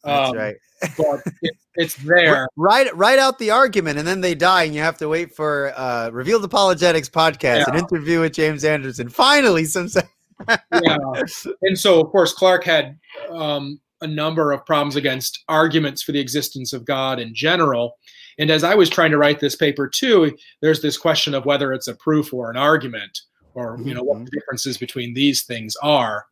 That's 0.03 0.31
um, 0.31 0.37
right. 0.37 0.55
but 0.97 1.21
it, 1.41 1.55
it's 1.75 1.95
there. 1.95 2.47
Write 2.55 2.95
write 2.95 3.19
out 3.19 3.39
the 3.39 3.51
argument, 3.51 3.99
and 3.99 4.07
then 4.07 4.21
they 4.21 4.35
die, 4.35 4.63
and 4.63 4.73
you 4.73 4.81
have 4.81 4.97
to 4.97 5.09
wait 5.09 5.35
for 5.35 5.73
uh, 5.75 6.09
Revealed 6.11 6.43
Apologetics 6.43 7.09
podcast, 7.09 7.59
yeah. 7.59 7.69
an 7.69 7.77
interview 7.77 8.21
with 8.21 8.33
James 8.33 8.63
Anderson. 8.63 9.09
Finally, 9.09 9.65
some. 9.65 9.89
yeah, 10.47 10.97
and 11.63 11.77
so 11.77 11.99
of 11.99 12.11
course 12.11 12.33
Clark 12.33 12.63
had 12.63 12.97
um, 13.29 13.79
a 14.01 14.07
number 14.07 14.51
of 14.51 14.65
problems 14.65 14.95
against 14.95 15.43
arguments 15.49 16.01
for 16.01 16.11
the 16.11 16.19
existence 16.19 16.73
of 16.73 16.85
God 16.85 17.19
in 17.19 17.33
general. 17.35 17.97
And 18.37 18.49
as 18.49 18.63
I 18.63 18.73
was 18.73 18.89
trying 18.89 19.11
to 19.11 19.17
write 19.17 19.41
this 19.41 19.55
paper 19.55 19.87
too, 19.87 20.35
there's 20.61 20.81
this 20.81 20.97
question 20.97 21.33
of 21.33 21.45
whether 21.45 21.73
it's 21.73 21.89
a 21.89 21.95
proof 21.95 22.33
or 22.33 22.49
an 22.49 22.55
argument, 22.55 23.19
or 23.53 23.77
you 23.83 23.93
know 23.93 24.03
what 24.03 24.15
mm-hmm. 24.15 24.25
the 24.25 24.31
differences 24.31 24.77
between 24.77 25.13
these 25.13 25.43
things 25.43 25.75
are. 25.83 26.25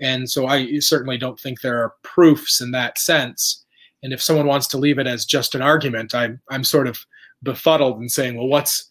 And 0.00 0.30
so 0.30 0.46
I 0.46 0.78
certainly 0.78 1.18
don't 1.18 1.40
think 1.40 1.60
there 1.60 1.82
are 1.82 1.94
proofs 2.02 2.60
in 2.60 2.70
that 2.72 2.98
sense. 2.98 3.64
And 4.02 4.12
if 4.12 4.22
someone 4.22 4.46
wants 4.46 4.66
to 4.68 4.78
leave 4.78 4.98
it 4.98 5.06
as 5.06 5.24
just 5.24 5.54
an 5.54 5.62
argument, 5.62 6.14
I'm 6.14 6.40
I'm 6.50 6.64
sort 6.64 6.86
of 6.86 6.98
befuddled 7.42 7.98
and 7.98 8.10
saying, 8.10 8.36
well, 8.36 8.48
what's 8.48 8.88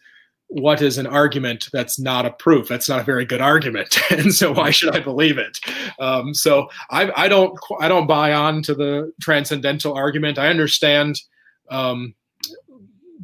what 0.48 0.82
is 0.82 0.98
an 0.98 1.08
argument 1.08 1.70
that's 1.74 2.00
not 2.00 2.26
a 2.26 2.32
proof? 2.32 2.68
That's 2.68 2.88
not 2.88 3.00
a 3.00 3.04
very 3.04 3.26
good 3.26 3.42
argument, 3.42 3.98
and 4.12 4.34
so 4.34 4.54
why 4.54 4.72
should 4.72 4.96
I 4.96 5.00
believe 5.00 5.38
it? 5.38 5.60
Um, 6.00 6.34
so 6.34 6.70
I, 6.90 7.12
I 7.16 7.28
don't 7.28 7.58
I 7.80 7.88
don't 7.88 8.08
buy 8.08 8.34
on 8.34 8.62
to 8.64 8.76
the 8.76 9.14
transcendental 9.22 9.94
argument. 9.94 10.38
I 10.38 10.48
understand 10.48 11.20
um, 11.70 12.14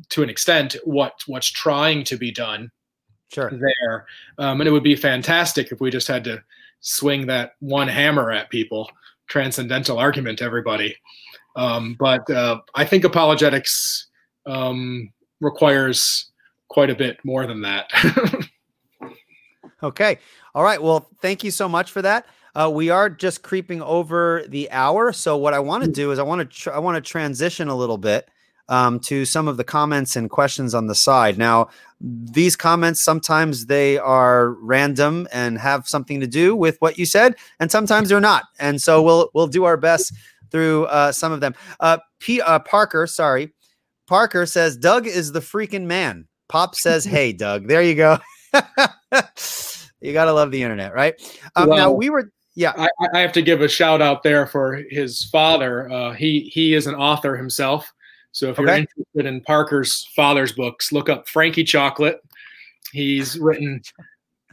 to 0.09 0.23
an 0.23 0.29
extent 0.29 0.75
what 0.83 1.13
what's 1.27 1.49
trying 1.49 2.03
to 2.05 2.17
be 2.17 2.31
done 2.31 2.71
sure. 3.33 3.51
there, 3.51 4.05
um, 4.37 4.61
and 4.61 4.67
it 4.67 4.71
would 4.71 4.83
be 4.83 4.95
fantastic 4.95 5.71
if 5.71 5.79
we 5.79 5.91
just 5.91 6.07
had 6.07 6.23
to 6.25 6.43
swing 6.81 7.27
that 7.27 7.53
one 7.59 7.87
hammer 7.87 8.31
at 8.31 8.49
people. 8.49 8.89
Transcendental 9.27 9.97
argument, 9.97 10.41
everybody. 10.41 10.95
Um, 11.55 11.95
but 11.99 12.29
uh, 12.29 12.59
I 12.75 12.85
think 12.85 13.03
apologetics 13.03 14.09
um, 14.45 15.11
requires 15.39 16.31
quite 16.69 16.89
a 16.89 16.95
bit 16.95 17.17
more 17.23 17.47
than 17.47 17.61
that. 17.61 17.89
okay. 19.83 20.17
All 20.53 20.63
right. 20.63 20.81
Well, 20.81 21.07
thank 21.21 21.43
you 21.43 21.51
so 21.51 21.69
much 21.69 21.91
for 21.91 22.01
that. 22.01 22.25
Uh, 22.53 22.69
we 22.73 22.89
are 22.89 23.09
just 23.09 23.43
creeping 23.43 23.81
over 23.81 24.43
the 24.47 24.69
hour. 24.71 25.13
So 25.13 25.37
what 25.37 25.53
I 25.53 25.59
want 25.59 25.83
to 25.83 25.89
mm. 25.89 25.93
do 25.93 26.11
is 26.11 26.19
I 26.19 26.23
want 26.23 26.39
to 26.39 26.45
tr- 26.45 26.73
I 26.73 26.79
want 26.79 26.95
to 26.95 27.09
transition 27.09 27.69
a 27.69 27.75
little 27.75 27.97
bit 27.97 28.27
um, 28.71 29.01
to 29.01 29.25
some 29.25 29.49
of 29.49 29.57
the 29.57 29.65
comments 29.65 30.15
and 30.15 30.29
questions 30.29 30.73
on 30.73 30.87
the 30.87 30.95
side. 30.95 31.37
Now, 31.37 31.67
these 31.99 32.55
comments 32.55 33.03
sometimes 33.03 33.65
they 33.65 33.97
are 33.97 34.51
random 34.53 35.27
and 35.31 35.59
have 35.59 35.87
something 35.87 36.21
to 36.21 36.25
do 36.25 36.55
with 36.55 36.77
what 36.79 36.97
you 36.97 37.05
said, 37.05 37.35
and 37.59 37.69
sometimes 37.69 38.09
they're 38.09 38.21
not. 38.21 38.45
And 38.59 38.81
so 38.81 39.03
we'll 39.03 39.29
we'll 39.33 39.47
do 39.47 39.65
our 39.65 39.77
best 39.77 40.13
through 40.51 40.85
uh, 40.85 41.11
some 41.11 41.33
of 41.33 41.41
them. 41.41 41.53
Uh, 41.81 41.97
P. 42.19 42.41
Uh, 42.41 42.59
Parker, 42.59 43.05
sorry, 43.05 43.53
Parker 44.07 44.45
says 44.45 44.77
Doug 44.77 45.05
is 45.05 45.33
the 45.33 45.41
freaking 45.41 45.83
man. 45.83 46.27
Pop 46.47 46.75
says, 46.75 47.03
"Hey, 47.15 47.33
Doug." 47.33 47.67
There 47.67 47.83
you 47.83 47.95
go. 47.95 48.19
you 50.01 50.13
gotta 50.13 50.31
love 50.31 50.49
the 50.49 50.63
internet, 50.63 50.93
right? 50.93 51.13
Um, 51.57 51.69
well, 51.69 51.77
now 51.77 51.91
we 51.91 52.09
were. 52.09 52.31
Yeah, 52.55 52.73
I, 52.77 52.89
I, 53.13 53.19
have 53.19 53.31
to 53.33 53.41
give 53.41 53.61
a 53.61 53.67
shout 53.69 54.01
out 54.01 54.23
there 54.23 54.45
for 54.45 54.81
his 54.89 55.23
father. 55.25 55.89
Uh, 55.89 56.13
he 56.13 56.51
he 56.53 56.73
is 56.73 56.85
an 56.87 56.95
author 56.95 57.37
himself. 57.37 57.93
So 58.31 58.49
if 58.49 58.57
you're 58.57 58.67
interested 58.69 59.25
in 59.25 59.41
Parker's 59.41 60.07
father's 60.15 60.53
books, 60.53 60.91
look 60.91 61.09
up 61.09 61.27
Frankie 61.27 61.63
Chocolate. 61.63 62.21
He's 62.91 63.37
written 63.41 63.81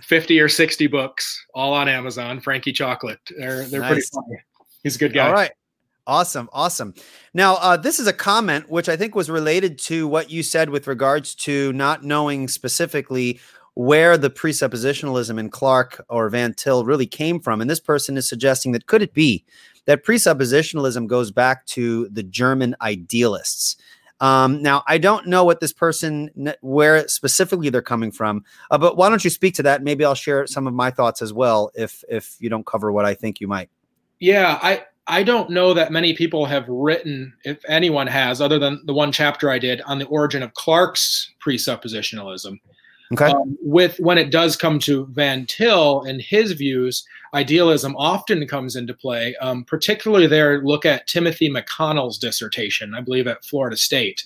50 0.00 0.40
or 0.40 0.48
60 0.48 0.86
books, 0.86 1.46
all 1.54 1.72
on 1.72 1.88
Amazon. 1.88 2.40
Frankie 2.40 2.72
Chocolate. 2.72 3.20
They're 3.36 3.64
they're 3.64 3.80
nice. 3.80 3.90
pretty 3.90 4.06
funny. 4.12 4.42
He's 4.82 4.96
a 4.96 4.98
good 4.98 5.12
guy. 5.12 5.26
All 5.26 5.32
right. 5.32 5.50
Awesome. 6.06 6.48
Awesome. 6.54 6.94
Now, 7.34 7.56
uh, 7.56 7.76
this 7.76 7.98
is 7.98 8.06
a 8.06 8.14
comment 8.14 8.70
which 8.70 8.88
I 8.88 8.96
think 8.96 9.14
was 9.14 9.28
related 9.28 9.78
to 9.80 10.08
what 10.08 10.30
you 10.30 10.42
said 10.42 10.70
with 10.70 10.86
regards 10.86 11.34
to 11.36 11.72
not 11.74 12.02
knowing 12.02 12.48
specifically 12.48 13.40
where 13.74 14.16
the 14.16 14.30
presuppositionalism 14.30 15.38
in 15.38 15.50
Clark 15.50 16.04
or 16.08 16.30
Van 16.30 16.54
Til 16.54 16.84
really 16.84 17.06
came 17.06 17.38
from. 17.38 17.60
And 17.60 17.68
this 17.68 17.78
person 17.78 18.16
is 18.16 18.28
suggesting 18.28 18.72
that 18.72 18.86
could 18.86 19.02
it 19.02 19.12
be 19.12 19.44
that 19.88 20.04
presuppositionalism 20.04 21.06
goes 21.06 21.30
back 21.30 21.64
to 21.64 22.10
the 22.10 22.22
German 22.22 22.76
idealists? 22.82 23.74
Um, 24.20 24.60
now, 24.60 24.84
I 24.86 24.98
don't 24.98 25.26
know 25.28 25.44
what 25.44 25.60
this 25.60 25.72
person, 25.72 26.30
where 26.60 27.08
specifically 27.08 27.70
they're 27.70 27.80
coming 27.80 28.12
from, 28.12 28.44
uh, 28.70 28.76
but 28.76 28.98
why 28.98 29.08
don't 29.08 29.24
you 29.24 29.30
speak 29.30 29.54
to 29.54 29.62
that? 29.62 29.82
Maybe 29.82 30.04
I'll 30.04 30.14
share 30.14 30.46
some 30.46 30.66
of 30.66 30.74
my 30.74 30.90
thoughts 30.90 31.22
as 31.22 31.32
well 31.32 31.70
if 31.74 32.04
if 32.08 32.36
you 32.38 32.50
don't 32.50 32.66
cover 32.66 32.92
what 32.92 33.06
I 33.06 33.14
think 33.14 33.40
you 33.40 33.48
might. 33.48 33.70
Yeah, 34.18 34.58
I 34.60 34.84
I 35.06 35.22
don't 35.22 35.48
know 35.48 35.72
that 35.72 35.90
many 35.90 36.12
people 36.12 36.44
have 36.44 36.68
written, 36.68 37.32
if 37.44 37.64
anyone 37.66 38.08
has, 38.08 38.42
other 38.42 38.58
than 38.58 38.82
the 38.84 38.92
one 38.92 39.10
chapter 39.10 39.48
I 39.50 39.58
did 39.58 39.80
on 39.82 39.98
the 39.98 40.06
origin 40.06 40.42
of 40.42 40.52
Clark's 40.52 41.32
presuppositionalism. 41.42 42.58
Okay. 43.12 43.26
Um, 43.26 43.56
with 43.62 43.98
when 43.98 44.18
it 44.18 44.30
does 44.30 44.56
come 44.56 44.78
to 44.80 45.06
Van 45.06 45.46
Til 45.46 46.02
and 46.02 46.20
his 46.20 46.52
views, 46.52 47.06
idealism 47.32 47.96
often 47.96 48.46
comes 48.46 48.76
into 48.76 48.92
play. 48.92 49.34
Um, 49.36 49.64
particularly 49.64 50.26
there, 50.26 50.62
look 50.62 50.84
at 50.84 51.06
Timothy 51.06 51.48
McConnell's 51.48 52.18
dissertation, 52.18 52.94
I 52.94 53.00
believe 53.00 53.26
at 53.26 53.44
Florida 53.44 53.76
State. 53.76 54.24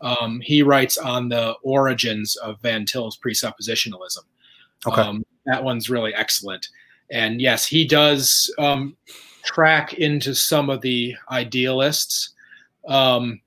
Um, 0.00 0.40
he 0.40 0.62
writes 0.62 0.98
on 0.98 1.28
the 1.28 1.54
origins 1.62 2.36
of 2.36 2.60
Van 2.60 2.84
Til's 2.84 3.16
presuppositionalism. 3.16 4.24
Okay. 4.86 5.00
Um, 5.00 5.24
that 5.46 5.62
one's 5.62 5.88
really 5.88 6.14
excellent. 6.14 6.68
And 7.10 7.40
yes, 7.40 7.66
he 7.66 7.86
does 7.86 8.52
um, 8.58 8.96
track 9.44 9.94
into 9.94 10.34
some 10.34 10.68
of 10.68 10.80
the 10.80 11.14
idealists. 11.30 12.34
Um, 12.88 13.40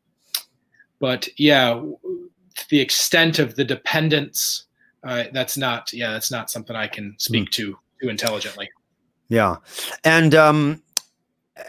but 1.00 1.28
yeah, 1.38 1.82
the 2.70 2.80
extent 2.80 3.40
of 3.40 3.56
the 3.56 3.64
dependence, 3.64 4.66
uh, 5.04 5.26
that's 5.32 5.58
not, 5.58 5.92
yeah, 5.94 6.12
that's 6.12 6.32
not 6.32 6.50
something 6.50 6.76
I 6.76 6.88
can 6.88 7.16
speak 7.18 7.50
mm. 7.50 7.52
to 7.54 7.80
too 8.02 8.10
intelligently. 8.10 8.70
Yeah. 9.28 9.58
And, 10.04 10.36
um, 10.36 10.82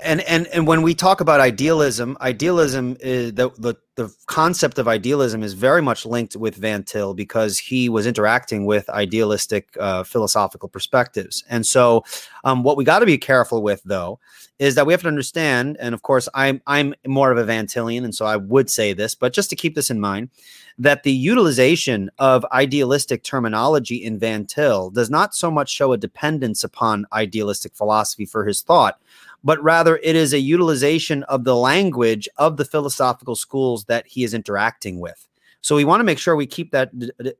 and 0.02 0.20
and 0.22 0.46
and 0.48 0.66
when 0.66 0.82
we 0.82 0.94
talk 0.94 1.20
about 1.20 1.40
idealism, 1.40 2.16
idealism 2.20 2.96
is 3.00 3.34
the 3.34 3.50
the 3.58 3.74
the 3.96 4.14
concept 4.26 4.78
of 4.78 4.88
idealism 4.88 5.42
is 5.42 5.52
very 5.52 5.82
much 5.82 6.06
linked 6.06 6.34
with 6.34 6.54
Van 6.56 6.82
Til 6.84 7.12
because 7.12 7.58
he 7.58 7.88
was 7.88 8.06
interacting 8.06 8.64
with 8.64 8.88
idealistic 8.88 9.68
uh, 9.78 10.02
philosophical 10.04 10.68
perspectives. 10.68 11.44
And 11.50 11.66
so, 11.66 12.04
um, 12.44 12.62
what 12.62 12.76
we 12.76 12.84
got 12.84 13.00
to 13.00 13.06
be 13.06 13.18
careful 13.18 13.62
with, 13.62 13.82
though, 13.84 14.18
is 14.58 14.74
that 14.74 14.86
we 14.86 14.92
have 14.92 15.02
to 15.02 15.08
understand. 15.08 15.76
And 15.80 15.94
of 15.94 16.02
course, 16.02 16.28
I'm 16.34 16.62
I'm 16.66 16.94
more 17.06 17.30
of 17.30 17.38
a 17.38 17.44
Van 17.44 17.66
Tilian, 17.66 18.04
and 18.04 18.14
so 18.14 18.26
I 18.26 18.36
would 18.36 18.70
say 18.70 18.92
this, 18.92 19.14
but 19.14 19.32
just 19.32 19.50
to 19.50 19.56
keep 19.56 19.74
this 19.74 19.90
in 19.90 20.00
mind, 20.00 20.30
that 20.78 21.02
the 21.02 21.12
utilization 21.12 22.10
of 22.18 22.44
idealistic 22.52 23.22
terminology 23.22 23.96
in 23.96 24.18
Van 24.18 24.46
Til 24.46 24.90
does 24.90 25.10
not 25.10 25.34
so 25.34 25.50
much 25.50 25.70
show 25.70 25.92
a 25.92 25.98
dependence 25.98 26.64
upon 26.64 27.06
idealistic 27.12 27.74
philosophy 27.74 28.24
for 28.24 28.44
his 28.44 28.62
thought 28.62 28.98
but 29.42 29.62
rather 29.62 29.98
it 30.02 30.16
is 30.16 30.32
a 30.32 30.40
utilization 30.40 31.22
of 31.24 31.44
the 31.44 31.56
language 31.56 32.28
of 32.36 32.56
the 32.56 32.64
philosophical 32.64 33.36
schools 33.36 33.84
that 33.86 34.06
he 34.06 34.24
is 34.24 34.34
interacting 34.34 35.00
with. 35.00 35.26
So 35.62 35.76
we 35.76 35.84
want 35.84 36.00
to 36.00 36.04
make 36.04 36.18
sure 36.18 36.36
we 36.36 36.46
keep 36.46 36.72
that 36.72 36.90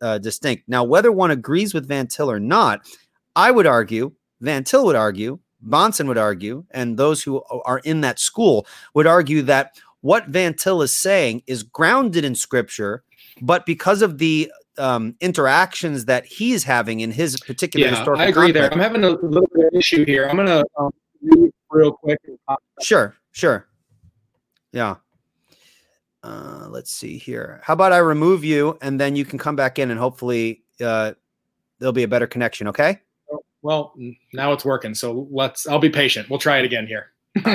uh, 0.03 0.19
distinct. 0.19 0.69
Now, 0.69 0.85
whether 0.85 1.11
one 1.11 1.31
agrees 1.31 1.73
with 1.73 1.89
Van 1.89 2.07
Til 2.07 2.31
or 2.31 2.41
not, 2.41 2.87
I 3.35 3.51
would 3.51 3.67
argue, 3.67 4.13
Van 4.41 4.65
Til 4.65 4.85
would 4.85 4.97
argue, 4.97 5.39
Bahnsen 5.67 6.07
would 6.09 6.19
argue, 6.19 6.65
and 6.71 6.97
those 6.97 7.23
who 7.23 7.43
are 7.65 7.81
in 7.81 8.01
that 8.01 8.19
school 8.19 8.67
would 8.95 9.07
argue 9.07 9.43
that 9.43 9.79
what 10.01 10.29
Van 10.29 10.55
Til 10.55 10.83
is 10.83 10.99
saying 10.99 11.43
is 11.47 11.63
grounded 11.63 12.25
in 12.25 12.35
scripture, 12.35 13.05
but 13.43 13.67
because 13.67 14.03
of 14.03 14.19
the 14.19 14.51
um, 14.79 15.15
interactions 15.21 16.07
that 16.07 16.25
he's 16.25 16.65
having 16.65 17.01
in 17.01 17.11
his 17.11 17.39
particular 17.41 17.87
yeah, 17.87 17.97
historical 17.97 18.23
I 18.23 18.27
agree 18.27 18.53
context, 18.53 18.55
there. 18.55 18.73
I'm 18.73 18.81
having 18.81 19.05
a 19.05 19.11
little 19.11 19.49
bit 19.55 19.67
of 19.67 19.75
issue 19.75 20.07
here. 20.07 20.27
I'm 20.27 20.37
going 20.37 20.49
to 20.49 20.65
um, 20.79 21.53
real 21.71 21.93
quick? 21.93 22.19
Sure, 22.83 23.15
sure. 23.33 23.67
Yeah. 24.73 24.97
Uh, 26.23 26.67
let's 26.69 26.93
see 26.93 27.17
here. 27.17 27.61
How 27.63 27.73
about 27.73 27.93
I 27.93 27.99
remove 27.99 28.45
you 28.45 28.77
and 28.83 29.01
then 29.01 29.17
you 29.17 29.25
can 29.25 29.39
come 29.39 29.57
back 29.57 29.79
in 29.79 29.91
and 29.91 29.99
hopefully 29.99 30.63
uh, 30.81 31.13
there'll 31.79 31.93
be 31.93 32.03
a 32.03 32.09
better 32.09 32.27
connection. 32.27 32.69
Okay. 32.69 33.01
Well, 33.63 33.95
now 34.33 34.53
it's 34.53 34.65
working. 34.65 34.95
So 34.95 35.29
let's, 35.31 35.67
I'll 35.67 35.79
be 35.79 35.91
patient. 35.91 36.29
We'll 36.31 36.39
try 36.39 36.59
it 36.59 36.65
again 36.65 36.87
here. 36.87 37.13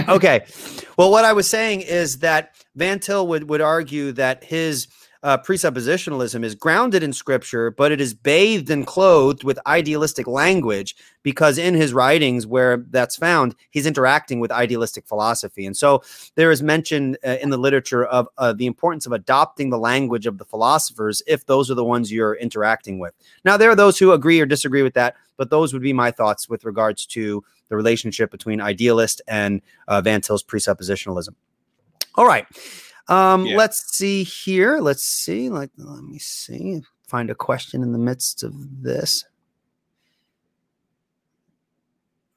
okay. 0.10 0.46
Well, 0.98 1.12
what 1.12 1.26
I 1.26 1.34
was 1.34 1.46
saying 1.50 1.82
is 1.82 2.20
that 2.20 2.56
Van 2.78 3.02
Til 3.02 3.28
would, 3.28 3.50
would 3.50 3.60
argue 3.60 4.14
that 4.14 4.46
his 4.46 4.88
uh, 5.26 5.40
presuppositionalism 5.40 6.46
is 6.46 6.54
grounded 6.54 7.02
in 7.02 7.12
scripture, 7.12 7.72
but 7.72 7.92
it 7.92 8.00
is 8.00 8.14
bathed 8.14 8.70
and 8.70 8.86
clothed 8.86 9.44
with 9.44 9.58
idealistic 9.66 10.28
language 10.28 10.96
because 11.24 11.58
in 11.58 11.74
his 11.74 11.94
writings, 11.94 12.46
where 12.46 12.86
that's 12.92 13.16
found, 13.16 13.56
he's 13.72 13.88
interacting 13.88 14.40
with 14.40 14.52
idealistic 14.52 15.08
philosophy. 15.08 15.66
And 15.66 15.76
so 15.76 16.04
there 16.36 16.52
is 16.52 16.62
mention 16.62 17.18
uh, 17.26 17.38
in 17.42 17.50
the 17.50 17.58
literature 17.58 18.06
of 18.06 18.28
uh, 18.38 18.54
the 18.54 18.68
importance 18.68 19.08
of 19.08 19.14
adopting 19.14 19.72
the 19.72 19.80
language 19.80 20.28
of 20.28 20.38
the 20.38 20.46
philosophers 20.46 21.24
if 21.26 21.48
those 21.48 21.72
are 21.72 21.76
the 21.76 21.84
ones 21.84 22.12
you're 22.12 22.36
interacting 22.36 23.00
with. 23.00 23.16
Now, 23.44 23.58
there 23.58 23.72
are 23.72 23.76
those 23.76 23.98
who 23.98 24.12
agree 24.12 24.40
or 24.40 24.46
disagree 24.46 24.84
with 24.84 24.94
that, 24.94 25.16
but 25.38 25.50
those 25.50 25.74
would 25.74 25.82
be 25.82 25.92
my 25.92 26.12
thoughts 26.12 26.48
with 26.48 26.64
regards 26.66 27.04
to 27.08 27.44
the 27.70 27.76
relationship 27.76 28.30
between 28.30 28.62
idealist 28.62 29.24
and 29.28 29.64
uh, 29.88 30.02
Van 30.02 30.22
Til's 30.22 30.44
presuppositionalism. 30.44 31.34
All 32.14 32.28
right. 32.28 32.46
Um, 33.08 33.46
yeah. 33.46 33.58
Let's 33.58 33.96
see 33.96 34.24
here. 34.24 34.80
Let's 34.80 35.04
see. 35.04 35.50
Like, 35.50 35.70
let 35.78 36.04
me 36.04 36.20
see. 36.20 36.82
Find 37.08 37.30
a 37.30 37.36
question 37.36 37.84
in 37.84 37.92
the 37.92 38.00
midst 38.00 38.44
of 38.44 38.54
this. 38.82 39.26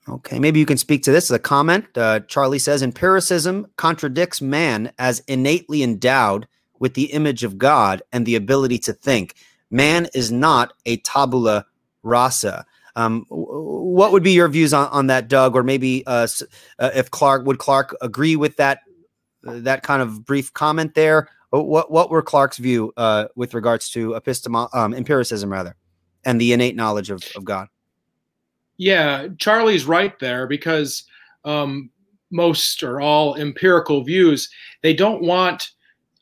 Okay, 0.08 0.38
maybe 0.38 0.58
you 0.58 0.66
can 0.66 0.78
speak 0.78 1.02
to 1.02 1.12
this 1.12 1.30
as 1.30 1.34
a 1.34 1.38
comment. 1.38 1.86
Uh, 1.94 2.20
Charlie 2.20 2.58
says 2.58 2.82
empiricism 2.82 3.66
contradicts 3.76 4.40
man 4.40 4.90
as 4.98 5.20
innately 5.28 5.82
endowed 5.82 6.46
with 6.78 6.94
the 6.94 7.12
image 7.12 7.44
of 7.44 7.58
God 7.58 8.02
and 8.12 8.24
the 8.24 8.34
ability 8.34 8.78
to 8.80 8.92
think. 8.92 9.34
Man 9.70 10.08
is 10.14 10.32
not 10.32 10.72
a 10.86 10.96
tabula 10.98 11.66
rasa. 12.02 12.64
Um, 12.96 13.26
what 13.28 14.12
would 14.12 14.22
be 14.22 14.32
your 14.32 14.48
views 14.48 14.72
on, 14.72 14.88
on 14.88 15.08
that, 15.08 15.28
Doug? 15.28 15.54
Or 15.54 15.62
maybe 15.62 16.04
uh, 16.06 16.26
uh, 16.78 16.90
if 16.94 17.10
Clark 17.10 17.44
would 17.44 17.58
Clark 17.58 17.94
agree 18.00 18.34
with 18.34 18.56
that 18.56 18.80
that 19.42 19.82
kind 19.82 20.02
of 20.02 20.24
brief 20.24 20.52
comment 20.52 20.94
there. 20.94 21.28
What 21.50 21.90
what 21.90 22.10
were 22.10 22.22
Clark's 22.22 22.58
view 22.58 22.92
uh, 22.96 23.26
with 23.34 23.54
regards 23.54 23.88
to 23.90 24.10
epistemo- 24.10 24.74
um, 24.74 24.92
empiricism, 24.92 25.50
rather, 25.50 25.76
and 26.24 26.40
the 26.40 26.52
innate 26.52 26.76
knowledge 26.76 27.10
of, 27.10 27.22
of 27.36 27.44
God? 27.44 27.68
Yeah, 28.76 29.28
Charlie's 29.38 29.86
right 29.86 30.18
there 30.18 30.46
because 30.46 31.04
um, 31.44 31.90
most 32.30 32.82
or 32.82 33.00
all 33.00 33.34
empirical 33.36 34.04
views 34.04 34.50
they 34.82 34.94
don't 34.94 35.22
want 35.22 35.70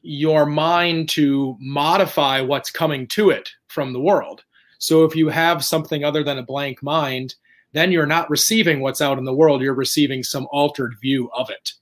your 0.03 0.47
mind 0.47 1.09
to 1.09 1.57
modify 1.59 2.41
what's 2.41 2.71
coming 2.71 3.09
to 3.09 3.31
it 3.31 3.51
from 3.67 3.93
the 3.93 4.01
world. 4.01 4.45
So 4.79 5.05
if 5.05 5.17
you 5.17 5.29
have 5.29 5.65
something 5.65 6.05
other 6.05 6.23
than 6.23 6.39
a 6.39 6.45
blank 6.45 6.83
mind, 6.83 7.35
then 7.73 7.91
you're 7.91 8.07
not 8.07 8.31
receiving 8.31 8.81
what's 8.81 9.01
out 9.01 9.19
in 9.19 9.25
the 9.25 9.35
world. 9.35 9.61
You're 9.61 9.75
receiving 9.75 10.23
some 10.23 10.47
altered 10.53 10.95
view 11.01 11.29
of 11.37 11.51
it. 11.51 11.73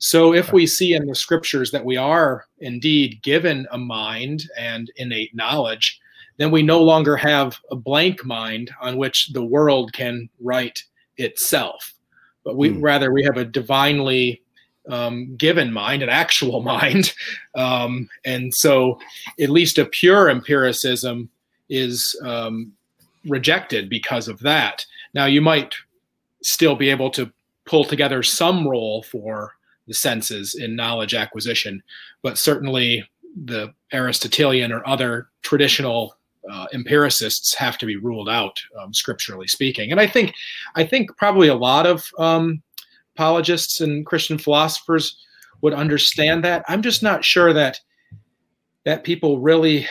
So 0.00 0.32
if 0.32 0.50
we 0.50 0.66
see 0.66 0.94
in 0.94 1.06
the 1.06 1.14
scriptures 1.14 1.70
that 1.72 1.84
we 1.84 1.98
are 1.98 2.46
indeed 2.58 3.20
given 3.22 3.68
a 3.70 3.76
mind 3.76 4.48
and 4.58 4.90
innate 4.96 5.34
knowledge, 5.34 6.00
then 6.38 6.50
we 6.50 6.62
no 6.62 6.82
longer 6.82 7.16
have 7.16 7.58
a 7.70 7.76
blank 7.76 8.24
mind 8.24 8.70
on 8.80 8.96
which 8.96 9.28
the 9.34 9.44
world 9.44 9.92
can 9.92 10.30
write 10.40 10.82
itself. 11.18 11.92
But 12.44 12.56
we 12.56 12.70
mm. 12.70 12.82
rather 12.82 13.12
we 13.12 13.22
have 13.24 13.36
a 13.36 13.44
divinely 13.44 14.40
um, 14.88 15.36
given 15.36 15.70
mind, 15.70 16.02
an 16.02 16.08
actual 16.08 16.62
mind. 16.74 17.12
Um, 17.54 18.08
and 18.24 18.54
so 18.54 18.98
at 19.38 19.50
least 19.50 19.76
a 19.76 19.84
pure 19.84 20.30
empiricism 20.30 21.28
is 21.68 22.18
um, 22.24 22.72
rejected 23.26 23.90
because 23.90 24.28
of 24.28 24.40
that. 24.40 24.86
Now 25.12 25.26
you 25.26 25.42
might 25.42 25.74
still 26.42 26.74
be 26.74 26.88
able 26.88 27.10
to 27.10 27.30
pull 27.66 27.84
together 27.84 28.22
some 28.22 28.66
role 28.66 29.02
for 29.02 29.56
the 29.90 29.94
senses 29.94 30.54
in 30.54 30.76
knowledge 30.76 31.14
acquisition, 31.14 31.82
but 32.22 32.38
certainly 32.38 33.04
the 33.44 33.74
Aristotelian 33.92 34.70
or 34.70 34.86
other 34.86 35.26
traditional 35.42 36.14
uh, 36.48 36.66
empiricists 36.72 37.54
have 37.54 37.76
to 37.76 37.86
be 37.86 37.96
ruled 37.96 38.28
out, 38.28 38.56
um, 38.78 38.94
scripturally 38.94 39.48
speaking. 39.48 39.90
And 39.90 40.00
I 40.00 40.06
think, 40.06 40.32
I 40.76 40.84
think 40.84 41.16
probably 41.16 41.48
a 41.48 41.56
lot 41.56 41.86
of 41.86 42.08
um, 42.20 42.62
apologists 43.16 43.80
and 43.80 44.06
Christian 44.06 44.38
philosophers 44.38 45.18
would 45.60 45.74
understand 45.74 46.44
that. 46.44 46.64
I'm 46.68 46.82
just 46.82 47.02
not 47.02 47.24
sure 47.24 47.52
that 47.52 47.80
that 48.84 49.02
people 49.02 49.40
really 49.40 49.88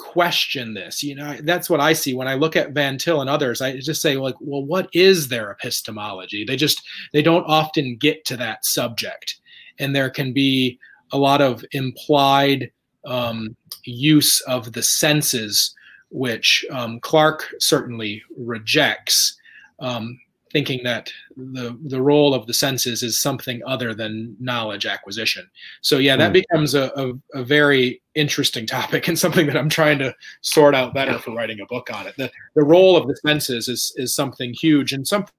question 0.00 0.74
this. 0.74 1.02
You 1.02 1.14
know, 1.14 1.36
that's 1.42 1.70
what 1.70 1.80
I 1.80 1.92
see 1.92 2.14
when 2.14 2.28
I 2.28 2.34
look 2.34 2.56
at 2.56 2.72
Van 2.72 2.98
Til 2.98 3.20
and 3.20 3.30
others. 3.30 3.60
I 3.60 3.78
just 3.78 4.02
say, 4.02 4.16
like, 4.16 4.34
well, 4.40 4.64
what 4.64 4.88
is 4.92 5.28
their 5.28 5.50
epistemology? 5.50 6.44
They 6.44 6.56
just 6.56 6.82
they 7.12 7.22
don't 7.22 7.44
often 7.44 7.96
get 7.96 8.24
to 8.26 8.36
that 8.38 8.64
subject 8.64 9.40
and 9.80 9.96
there 9.96 10.10
can 10.10 10.32
be 10.32 10.78
a 11.12 11.18
lot 11.18 11.40
of 11.40 11.64
implied 11.72 12.70
um, 13.04 13.56
use 13.84 14.40
of 14.42 14.72
the 14.72 14.82
senses, 14.82 15.74
which 16.10 16.64
um, 16.70 17.00
Clark 17.00 17.48
certainly 17.58 18.22
rejects, 18.36 19.36
um, 19.80 20.20
thinking 20.52 20.82
that 20.84 21.10
the 21.36 21.76
the 21.86 22.02
role 22.02 22.34
of 22.34 22.46
the 22.46 22.54
senses 22.54 23.02
is 23.02 23.20
something 23.20 23.62
other 23.66 23.94
than 23.94 24.36
knowledge 24.38 24.86
acquisition. 24.86 25.48
So 25.80 25.98
yeah, 25.98 26.16
that 26.16 26.30
mm. 26.30 26.34
becomes 26.34 26.74
a, 26.74 26.92
a, 26.94 27.40
a, 27.40 27.44
very 27.44 27.99
interesting 28.14 28.66
topic 28.66 29.08
and 29.08 29.18
something 29.18 29.46
that 29.46 29.56
I'm 29.56 29.68
trying 29.68 29.98
to 30.00 30.14
sort 30.40 30.74
out 30.74 30.94
better 30.94 31.18
for 31.18 31.34
writing 31.34 31.60
a 31.60 31.66
book 31.66 31.90
on 31.92 32.06
it. 32.06 32.14
The 32.16 32.30
the 32.54 32.64
role 32.64 32.96
of 32.96 33.06
the 33.06 33.16
senses 33.16 33.68
is 33.68 33.92
is 33.96 34.14
something 34.14 34.54
huge 34.54 34.92
and 34.92 35.06
something 35.06 35.32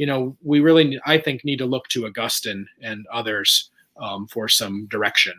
you 0.00 0.06
know, 0.06 0.34
we 0.42 0.60
really, 0.60 0.98
I 1.04 1.18
think, 1.18 1.44
need 1.44 1.58
to 1.58 1.66
look 1.66 1.86
to 1.88 2.06
Augustine 2.06 2.66
and 2.80 3.06
others 3.12 3.70
um, 4.00 4.26
for 4.28 4.48
some 4.48 4.86
direction. 4.86 5.34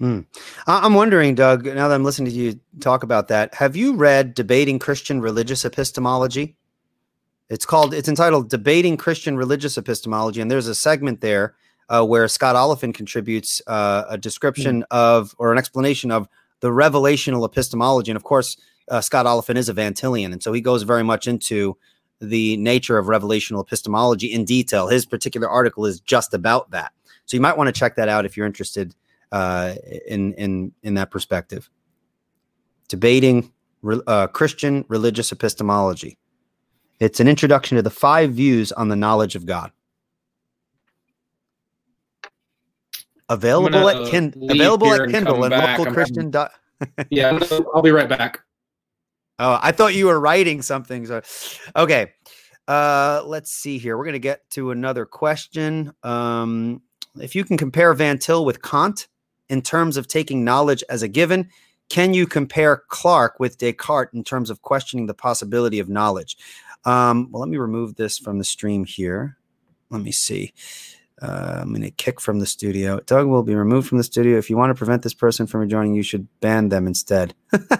Mm. 0.00 0.26
I'm 0.66 0.94
wondering, 0.94 1.36
Doug, 1.36 1.64
now 1.64 1.86
that 1.86 1.94
I'm 1.94 2.02
listening 2.02 2.32
to 2.32 2.36
you 2.36 2.58
talk 2.80 3.04
about 3.04 3.28
that, 3.28 3.54
have 3.54 3.76
you 3.76 3.94
read 3.94 4.34
Debating 4.34 4.80
Christian 4.80 5.20
Religious 5.20 5.64
Epistemology? 5.64 6.56
It's 7.50 7.64
called, 7.64 7.94
it's 7.94 8.08
entitled 8.08 8.50
Debating 8.50 8.96
Christian 8.96 9.36
Religious 9.36 9.78
Epistemology. 9.78 10.40
And 10.40 10.50
there's 10.50 10.66
a 10.66 10.74
segment 10.74 11.20
there 11.20 11.54
uh, 11.90 12.04
where 12.04 12.26
Scott 12.28 12.56
Oliphint 12.56 12.94
contributes 12.94 13.60
uh, 13.66 14.04
a 14.08 14.16
description 14.16 14.82
mm. 14.82 14.86
of, 14.90 15.34
or 15.38 15.52
an 15.52 15.58
explanation 15.58 16.10
of 16.10 16.28
the 16.60 16.68
revelational 16.68 17.44
epistemology. 17.44 18.10
And 18.10 18.16
of 18.16 18.24
course, 18.24 18.56
uh, 18.88 19.00
Scott 19.00 19.26
Oliphint 19.26 19.56
is 19.56 19.68
a 19.68 19.72
Van 19.72 19.92
Tillian. 19.92 20.32
And 20.32 20.42
so 20.42 20.52
he 20.52 20.60
goes 20.60 20.84
very 20.84 21.02
much 21.02 21.26
into 21.26 21.76
the 22.20 22.56
nature 22.58 22.96
of 22.96 23.06
revelational 23.06 23.62
epistemology 23.62 24.32
in 24.32 24.44
detail. 24.44 24.88
His 24.88 25.04
particular 25.04 25.48
article 25.48 25.84
is 25.84 26.00
just 26.00 26.32
about 26.32 26.70
that. 26.70 26.92
So 27.26 27.36
you 27.36 27.40
might 27.40 27.56
want 27.56 27.68
to 27.68 27.78
check 27.78 27.96
that 27.96 28.08
out 28.08 28.24
if 28.24 28.36
you're 28.36 28.46
interested 28.46 28.94
uh, 29.32 29.74
in 30.06 30.34
in 30.34 30.72
in 30.82 30.94
that 30.94 31.10
perspective. 31.10 31.70
Debating 32.88 33.52
uh, 34.06 34.26
Christian 34.26 34.84
religious 34.88 35.32
epistemology. 35.32 36.18
It's 36.98 37.20
an 37.20 37.28
introduction 37.28 37.76
to 37.76 37.82
the 37.82 37.90
five 37.90 38.32
views 38.32 38.72
on 38.72 38.88
the 38.88 38.96
knowledge 38.96 39.36
of 39.36 39.46
God. 39.46 39.70
Available 43.30 43.88
at 43.88 44.10
Kin- 44.10 44.34
available 44.50 44.92
at 44.92 45.08
Kindle 45.08 45.44
and, 45.44 45.54
and 45.54 45.78
local 45.78 45.92
Christian. 45.92 46.30
Dot- 46.30 46.52
yeah, 47.10 47.38
I'll 47.74 47.80
be 47.80 47.92
right 47.92 48.08
back. 48.08 48.40
Oh, 49.38 49.58
I 49.62 49.72
thought 49.72 49.94
you 49.94 50.06
were 50.06 50.20
writing 50.20 50.60
something. 50.60 51.06
So, 51.06 51.22
okay. 51.74 52.12
Uh, 52.68 53.22
let's 53.24 53.50
see 53.50 53.78
here. 53.78 53.96
We're 53.96 54.04
going 54.04 54.12
to 54.12 54.18
get 54.18 54.48
to 54.50 54.70
another 54.70 55.06
question. 55.06 55.92
Um, 56.02 56.82
if 57.20 57.34
you 57.34 57.44
can 57.44 57.56
compare 57.56 57.94
Van 57.94 58.18
Til 58.18 58.44
with 58.44 58.62
Kant 58.62 59.08
in 59.48 59.62
terms 59.62 59.96
of 59.96 60.08
taking 60.08 60.44
knowledge 60.44 60.84
as 60.88 61.02
a 61.02 61.08
given, 61.08 61.48
can 61.88 62.14
you 62.14 62.26
compare 62.26 62.82
Clark 62.88 63.40
with 63.40 63.58
Descartes 63.58 64.14
in 64.14 64.24
terms 64.24 64.50
of 64.50 64.62
questioning 64.62 65.06
the 65.06 65.14
possibility 65.14 65.78
of 65.78 65.88
knowledge? 65.88 66.36
Um, 66.84 67.30
well, 67.30 67.40
let 67.40 67.48
me 67.48 67.56
remove 67.56 67.96
this 67.96 68.18
from 68.18 68.38
the 68.38 68.44
stream 68.44 68.84
here. 68.84 69.36
Let 69.90 70.02
me 70.02 70.12
see. 70.12 70.52
I'm 71.22 71.68
going 71.68 71.82
to 71.82 71.90
kick 71.90 72.20
from 72.20 72.38
the 72.38 72.46
studio. 72.46 73.00
Doug 73.00 73.26
will 73.26 73.42
be 73.42 73.54
removed 73.54 73.88
from 73.88 73.98
the 73.98 74.04
studio. 74.04 74.38
If 74.38 74.48
you 74.48 74.56
want 74.56 74.70
to 74.70 74.74
prevent 74.74 75.02
this 75.02 75.14
person 75.14 75.46
from 75.46 75.60
rejoining, 75.60 75.94
you 75.94 76.02
should 76.02 76.26
ban 76.40 76.68
them 76.68 76.86
instead. 76.86 77.34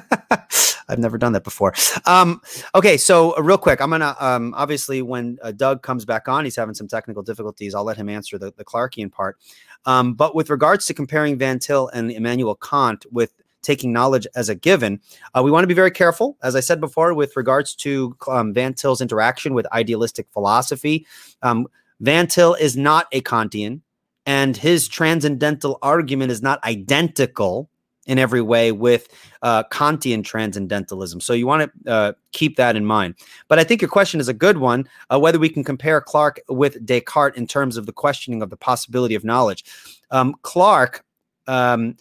I've 0.91 0.99
never 0.99 1.19
done 1.19 1.33
that 1.33 1.45
before. 1.45 1.73
Um, 2.05 2.43
okay, 2.75 2.97
so 2.97 3.37
uh, 3.37 3.43
real 3.43 3.59
quick, 3.59 3.81
I'm 3.81 3.91
gonna 3.91 4.17
um, 4.19 4.53
obviously 4.57 5.03
when 5.03 5.39
uh, 5.41 5.53
Doug 5.53 5.83
comes 5.83 6.05
back 6.05 6.29
on, 6.29 6.45
he's 6.45 6.57
having 6.57 6.75
some 6.75 6.89
technical 6.89 7.23
difficulties. 7.23 7.75
I'll 7.75 7.85
let 7.85 7.97
him 7.97 8.09
answer 8.09 8.39
the, 8.39 8.53
the 8.57 8.65
Clarkian 8.65 9.11
part. 9.11 9.39
Um, 9.87 10.15
but 10.15 10.35
with 10.35 10.51
regards 10.51 10.87
to 10.87 10.95
comparing 10.95 11.39
Van 11.39 11.59
Til 11.59 11.89
and 11.89 12.11
Immanuel 12.11 12.57
Kant 12.57 13.07
with 13.11 13.33
taking 13.63 13.93
knowledge 13.93 14.27
as 14.35 14.49
a 14.49 14.55
given, 14.55 15.01
uh, 15.35 15.43
we 15.43 15.51
want 15.51 15.63
to 15.63 15.69
be 15.69 15.75
very 15.75 15.91
careful, 15.91 16.37
as 16.43 16.57
I 16.57 16.61
said 16.61 16.81
before, 16.81 17.15
with 17.15 17.37
regards 17.37 17.75
to 17.77 18.17
um, 18.29 18.53
Van 18.53 18.75
Til's 18.75 19.01
interaction 19.01 19.55
with 19.55 19.67
idealistic 19.73 20.27
philosophy. 20.33 21.07
Um, 21.43 21.67
Van 22.01 22.27
Til 22.27 22.55
is 22.55 22.77
not 22.77 23.07
a 23.13 23.21
Kantian, 23.21 23.81
and 24.27 24.57
his 24.57 24.89
transcendental 24.89 25.79
argument 25.83 26.33
is 26.33 26.43
not 26.43 26.63
identical 26.65 27.71
in 28.07 28.19
every 28.19 28.41
way 28.41 28.73
with 28.73 29.09
uh, 29.43 29.63
Kantian 29.65 30.25
transcendentalism. 30.25 31.21
So 31.21 31.33
you 31.33 31.47
want 31.47 31.71
to 31.85 31.91
uh, 31.91 32.13
keep 32.33 32.57
that 32.57 32.75
in 32.75 32.85
mind. 32.85 33.15
But 33.47 33.59
I 33.59 33.65
think 33.65 33.81
your 33.81 33.91
question 33.91 34.21
is 34.21 34.29
a 34.29 34.35
good 34.35 34.59
one 34.59 34.89
uh, 35.11 35.19
whether 35.21 35.39
we 35.39 35.49
can 35.49 35.63
compare 35.63 36.01
Clark 36.01 36.41
with 36.49 36.85
Descartes 36.85 37.37
in 37.37 37.47
terms 37.47 37.77
of 37.77 37.87
the 37.87 37.93
questioning 37.93 38.43
of 38.43 38.51
the 38.51 38.57
possibility 38.57 39.15
of 39.15 39.23
knowledge. 39.23 39.65
Um, 40.11 40.35
Clark 40.43 41.05
um, 41.47 41.97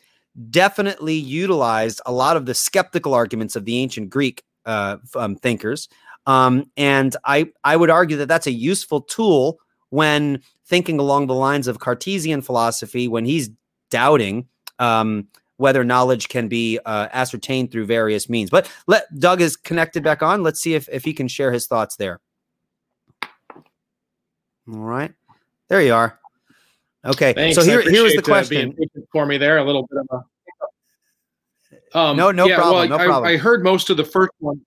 definitely 0.49 1.15
utilized 1.15 2.01
a 2.05 2.11
lot 2.11 2.37
of 2.37 2.45
the 2.45 2.53
skeptical 2.53 3.13
arguments 3.13 3.55
of 3.55 3.65
the 3.65 3.77
ancient 3.77 4.09
Greek 4.09 4.43
uh, 4.65 4.97
um, 5.15 5.35
thinkers. 5.35 5.89
Um, 6.25 6.71
and 6.77 7.15
I, 7.25 7.51
I 7.63 7.75
would 7.75 7.89
argue 7.89 8.17
that 8.17 8.27
that's 8.27 8.47
a 8.47 8.51
useful 8.51 9.01
tool 9.01 9.59
when 9.89 10.41
thinking 10.65 10.99
along 10.99 11.27
the 11.27 11.35
lines 11.35 11.67
of 11.67 11.79
Cartesian 11.79 12.41
philosophy, 12.41 13.07
when 13.07 13.25
he's 13.25 13.49
doubting 13.89 14.47
um, 14.77 15.27
whether 15.57 15.83
knowledge 15.83 16.29
can 16.29 16.47
be 16.47 16.79
uh, 16.85 17.09
ascertained 17.11 17.71
through 17.71 17.85
various 17.85 18.29
means. 18.29 18.49
But 18.49 18.71
let 18.87 19.03
Doug 19.19 19.41
is 19.41 19.57
connected 19.57 20.03
back 20.03 20.23
on. 20.23 20.41
Let's 20.41 20.61
see 20.61 20.73
if, 20.73 20.87
if 20.89 21.03
he 21.03 21.13
can 21.13 21.27
share 21.27 21.51
his 21.51 21.67
thoughts 21.67 21.97
there. 21.97 22.21
All 24.71 24.79
right. 24.79 25.11
There 25.67 25.81
you 25.81 25.93
are. 25.93 26.19
Okay. 27.05 27.33
Thanks. 27.33 27.55
So 27.55 27.63
here, 27.63 27.81
here 27.81 28.05
is 28.05 28.13
the 28.13 28.19
uh, 28.19 28.23
question 28.23 28.75
for 29.11 29.25
me 29.25 29.37
there. 29.37 29.57
A 29.57 29.63
little 29.63 29.87
bit 29.87 29.99
of 29.99 30.07
a. 30.11 30.23
Um, 31.97 32.17
no, 32.17 32.31
no 32.31 32.45
yeah, 32.45 32.55
problem. 32.55 32.89
Well, 32.89 32.99
no 32.99 33.05
problem. 33.05 33.27
I, 33.27 33.33
I, 33.33 33.37
heard 33.37 33.63
most 33.63 33.89
of 33.89 33.97
the 33.97 34.03
first 34.03 34.31
one. 34.39 34.61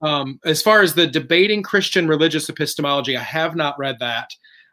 Um, 0.00 0.38
as 0.44 0.62
far 0.62 0.80
as 0.82 0.94
the 0.94 1.06
debating 1.06 1.62
Christian 1.62 2.06
religious 2.06 2.48
epistemology, 2.48 3.16
I 3.16 3.22
have 3.22 3.56
not 3.56 3.78
read 3.78 3.98
that. 3.98 4.30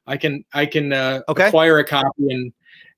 I 0.09 0.17
can 0.17 0.43
I 0.53 0.65
can 0.65 0.91
uh, 0.91 1.21
okay. 1.29 1.47
acquire 1.47 1.77
a 1.77 1.85
copy 1.85 2.31
and 2.31 2.51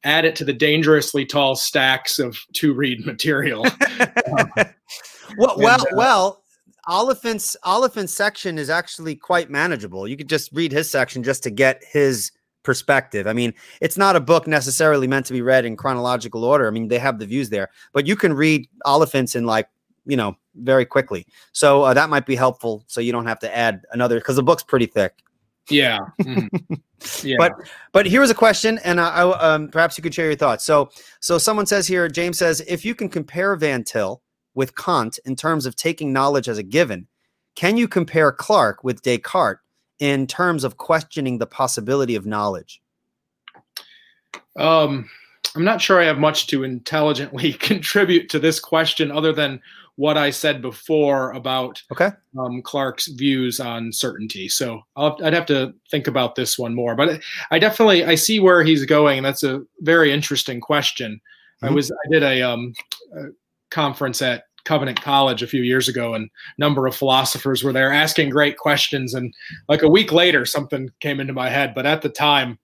add 0.03 0.25
it 0.25 0.35
to 0.38 0.45
the 0.45 0.53
dangerously 0.53 1.25
tall 1.25 1.55
stacks 1.55 2.17
of 2.17 2.38
to 2.53 2.73
read 2.73 3.05
material. 3.05 3.63
well, 5.38 5.55
well, 5.57 5.81
uh, 5.81 5.85
well, 5.93 6.43
Oliphint's 6.88 7.57
Oliphint's 7.63 8.13
section 8.13 8.57
is 8.57 8.69
actually 8.69 9.15
quite 9.15 9.49
manageable. 9.49 10.07
You 10.07 10.17
could 10.17 10.29
just 10.29 10.51
read 10.53 10.71
his 10.71 10.89
section 10.89 11.21
just 11.21 11.43
to 11.43 11.51
get 11.51 11.83
his 11.83 12.31
perspective. 12.63 13.27
I 13.27 13.33
mean, 13.33 13.53
it's 13.81 13.97
not 13.97 14.15
a 14.15 14.19
book 14.19 14.47
necessarily 14.47 15.07
meant 15.07 15.25
to 15.27 15.33
be 15.33 15.41
read 15.41 15.65
in 15.65 15.75
chronological 15.75 16.45
order. 16.45 16.67
I 16.67 16.71
mean, 16.71 16.88
they 16.88 16.99
have 16.99 17.19
the 17.19 17.25
views 17.25 17.49
there, 17.49 17.69
but 17.91 18.07
you 18.07 18.15
can 18.15 18.33
read 18.33 18.67
Oliphints 18.85 19.35
in 19.35 19.45
like, 19.45 19.67
you 20.05 20.15
know, 20.15 20.35
very 20.55 20.85
quickly. 20.85 21.25
So 21.51 21.83
uh, 21.83 21.93
that 21.93 22.09
might 22.09 22.25
be 22.25 22.35
helpful. 22.35 22.83
So 22.88 23.01
you 23.01 23.11
don't 23.11 23.25
have 23.25 23.39
to 23.39 23.55
add 23.55 23.81
another 23.91 24.19
because 24.19 24.35
the 24.35 24.43
book's 24.43 24.63
pretty 24.63 24.85
thick. 24.85 25.13
Yeah. 25.72 25.99
Mm-hmm. 26.22 26.76
yeah. 27.27 27.35
But 27.38 27.53
but 27.91 28.06
here's 28.06 28.30
a 28.30 28.35
question, 28.35 28.80
and 28.84 28.99
I, 28.99 29.10
I, 29.10 29.53
um, 29.53 29.69
perhaps 29.69 29.98
you 29.98 30.02
could 30.02 30.14
share 30.14 30.26
your 30.26 30.35
thoughts. 30.35 30.64
So 30.64 30.89
so 31.19 31.38
someone 31.38 31.65
says 31.65 31.88
here, 31.88 32.07
James 32.07 32.38
says, 32.38 32.61
if 32.68 32.85
you 32.85 32.95
can 32.95 33.10
compare 33.10 33.56
Van 33.56 33.84
Til 33.84 34.22
with 34.53 34.76
Kant 34.76 35.19
in 35.26 35.35
terms 35.35 35.65
of 35.65 35.76
taking 35.76 36.14
knowledge 36.14 36.49
as 36.49 36.57
a 36.57 36.64
given, 36.64 37.07
can 37.56 37.77
you 37.77 37.88
compare 37.88 38.31
Clark 38.31 38.84
with 38.84 39.02
Descartes 39.02 39.61
in 39.99 40.27
terms 40.27 40.64
of 40.64 40.77
questioning 40.77 41.38
the 41.38 41.48
possibility 41.48 42.15
of 42.15 42.26
knowledge? 42.26 42.81
Um, 44.57 45.10
I'm 45.55 45.63
not 45.63 45.81
sure 45.81 45.99
I 45.99 46.05
have 46.05 46.19
much 46.19 46.47
to 46.47 46.63
intelligently 46.63 47.53
contribute 47.59 48.30
to 48.30 48.39
this 48.39 48.59
question 48.59 49.11
other 49.11 49.34
than 49.34 49.61
what 49.95 50.18
I 50.18 50.30
said 50.30 50.61
before 50.61 51.31
about 51.31 51.81
okay. 51.91 52.09
um, 52.39 52.61
Clark's 52.61 53.07
views 53.07 53.59
on 53.59 53.91
certainty. 53.91 54.47
So 54.47 54.81
i 54.95 55.09
would 55.19 55.34
have 55.34 55.45
to 55.47 55.73
think 55.89 56.07
about 56.07 56.35
this 56.35 56.57
one 56.57 56.73
more. 56.73 56.95
But 56.95 57.22
I 57.51 57.59
definitely 57.59 58.05
I 58.05 58.15
see 58.15 58.39
where 58.39 58.63
he's 58.63 58.85
going, 58.85 59.18
and 59.19 59.26
that's 59.26 59.43
a 59.43 59.61
very 59.81 60.11
interesting 60.11 60.61
question. 60.61 61.19
Mm-hmm. 61.61 61.65
I 61.68 61.76
was 61.76 61.91
I 61.91 62.09
did 62.09 62.23
a, 62.23 62.41
um, 62.41 62.73
a 63.15 63.26
conference 63.69 64.22
at 64.22 64.45
Covenant 64.63 65.01
College 65.01 65.43
a 65.43 65.47
few 65.47 65.61
years 65.61 65.88
ago, 65.88 66.13
and 66.13 66.26
a 66.26 66.61
number 66.61 66.88
of 66.88 66.95
philosophers 66.95 67.63
were 67.63 67.73
there 67.73 67.91
asking 67.91 68.30
great 68.30 68.57
questions. 68.57 69.13
And 69.13 69.34
like 69.68 69.81
a 69.81 69.89
week 69.89 70.11
later, 70.11 70.45
something 70.45 70.89
came 70.99 71.19
into 71.19 71.34
my 71.34 71.49
head. 71.49 71.73
But 71.76 71.85
at 71.85 72.01
the 72.01 72.09
time, 72.09 72.57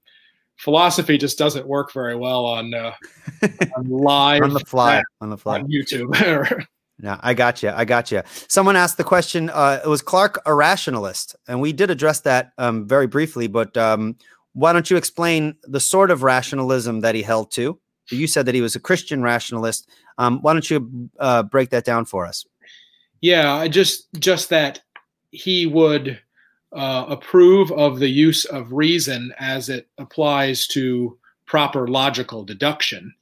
philosophy 0.58 1.18
just 1.18 1.38
doesn't 1.38 1.68
work 1.68 1.94
very 1.94 2.16
well 2.16 2.46
on, 2.46 2.74
uh, 2.74 2.94
on 3.78 3.90
live 3.90 4.42
on 4.42 4.54
the 4.54 4.60
fly 4.62 5.02
on 5.22 5.30
the 5.30 5.38
fly 5.38 5.60
on 5.60 5.68
YouTube. 5.70 6.66
no, 7.00 7.18
I 7.22 7.34
got 7.34 7.64
you. 7.64 7.70
I 7.70 7.86
got 7.86 8.12
you. 8.12 8.22
Someone 8.48 8.76
asked 8.76 8.98
the 8.98 9.04
question. 9.04 9.50
Uh, 9.50 9.80
it 9.84 9.88
was 9.88 10.02
Clark 10.02 10.42
a 10.46 10.54
rationalist, 10.54 11.36
and 11.48 11.62
we 11.62 11.74
did 11.74 11.90
address 11.90 12.22
that 12.22 12.52
um, 12.58 12.88
very 12.88 13.08
briefly. 13.08 13.48
But 13.48 13.76
um, 13.78 14.18
why 14.54 14.74
don't 14.74 14.90
you 14.90 14.98
explain 14.98 15.56
the 15.64 15.80
sort 15.80 16.12
of 16.12 16.24
rationalism 16.24 17.02
that 17.02 17.16
he 17.16 17.22
held 17.22 17.52
to? 17.52 17.80
You 18.10 18.28
said 18.28 18.46
that 18.46 18.56
he 18.56 18.62
was 18.62 18.76
a 18.76 18.80
Christian 18.80 19.22
rationalist. 19.22 19.90
Um, 20.18 20.42
why 20.42 20.54
don't 20.54 20.70
you 20.70 21.10
uh, 21.20 21.44
break 21.44 21.70
that 21.72 21.84
down 21.84 22.06
for 22.06 22.26
us? 22.26 22.46
Yeah, 23.22 23.68
just 23.68 24.08
just 24.20 24.50
that 24.50 24.82
he 25.32 25.66
would 25.66 26.20
uh, 26.74 27.06
approve 27.08 27.72
of 27.72 28.00
the 28.00 28.10
use 28.10 28.46
of 28.46 28.72
reason 28.72 29.34
as 29.40 29.70
it 29.70 29.88
applies 29.98 30.68
to 30.68 31.18
proper 31.46 31.88
logical 31.88 32.44
deduction, 32.44 33.14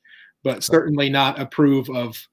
but 0.43 0.63
certainly 0.63 1.09
not 1.09 1.39
approve 1.39 1.89
of 1.89 2.27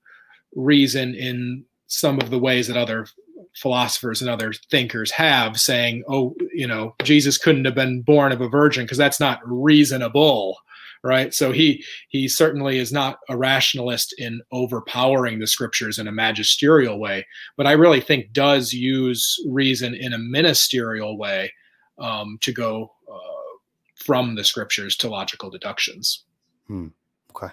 reason 0.54 1.14
in 1.14 1.64
some 1.86 2.18
of 2.20 2.30
the 2.30 2.38
ways 2.38 2.66
that 2.66 2.76
other 2.76 3.06
philosophers 3.54 4.22
and 4.22 4.30
other 4.30 4.52
thinkers 4.70 5.10
have, 5.10 5.60
saying, 5.60 6.02
"Oh, 6.08 6.34
you 6.54 6.66
know, 6.66 6.94
Jesus 7.02 7.36
couldn't 7.36 7.66
have 7.66 7.74
been 7.74 8.00
born 8.00 8.32
of 8.32 8.40
a 8.40 8.48
virgin 8.48 8.84
because 8.84 8.98
that's 8.98 9.20
not 9.20 9.40
reasonable." 9.44 10.56
Right 11.02 11.34
so 11.34 11.52
he 11.52 11.84
he 12.08 12.28
certainly 12.28 12.78
is 12.78 12.92
not 12.92 13.18
a 13.28 13.36
rationalist 13.36 14.14
in 14.18 14.40
overpowering 14.52 15.38
the 15.38 15.46
scriptures 15.46 15.98
in 15.98 16.06
a 16.08 16.12
magisterial 16.12 16.98
way 16.98 17.26
but 17.56 17.66
i 17.66 17.72
really 17.72 18.00
think 18.00 18.32
does 18.32 18.72
use 18.72 19.38
reason 19.48 19.94
in 19.94 20.12
a 20.12 20.18
ministerial 20.18 21.16
way 21.18 21.52
um, 21.98 22.38
to 22.40 22.52
go 22.52 22.92
uh, 23.12 23.56
from 23.96 24.34
the 24.34 24.44
scriptures 24.44 24.96
to 24.96 25.08
logical 25.08 25.50
deductions 25.50 26.24
hmm. 26.66 26.88
okay 27.30 27.52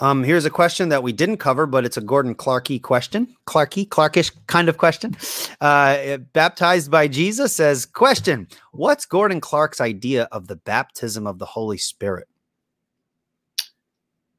um, 0.00 0.22
here's 0.22 0.44
a 0.44 0.50
question 0.50 0.90
that 0.90 1.02
we 1.02 1.12
didn't 1.12 1.38
cover, 1.38 1.66
but 1.66 1.84
it's 1.84 1.96
a 1.96 2.00
Gordon 2.00 2.34
Clarkey 2.34 2.80
question. 2.80 3.34
Clarkey, 3.46 3.88
Clarkish 3.88 4.30
kind 4.46 4.68
of 4.68 4.78
question. 4.78 5.16
Uh, 5.60 6.18
baptized 6.32 6.90
by 6.90 7.08
Jesus 7.08 7.52
says, 7.52 7.84
Question 7.84 8.46
What's 8.72 9.06
Gordon 9.06 9.40
Clark's 9.40 9.80
idea 9.80 10.28
of 10.30 10.46
the 10.46 10.56
baptism 10.56 11.26
of 11.26 11.38
the 11.38 11.46
Holy 11.46 11.78
Spirit? 11.78 12.27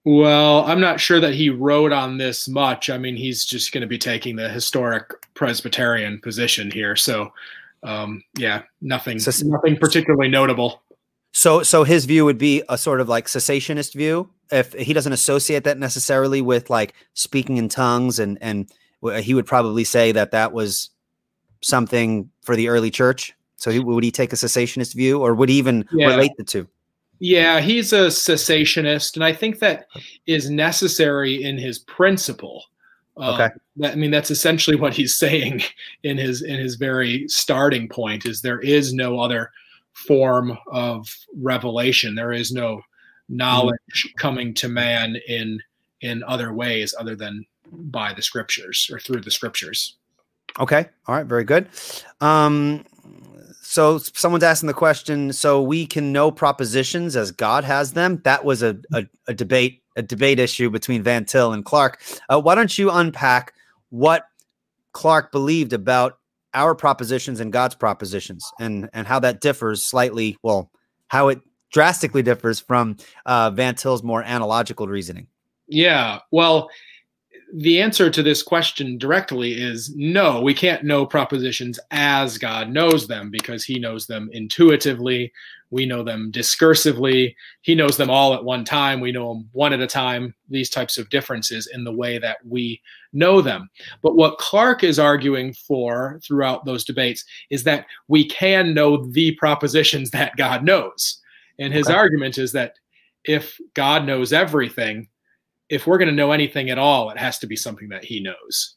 Well, 0.05 0.63
I'm 0.65 0.79
not 0.79 0.99
sure 0.99 1.19
that 1.19 1.33
he 1.33 1.49
wrote 1.49 1.91
on 1.91 2.17
this 2.17 2.47
much. 2.47 2.89
I 2.89 2.97
mean, 2.97 3.15
he's 3.15 3.45
just 3.45 3.73
going 3.73 3.81
to 3.81 3.87
be 3.87 3.97
taking 3.97 4.35
the 4.35 4.49
historic 4.49 5.11
Presbyterian 5.33 6.19
position 6.21 6.71
here. 6.71 6.95
So, 6.95 7.33
um, 7.83 8.23
yeah, 8.37 8.63
nothing, 8.81 9.19
so, 9.19 9.31
nothing 9.45 9.77
particularly 9.77 10.29
notable. 10.29 10.81
So, 11.33 11.63
so 11.63 11.83
his 11.83 12.05
view 12.05 12.25
would 12.25 12.37
be 12.37 12.63
a 12.69 12.77
sort 12.77 13.01
of 13.01 13.09
like 13.09 13.27
cessationist 13.27 13.93
view. 13.93 14.29
If 14.51 14.73
he 14.73 14.93
doesn't 14.93 15.13
associate 15.13 15.63
that 15.65 15.77
necessarily 15.77 16.41
with 16.41 16.69
like 16.69 16.93
speaking 17.13 17.57
in 17.57 17.69
tongues, 17.69 18.19
and 18.19 18.37
and 18.41 18.71
he 19.21 19.33
would 19.33 19.45
probably 19.45 19.83
say 19.83 20.11
that 20.13 20.31
that 20.31 20.53
was 20.53 20.89
something 21.61 22.29
for 22.41 22.55
the 22.55 22.69
early 22.69 22.89
church. 22.89 23.35
So, 23.57 23.69
he, 23.69 23.79
would 23.79 24.03
he 24.03 24.11
take 24.11 24.33
a 24.33 24.37
cessationist 24.37 24.95
view, 24.95 25.21
or 25.21 25.35
would 25.35 25.49
he 25.49 25.57
even 25.57 25.87
yeah. 25.91 26.07
relate 26.07 26.31
the 26.37 26.45
two? 26.45 26.67
Yeah, 27.19 27.59
he's 27.59 27.91
a 27.91 28.07
cessationist, 28.07 29.15
and 29.15 29.23
I 29.23 29.33
think 29.33 29.59
that 29.59 29.87
is 30.25 30.49
necessary 30.49 31.43
in 31.43 31.57
his 31.57 31.79
principle. 31.79 32.63
Um, 33.17 33.33
okay. 33.33 33.49
that, 33.77 33.91
I 33.91 33.95
mean, 33.95 34.11
that's 34.11 34.31
essentially 34.31 34.77
what 34.77 34.93
he's 34.93 35.17
saying 35.17 35.61
in 36.03 36.17
his 36.17 36.41
in 36.41 36.59
his 36.59 36.75
very 36.75 37.27
starting 37.27 37.89
point. 37.89 38.25
Is 38.25 38.41
there 38.41 38.61
is 38.61 38.93
no 38.93 39.19
other 39.19 39.51
form 40.07 40.57
of 40.71 41.13
revelation. 41.35 42.15
There 42.15 42.31
is 42.31 42.51
no 42.51 42.81
knowledge 43.27 43.77
mm-hmm. 43.95 44.17
coming 44.17 44.53
to 44.55 44.69
man 44.69 45.17
in 45.27 45.59
in 46.01 46.23
other 46.23 46.53
ways 46.53 46.95
other 46.97 47.15
than 47.15 47.45
by 47.71 48.13
the 48.13 48.21
scriptures 48.21 48.89
or 48.91 48.99
through 48.99 49.21
the 49.21 49.31
scriptures. 49.31 49.97
Okay. 50.59 50.87
All 51.07 51.15
right. 51.15 51.25
Very 51.25 51.43
good. 51.43 51.67
Um, 52.21 52.85
so 53.69 53.99
someone's 53.99 54.43
asking 54.43 54.65
the 54.65 54.73
question 54.73 55.31
so 55.31 55.61
we 55.61 55.85
can 55.85 56.11
know 56.11 56.31
propositions 56.31 57.15
as 57.15 57.31
god 57.31 57.63
has 57.63 57.93
them? 57.93 58.19
That 58.23 58.43
was 58.43 58.63
a, 58.63 58.75
a, 58.91 59.05
a 59.27 59.33
debate 59.35 59.83
a 59.95 60.01
debate 60.01 60.39
issue 60.39 60.71
between 60.71 61.03
van 61.03 61.23
til 61.23 61.53
and 61.53 61.63
clark. 61.63 62.01
Uh, 62.29 62.41
why 62.41 62.55
don't 62.55 62.75
you 62.79 62.89
unpack 62.89 63.53
what 63.91 64.25
clark 64.93 65.31
believed 65.31 65.71
about 65.71 66.17
our 66.55 66.73
propositions 66.73 67.39
and 67.39 67.53
god's 67.53 67.75
propositions 67.75 68.43
and 68.59 68.89
and 68.91 69.05
how 69.05 69.19
that 69.19 69.39
differs 69.39 69.85
slightly 69.85 70.35
well 70.41 70.71
how 71.09 71.27
it 71.27 71.39
drastically 71.71 72.23
differs 72.23 72.59
from 72.59 72.97
uh, 73.27 73.51
van 73.51 73.75
til's 73.75 74.01
more 74.01 74.23
analogical 74.23 74.87
reasoning? 74.87 75.27
Yeah 75.67 76.21
well 76.31 76.71
the 77.53 77.81
answer 77.81 78.09
to 78.09 78.21
this 78.21 78.43
question 78.43 78.97
directly 78.97 79.53
is 79.53 79.93
no, 79.95 80.41
we 80.41 80.53
can't 80.53 80.83
know 80.83 81.05
propositions 81.05 81.79
as 81.91 82.37
God 82.37 82.69
knows 82.69 83.07
them 83.07 83.31
because 83.31 83.63
he 83.63 83.79
knows 83.79 84.05
them 84.05 84.29
intuitively. 84.33 85.31
We 85.71 85.85
know 85.85 86.03
them 86.03 86.31
discursively. 86.31 87.35
He 87.61 87.75
knows 87.75 87.97
them 87.97 88.09
all 88.09 88.33
at 88.33 88.43
one 88.43 88.65
time. 88.65 88.99
We 88.99 89.11
know 89.11 89.33
them 89.33 89.49
one 89.51 89.73
at 89.73 89.81
a 89.81 89.87
time. 89.87 90.33
These 90.49 90.69
types 90.69 90.97
of 90.97 91.09
differences 91.09 91.67
in 91.73 91.83
the 91.83 91.93
way 91.93 92.17
that 92.19 92.37
we 92.45 92.81
know 93.13 93.41
them. 93.41 93.69
But 94.01 94.15
what 94.15 94.37
Clark 94.37 94.83
is 94.83 94.99
arguing 94.99 95.53
for 95.53 96.19
throughout 96.23 96.65
those 96.65 96.85
debates 96.85 97.23
is 97.49 97.63
that 97.63 97.85
we 98.07 98.27
can 98.27 98.73
know 98.73 99.05
the 99.05 99.35
propositions 99.35 100.11
that 100.11 100.35
God 100.37 100.63
knows. 100.63 101.19
And 101.57 101.73
his 101.73 101.87
okay. 101.87 101.97
argument 101.97 102.37
is 102.37 102.51
that 102.53 102.73
if 103.25 103.59
God 103.73 104.05
knows 104.05 104.33
everything, 104.33 105.07
if 105.69 105.87
we're 105.87 105.97
going 105.97 106.09
to 106.09 106.15
know 106.15 106.31
anything 106.31 106.69
at 106.69 106.77
all, 106.77 107.09
it 107.09 107.17
has 107.17 107.39
to 107.39 107.47
be 107.47 107.55
something 107.55 107.89
that 107.89 108.03
he 108.03 108.19
knows. 108.19 108.75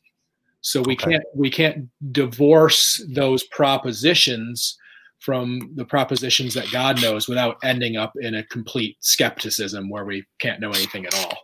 So 0.61 0.81
we 0.83 0.95
okay. 0.95 1.13
can't 1.13 1.25
we 1.35 1.51
can't 1.51 1.89
divorce 2.13 3.05
those 3.09 3.43
propositions 3.45 4.79
from 5.19 5.71
the 5.75 5.85
propositions 5.85 6.55
that 6.55 6.71
God 6.71 7.01
knows 7.01 7.29
without 7.29 7.57
ending 7.63 7.97
up 7.97 8.13
in 8.21 8.35
a 8.35 8.45
complete 8.45 8.97
skepticism 9.01 9.89
where 9.89 10.05
we 10.05 10.25
can't 10.41 10.61
know 10.61 10.71
anything 10.71 11.07
at 11.07 11.15
all. 11.15 11.39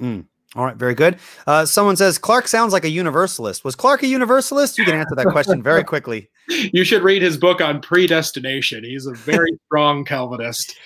Mm. 0.00 0.26
All 0.56 0.64
right, 0.64 0.76
very 0.76 0.94
good. 0.94 1.18
Uh, 1.46 1.66
someone 1.66 1.96
says 1.96 2.16
Clark 2.16 2.46
sounds 2.46 2.72
like 2.72 2.84
a 2.84 2.88
universalist. 2.88 3.64
Was 3.64 3.74
Clark 3.74 4.02
a 4.02 4.06
universalist? 4.06 4.78
You 4.78 4.84
can 4.84 4.94
answer 4.94 5.16
that 5.16 5.26
question 5.26 5.62
very 5.62 5.82
quickly. 5.84 6.30
You 6.48 6.84
should 6.84 7.02
read 7.02 7.22
his 7.22 7.36
book 7.36 7.60
on 7.60 7.80
predestination. 7.80 8.84
He's 8.84 9.06
a 9.06 9.14
very 9.14 9.50
strong 9.66 10.04
Calvinist. 10.04 10.76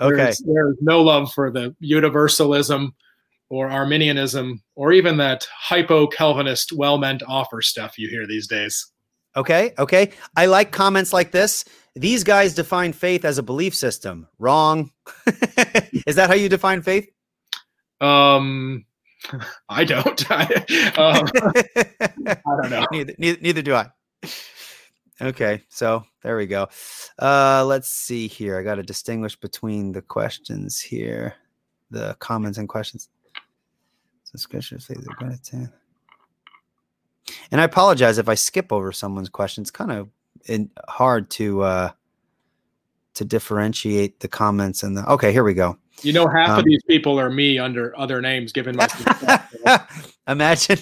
Okay. 0.00 0.16
There's, 0.16 0.38
there's, 0.40 0.76
no 0.80 1.00
love 1.02 1.32
for 1.32 1.50
the 1.50 1.74
universalism 1.80 2.94
or 3.54 3.70
Arminianism 3.70 4.60
or 4.74 4.92
even 4.92 5.16
that 5.16 5.46
hypo 5.56 6.08
Calvinist 6.08 6.72
well 6.72 6.98
meant 6.98 7.22
offer 7.28 7.62
stuff 7.62 7.96
you 7.96 8.08
hear 8.08 8.26
these 8.26 8.48
days. 8.48 8.90
Okay. 9.36 9.72
Okay. 9.78 10.10
I 10.36 10.46
like 10.46 10.72
comments 10.72 11.12
like 11.12 11.30
this. 11.30 11.64
These 11.94 12.24
guys 12.24 12.52
define 12.52 12.92
faith 12.92 13.24
as 13.24 13.38
a 13.38 13.44
belief 13.44 13.72
system. 13.72 14.26
Wrong. 14.40 14.90
Is 16.04 16.16
that 16.16 16.28
how 16.28 16.34
you 16.34 16.48
define 16.48 16.82
faith? 16.82 17.08
Um, 18.00 18.86
I 19.68 19.84
don't. 19.84 20.24
I, 20.30 20.44
um, 20.96 21.28
I 22.26 22.36
don't 22.60 22.70
know. 22.70 22.86
Neither, 22.90 23.14
neither, 23.18 23.40
neither, 23.40 23.62
do 23.62 23.74
I. 23.74 23.86
Okay, 25.22 25.62
so 25.68 26.02
there 26.24 26.36
we 26.36 26.46
go. 26.46 26.68
Uh, 27.22 27.64
let's 27.64 27.88
see 27.88 28.26
here. 28.26 28.58
I 28.58 28.64
got 28.64 28.74
to 28.76 28.82
distinguish 28.82 29.36
between 29.36 29.92
the 29.92 30.02
questions 30.02 30.80
here, 30.80 31.34
the 31.92 32.16
comments 32.18 32.58
and 32.58 32.68
questions. 32.68 33.08
Scripture 34.38 34.78
say 34.78 34.94
they're 34.94 35.16
going 35.16 35.38
to. 35.38 35.72
And 37.50 37.60
I 37.60 37.64
apologize 37.64 38.18
if 38.18 38.28
I 38.28 38.34
skip 38.34 38.72
over 38.72 38.92
someone's 38.92 39.28
questions. 39.28 39.70
Kind 39.70 39.92
of 39.92 40.08
hard 40.88 41.30
to 41.30 41.62
uh, 41.62 41.90
to 43.14 43.24
differentiate 43.24 44.20
the 44.20 44.28
comments 44.28 44.82
and 44.82 44.96
the. 44.96 45.10
Okay, 45.12 45.32
here 45.32 45.44
we 45.44 45.54
go. 45.54 45.78
You 46.02 46.12
know, 46.12 46.26
half 46.26 46.50
um, 46.50 46.58
of 46.58 46.64
these 46.64 46.82
people 46.88 47.18
are 47.18 47.30
me 47.30 47.58
under 47.58 47.96
other 47.98 48.20
names 48.20 48.52
given 48.52 48.76
my. 48.76 48.88
Imagine. 50.28 50.78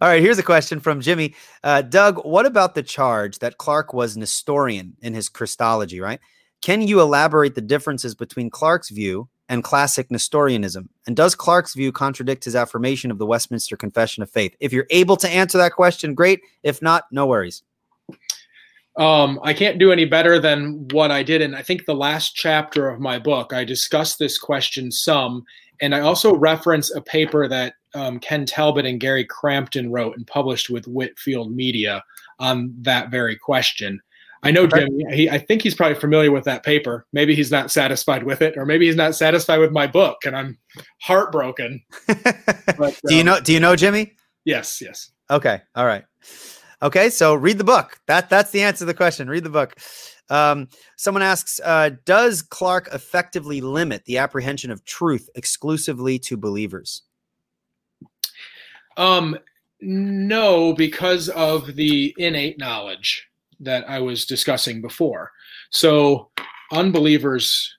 All 0.00 0.08
right, 0.08 0.22
here's 0.22 0.38
a 0.38 0.42
question 0.42 0.80
from 0.80 1.00
Jimmy. 1.00 1.34
Uh, 1.62 1.82
Doug, 1.82 2.24
what 2.24 2.46
about 2.46 2.74
the 2.74 2.82
charge 2.82 3.38
that 3.40 3.58
Clark 3.58 3.92
was 3.92 4.16
Nestorian 4.16 4.96
in 5.02 5.14
his 5.14 5.28
Christology, 5.28 6.00
right? 6.00 6.20
Can 6.62 6.80
you 6.80 7.00
elaborate 7.00 7.54
the 7.54 7.60
differences 7.60 8.14
between 8.14 8.48
Clark's 8.48 8.90
view 8.90 9.28
and 9.52 9.62
classic 9.62 10.10
Nestorianism? 10.10 10.88
And 11.06 11.14
does 11.14 11.34
Clark's 11.34 11.74
view 11.74 11.92
contradict 11.92 12.44
his 12.44 12.56
affirmation 12.56 13.10
of 13.10 13.18
the 13.18 13.26
Westminster 13.26 13.76
Confession 13.76 14.22
of 14.22 14.30
Faith? 14.30 14.56
If 14.58 14.72
you're 14.72 14.86
able 14.90 15.16
to 15.18 15.28
answer 15.28 15.58
that 15.58 15.74
question, 15.74 16.14
great. 16.14 16.40
If 16.62 16.82
not, 16.82 17.04
no 17.12 17.26
worries 17.26 17.62
um, 18.96 19.40
I 19.42 19.54
can't 19.54 19.78
do 19.78 19.90
any 19.90 20.04
better 20.04 20.38
than 20.38 20.86
what 20.90 21.10
I 21.10 21.22
did. 21.22 21.40
And 21.40 21.56
I 21.56 21.62
think 21.62 21.84
the 21.84 21.94
last 21.94 22.34
chapter 22.34 22.88
of 22.88 23.00
my 23.00 23.18
book, 23.18 23.52
I 23.52 23.64
discuss 23.64 24.16
this 24.16 24.38
question 24.38 24.90
some. 24.90 25.44
And 25.80 25.94
I 25.94 26.00
also 26.00 26.36
reference 26.36 26.94
a 26.94 27.00
paper 27.00 27.48
that 27.48 27.74
um, 27.94 28.18
Ken 28.20 28.44
Talbot 28.44 28.86
and 28.86 29.00
Gary 29.00 29.24
Crampton 29.24 29.90
wrote 29.90 30.16
and 30.16 30.26
published 30.26 30.70
with 30.70 30.86
Whitefield 30.86 31.54
Media 31.54 32.04
on 32.38 32.74
that 32.82 33.10
very 33.10 33.36
question. 33.36 34.00
I 34.42 34.50
know 34.50 34.66
Jim. 34.66 34.88
He, 35.10 35.30
I 35.30 35.38
think 35.38 35.62
he's 35.62 35.74
probably 35.74 35.94
familiar 35.94 36.32
with 36.32 36.44
that 36.44 36.64
paper. 36.64 37.06
Maybe 37.12 37.34
he's 37.34 37.50
not 37.50 37.70
satisfied 37.70 38.24
with 38.24 38.42
it, 38.42 38.56
or 38.56 38.66
maybe 38.66 38.86
he's 38.86 38.96
not 38.96 39.14
satisfied 39.14 39.58
with 39.58 39.70
my 39.70 39.86
book, 39.86 40.24
and 40.24 40.36
I'm 40.36 40.58
heartbroken. 41.00 41.82
but, 42.06 42.98
do 43.06 43.14
you 43.14 43.20
um, 43.20 43.26
know? 43.26 43.40
Do 43.40 43.52
you 43.52 43.60
know 43.60 43.76
Jimmy? 43.76 44.14
Yes. 44.44 44.80
Yes. 44.80 45.12
Okay. 45.30 45.60
All 45.76 45.86
right. 45.86 46.04
Okay, 46.82 47.10
so 47.10 47.34
read 47.34 47.58
the 47.58 47.64
book. 47.64 48.00
That 48.08 48.28
that's 48.28 48.50
the 48.50 48.62
answer 48.62 48.80
to 48.80 48.84
the 48.86 48.94
question. 48.94 49.30
Read 49.30 49.44
the 49.44 49.50
book. 49.50 49.76
Um, 50.28 50.68
someone 50.96 51.22
asks, 51.22 51.60
uh, 51.62 51.90
does 52.04 52.42
Clark 52.42 52.88
effectively 52.92 53.60
limit 53.60 54.04
the 54.04 54.18
apprehension 54.18 54.70
of 54.70 54.84
truth 54.84 55.28
exclusively 55.34 56.18
to 56.20 56.36
believers? 56.36 57.02
Um, 58.96 59.38
no, 59.80 60.72
because 60.72 61.28
of 61.28 61.76
the 61.76 62.14
innate 62.18 62.58
knowledge 62.58 63.28
that 63.62 63.88
I 63.88 64.00
was 64.00 64.26
discussing 64.26 64.80
before. 64.80 65.30
So 65.70 66.30
unbelievers 66.70 67.76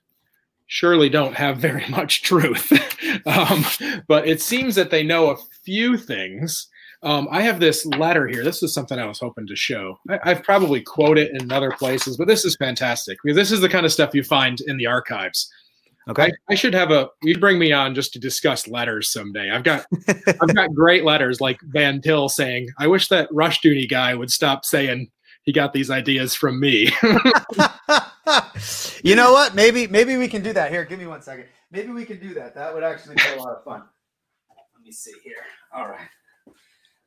surely 0.66 1.08
don't 1.08 1.34
have 1.34 1.58
very 1.58 1.86
much 1.88 2.22
truth, 2.22 2.72
um, 3.26 3.64
but 4.08 4.26
it 4.26 4.40
seems 4.40 4.74
that 4.74 4.90
they 4.90 5.02
know 5.02 5.30
a 5.30 5.36
few 5.64 5.96
things 5.96 6.68
um, 7.04 7.28
I 7.30 7.42
have 7.42 7.60
this 7.60 7.84
letter 7.84 8.26
here. 8.26 8.42
This 8.42 8.62
is 8.62 8.72
something 8.72 8.98
I 8.98 9.04
was 9.04 9.20
hoping 9.20 9.46
to 9.46 9.54
show. 9.54 9.98
I, 10.08 10.30
have 10.30 10.42
probably 10.42 10.80
quoted 10.80 11.28
it 11.28 11.42
in 11.42 11.52
other 11.52 11.70
places, 11.70 12.16
but 12.16 12.28
this 12.28 12.46
is 12.46 12.56
fantastic 12.56 13.18
because 13.22 13.36
this 13.36 13.52
is 13.52 13.60
the 13.60 13.68
kind 13.68 13.84
of 13.84 13.92
stuff 13.92 14.14
you 14.14 14.24
find 14.24 14.58
in 14.62 14.78
the 14.78 14.86
archives. 14.86 15.52
Okay. 16.08 16.24
I, 16.24 16.30
I 16.48 16.54
should 16.54 16.72
have 16.72 16.90
a. 16.90 17.10
You 17.22 17.38
bring 17.38 17.58
me 17.58 17.72
on 17.72 17.94
just 17.94 18.14
to 18.14 18.18
discuss 18.18 18.66
letters 18.66 19.12
someday. 19.12 19.50
I've 19.50 19.64
got, 19.64 19.84
I've 20.08 20.54
got 20.54 20.74
great 20.74 21.04
letters 21.04 21.42
like 21.42 21.58
Van 21.64 22.00
Til 22.00 22.30
saying, 22.30 22.68
"I 22.78 22.86
wish 22.86 23.08
that 23.08 23.28
rush 23.30 23.60
Rushdoony 23.60 23.88
guy 23.88 24.14
would 24.14 24.30
stop 24.30 24.64
saying 24.64 25.10
he 25.44 25.52
got 25.52 25.72
these 25.72 25.90
ideas 25.90 26.34
from 26.34 26.58
me." 26.58 26.90
you 29.02 29.14
know 29.14 29.32
what? 29.32 29.54
Maybe, 29.54 29.86
maybe 29.86 30.16
we 30.16 30.28
can 30.28 30.42
do 30.42 30.52
that. 30.52 30.70
Here, 30.70 30.84
give 30.84 30.98
me 30.98 31.06
one 31.06 31.22
second. 31.22 31.46
Maybe 31.70 31.92
we 31.92 32.04
can 32.04 32.18
do 32.18 32.34
that. 32.34 32.54
That 32.54 32.74
would 32.74 32.84
actually 32.84 33.14
be 33.16 33.22
a 33.36 33.42
lot 33.42 33.56
of 33.56 33.64
fun. 33.64 33.82
Let 34.50 34.84
me 34.84 34.92
see 34.92 35.12
here. 35.22 35.44
All 35.74 35.88
right. 35.88 36.08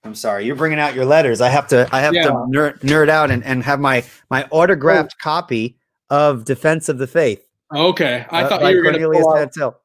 I'm 0.04 0.16
sorry, 0.16 0.46
you're 0.46 0.56
bringing 0.56 0.80
out 0.80 0.96
your 0.96 1.06
letters. 1.06 1.42
I 1.42 1.50
have 1.50 1.68
to 1.68 1.88
I 1.92 2.00
have 2.00 2.14
yeah. 2.14 2.24
to 2.24 2.32
nerd, 2.32 2.80
nerd 2.80 3.10
out 3.10 3.30
and, 3.30 3.44
and 3.44 3.62
have 3.64 3.80
my 3.80 4.04
my 4.30 4.48
autographed 4.52 5.16
oh. 5.20 5.24
copy 5.24 5.78
of 6.10 6.46
Defense 6.46 6.90
of 6.90 6.98
the 6.98 7.08
Faith. 7.08 7.46
Okay, 7.76 8.26
I 8.30 8.44
uh, 8.44 8.50
thought 8.50 8.72
you 8.72 8.78
were 8.78 8.84
going 8.84 9.00
to 9.00 9.10
pull 9.10 9.36
out, 9.36 9.76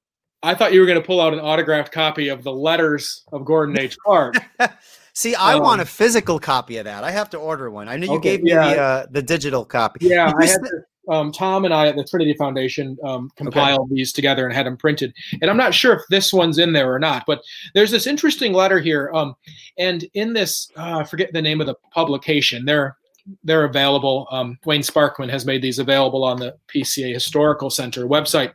I 0.44 0.54
thought 0.54 0.72
you 0.72 0.80
were 0.80 0.86
going 0.86 1.00
to 1.00 1.04
pull 1.04 1.20
out 1.20 1.32
an 1.32 1.40
autographed 1.40 1.92
copy 1.92 2.28
of 2.28 2.44
the 2.44 2.52
letters 2.52 3.24
of 3.32 3.44
Gordon 3.44 3.78
H. 3.78 3.98
Clark. 3.98 4.36
See, 5.14 5.34
I 5.34 5.54
um, 5.54 5.62
want 5.62 5.80
a 5.80 5.84
physical 5.84 6.38
copy 6.38 6.78
of 6.78 6.84
that. 6.84 7.04
I 7.04 7.10
have 7.10 7.28
to 7.30 7.36
order 7.36 7.70
one. 7.70 7.88
I 7.88 7.96
know 7.96 8.06
you 8.06 8.14
okay, 8.14 8.36
gave 8.36 8.42
me 8.42 8.52
the 8.52 8.80
uh, 8.80 9.06
the 9.10 9.22
digital 9.22 9.64
copy. 9.64 10.06
Yeah, 10.06 10.32
I 10.38 10.46
had 10.46 10.60
to, 10.60 10.84
um, 11.08 11.32
Tom 11.32 11.64
and 11.64 11.74
I 11.74 11.88
at 11.88 11.96
the 11.96 12.04
Trinity 12.04 12.34
Foundation 12.34 12.96
um, 13.04 13.30
compiled 13.36 13.80
okay. 13.80 13.94
these 13.94 14.12
together 14.12 14.46
and 14.46 14.54
had 14.54 14.66
them 14.66 14.76
printed. 14.76 15.12
And 15.40 15.50
I'm 15.50 15.56
not 15.56 15.74
sure 15.74 15.94
if 15.94 16.02
this 16.08 16.32
one's 16.32 16.58
in 16.58 16.72
there 16.72 16.92
or 16.92 16.98
not, 16.98 17.24
but 17.26 17.42
there's 17.74 17.90
this 17.90 18.06
interesting 18.06 18.52
letter 18.52 18.80
here. 18.80 19.10
Um, 19.12 19.34
and 19.76 20.04
in 20.14 20.32
this, 20.32 20.70
uh, 20.76 20.98
I 20.98 21.04
forget 21.04 21.32
the 21.32 21.42
name 21.42 21.60
of 21.60 21.66
the 21.66 21.76
publication. 21.92 22.64
They're 22.64 22.96
they're 23.44 23.64
available. 23.64 24.26
Um, 24.30 24.58
Wayne 24.64 24.82
Sparkman 24.82 25.30
has 25.30 25.46
made 25.46 25.62
these 25.62 25.78
available 25.78 26.24
on 26.24 26.38
the 26.38 26.56
PCA 26.74 27.12
Historical 27.12 27.70
Center 27.70 28.06
website. 28.06 28.52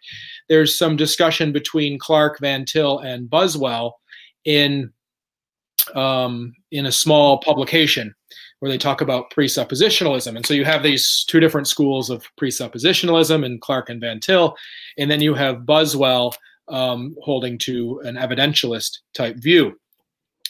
There's 0.49 0.77
some 0.77 0.97
discussion 0.97 1.53
between 1.53 1.99
Clark, 1.99 2.39
Van 2.39 2.65
Til, 2.65 2.99
and 2.99 3.29
Buswell 3.29 3.99
in 4.43 4.91
um, 5.95 6.53
in 6.71 6.85
a 6.85 6.91
small 6.91 7.39
publication 7.39 8.13
where 8.59 8.71
they 8.71 8.77
talk 8.77 9.01
about 9.01 9.31
presuppositionalism. 9.31 10.35
And 10.35 10.45
so 10.45 10.53
you 10.53 10.65
have 10.65 10.81
these 10.81 11.25
two 11.27 11.39
different 11.39 11.67
schools 11.67 12.09
of 12.09 12.25
presuppositionalism 12.39 13.45
in 13.45 13.59
Clark 13.59 13.89
and 13.89 14.01
Van 14.01 14.19
Til, 14.19 14.55
and 14.97 15.11
then 15.11 15.21
you 15.21 15.33
have 15.35 15.65
Buswell 15.65 16.33
um, 16.67 17.15
holding 17.21 17.57
to 17.59 18.01
an 18.03 18.15
evidentialist 18.15 18.99
type 19.13 19.37
view. 19.37 19.79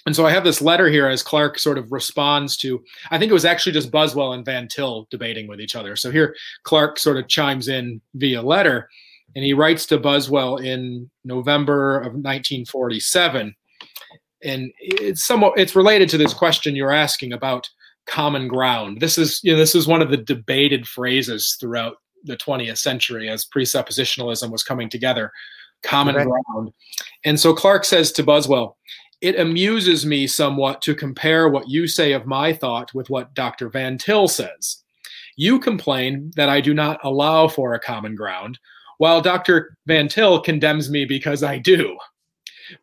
And 0.05 0.15
so 0.15 0.25
I 0.25 0.31
have 0.31 0.45
this 0.45 0.61
letter 0.61 0.87
here 0.87 1.07
as 1.07 1.21
Clark 1.21 1.59
sort 1.59 1.77
of 1.77 1.91
responds 1.91 2.55
to, 2.57 2.81
I 3.11 3.19
think 3.19 3.29
it 3.29 3.33
was 3.33 3.43
actually 3.43 3.73
just 3.73 3.91
Buswell 3.91 4.31
and 4.31 4.45
Van 4.45 4.69
Til 4.69 5.05
debating 5.11 5.47
with 5.47 5.59
each 5.59 5.75
other. 5.75 5.97
So 5.97 6.11
here 6.11 6.33
Clark 6.63 6.97
sort 6.97 7.17
of 7.17 7.27
chimes 7.27 7.67
in 7.67 7.99
via 8.15 8.41
letter, 8.41 8.89
and 9.35 9.43
he 9.43 9.53
writes 9.53 9.85
to 9.87 9.99
Buswell 9.99 10.57
in 10.57 11.11
November 11.25 11.97
of 11.97 12.13
1947 12.13 13.53
and 14.43 14.71
it's 14.79 15.25
somewhat 15.25 15.57
it's 15.57 15.75
related 15.75 16.09
to 16.09 16.17
this 16.17 16.33
question 16.33 16.75
you're 16.75 16.91
asking 16.91 17.33
about 17.33 17.69
common 18.05 18.47
ground. 18.47 18.99
This 18.99 19.17
is 19.17 19.39
you 19.43 19.51
know 19.51 19.57
this 19.57 19.75
is 19.75 19.87
one 19.87 20.01
of 20.01 20.09
the 20.09 20.17
debated 20.17 20.87
phrases 20.87 21.57
throughout 21.59 21.97
the 22.23 22.37
20th 22.37 22.77
century 22.77 23.29
as 23.29 23.45
presuppositionalism 23.45 24.51
was 24.51 24.63
coming 24.63 24.89
together. 24.89 25.31
Common 25.83 26.15
okay. 26.15 26.25
ground. 26.25 26.73
And 27.23 27.39
so 27.39 27.53
Clark 27.53 27.85
says 27.85 28.11
to 28.13 28.23
Buswell, 28.23 28.77
it 29.21 29.39
amuses 29.39 30.05
me 30.05 30.27
somewhat 30.27 30.81
to 30.83 30.95
compare 30.95 31.49
what 31.49 31.69
you 31.69 31.87
say 31.87 32.13
of 32.13 32.25
my 32.25 32.53
thought 32.53 32.93
with 32.93 33.09
what 33.09 33.33
Dr. 33.33 33.69
Van 33.69 33.97
Til 33.97 34.27
says. 34.27 34.83
You 35.35 35.59
complain 35.59 36.31
that 36.35 36.49
I 36.49 36.61
do 36.61 36.73
not 36.73 36.99
allow 37.03 37.47
for 37.47 37.73
a 37.73 37.79
common 37.79 38.15
ground, 38.15 38.59
while 38.97 39.21
Dr. 39.21 39.77
Van 39.85 40.07
Til 40.07 40.41
condemns 40.41 40.89
me 40.89 41.05
because 41.05 41.43
I 41.43 41.59
do. 41.59 41.97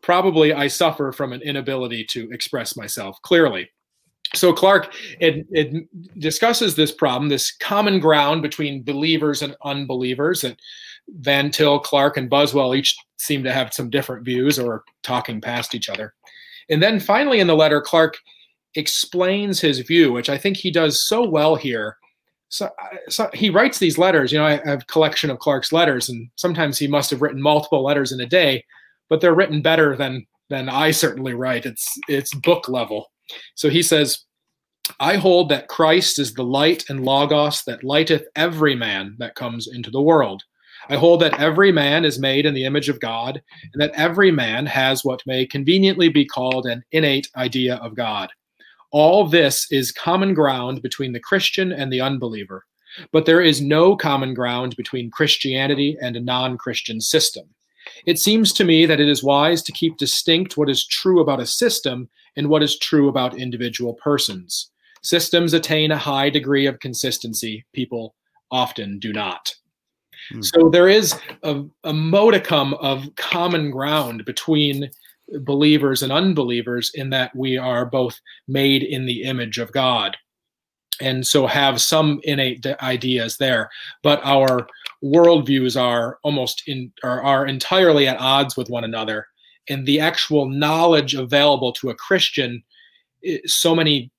Probably 0.01 0.53
I 0.53 0.67
suffer 0.67 1.11
from 1.11 1.33
an 1.33 1.41
inability 1.41 2.05
to 2.05 2.29
express 2.31 2.75
myself 2.75 3.21
clearly 3.21 3.69
so 4.33 4.53
Clark 4.53 4.93
it, 5.19 5.45
it, 5.51 5.87
discusses 6.19 6.75
this 6.75 6.91
problem, 6.91 7.29
this 7.29 7.55
common 7.57 7.99
ground 7.99 8.41
between 8.41 8.83
believers 8.83 9.41
and 9.41 9.55
unbelievers 9.63 10.41
that 10.41 10.59
Van 11.19 11.51
Til, 11.51 11.79
Clark, 11.79 12.17
and 12.17 12.29
Buswell 12.29 12.75
each 12.75 12.95
seem 13.17 13.43
to 13.43 13.53
have 13.53 13.73
some 13.73 13.89
different 13.89 14.25
views 14.25 14.57
or 14.57 14.83
talking 15.03 15.39
past 15.39 15.75
each 15.75 15.89
other. 15.89 16.13
And 16.69 16.81
then 16.81 16.99
finally 16.99 17.39
in 17.39 17.47
the 17.47 17.55
letter, 17.55 17.81
Clark 17.81 18.17
explains 18.73 19.61
his 19.61 19.79
view, 19.79 20.11
which 20.11 20.29
I 20.29 20.37
think 20.37 20.57
he 20.57 20.71
does 20.71 21.05
so 21.05 21.23
well 21.23 21.55
here. 21.55 21.97
So, 22.49 22.69
so, 23.09 23.29
he 23.33 23.49
writes 23.49 23.79
these 23.79 23.97
letters. 23.97 24.31
You 24.31 24.39
know, 24.39 24.45
I 24.45 24.61
have 24.65 24.81
a 24.81 24.85
collection 24.85 25.29
of 25.29 25.39
Clark's 25.39 25.73
letters, 25.73 26.09
and 26.09 26.29
sometimes 26.35 26.77
he 26.77 26.87
must 26.87 27.09
have 27.09 27.21
written 27.21 27.41
multiple 27.41 27.83
letters 27.83 28.11
in 28.11 28.21
a 28.21 28.25
day, 28.25 28.63
but 29.09 29.21
they're 29.21 29.35
written 29.35 29.61
better 29.61 29.95
than 29.95 30.25
than 30.49 30.69
I 30.69 30.91
certainly 30.91 31.33
write. 31.33 31.65
It's 31.65 31.87
it's 32.07 32.33
book 32.33 32.69
level. 32.69 33.11
So 33.55 33.69
he 33.69 33.81
says, 33.81 34.23
I 34.99 35.17
hold 35.17 35.49
that 35.49 35.67
Christ 35.67 36.19
is 36.19 36.33
the 36.33 36.43
light 36.43 36.85
and 36.89 37.03
logos 37.03 37.63
that 37.63 37.83
lighteth 37.83 38.27
every 38.35 38.75
man 38.75 39.15
that 39.17 39.35
comes 39.35 39.67
into 39.67 39.89
the 39.89 40.01
world. 40.01 40.43
I 40.89 40.97
hold 40.97 41.21
that 41.21 41.39
every 41.39 41.71
man 41.71 42.05
is 42.05 42.19
made 42.19 42.45
in 42.45 42.53
the 42.53 42.65
image 42.65 42.89
of 42.89 42.99
God, 42.99 43.41
and 43.73 43.81
that 43.81 43.93
every 43.95 44.29
man 44.29 44.67
has 44.67 45.03
what 45.03 45.25
may 45.25 45.45
conveniently 45.45 46.09
be 46.09 46.25
called 46.25 46.67
an 46.67 46.83
innate 46.91 47.27
idea 47.35 47.77
of 47.77 47.95
God. 47.95 48.29
All 48.91 49.27
this 49.27 49.67
is 49.71 49.91
common 49.91 50.35
ground 50.35 50.83
between 50.83 51.13
the 51.13 51.19
Christian 51.19 51.71
and 51.71 51.91
the 51.91 52.01
unbeliever, 52.01 52.65
but 53.11 53.25
there 53.25 53.41
is 53.41 53.61
no 53.61 53.95
common 53.95 54.35
ground 54.35 54.75
between 54.75 55.09
Christianity 55.09 55.97
and 56.01 56.15
a 56.15 56.21
non 56.21 56.57
Christian 56.57 57.01
system. 57.01 57.54
It 58.05 58.19
seems 58.19 58.53
to 58.53 58.63
me 58.63 58.85
that 58.85 58.99
it 58.99 59.09
is 59.09 59.23
wise 59.23 59.61
to 59.63 59.71
keep 59.71 59.97
distinct 59.97 60.57
what 60.57 60.69
is 60.69 60.85
true 60.85 61.19
about 61.19 61.39
a 61.39 61.45
system 61.45 62.09
and 62.35 62.49
what 62.49 62.63
is 62.63 62.77
true 62.77 63.09
about 63.09 63.37
individual 63.37 63.93
persons. 63.93 64.71
Systems 65.01 65.53
attain 65.53 65.91
a 65.91 65.97
high 65.97 66.29
degree 66.29 66.65
of 66.65 66.79
consistency, 66.79 67.65
people 67.73 68.15
often 68.51 68.99
do 68.99 69.13
not. 69.13 69.53
Hmm. 70.31 70.41
So 70.41 70.69
there 70.69 70.89
is 70.89 71.13
a, 71.43 71.63
a 71.83 71.93
modicum 71.93 72.73
of 72.75 73.07
common 73.15 73.71
ground 73.71 74.25
between 74.25 74.89
believers 75.41 76.03
and 76.03 76.11
unbelievers 76.11 76.91
in 76.93 77.09
that 77.09 77.35
we 77.35 77.57
are 77.57 77.85
both 77.85 78.19
made 78.47 78.83
in 78.83 79.05
the 79.05 79.23
image 79.23 79.57
of 79.57 79.71
God. 79.71 80.17
And 81.01 81.25
so 81.25 81.45
have 81.45 81.81
some 81.81 82.19
innate 82.23 82.65
ideas 82.81 83.37
there, 83.37 83.69
but 84.01 84.21
our 84.23 84.67
worldviews 85.05 85.79
are 85.79 86.19
almost 86.23 86.63
in 86.67 86.91
are, 87.03 87.21
are 87.21 87.45
entirely 87.45 88.07
at 88.07 88.19
odds 88.19 88.57
with 88.57 88.69
one 88.69 88.83
another. 88.83 89.27
And 89.69 89.85
the 89.85 89.99
actual 89.99 90.47
knowledge 90.47 91.15
available 91.15 91.71
to 91.73 91.89
a 91.89 91.95
Christian, 91.95 92.63
so 93.45 93.75
many 93.75 94.11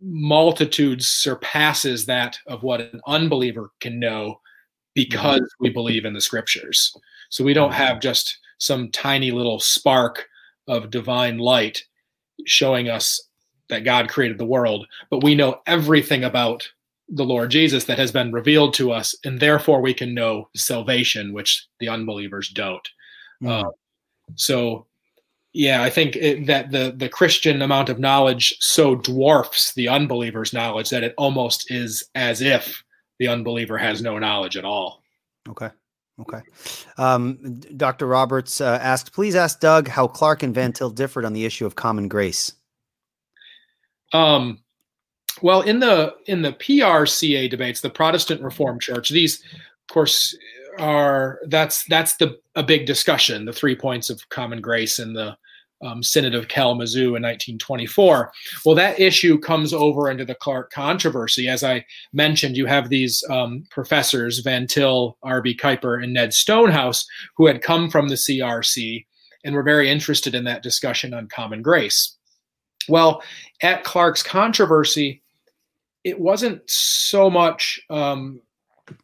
multitudes 0.00 1.06
surpasses 1.06 2.06
that 2.06 2.38
of 2.46 2.62
what 2.62 2.80
an 2.80 3.00
unbeliever 3.06 3.70
can 3.80 4.00
know 4.00 4.40
because 4.94 5.42
we 5.60 5.70
believe 5.70 6.04
in 6.04 6.14
the 6.14 6.20
scriptures. 6.20 6.94
So 7.28 7.44
we 7.44 7.54
don't 7.54 7.72
have 7.72 8.00
just 8.00 8.38
some 8.58 8.90
tiny 8.90 9.30
little 9.30 9.60
spark 9.60 10.26
of 10.66 10.90
divine 10.90 11.38
light 11.38 11.84
showing 12.46 12.88
us 12.88 13.20
that 13.68 13.84
God 13.84 14.08
created 14.08 14.38
the 14.38 14.44
world, 14.44 14.86
but 15.10 15.22
we 15.22 15.34
know 15.34 15.60
everything 15.66 16.24
about 16.24 16.68
the 17.10 17.24
Lord 17.24 17.50
Jesus 17.50 17.84
that 17.84 17.98
has 17.98 18.12
been 18.12 18.32
revealed 18.32 18.74
to 18.74 18.92
us, 18.92 19.14
and 19.24 19.40
therefore 19.40 19.80
we 19.80 19.92
can 19.92 20.14
know 20.14 20.48
salvation, 20.54 21.32
which 21.32 21.66
the 21.80 21.88
unbelievers 21.88 22.48
don't. 22.48 22.88
Mm. 23.42 23.64
Uh, 23.64 23.70
so, 24.36 24.86
yeah, 25.52 25.82
I 25.82 25.90
think 25.90 26.16
it, 26.16 26.46
that 26.46 26.70
the 26.70 26.94
the 26.96 27.08
Christian 27.08 27.62
amount 27.62 27.88
of 27.88 27.98
knowledge 27.98 28.56
so 28.60 28.94
dwarfs 28.94 29.74
the 29.74 29.88
unbeliever's 29.88 30.52
knowledge 30.52 30.90
that 30.90 31.02
it 31.02 31.14
almost 31.18 31.70
is 31.70 32.08
as 32.14 32.40
if 32.40 32.82
the 33.18 33.28
unbeliever 33.28 33.76
has 33.76 34.00
no 34.00 34.18
knowledge 34.18 34.56
at 34.56 34.64
all. 34.64 35.02
Okay. 35.48 35.70
Okay. 36.20 36.40
Um, 36.98 37.60
Dr. 37.76 38.06
Roberts 38.06 38.60
uh, 38.60 38.78
asked, 38.82 39.12
please 39.12 39.34
ask 39.34 39.60
Doug 39.60 39.88
how 39.88 40.06
Clark 40.06 40.42
and 40.42 40.54
Van 40.54 40.72
Til 40.72 40.90
differed 40.90 41.24
on 41.24 41.32
the 41.32 41.46
issue 41.46 41.64
of 41.64 41.76
common 41.76 42.08
grace. 42.08 42.52
Um, 44.12 44.58
well, 45.42 45.62
in 45.62 45.80
the 45.80 46.14
in 46.26 46.42
the 46.42 46.52
PRCA 46.52 47.50
debates, 47.50 47.80
the 47.80 47.90
Protestant 47.90 48.42
Reformed 48.42 48.82
Church, 48.82 49.08
these, 49.08 49.42
of 49.52 49.92
course, 49.92 50.36
are 50.78 51.40
that's 51.48 51.84
that's 51.86 52.16
the 52.16 52.38
a 52.54 52.62
big 52.62 52.86
discussion. 52.86 53.44
The 53.44 53.52
three 53.52 53.76
points 53.76 54.10
of 54.10 54.28
common 54.28 54.60
grace 54.60 54.98
in 54.98 55.12
the 55.12 55.36
um, 55.82 56.02
Synod 56.02 56.34
of 56.34 56.48
Kalamazoo 56.48 57.16
in 57.16 57.22
1924. 57.22 58.32
Well, 58.64 58.74
that 58.74 59.00
issue 59.00 59.38
comes 59.38 59.72
over 59.72 60.10
into 60.10 60.24
the 60.24 60.34
Clark 60.34 60.70
controversy. 60.70 61.48
As 61.48 61.64
I 61.64 61.84
mentioned, 62.12 62.56
you 62.56 62.66
have 62.66 62.88
these 62.88 63.24
um, 63.30 63.64
professors, 63.70 64.40
Van 64.40 64.66
Til, 64.66 65.16
R.B. 65.22 65.56
Kuiper, 65.56 66.02
and 66.02 66.12
Ned 66.12 66.34
Stonehouse, 66.34 67.06
who 67.36 67.46
had 67.46 67.62
come 67.62 67.90
from 67.90 68.08
the 68.08 68.16
CRC 68.16 69.06
and 69.44 69.54
were 69.54 69.62
very 69.62 69.90
interested 69.90 70.34
in 70.34 70.44
that 70.44 70.62
discussion 70.62 71.14
on 71.14 71.28
common 71.28 71.62
grace. 71.62 72.16
Well, 72.88 73.22
at 73.62 73.84
Clark's 73.84 74.22
controversy, 74.22 75.22
it 76.04 76.18
wasn't 76.18 76.62
so 76.68 77.28
much 77.28 77.80
um, 77.90 78.40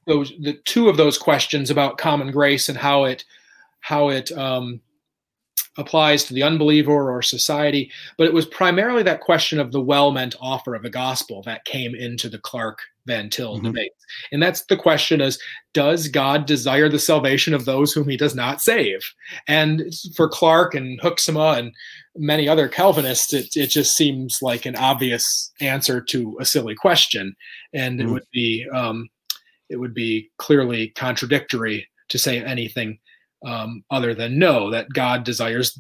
those 0.06 0.32
the 0.40 0.54
two 0.64 0.88
of 0.88 0.96
those 0.96 1.18
questions 1.18 1.70
about 1.70 1.98
common 1.98 2.30
grace 2.30 2.68
and 2.68 2.78
how 2.78 3.04
it 3.04 3.24
how 3.80 4.08
it 4.08 4.32
um, 4.32 4.80
applies 5.78 6.24
to 6.24 6.34
the 6.34 6.42
unbeliever 6.42 7.10
or 7.10 7.22
society, 7.22 7.90
but 8.18 8.26
it 8.26 8.32
was 8.32 8.46
primarily 8.46 9.02
that 9.04 9.20
question 9.20 9.60
of 9.60 9.72
the 9.72 9.80
well-meant 9.80 10.34
offer 10.40 10.74
of 10.74 10.82
the 10.82 10.90
gospel 10.90 11.42
that 11.42 11.64
came 11.64 11.94
into 11.94 12.28
the 12.28 12.38
Clark 12.38 12.80
Van 13.06 13.30
Til 13.30 13.54
mm-hmm. 13.54 13.66
debate. 13.66 13.90
And 14.32 14.42
that's 14.42 14.64
the 14.66 14.76
question 14.76 15.20
is, 15.20 15.38
does 15.72 16.08
God 16.08 16.46
desire 16.46 16.88
the 16.88 16.98
salvation 16.98 17.54
of 17.54 17.64
those 17.64 17.92
whom 17.92 18.08
he 18.08 18.16
does 18.16 18.34
not 18.34 18.60
save? 18.60 19.00
And 19.48 19.92
for 20.14 20.28
Clark 20.28 20.74
and 20.74 21.00
Hoeksema 21.00 21.58
and 21.58 21.72
many 22.16 22.48
other 22.48 22.68
Calvinists, 22.68 23.32
it, 23.32 23.48
it 23.54 23.68
just 23.68 23.96
seems 23.96 24.38
like 24.42 24.66
an 24.66 24.76
obvious 24.76 25.52
answer 25.60 26.00
to 26.00 26.36
a 26.40 26.44
silly 26.44 26.74
question. 26.74 27.34
And 27.72 27.98
mm-hmm. 27.98 28.08
it 28.08 28.12
would 28.12 28.26
be 28.32 28.66
um, 28.74 29.08
it 29.68 29.76
would 29.76 29.94
be 29.94 30.30
clearly 30.38 30.88
contradictory 30.90 31.88
to 32.08 32.18
say 32.18 32.42
anything 32.42 32.98
um, 33.44 33.84
other 33.90 34.14
than 34.14 34.38
no, 34.38 34.70
that 34.70 34.92
God 34.92 35.24
desires, 35.24 35.78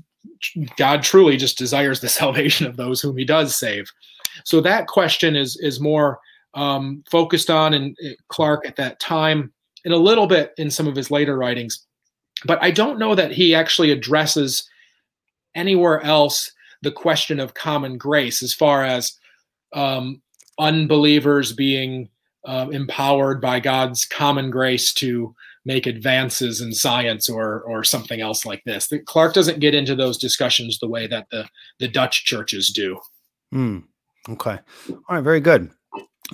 God 0.76 1.02
truly 1.02 1.36
just 1.36 1.58
desires 1.58 2.00
the 2.00 2.08
salvation 2.20 2.66
of 2.66 2.76
those 2.76 3.00
whom 3.00 3.16
He 3.16 3.24
does 3.24 3.56
save. 3.56 3.90
So 4.44 4.60
that 4.60 4.86
question 4.86 5.36
is 5.36 5.56
is 5.56 5.80
more 5.80 6.18
um, 6.56 7.04
focused 7.08 7.50
on 7.50 7.74
in, 7.74 7.94
in 8.00 8.16
Clark 8.28 8.66
at 8.66 8.76
that 8.76 8.98
time, 8.98 9.52
and 9.84 9.94
a 9.94 9.98
little 9.98 10.26
bit 10.26 10.52
in 10.58 10.70
some 10.70 10.88
of 10.88 10.96
his 10.96 11.10
later 11.10 11.36
writings. 11.36 11.86
But 12.44 12.58
I 12.62 12.70
don't 12.72 12.98
know 12.98 13.14
that 13.14 13.30
he 13.30 13.54
actually 13.54 13.92
addresses 13.92 14.68
anywhere 15.54 16.02
else 16.02 16.50
the 16.82 16.90
question 16.90 17.38
of 17.38 17.54
common 17.54 17.96
grace 17.96 18.42
as 18.42 18.52
far 18.52 18.84
as 18.84 19.12
um, 19.72 20.20
unbelievers 20.58 21.52
being 21.52 22.08
uh, 22.46 22.68
empowered 22.70 23.40
by 23.40 23.60
God's 23.60 24.04
common 24.04 24.50
grace 24.50 24.92
to 24.94 25.34
make 25.64 25.86
advances 25.86 26.60
in 26.60 26.72
science 26.72 27.28
or 27.28 27.62
or 27.62 27.82
something 27.82 28.20
else 28.20 28.46
like 28.46 28.62
this. 28.64 28.88
The, 28.88 29.00
Clark 29.00 29.34
doesn't 29.34 29.60
get 29.60 29.74
into 29.74 29.94
those 29.94 30.16
discussions 30.16 30.78
the 30.78 30.88
way 30.88 31.06
that 31.08 31.26
the 31.30 31.48
the 31.80 31.88
Dutch 31.88 32.24
churches 32.24 32.70
do. 32.70 32.98
Hmm. 33.52 33.78
Okay. 34.28 34.58
All 34.88 35.00
right. 35.08 35.24
Very 35.24 35.40
good. 35.40 35.70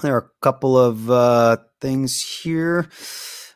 There 0.00 0.14
are 0.14 0.26
a 0.26 0.40
couple 0.40 0.78
of 0.78 1.10
uh, 1.10 1.58
things 1.80 2.22
here. 2.22 2.88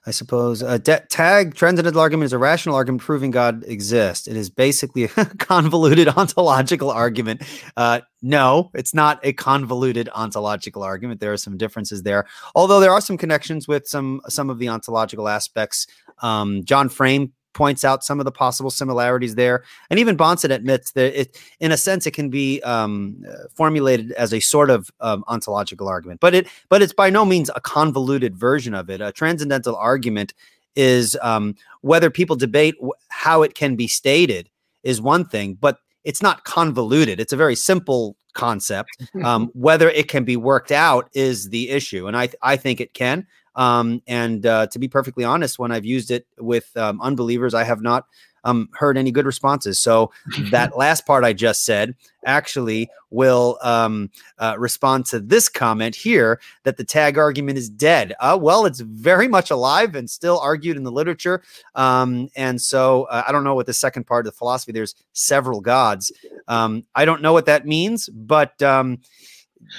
I 0.08 0.12
suppose. 0.12 0.62
a 0.62 0.78
de- 0.78 1.04
tag 1.08 1.54
transcendental 1.54 2.00
argument 2.00 2.26
is 2.26 2.32
a 2.32 2.38
rational 2.38 2.76
argument 2.76 3.02
proving 3.02 3.32
God 3.32 3.64
exists. 3.66 4.28
It 4.28 4.36
is 4.36 4.48
basically 4.48 5.04
a 5.04 5.08
convoluted 5.38 6.06
ontological 6.06 6.92
argument. 6.92 7.42
Uh, 7.76 8.02
no, 8.22 8.70
it's 8.72 8.94
not 8.94 9.18
a 9.24 9.32
convoluted 9.32 10.08
ontological 10.14 10.84
argument. 10.84 11.20
There 11.20 11.32
are 11.32 11.36
some 11.36 11.56
differences 11.56 12.04
there, 12.04 12.26
although 12.54 12.78
there 12.78 12.92
are 12.92 13.00
some 13.00 13.18
connections 13.18 13.66
with 13.66 13.88
some 13.88 14.20
some 14.28 14.48
of 14.48 14.60
the 14.60 14.68
ontological 14.68 15.26
aspects. 15.26 15.88
Um, 16.22 16.64
John 16.64 16.88
Frame 16.88 17.32
points 17.56 17.84
out 17.84 18.04
some 18.04 18.20
of 18.20 18.26
the 18.26 18.30
possible 18.30 18.70
similarities 18.70 19.34
there. 19.34 19.64
And 19.88 19.98
even 19.98 20.14
Bahnsen 20.16 20.54
admits 20.54 20.92
that 20.92 21.18
it, 21.18 21.40
in 21.58 21.72
a 21.72 21.76
sense, 21.76 22.06
it 22.06 22.10
can 22.10 22.28
be 22.28 22.60
um, 22.62 23.24
formulated 23.54 24.12
as 24.12 24.34
a 24.34 24.40
sort 24.40 24.68
of 24.68 24.90
um, 25.00 25.24
ontological 25.26 25.88
argument, 25.88 26.20
but 26.20 26.34
it, 26.34 26.48
but 26.68 26.82
it's 26.82 26.92
by 26.92 27.08
no 27.08 27.24
means 27.24 27.50
a 27.56 27.60
convoluted 27.60 28.36
version 28.36 28.74
of 28.74 28.90
it. 28.90 29.00
A 29.00 29.10
transcendental 29.10 29.74
argument 29.74 30.34
is 30.76 31.16
um, 31.22 31.56
whether 31.80 32.10
people 32.10 32.36
debate 32.36 32.76
how 33.08 33.40
it 33.40 33.54
can 33.54 33.74
be 33.74 33.88
stated 33.88 34.50
is 34.82 35.00
one 35.00 35.24
thing, 35.24 35.54
but 35.54 35.78
it's 36.04 36.22
not 36.22 36.44
convoluted. 36.44 37.18
It's 37.18 37.32
a 37.32 37.36
very 37.36 37.56
simple 37.56 38.16
concept. 38.34 38.90
Um, 39.24 39.50
whether 39.54 39.88
it 39.88 40.08
can 40.08 40.24
be 40.24 40.36
worked 40.36 40.70
out 40.70 41.08
is 41.14 41.48
the 41.48 41.70
issue, 41.70 42.06
and 42.06 42.16
I 42.16 42.28
I 42.42 42.56
think 42.56 42.80
it 42.82 42.92
can. 42.92 43.26
Um, 43.56 44.02
and 44.06 44.46
uh, 44.46 44.66
to 44.68 44.78
be 44.78 44.88
perfectly 44.88 45.24
honest, 45.24 45.58
when 45.58 45.72
I've 45.72 45.84
used 45.84 46.10
it 46.10 46.26
with 46.38 46.74
um, 46.76 47.00
unbelievers, 47.00 47.54
I 47.54 47.64
have 47.64 47.82
not 47.82 48.06
um, 48.46 48.68
heard 48.74 48.96
any 48.96 49.10
good 49.10 49.26
responses. 49.26 49.78
So 49.78 50.12
that 50.50 50.76
last 50.78 51.04
part 51.04 51.24
I 51.24 51.32
just 51.32 51.64
said 51.64 51.94
actually 52.24 52.88
will 53.10 53.58
um, 53.62 54.10
uh, 54.38 54.54
respond 54.58 55.06
to 55.06 55.20
this 55.20 55.48
comment 55.48 55.94
here 55.94 56.40
that 56.62 56.76
the 56.76 56.84
tag 56.84 57.18
argument 57.18 57.58
is 57.58 57.68
dead. 57.68 58.14
Uh, 58.20 58.38
well, 58.40 58.64
it's 58.64 58.80
very 58.80 59.28
much 59.28 59.50
alive 59.50 59.94
and 59.96 60.08
still 60.08 60.38
argued 60.38 60.76
in 60.76 60.84
the 60.84 60.92
literature. 60.92 61.42
Um, 61.74 62.28
and 62.36 62.60
so 62.60 63.04
uh, 63.04 63.24
I 63.26 63.32
don't 63.32 63.44
know 63.44 63.54
what 63.54 63.66
the 63.66 63.74
second 63.74 64.06
part 64.06 64.26
of 64.26 64.32
the 64.32 64.38
philosophy. 64.38 64.72
There's 64.72 64.94
several 65.12 65.60
gods. 65.60 66.12
Um, 66.46 66.84
I 66.94 67.04
don't 67.04 67.22
know 67.22 67.32
what 67.32 67.46
that 67.46 67.66
means, 67.66 68.08
but 68.08 68.60
um, 68.62 69.00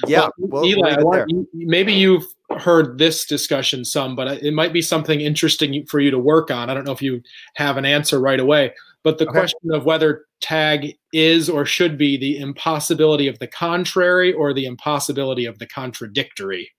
yeah, 0.07 0.27
well, 0.37 0.65
Eli, 0.65 1.01
want, 1.01 1.47
maybe 1.53 1.93
you've 1.93 2.25
heard 2.57 2.97
this 2.97 3.25
discussion 3.25 3.83
some, 3.83 4.15
but 4.15 4.41
it 4.43 4.53
might 4.53 4.73
be 4.73 4.81
something 4.81 5.21
interesting 5.21 5.85
for 5.85 5.99
you 5.99 6.11
to 6.11 6.19
work 6.19 6.49
on. 6.49 6.69
I 6.69 6.73
don't 6.73 6.85
know 6.85 6.93
if 6.93 7.01
you 7.01 7.21
have 7.55 7.77
an 7.77 7.85
answer 7.85 8.19
right 8.19 8.39
away, 8.39 8.73
but 9.03 9.17
the 9.17 9.27
okay. 9.27 9.39
question 9.39 9.71
of 9.71 9.85
whether 9.85 10.25
tag 10.39 10.97
is 11.13 11.49
or 11.49 11.65
should 11.65 11.97
be 11.97 12.17
the 12.17 12.37
impossibility 12.39 13.27
of 13.27 13.39
the 13.39 13.47
contrary 13.47 14.33
or 14.33 14.53
the 14.53 14.65
impossibility 14.65 15.45
of 15.45 15.59
the 15.59 15.67
contradictory. 15.67 16.71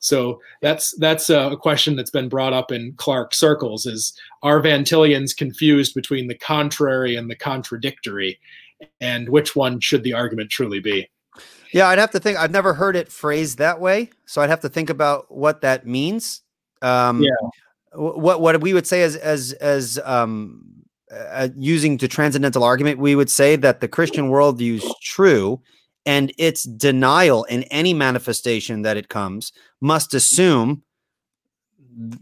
So 0.00 0.40
that's 0.62 0.96
that's 0.98 1.28
a 1.28 1.56
question 1.60 1.96
that's 1.96 2.10
been 2.10 2.28
brought 2.28 2.52
up 2.52 2.70
in 2.70 2.94
Clark 2.96 3.34
circles: 3.34 3.84
is 3.84 4.16
are 4.42 4.60
Van 4.60 4.84
Tillians 4.84 5.36
confused 5.36 5.94
between 5.94 6.28
the 6.28 6.38
contrary 6.38 7.16
and 7.16 7.28
the 7.28 7.36
contradictory, 7.36 8.38
and 9.00 9.28
which 9.28 9.56
one 9.56 9.80
should 9.80 10.04
the 10.04 10.14
argument 10.14 10.50
truly 10.50 10.78
be? 10.78 11.08
Yeah, 11.72 11.88
I'd 11.88 11.98
have 11.98 12.10
to 12.12 12.20
think. 12.20 12.38
I've 12.38 12.50
never 12.50 12.74
heard 12.74 12.96
it 12.96 13.10
phrased 13.10 13.58
that 13.58 13.80
way, 13.80 14.10
so 14.26 14.40
I'd 14.40 14.50
have 14.50 14.60
to 14.60 14.68
think 14.68 14.90
about 14.90 15.30
what 15.30 15.60
that 15.62 15.86
means. 15.86 16.42
Um, 16.82 17.22
yeah. 17.22 17.30
What 17.92 18.40
what 18.40 18.60
we 18.60 18.74
would 18.74 18.86
say 18.86 19.02
as 19.02 19.16
as 19.16 19.52
as 19.54 19.98
um, 20.04 20.64
uh, 21.10 21.48
using 21.56 21.96
the 21.96 22.08
transcendental 22.08 22.62
argument, 22.62 22.98
we 22.98 23.14
would 23.14 23.30
say 23.30 23.56
that 23.56 23.80
the 23.80 23.88
Christian 23.88 24.30
worldview 24.30 24.74
is 24.74 24.94
true, 25.02 25.60
and 26.06 26.32
its 26.38 26.64
denial 26.64 27.44
in 27.44 27.64
any 27.64 27.94
manifestation 27.94 28.82
that 28.82 28.96
it 28.96 29.08
comes 29.08 29.52
must 29.80 30.14
assume 30.14 30.82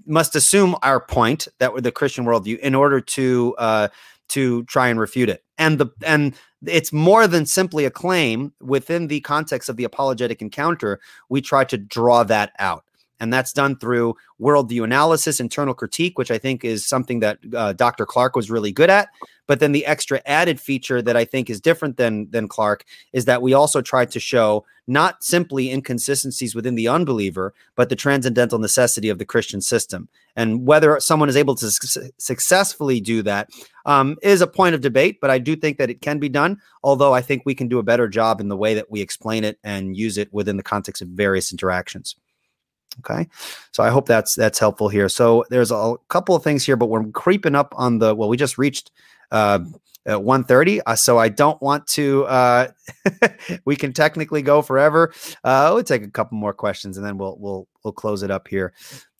must 0.07 0.35
assume 0.35 0.75
our 0.83 1.01
point 1.01 1.49
that 1.59 1.73
we're 1.73 1.81
the 1.81 1.93
Christian 1.93 2.25
worldview 2.25 2.59
in 2.61 2.75
order 2.75 3.01
to 3.01 3.55
uh, 3.59 3.89
to 4.29 4.65
try 4.65 4.89
and 4.89 4.99
refute 4.99 5.29
it. 5.29 5.45
And 5.59 5.79
the 5.79 5.87
and 6.05 6.35
it's 6.67 6.93
more 6.93 7.27
than 7.27 7.47
simply 7.47 7.85
a 7.85 7.91
claim 7.91 8.53
within 8.61 9.09
the 9.09 9.21
context 9.21 9.69
of 9.69 9.77
the 9.77 9.85
apologetic 9.85 10.43
encounter. 10.43 11.01
We 11.29 11.41
try 11.41 11.65
to 11.65 11.79
draw 11.79 12.25
that 12.25 12.53
out. 12.59 12.85
And 13.19 13.33
that's 13.33 13.53
done 13.53 13.79
through 13.79 14.15
worldview 14.41 14.85
analysis, 14.85 15.41
internal 15.41 15.73
critique, 15.73 16.19
which 16.19 16.31
I 16.31 16.37
think 16.37 16.65
is 16.65 16.87
something 16.87 17.21
that 17.21 17.39
uh, 17.55 17.73
Dr. 17.73 18.05
Clark 18.05 18.37
was 18.37 18.51
really 18.51 18.73
good 18.73 18.91
at. 18.91 19.09
But 19.47 19.61
then 19.61 19.73
the 19.73 19.87
extra 19.87 20.21
added 20.27 20.61
feature 20.61 21.01
that 21.01 21.17
I 21.17 21.25
think 21.25 21.49
is 21.49 21.61
different 21.61 21.97
than 21.97 22.31
than 22.31 22.49
Clark 22.49 22.85
is 23.13 23.25
that 23.25 23.43
we 23.43 23.55
also 23.55 23.81
try 23.81 24.05
to 24.05 24.21
show 24.21 24.67
not 24.87 25.25
simply 25.25 25.71
inconsistencies 25.71 26.55
within 26.55 26.75
the 26.75 26.89
unbeliever, 26.89 27.55
but 27.75 27.89
the 27.89 27.97
transcendental 27.97 28.59
necessity 28.59 29.09
of 29.09 29.19
the 29.19 29.25
Christian 29.25 29.61
system. 29.61 30.09
And 30.37 30.67
whether 30.67 31.01
someone 31.01 31.29
is 31.29 31.37
able 31.37 31.55
to 31.57 31.71
su- 31.71 32.11
successfully 32.19 33.01
do 33.01 33.23
that 33.23 33.51
um, 33.85 34.17
is 34.23 34.41
a 34.41 34.47
point 34.47 34.75
of 34.75 34.81
debate. 34.81 35.21
But 35.21 35.31
I 35.31 35.39
do 35.39 35.57
think 35.57 35.79
that 35.79 35.91
it 35.91 36.01
can 36.01 36.19
be 36.19 36.29
done. 36.29 36.61
Although 36.83 37.15
I 37.15 37.23
think 37.23 37.43
we 37.45 37.55
can 37.55 37.69
do 37.69 37.79
a 37.79 37.83
better 37.83 38.07
job 38.09 38.41
in 38.41 38.49
the 38.49 38.57
way 38.57 38.75
that 38.75 38.91
we 38.91 39.01
explain 39.01 39.45
it 39.45 39.59
and 39.65 39.97
use 39.97 40.19
it 40.19 40.33
within 40.33 40.57
the 40.57 40.63
context 40.63 41.03
of 41.03 41.09
various 41.09 41.53
interactions. 41.53 42.17
Okay. 43.01 43.29
So 43.73 43.83
I 43.83 43.91
hope 43.91 44.07
that's 44.07 44.35
that's 44.35 44.59
helpful 44.59 44.89
here. 44.89 45.09
So 45.09 45.45
there's 45.51 45.71
a 45.71 45.97
couple 46.09 46.35
of 46.35 46.43
things 46.43 46.65
here, 46.65 46.77
but 46.77 46.87
we're 46.87 47.05
creeping 47.09 47.55
up 47.55 47.75
on 47.77 47.99
the 47.99 48.15
well, 48.15 48.29
we 48.29 48.37
just 48.37 48.57
reached 48.57 48.91
uh, 49.31 49.61
at 50.07 50.19
1.30 50.19 50.81
uh, 50.87 50.95
so 50.95 51.19
i 51.19 51.29
don't 51.29 51.61
want 51.61 51.87
to 51.87 52.25
uh, 52.27 52.69
we 53.65 53.77
can 53.77 53.93
technically 53.93 54.43
go 54.43 54.63
forever. 54.63 55.13
Uh, 55.45 55.71
we'll 55.73 55.83
take 55.83 56.03
a 56.03 56.11
couple 56.11 56.39
more 56.39 56.53
questions 56.53 56.97
and 56.97 57.07
then 57.07 57.19
we'll 57.19 57.37
we'll 57.39 57.69
we'll 57.85 57.93
close 57.93 58.23
it 58.23 58.31
up 58.31 58.49
here. 58.49 58.73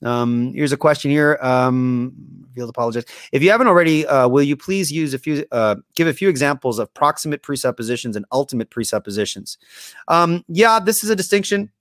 Um, 0.03 0.53
here's 0.53 0.71
a 0.71 0.77
question 0.77 1.11
here 1.11 1.37
um, 1.41 2.13
field 2.53 2.69
apologize 2.69 3.05
if 3.31 3.41
you 3.41 3.51
haven't 3.51 3.67
already 3.67 4.05
uh, 4.05 4.27
will 4.27 4.43
you 4.43 4.55
please 4.55 4.91
use 4.91 5.13
a 5.13 5.19
few 5.19 5.45
uh, 5.51 5.75
give 5.95 6.07
a 6.07 6.13
few 6.13 6.29
examples 6.29 6.79
of 6.79 6.93
proximate 6.93 7.43
presuppositions 7.43 8.15
and 8.15 8.25
ultimate 8.31 8.69
presuppositions? 8.69 9.57
Um, 10.07 10.43
yeah 10.47 10.79
this 10.79 11.03
is 11.03 11.09
a 11.09 11.15
distinction 11.15 11.71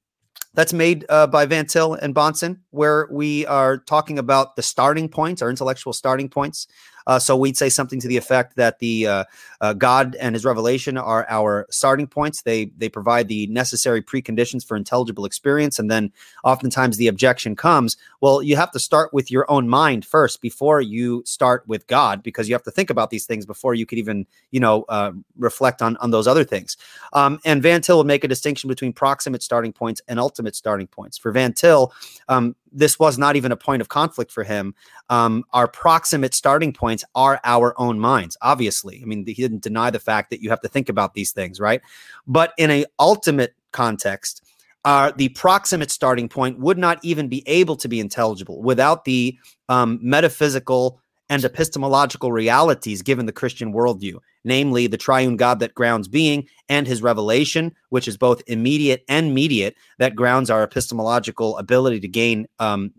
that's 0.54 0.72
made 0.72 1.04
uh, 1.10 1.26
by 1.26 1.44
Van 1.44 1.66
Til 1.66 1.94
and 1.94 2.14
Bahnsen, 2.14 2.60
where 2.70 3.08
we 3.10 3.44
are 3.44 3.76
talking 3.76 4.18
about 4.18 4.56
the 4.56 4.62
starting 4.62 5.06
points, 5.06 5.42
our 5.42 5.50
intellectual 5.50 5.92
starting 5.92 6.30
points. 6.30 6.66
Uh, 7.06 7.18
so 7.18 7.36
we'd 7.36 7.56
say 7.56 7.68
something 7.68 8.00
to 8.00 8.08
the 8.08 8.16
effect 8.16 8.56
that 8.56 8.78
the 8.78 9.06
uh, 9.06 9.24
uh, 9.60 9.72
God 9.72 10.16
and 10.16 10.34
His 10.34 10.44
revelation 10.44 10.98
are 10.98 11.26
our 11.28 11.66
starting 11.70 12.06
points. 12.06 12.42
They 12.42 12.66
they 12.76 12.88
provide 12.88 13.28
the 13.28 13.46
necessary 13.48 14.02
preconditions 14.02 14.66
for 14.66 14.76
intelligible 14.76 15.24
experience, 15.24 15.78
and 15.78 15.90
then 15.90 16.12
oftentimes 16.44 16.96
the 16.96 17.08
objection 17.08 17.56
comes, 17.56 17.96
well, 18.20 18.42
you 18.42 18.56
have 18.56 18.70
to 18.72 18.78
start 18.78 19.12
with 19.12 19.30
your 19.30 19.50
own 19.50 19.68
mind 19.68 20.04
first 20.04 20.40
before 20.40 20.80
you 20.80 21.22
start 21.24 21.66
with 21.66 21.86
God, 21.86 22.22
because 22.22 22.48
you 22.48 22.54
have 22.54 22.62
to 22.64 22.70
think 22.70 22.90
about 22.90 23.10
these 23.10 23.26
things 23.26 23.46
before 23.46 23.74
you 23.74 23.86
could 23.86 23.98
even 23.98 24.26
you 24.50 24.60
know 24.60 24.84
uh, 24.88 25.12
reflect 25.36 25.82
on 25.82 25.96
on 25.98 26.10
those 26.10 26.26
other 26.26 26.44
things. 26.44 26.76
Um, 27.12 27.38
and 27.44 27.62
Van 27.62 27.80
Til 27.80 27.98
would 27.98 28.06
make 28.06 28.24
a 28.24 28.28
distinction 28.28 28.68
between 28.68 28.92
proximate 28.92 29.42
starting 29.42 29.72
points 29.72 30.02
and 30.08 30.18
ultimate 30.18 30.56
starting 30.56 30.86
points. 30.86 31.18
For 31.18 31.32
Van 31.32 31.52
Til, 31.52 31.92
um, 32.28 32.56
this 32.76 32.98
was 32.98 33.16
not 33.16 33.36
even 33.36 33.52
a 33.52 33.56
point 33.56 33.80
of 33.80 33.88
conflict 33.88 34.30
for 34.30 34.44
him. 34.44 34.74
Um, 35.08 35.44
our 35.52 35.66
proximate 35.66 36.34
starting 36.34 36.72
points 36.72 37.04
are 37.14 37.40
our 37.42 37.74
own 37.80 37.98
minds. 37.98 38.36
Obviously, 38.42 39.00
I 39.02 39.06
mean, 39.06 39.26
he 39.26 39.34
didn't 39.34 39.62
deny 39.62 39.90
the 39.90 39.98
fact 39.98 40.30
that 40.30 40.42
you 40.42 40.50
have 40.50 40.60
to 40.60 40.68
think 40.68 40.88
about 40.88 41.14
these 41.14 41.32
things, 41.32 41.58
right? 41.58 41.80
But 42.26 42.52
in 42.58 42.70
a 42.70 42.84
ultimate 42.98 43.54
context, 43.72 44.42
uh, 44.84 45.10
the 45.16 45.30
proximate 45.30 45.90
starting 45.90 46.28
point 46.28 46.58
would 46.60 46.78
not 46.78 46.98
even 47.02 47.28
be 47.28 47.42
able 47.46 47.76
to 47.76 47.88
be 47.88 47.98
intelligible 47.98 48.62
without 48.62 49.04
the 49.04 49.36
um, 49.68 49.98
metaphysical 50.02 51.00
and 51.28 51.44
epistemological 51.44 52.30
realities 52.30 53.02
given 53.02 53.26
the 53.26 53.32
Christian 53.32 53.72
worldview, 53.72 54.18
namely 54.44 54.86
the 54.86 54.96
triune 54.96 55.36
God 55.36 55.58
that 55.58 55.74
grounds 55.74 56.06
being 56.06 56.46
and 56.68 56.86
his 56.86 57.02
revelation, 57.02 57.74
which 57.88 58.06
is 58.06 58.16
both 58.16 58.42
immediate 58.46 59.04
and 59.08 59.34
mediate, 59.34 59.74
that 59.98 60.14
grounds 60.14 60.50
our 60.50 60.62
epistemological 60.62 61.58
ability 61.58 62.00
to 62.00 62.08
gain 62.08 62.46
um, 62.60 62.92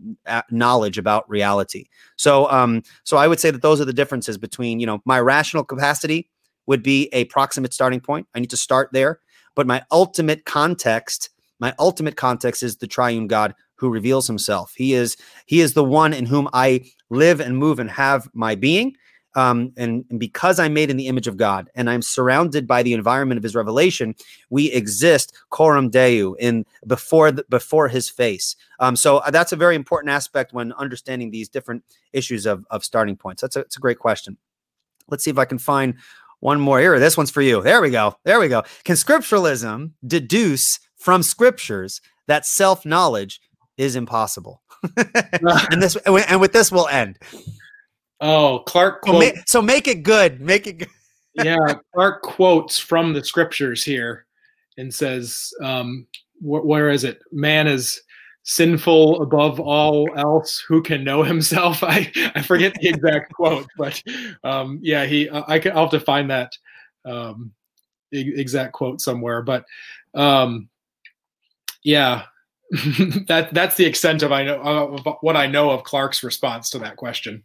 knowledge 0.50 0.98
about 0.98 1.28
reality. 1.28 1.86
So, 2.16 2.50
um, 2.50 2.82
so 3.04 3.16
I 3.16 3.28
would 3.28 3.40
say 3.40 3.50
that 3.50 3.62
those 3.62 3.80
are 3.80 3.86
the 3.86 3.92
differences 3.92 4.36
between, 4.36 4.78
you 4.78 4.86
know, 4.86 5.00
my 5.04 5.20
rational 5.20 5.64
capacity 5.64 6.28
would 6.66 6.82
be 6.82 7.08
a 7.12 7.24
proximate 7.26 7.72
starting 7.72 8.00
point. 8.00 8.26
I 8.34 8.40
need 8.40 8.50
to 8.50 8.56
start 8.56 8.90
there, 8.92 9.20
but 9.54 9.66
my 9.66 9.82
ultimate 9.90 10.44
context, 10.44 11.30
my 11.60 11.74
ultimate 11.78 12.16
context 12.16 12.62
is 12.62 12.76
the 12.76 12.86
triune 12.86 13.26
God 13.26 13.54
who 13.76 13.88
reveals 13.88 14.26
himself. 14.26 14.74
He 14.76 14.92
is 14.92 15.16
he 15.46 15.60
is 15.60 15.72
the 15.72 15.84
one 15.84 16.12
in 16.12 16.26
whom 16.26 16.48
I 16.52 16.84
live 17.10 17.40
and 17.40 17.56
move 17.56 17.78
and 17.78 17.90
have 17.90 18.28
my 18.32 18.54
being. 18.54 18.96
Um, 19.34 19.72
and, 19.76 20.04
and, 20.10 20.18
because 20.18 20.58
I'm 20.58 20.72
made 20.72 20.90
in 20.90 20.96
the 20.96 21.06
image 21.06 21.26
of 21.28 21.36
God 21.36 21.70
and 21.74 21.88
I'm 21.88 22.02
surrounded 22.02 22.66
by 22.66 22.82
the 22.82 22.94
environment 22.94 23.36
of 23.36 23.42
His 23.42 23.54
revelation, 23.54 24.14
we 24.50 24.72
exist 24.72 25.36
coram 25.50 25.90
Deo 25.90 26.32
in 26.34 26.64
before 26.86 27.30
the, 27.30 27.44
before 27.48 27.88
His 27.88 28.08
face. 28.08 28.56
Um, 28.80 28.96
so 28.96 29.18
uh, 29.18 29.30
that's 29.30 29.52
a 29.52 29.56
very 29.56 29.76
important 29.76 30.10
aspect 30.10 30.54
when 30.54 30.72
understanding 30.72 31.30
these 31.30 31.48
different 31.48 31.84
issues 32.12 32.46
of, 32.46 32.66
of 32.70 32.84
starting 32.84 33.16
points. 33.16 33.42
That's 33.42 33.54
a, 33.54 33.60
that's 33.60 33.76
a 33.76 33.80
great 33.80 33.98
question. 33.98 34.38
Let's 35.08 35.24
see 35.24 35.30
if 35.30 35.38
I 35.38 35.44
can 35.44 35.58
find 35.58 35.94
one 36.40 36.60
more 36.60 36.80
here. 36.80 36.98
This 36.98 37.16
one's 37.16 37.30
for 37.30 37.42
you. 37.42 37.62
There 37.62 37.82
we 37.82 37.90
go. 37.90 38.16
There 38.24 38.40
we 38.40 38.48
go. 38.48 38.62
Can 38.84 38.96
scripturalism 38.96 39.92
deduce 40.06 40.80
from 40.96 41.22
scriptures 41.22 42.00
that 42.26 42.46
self 42.46 42.86
knowledge 42.86 43.40
is 43.78 43.96
impossible. 43.96 44.60
and 44.96 45.82
this 45.82 45.96
and 45.96 46.40
with 46.40 46.52
this 46.52 46.70
we'll 46.70 46.88
end. 46.88 47.18
Oh, 48.20 48.60
Clark. 48.66 49.06
So 49.06 49.18
make, 49.18 49.36
so 49.46 49.62
make 49.62 49.88
it 49.88 50.02
good. 50.02 50.40
Make 50.40 50.66
it 50.66 50.78
good. 50.78 50.88
yeah, 51.34 51.74
Clark 51.94 52.22
quotes 52.22 52.78
from 52.78 53.12
the 53.12 53.24
scriptures 53.24 53.84
here 53.84 54.26
and 54.76 54.92
says, 54.92 55.52
um, 55.62 56.06
wh- 56.40 56.64
"Where 56.64 56.90
is 56.90 57.04
it? 57.04 57.22
Man 57.32 57.66
is." 57.66 58.02
sinful 58.44 59.20
above 59.20 59.60
all 59.60 60.08
else 60.16 60.64
who 60.66 60.80
can 60.80 61.04
know 61.04 61.22
himself 61.22 61.84
i 61.84 62.10
i 62.34 62.40
forget 62.40 62.72
the 62.80 62.88
exact 62.88 63.30
quote 63.34 63.66
but 63.76 64.02
um 64.42 64.78
yeah 64.80 65.04
he 65.04 65.28
i 65.48 65.58
can 65.58 65.72
i'll 65.72 65.82
have 65.82 65.90
to 65.90 66.00
find 66.00 66.30
that 66.30 66.56
um 67.04 67.52
exact 68.10 68.72
quote 68.72 69.02
somewhere 69.02 69.42
but 69.42 69.66
um 70.14 70.66
yeah 71.82 72.22
that 73.28 73.48
that's 73.52 73.76
the 73.76 73.86
extent 73.86 74.22
of 74.22 74.32
I 74.32 74.44
know 74.44 74.60
of 74.60 75.16
what 75.20 75.36
I 75.36 75.46
know 75.46 75.70
of 75.70 75.84
Clark's 75.84 76.22
response 76.22 76.70
to 76.70 76.78
that 76.80 76.96
question. 76.96 77.42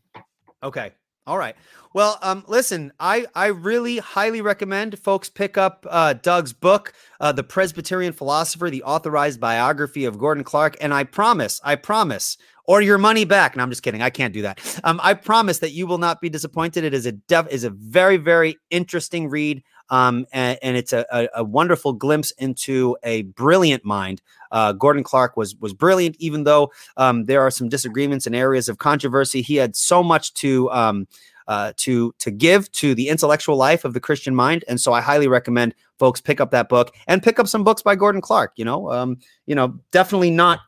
Okay. 0.62 0.92
All 1.26 1.38
right. 1.38 1.56
Well, 1.94 2.18
um, 2.22 2.44
listen, 2.48 2.92
I, 3.00 3.28
I 3.36 3.48
really 3.48 4.00
highly 4.00 4.42
recommend 4.42 4.98
folks 4.98 5.30
pick 5.30 5.58
up 5.58 5.86
uh, 5.90 6.14
Doug's 6.14 6.52
book, 6.52 6.92
uh, 7.22 7.32
The 7.32 7.44
Presbyterian 7.44 8.14
Philosopher, 8.14 8.70
the 8.70 8.84
authorized 8.84 9.40
biography 9.40 10.04
of 10.06 10.18
Gordon 10.18 10.44
Clark. 10.44 10.76
And 10.82 10.92
I 10.94 11.04
promise, 11.04 11.62
I 11.64 11.76
promise, 11.76 12.38
or 12.66 12.82
your 12.82 12.98
money 12.98 13.26
back. 13.26 13.54
And 13.54 13.62
I'm 13.62 13.70
just 13.70 13.84
kidding. 13.84 14.02
I 14.02 14.10
can't 14.10 14.34
do 14.34 14.42
that. 14.42 14.80
Um, 14.84 15.00
I 15.04 15.14
promise 15.14 15.60
that 15.60 15.72
you 15.72 15.86
will 15.86 15.98
not 15.98 16.20
be 16.20 16.30
disappointed. 16.30 16.84
It 16.84 16.94
is 16.94 17.06
a 17.06 17.12
def- 17.12 17.52
is 17.52 17.64
a 17.64 17.70
very 17.70 18.18
very 18.18 18.58
interesting 18.70 19.30
read. 19.30 19.64
Um, 19.90 20.26
and, 20.32 20.58
and 20.62 20.78
it's 20.78 20.94
a, 20.94 21.06
a, 21.12 21.28
a, 21.36 21.44
wonderful 21.44 21.94
glimpse 21.94 22.32
into 22.32 22.98
a 23.04 23.24
brilliant 23.24 23.84
mind. 23.84 24.22
Uh, 24.52 24.72
Gordon 24.72 25.04
Clark 25.04 25.36
was 25.36 25.56
was 25.58 25.74
brilliant, 25.74 26.16
even 26.20 26.46
though 26.46 26.72
um, 26.98 27.26
there 27.26 27.42
are 27.42 27.52
some 27.52 27.70
disagreements 27.70 28.26
and 28.26 28.36
areas 28.36 28.70
of 28.70 28.78
controversy. 28.78 29.42
He 29.42 29.58
had 29.58 29.76
so 29.76 30.02
much 30.02 30.34
to 30.36 30.72
um, 30.72 31.08
uh, 31.48 31.74
to 31.78 32.14
to 32.20 32.32
give 32.32 32.72
to 32.74 32.96
the 32.96 33.10
intellectual 33.10 33.58
life 33.58 33.84
of 33.84 33.94
the 33.94 34.00
Christian 34.00 34.34
mind, 34.34 34.64
and 34.68 34.80
so 34.80 34.94
I 34.94 35.02
highly 35.02 35.28
recommend 35.28 35.76
folks 36.00 36.22
pick 36.22 36.40
up 36.40 36.52
that 36.52 36.70
book 36.70 36.96
and 37.08 37.22
pick 37.22 37.38
up 37.38 37.48
some 37.48 37.64
books 37.64 37.82
by 37.82 37.96
Gordon 37.96 38.22
Clark. 38.22 38.54
You 38.56 38.66
know, 38.66 38.92
um, 38.92 39.18
you 39.46 39.54
know, 39.54 39.80
definitely 39.92 40.32
not 40.32 40.62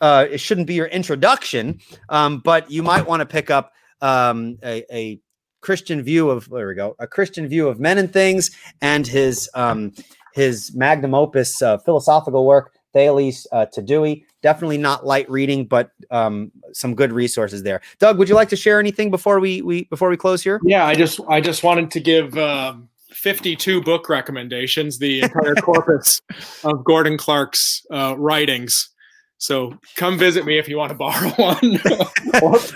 uh, 0.00 0.26
it 0.30 0.38
shouldn't 0.38 0.66
be 0.66 0.74
your 0.74 0.86
introduction, 0.86 1.80
um, 2.08 2.38
but 2.40 2.70
you 2.70 2.82
might 2.82 3.06
want 3.06 3.20
to 3.20 3.26
pick 3.26 3.50
up 3.50 3.72
um, 4.00 4.58
a, 4.62 4.84
a, 4.94 5.20
Christian 5.60 6.02
view 6.02 6.30
of 6.30 6.48
there 6.50 6.68
we 6.68 6.74
go, 6.74 6.96
a 6.98 7.06
Christian 7.06 7.48
view 7.48 7.68
of 7.68 7.80
men 7.80 7.98
and 7.98 8.12
things, 8.12 8.50
and 8.80 9.06
his 9.06 9.48
um, 9.54 9.92
his 10.34 10.74
magnum 10.74 11.14
opus 11.14 11.60
uh, 11.62 11.78
philosophical 11.78 12.46
work, 12.46 12.72
Thales 12.92 13.46
uh, 13.52 13.66
to 13.66 13.82
Dewey. 13.82 14.24
Definitely 14.42 14.78
not 14.78 15.04
light 15.04 15.28
reading, 15.30 15.66
but 15.66 15.90
um, 16.10 16.52
some 16.72 16.94
good 16.94 17.12
resources 17.12 17.62
there. 17.62 17.80
Doug, 17.98 18.18
would 18.18 18.28
you 18.28 18.34
like 18.34 18.50
to 18.50 18.56
share 18.56 18.78
anything 18.78 19.10
before 19.10 19.40
we 19.40 19.62
we 19.62 19.84
before 19.84 20.08
we 20.08 20.16
close 20.16 20.42
here? 20.42 20.60
Yeah, 20.64 20.84
I 20.84 20.94
just 20.94 21.20
I 21.28 21.40
just 21.40 21.62
wanted 21.62 21.90
to 21.92 22.00
give. 22.00 22.36
Um 22.36 22.88
52 23.12 23.82
book 23.82 24.08
recommendations, 24.08 24.98
the 24.98 25.22
entire 25.22 25.54
corpus 25.62 26.20
of 26.64 26.84
Gordon 26.84 27.16
Clark's 27.16 27.84
uh, 27.90 28.14
writings. 28.18 28.90
So 29.38 29.78
come 29.96 30.18
visit 30.18 30.46
me 30.46 30.58
if 30.58 30.68
you 30.68 30.78
want 30.78 30.90
to 30.90 30.96
borrow 30.96 31.28
one. 31.36 31.80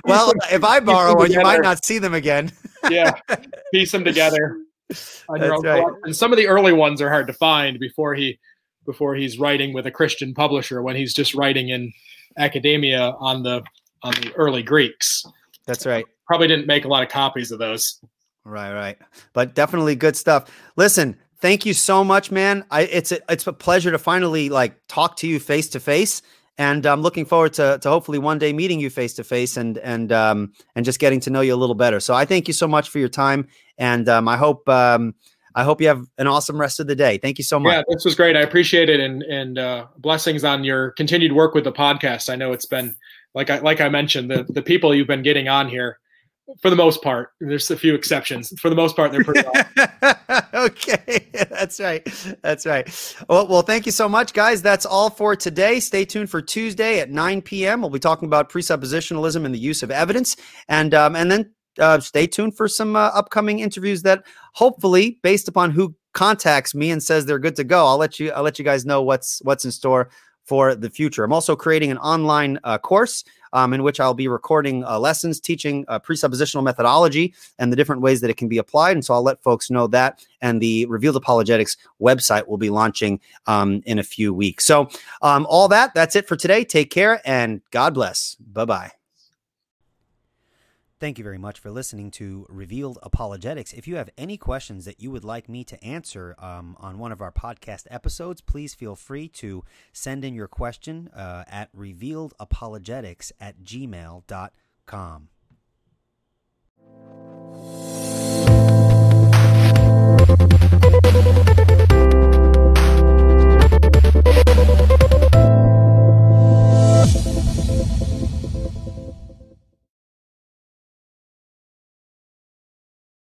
well, 0.05 0.33
if 0.53 0.65
I 0.65 0.81
borrow 0.81 1.17
one, 1.17 1.33
you 1.33 1.41
might 1.41 1.63
not 1.63 1.85
see 1.85 1.99
them 1.99 2.15
again. 2.15 2.53
yeah, 2.91 3.13
piece 3.73 3.93
them 3.93 4.05
together 4.05 4.59
on 5.29 5.41
your 5.41 5.55
own 5.55 5.65
right. 5.65 5.85
And 6.05 6.15
some 6.15 6.33
of 6.33 6.39
the 6.39 6.47
early 6.47 6.73
ones 6.73 7.01
are 7.01 7.09
hard 7.09 7.27
to 7.29 7.33
find 7.33 7.79
before 7.79 8.15
he 8.15 8.39
before 8.87 9.15
he's 9.15 9.39
writing 9.39 9.73
with 9.73 9.87
a 9.87 9.91
Christian 9.91 10.35
publisher 10.35 10.83
when 10.83 10.97
he's 10.97 11.15
just 11.15 11.35
writing 11.35 11.69
in 11.71 11.93
academia 12.39 13.15
on 13.19 13.43
the 13.43 13.63
on 14.03 14.13
the 14.15 14.33
early 14.37 14.63
Greeks. 14.63 15.25
That's 15.67 15.87
right. 15.87 16.05
Probably 16.27 16.49
didn't 16.49 16.67
make 16.67 16.85
a 16.85 16.89
lot 16.89 17.03
of 17.03 17.09
copies 17.09 17.51
of 17.53 17.59
those. 17.59 18.01
Right, 18.45 18.73
right. 18.73 18.99
But 19.33 19.55
definitely 19.55 19.95
good 19.95 20.17
stuff. 20.17 20.51
Listen, 20.77 21.17
thank 21.41 21.67
you 21.67 21.75
so 21.75 22.03
much, 22.03 22.31
man. 22.31 22.65
I 22.71 22.83
it's 22.83 23.13
a, 23.13 23.21
it's 23.31 23.47
a 23.47 23.53
pleasure 23.53 23.91
to 23.91 23.99
finally 23.99 24.49
like 24.49 24.75
talk 24.89 25.17
to 25.17 25.29
you 25.29 25.39
face 25.41 25.69
to 25.71 25.81
face 25.81 26.23
and 26.59 26.85
I'm 26.87 27.01
looking 27.01 27.25
forward 27.25 27.55
to, 27.55 27.79
to 27.81 27.89
hopefully 27.89 28.19
one 28.19 28.39
day 28.39 28.53
meeting 28.53 28.81
you 28.81 28.91
face 28.91 29.15
to 29.15 29.25
face 29.25 29.57
and 29.57 29.79
and 29.79 30.13
um, 30.13 30.53
and 30.75 30.85
just 30.85 30.99
getting 30.99 31.21
to 31.21 31.31
know 31.31 31.41
you 31.41 31.55
a 31.55 31.57
little 31.57 31.75
better. 31.75 32.01
So 32.01 32.15
I 32.15 32.25
thank 32.25 32.49
you 32.49 32.55
so 32.55 32.69
much 32.69 32.89
for 32.89 32.99
your 32.99 33.09
time, 33.09 33.49
and 33.79 34.09
um, 34.09 34.29
I 34.29 34.37
hope 34.37 34.69
um, 34.69 35.15
I 35.55 35.65
hope 35.65 35.81
you 35.81 35.89
have 35.89 36.07
an 36.19 36.27
awesome 36.27 36.61
rest 36.61 36.81
of 36.81 36.87
the 36.87 36.95
day. 36.95 37.19
Thank 37.19 37.39
you 37.39 37.45
so 37.45 37.59
much. 37.59 37.73
Yeah, 37.73 37.83
this 37.89 38.05
was 38.05 38.15
great. 38.15 38.37
I 38.37 38.41
appreciate 38.41 38.89
it, 38.89 39.01
and 39.01 39.23
and 39.23 39.59
uh, 39.59 39.87
blessings 39.97 40.45
on 40.45 40.65
your 40.65 40.91
continued 40.93 41.33
work 41.33 41.55
with 41.55 41.65
the 41.65 41.73
podcast. 41.73 42.31
I 42.31 42.37
know 42.37 42.53
it's 42.53 42.67
been 42.67 42.95
like 43.35 43.51
I 43.51 43.59
like 43.59 43.81
I 43.81 43.89
mentioned 43.89 44.31
the 44.31 44.45
the 44.49 44.63
people 44.63 44.95
you've 44.95 45.07
been 45.07 45.23
getting 45.23 45.49
on 45.49 45.69
here 45.69 45.99
for 46.61 46.71
the 46.71 46.77
most 46.77 47.03
part. 47.03 47.31
There's 47.41 47.71
a 47.71 47.77
few 47.77 47.95
exceptions. 47.95 48.53
For 48.61 48.69
the 48.69 48.77
most 48.77 48.97
part, 48.97 49.13
they're 49.13 49.25
pretty. 49.25 49.43
okay, 50.55 51.29
that's 51.51 51.81
right. 51.81 52.07
That's 52.43 52.67
right. 52.67 53.25
Well, 53.29 53.47
well, 53.47 53.63
thank 53.63 53.87
you 53.87 53.93
so 53.93 54.09
much, 54.09 54.33
guys. 54.33 54.63
That's 54.63 54.87
all 54.87 55.11
for 55.11 55.37
today. 55.37 55.81
Stay 55.81 56.05
tuned 56.05 56.31
for 56.31 56.43
Tuesday 56.43 57.01
at 57.01 57.11
9 57.11 57.43
p.m. 57.43 57.81
We'll 57.81 57.91
be 57.91 57.99
talking 57.99 58.27
about 58.27 58.51
presuppositionalism 58.51 59.45
and 59.45 59.55
the 59.55 59.59
use 59.59 59.83
of 59.83 59.91
evidence, 59.91 60.37
and 60.69 60.95
um, 60.95 61.17
and 61.17 61.31
then 61.31 61.53
uh, 61.79 62.01
stay 62.01 62.27
tuned 62.27 62.57
for 62.57 62.69
some 62.69 62.97
uh, 62.97 63.11
upcoming 63.15 63.61
interviews 63.61 64.03
that 64.03 64.25
hopefully, 64.55 65.19
based 65.23 65.49
upon 65.49 65.71
who 65.71 65.95
contacts 66.13 66.75
me 66.75 66.91
and 66.91 67.03
says 67.03 67.27
they're 67.27 67.39
good 67.39 67.57
to 67.57 67.65
go, 67.65 67.87
I'll 67.87 67.99
let 67.99 68.19
you 68.19 68.33
I'll 68.33 68.43
let 68.43 68.59
you 68.59 68.65
guys 68.65 68.85
know 68.85 69.03
what's 69.03 69.41
what's 69.45 69.65
in 69.65 69.73
store 69.73 70.11
for 70.47 70.75
the 70.75 70.91
future. 70.91 71.23
I'm 71.23 71.33
also 71.33 71.55
creating 71.55 71.91
an 71.91 71.99
online 71.99 72.59
uh, 72.65 72.79
course 72.79 73.25
um, 73.53 73.73
in 73.73 73.83
which 73.83 74.01
I'll 74.01 74.15
be 74.15 74.29
recording 74.29 74.85
uh, 74.85 74.99
lessons 74.99 75.41
teaching 75.41 75.85
uh, 75.89 75.99
presuppositional 75.99 76.63
methodology 76.63 77.35
and 77.59 77.73
the 77.73 77.77
different 77.77 78.03
ways 78.03 78.21
that 78.21 78.31
it 78.31 78.37
can 78.37 78.49
be 78.49 78.59
applied. 78.59 78.97
And 78.97 79.05
so 79.05 79.15
I'll 79.15 79.23
let 79.23 79.43
folks 79.43 79.71
know 79.71 79.87
that. 79.89 80.25
And 80.41 80.61
the 80.61 80.87
Revealed 80.87 81.17
Apologetics 81.17 81.77
website 82.01 82.47
will 82.47 82.59
be 82.59 82.71
launching 82.71 83.21
um, 83.47 83.83
in 83.87 83.99
a 83.99 84.03
few 84.03 84.33
weeks. 84.33 84.65
So, 84.65 84.89
um, 85.23 85.47
all 85.49 85.69
that, 85.69 85.95
that's 85.95 86.17
it 86.17 86.29
for 86.29 86.37
today. 86.37 86.65
Take 86.65 86.91
care 86.91 87.21
and 87.25 87.61
God 87.71 87.95
bless. 87.95 88.37
Bye 88.37 88.65
bye. 88.65 89.00
Thank 91.01 91.17
you 91.17 91.25
very 91.25 91.39
much 91.39 91.59
for 91.59 91.71
listening 91.71 92.11
to 92.13 92.45
Revealed 92.51 92.99
Apologetics. 93.03 93.73
If 93.73 93.89
you 93.89 93.97
have 93.97 94.11
any 94.19 94.37
questions 94.37 94.85
that 94.85 95.01
you 95.01 95.11
would 95.11 95.25
like 95.25 95.49
me 95.49 95.65
to 95.65 95.83
answer 95.83 96.37
um, 96.39 96.77
on 96.79 96.99
one 96.99 97.11
of 97.11 97.23
our 97.23 97.33
podcast 97.33 97.87
episodes, 97.91 98.43
please 98.43 98.75
feel 98.75 98.95
free 98.95 99.27
to 99.29 99.65
send 99.95 100.27
in 100.27 100.35
your 100.35 100.47
question 100.47 101.09
uh, 101.17 101.45
at 101.49 101.75
revealedapologetics 101.75 103.33
at 103.41 103.65
gmail.com. 103.65 105.29
Thank 111.03 111.27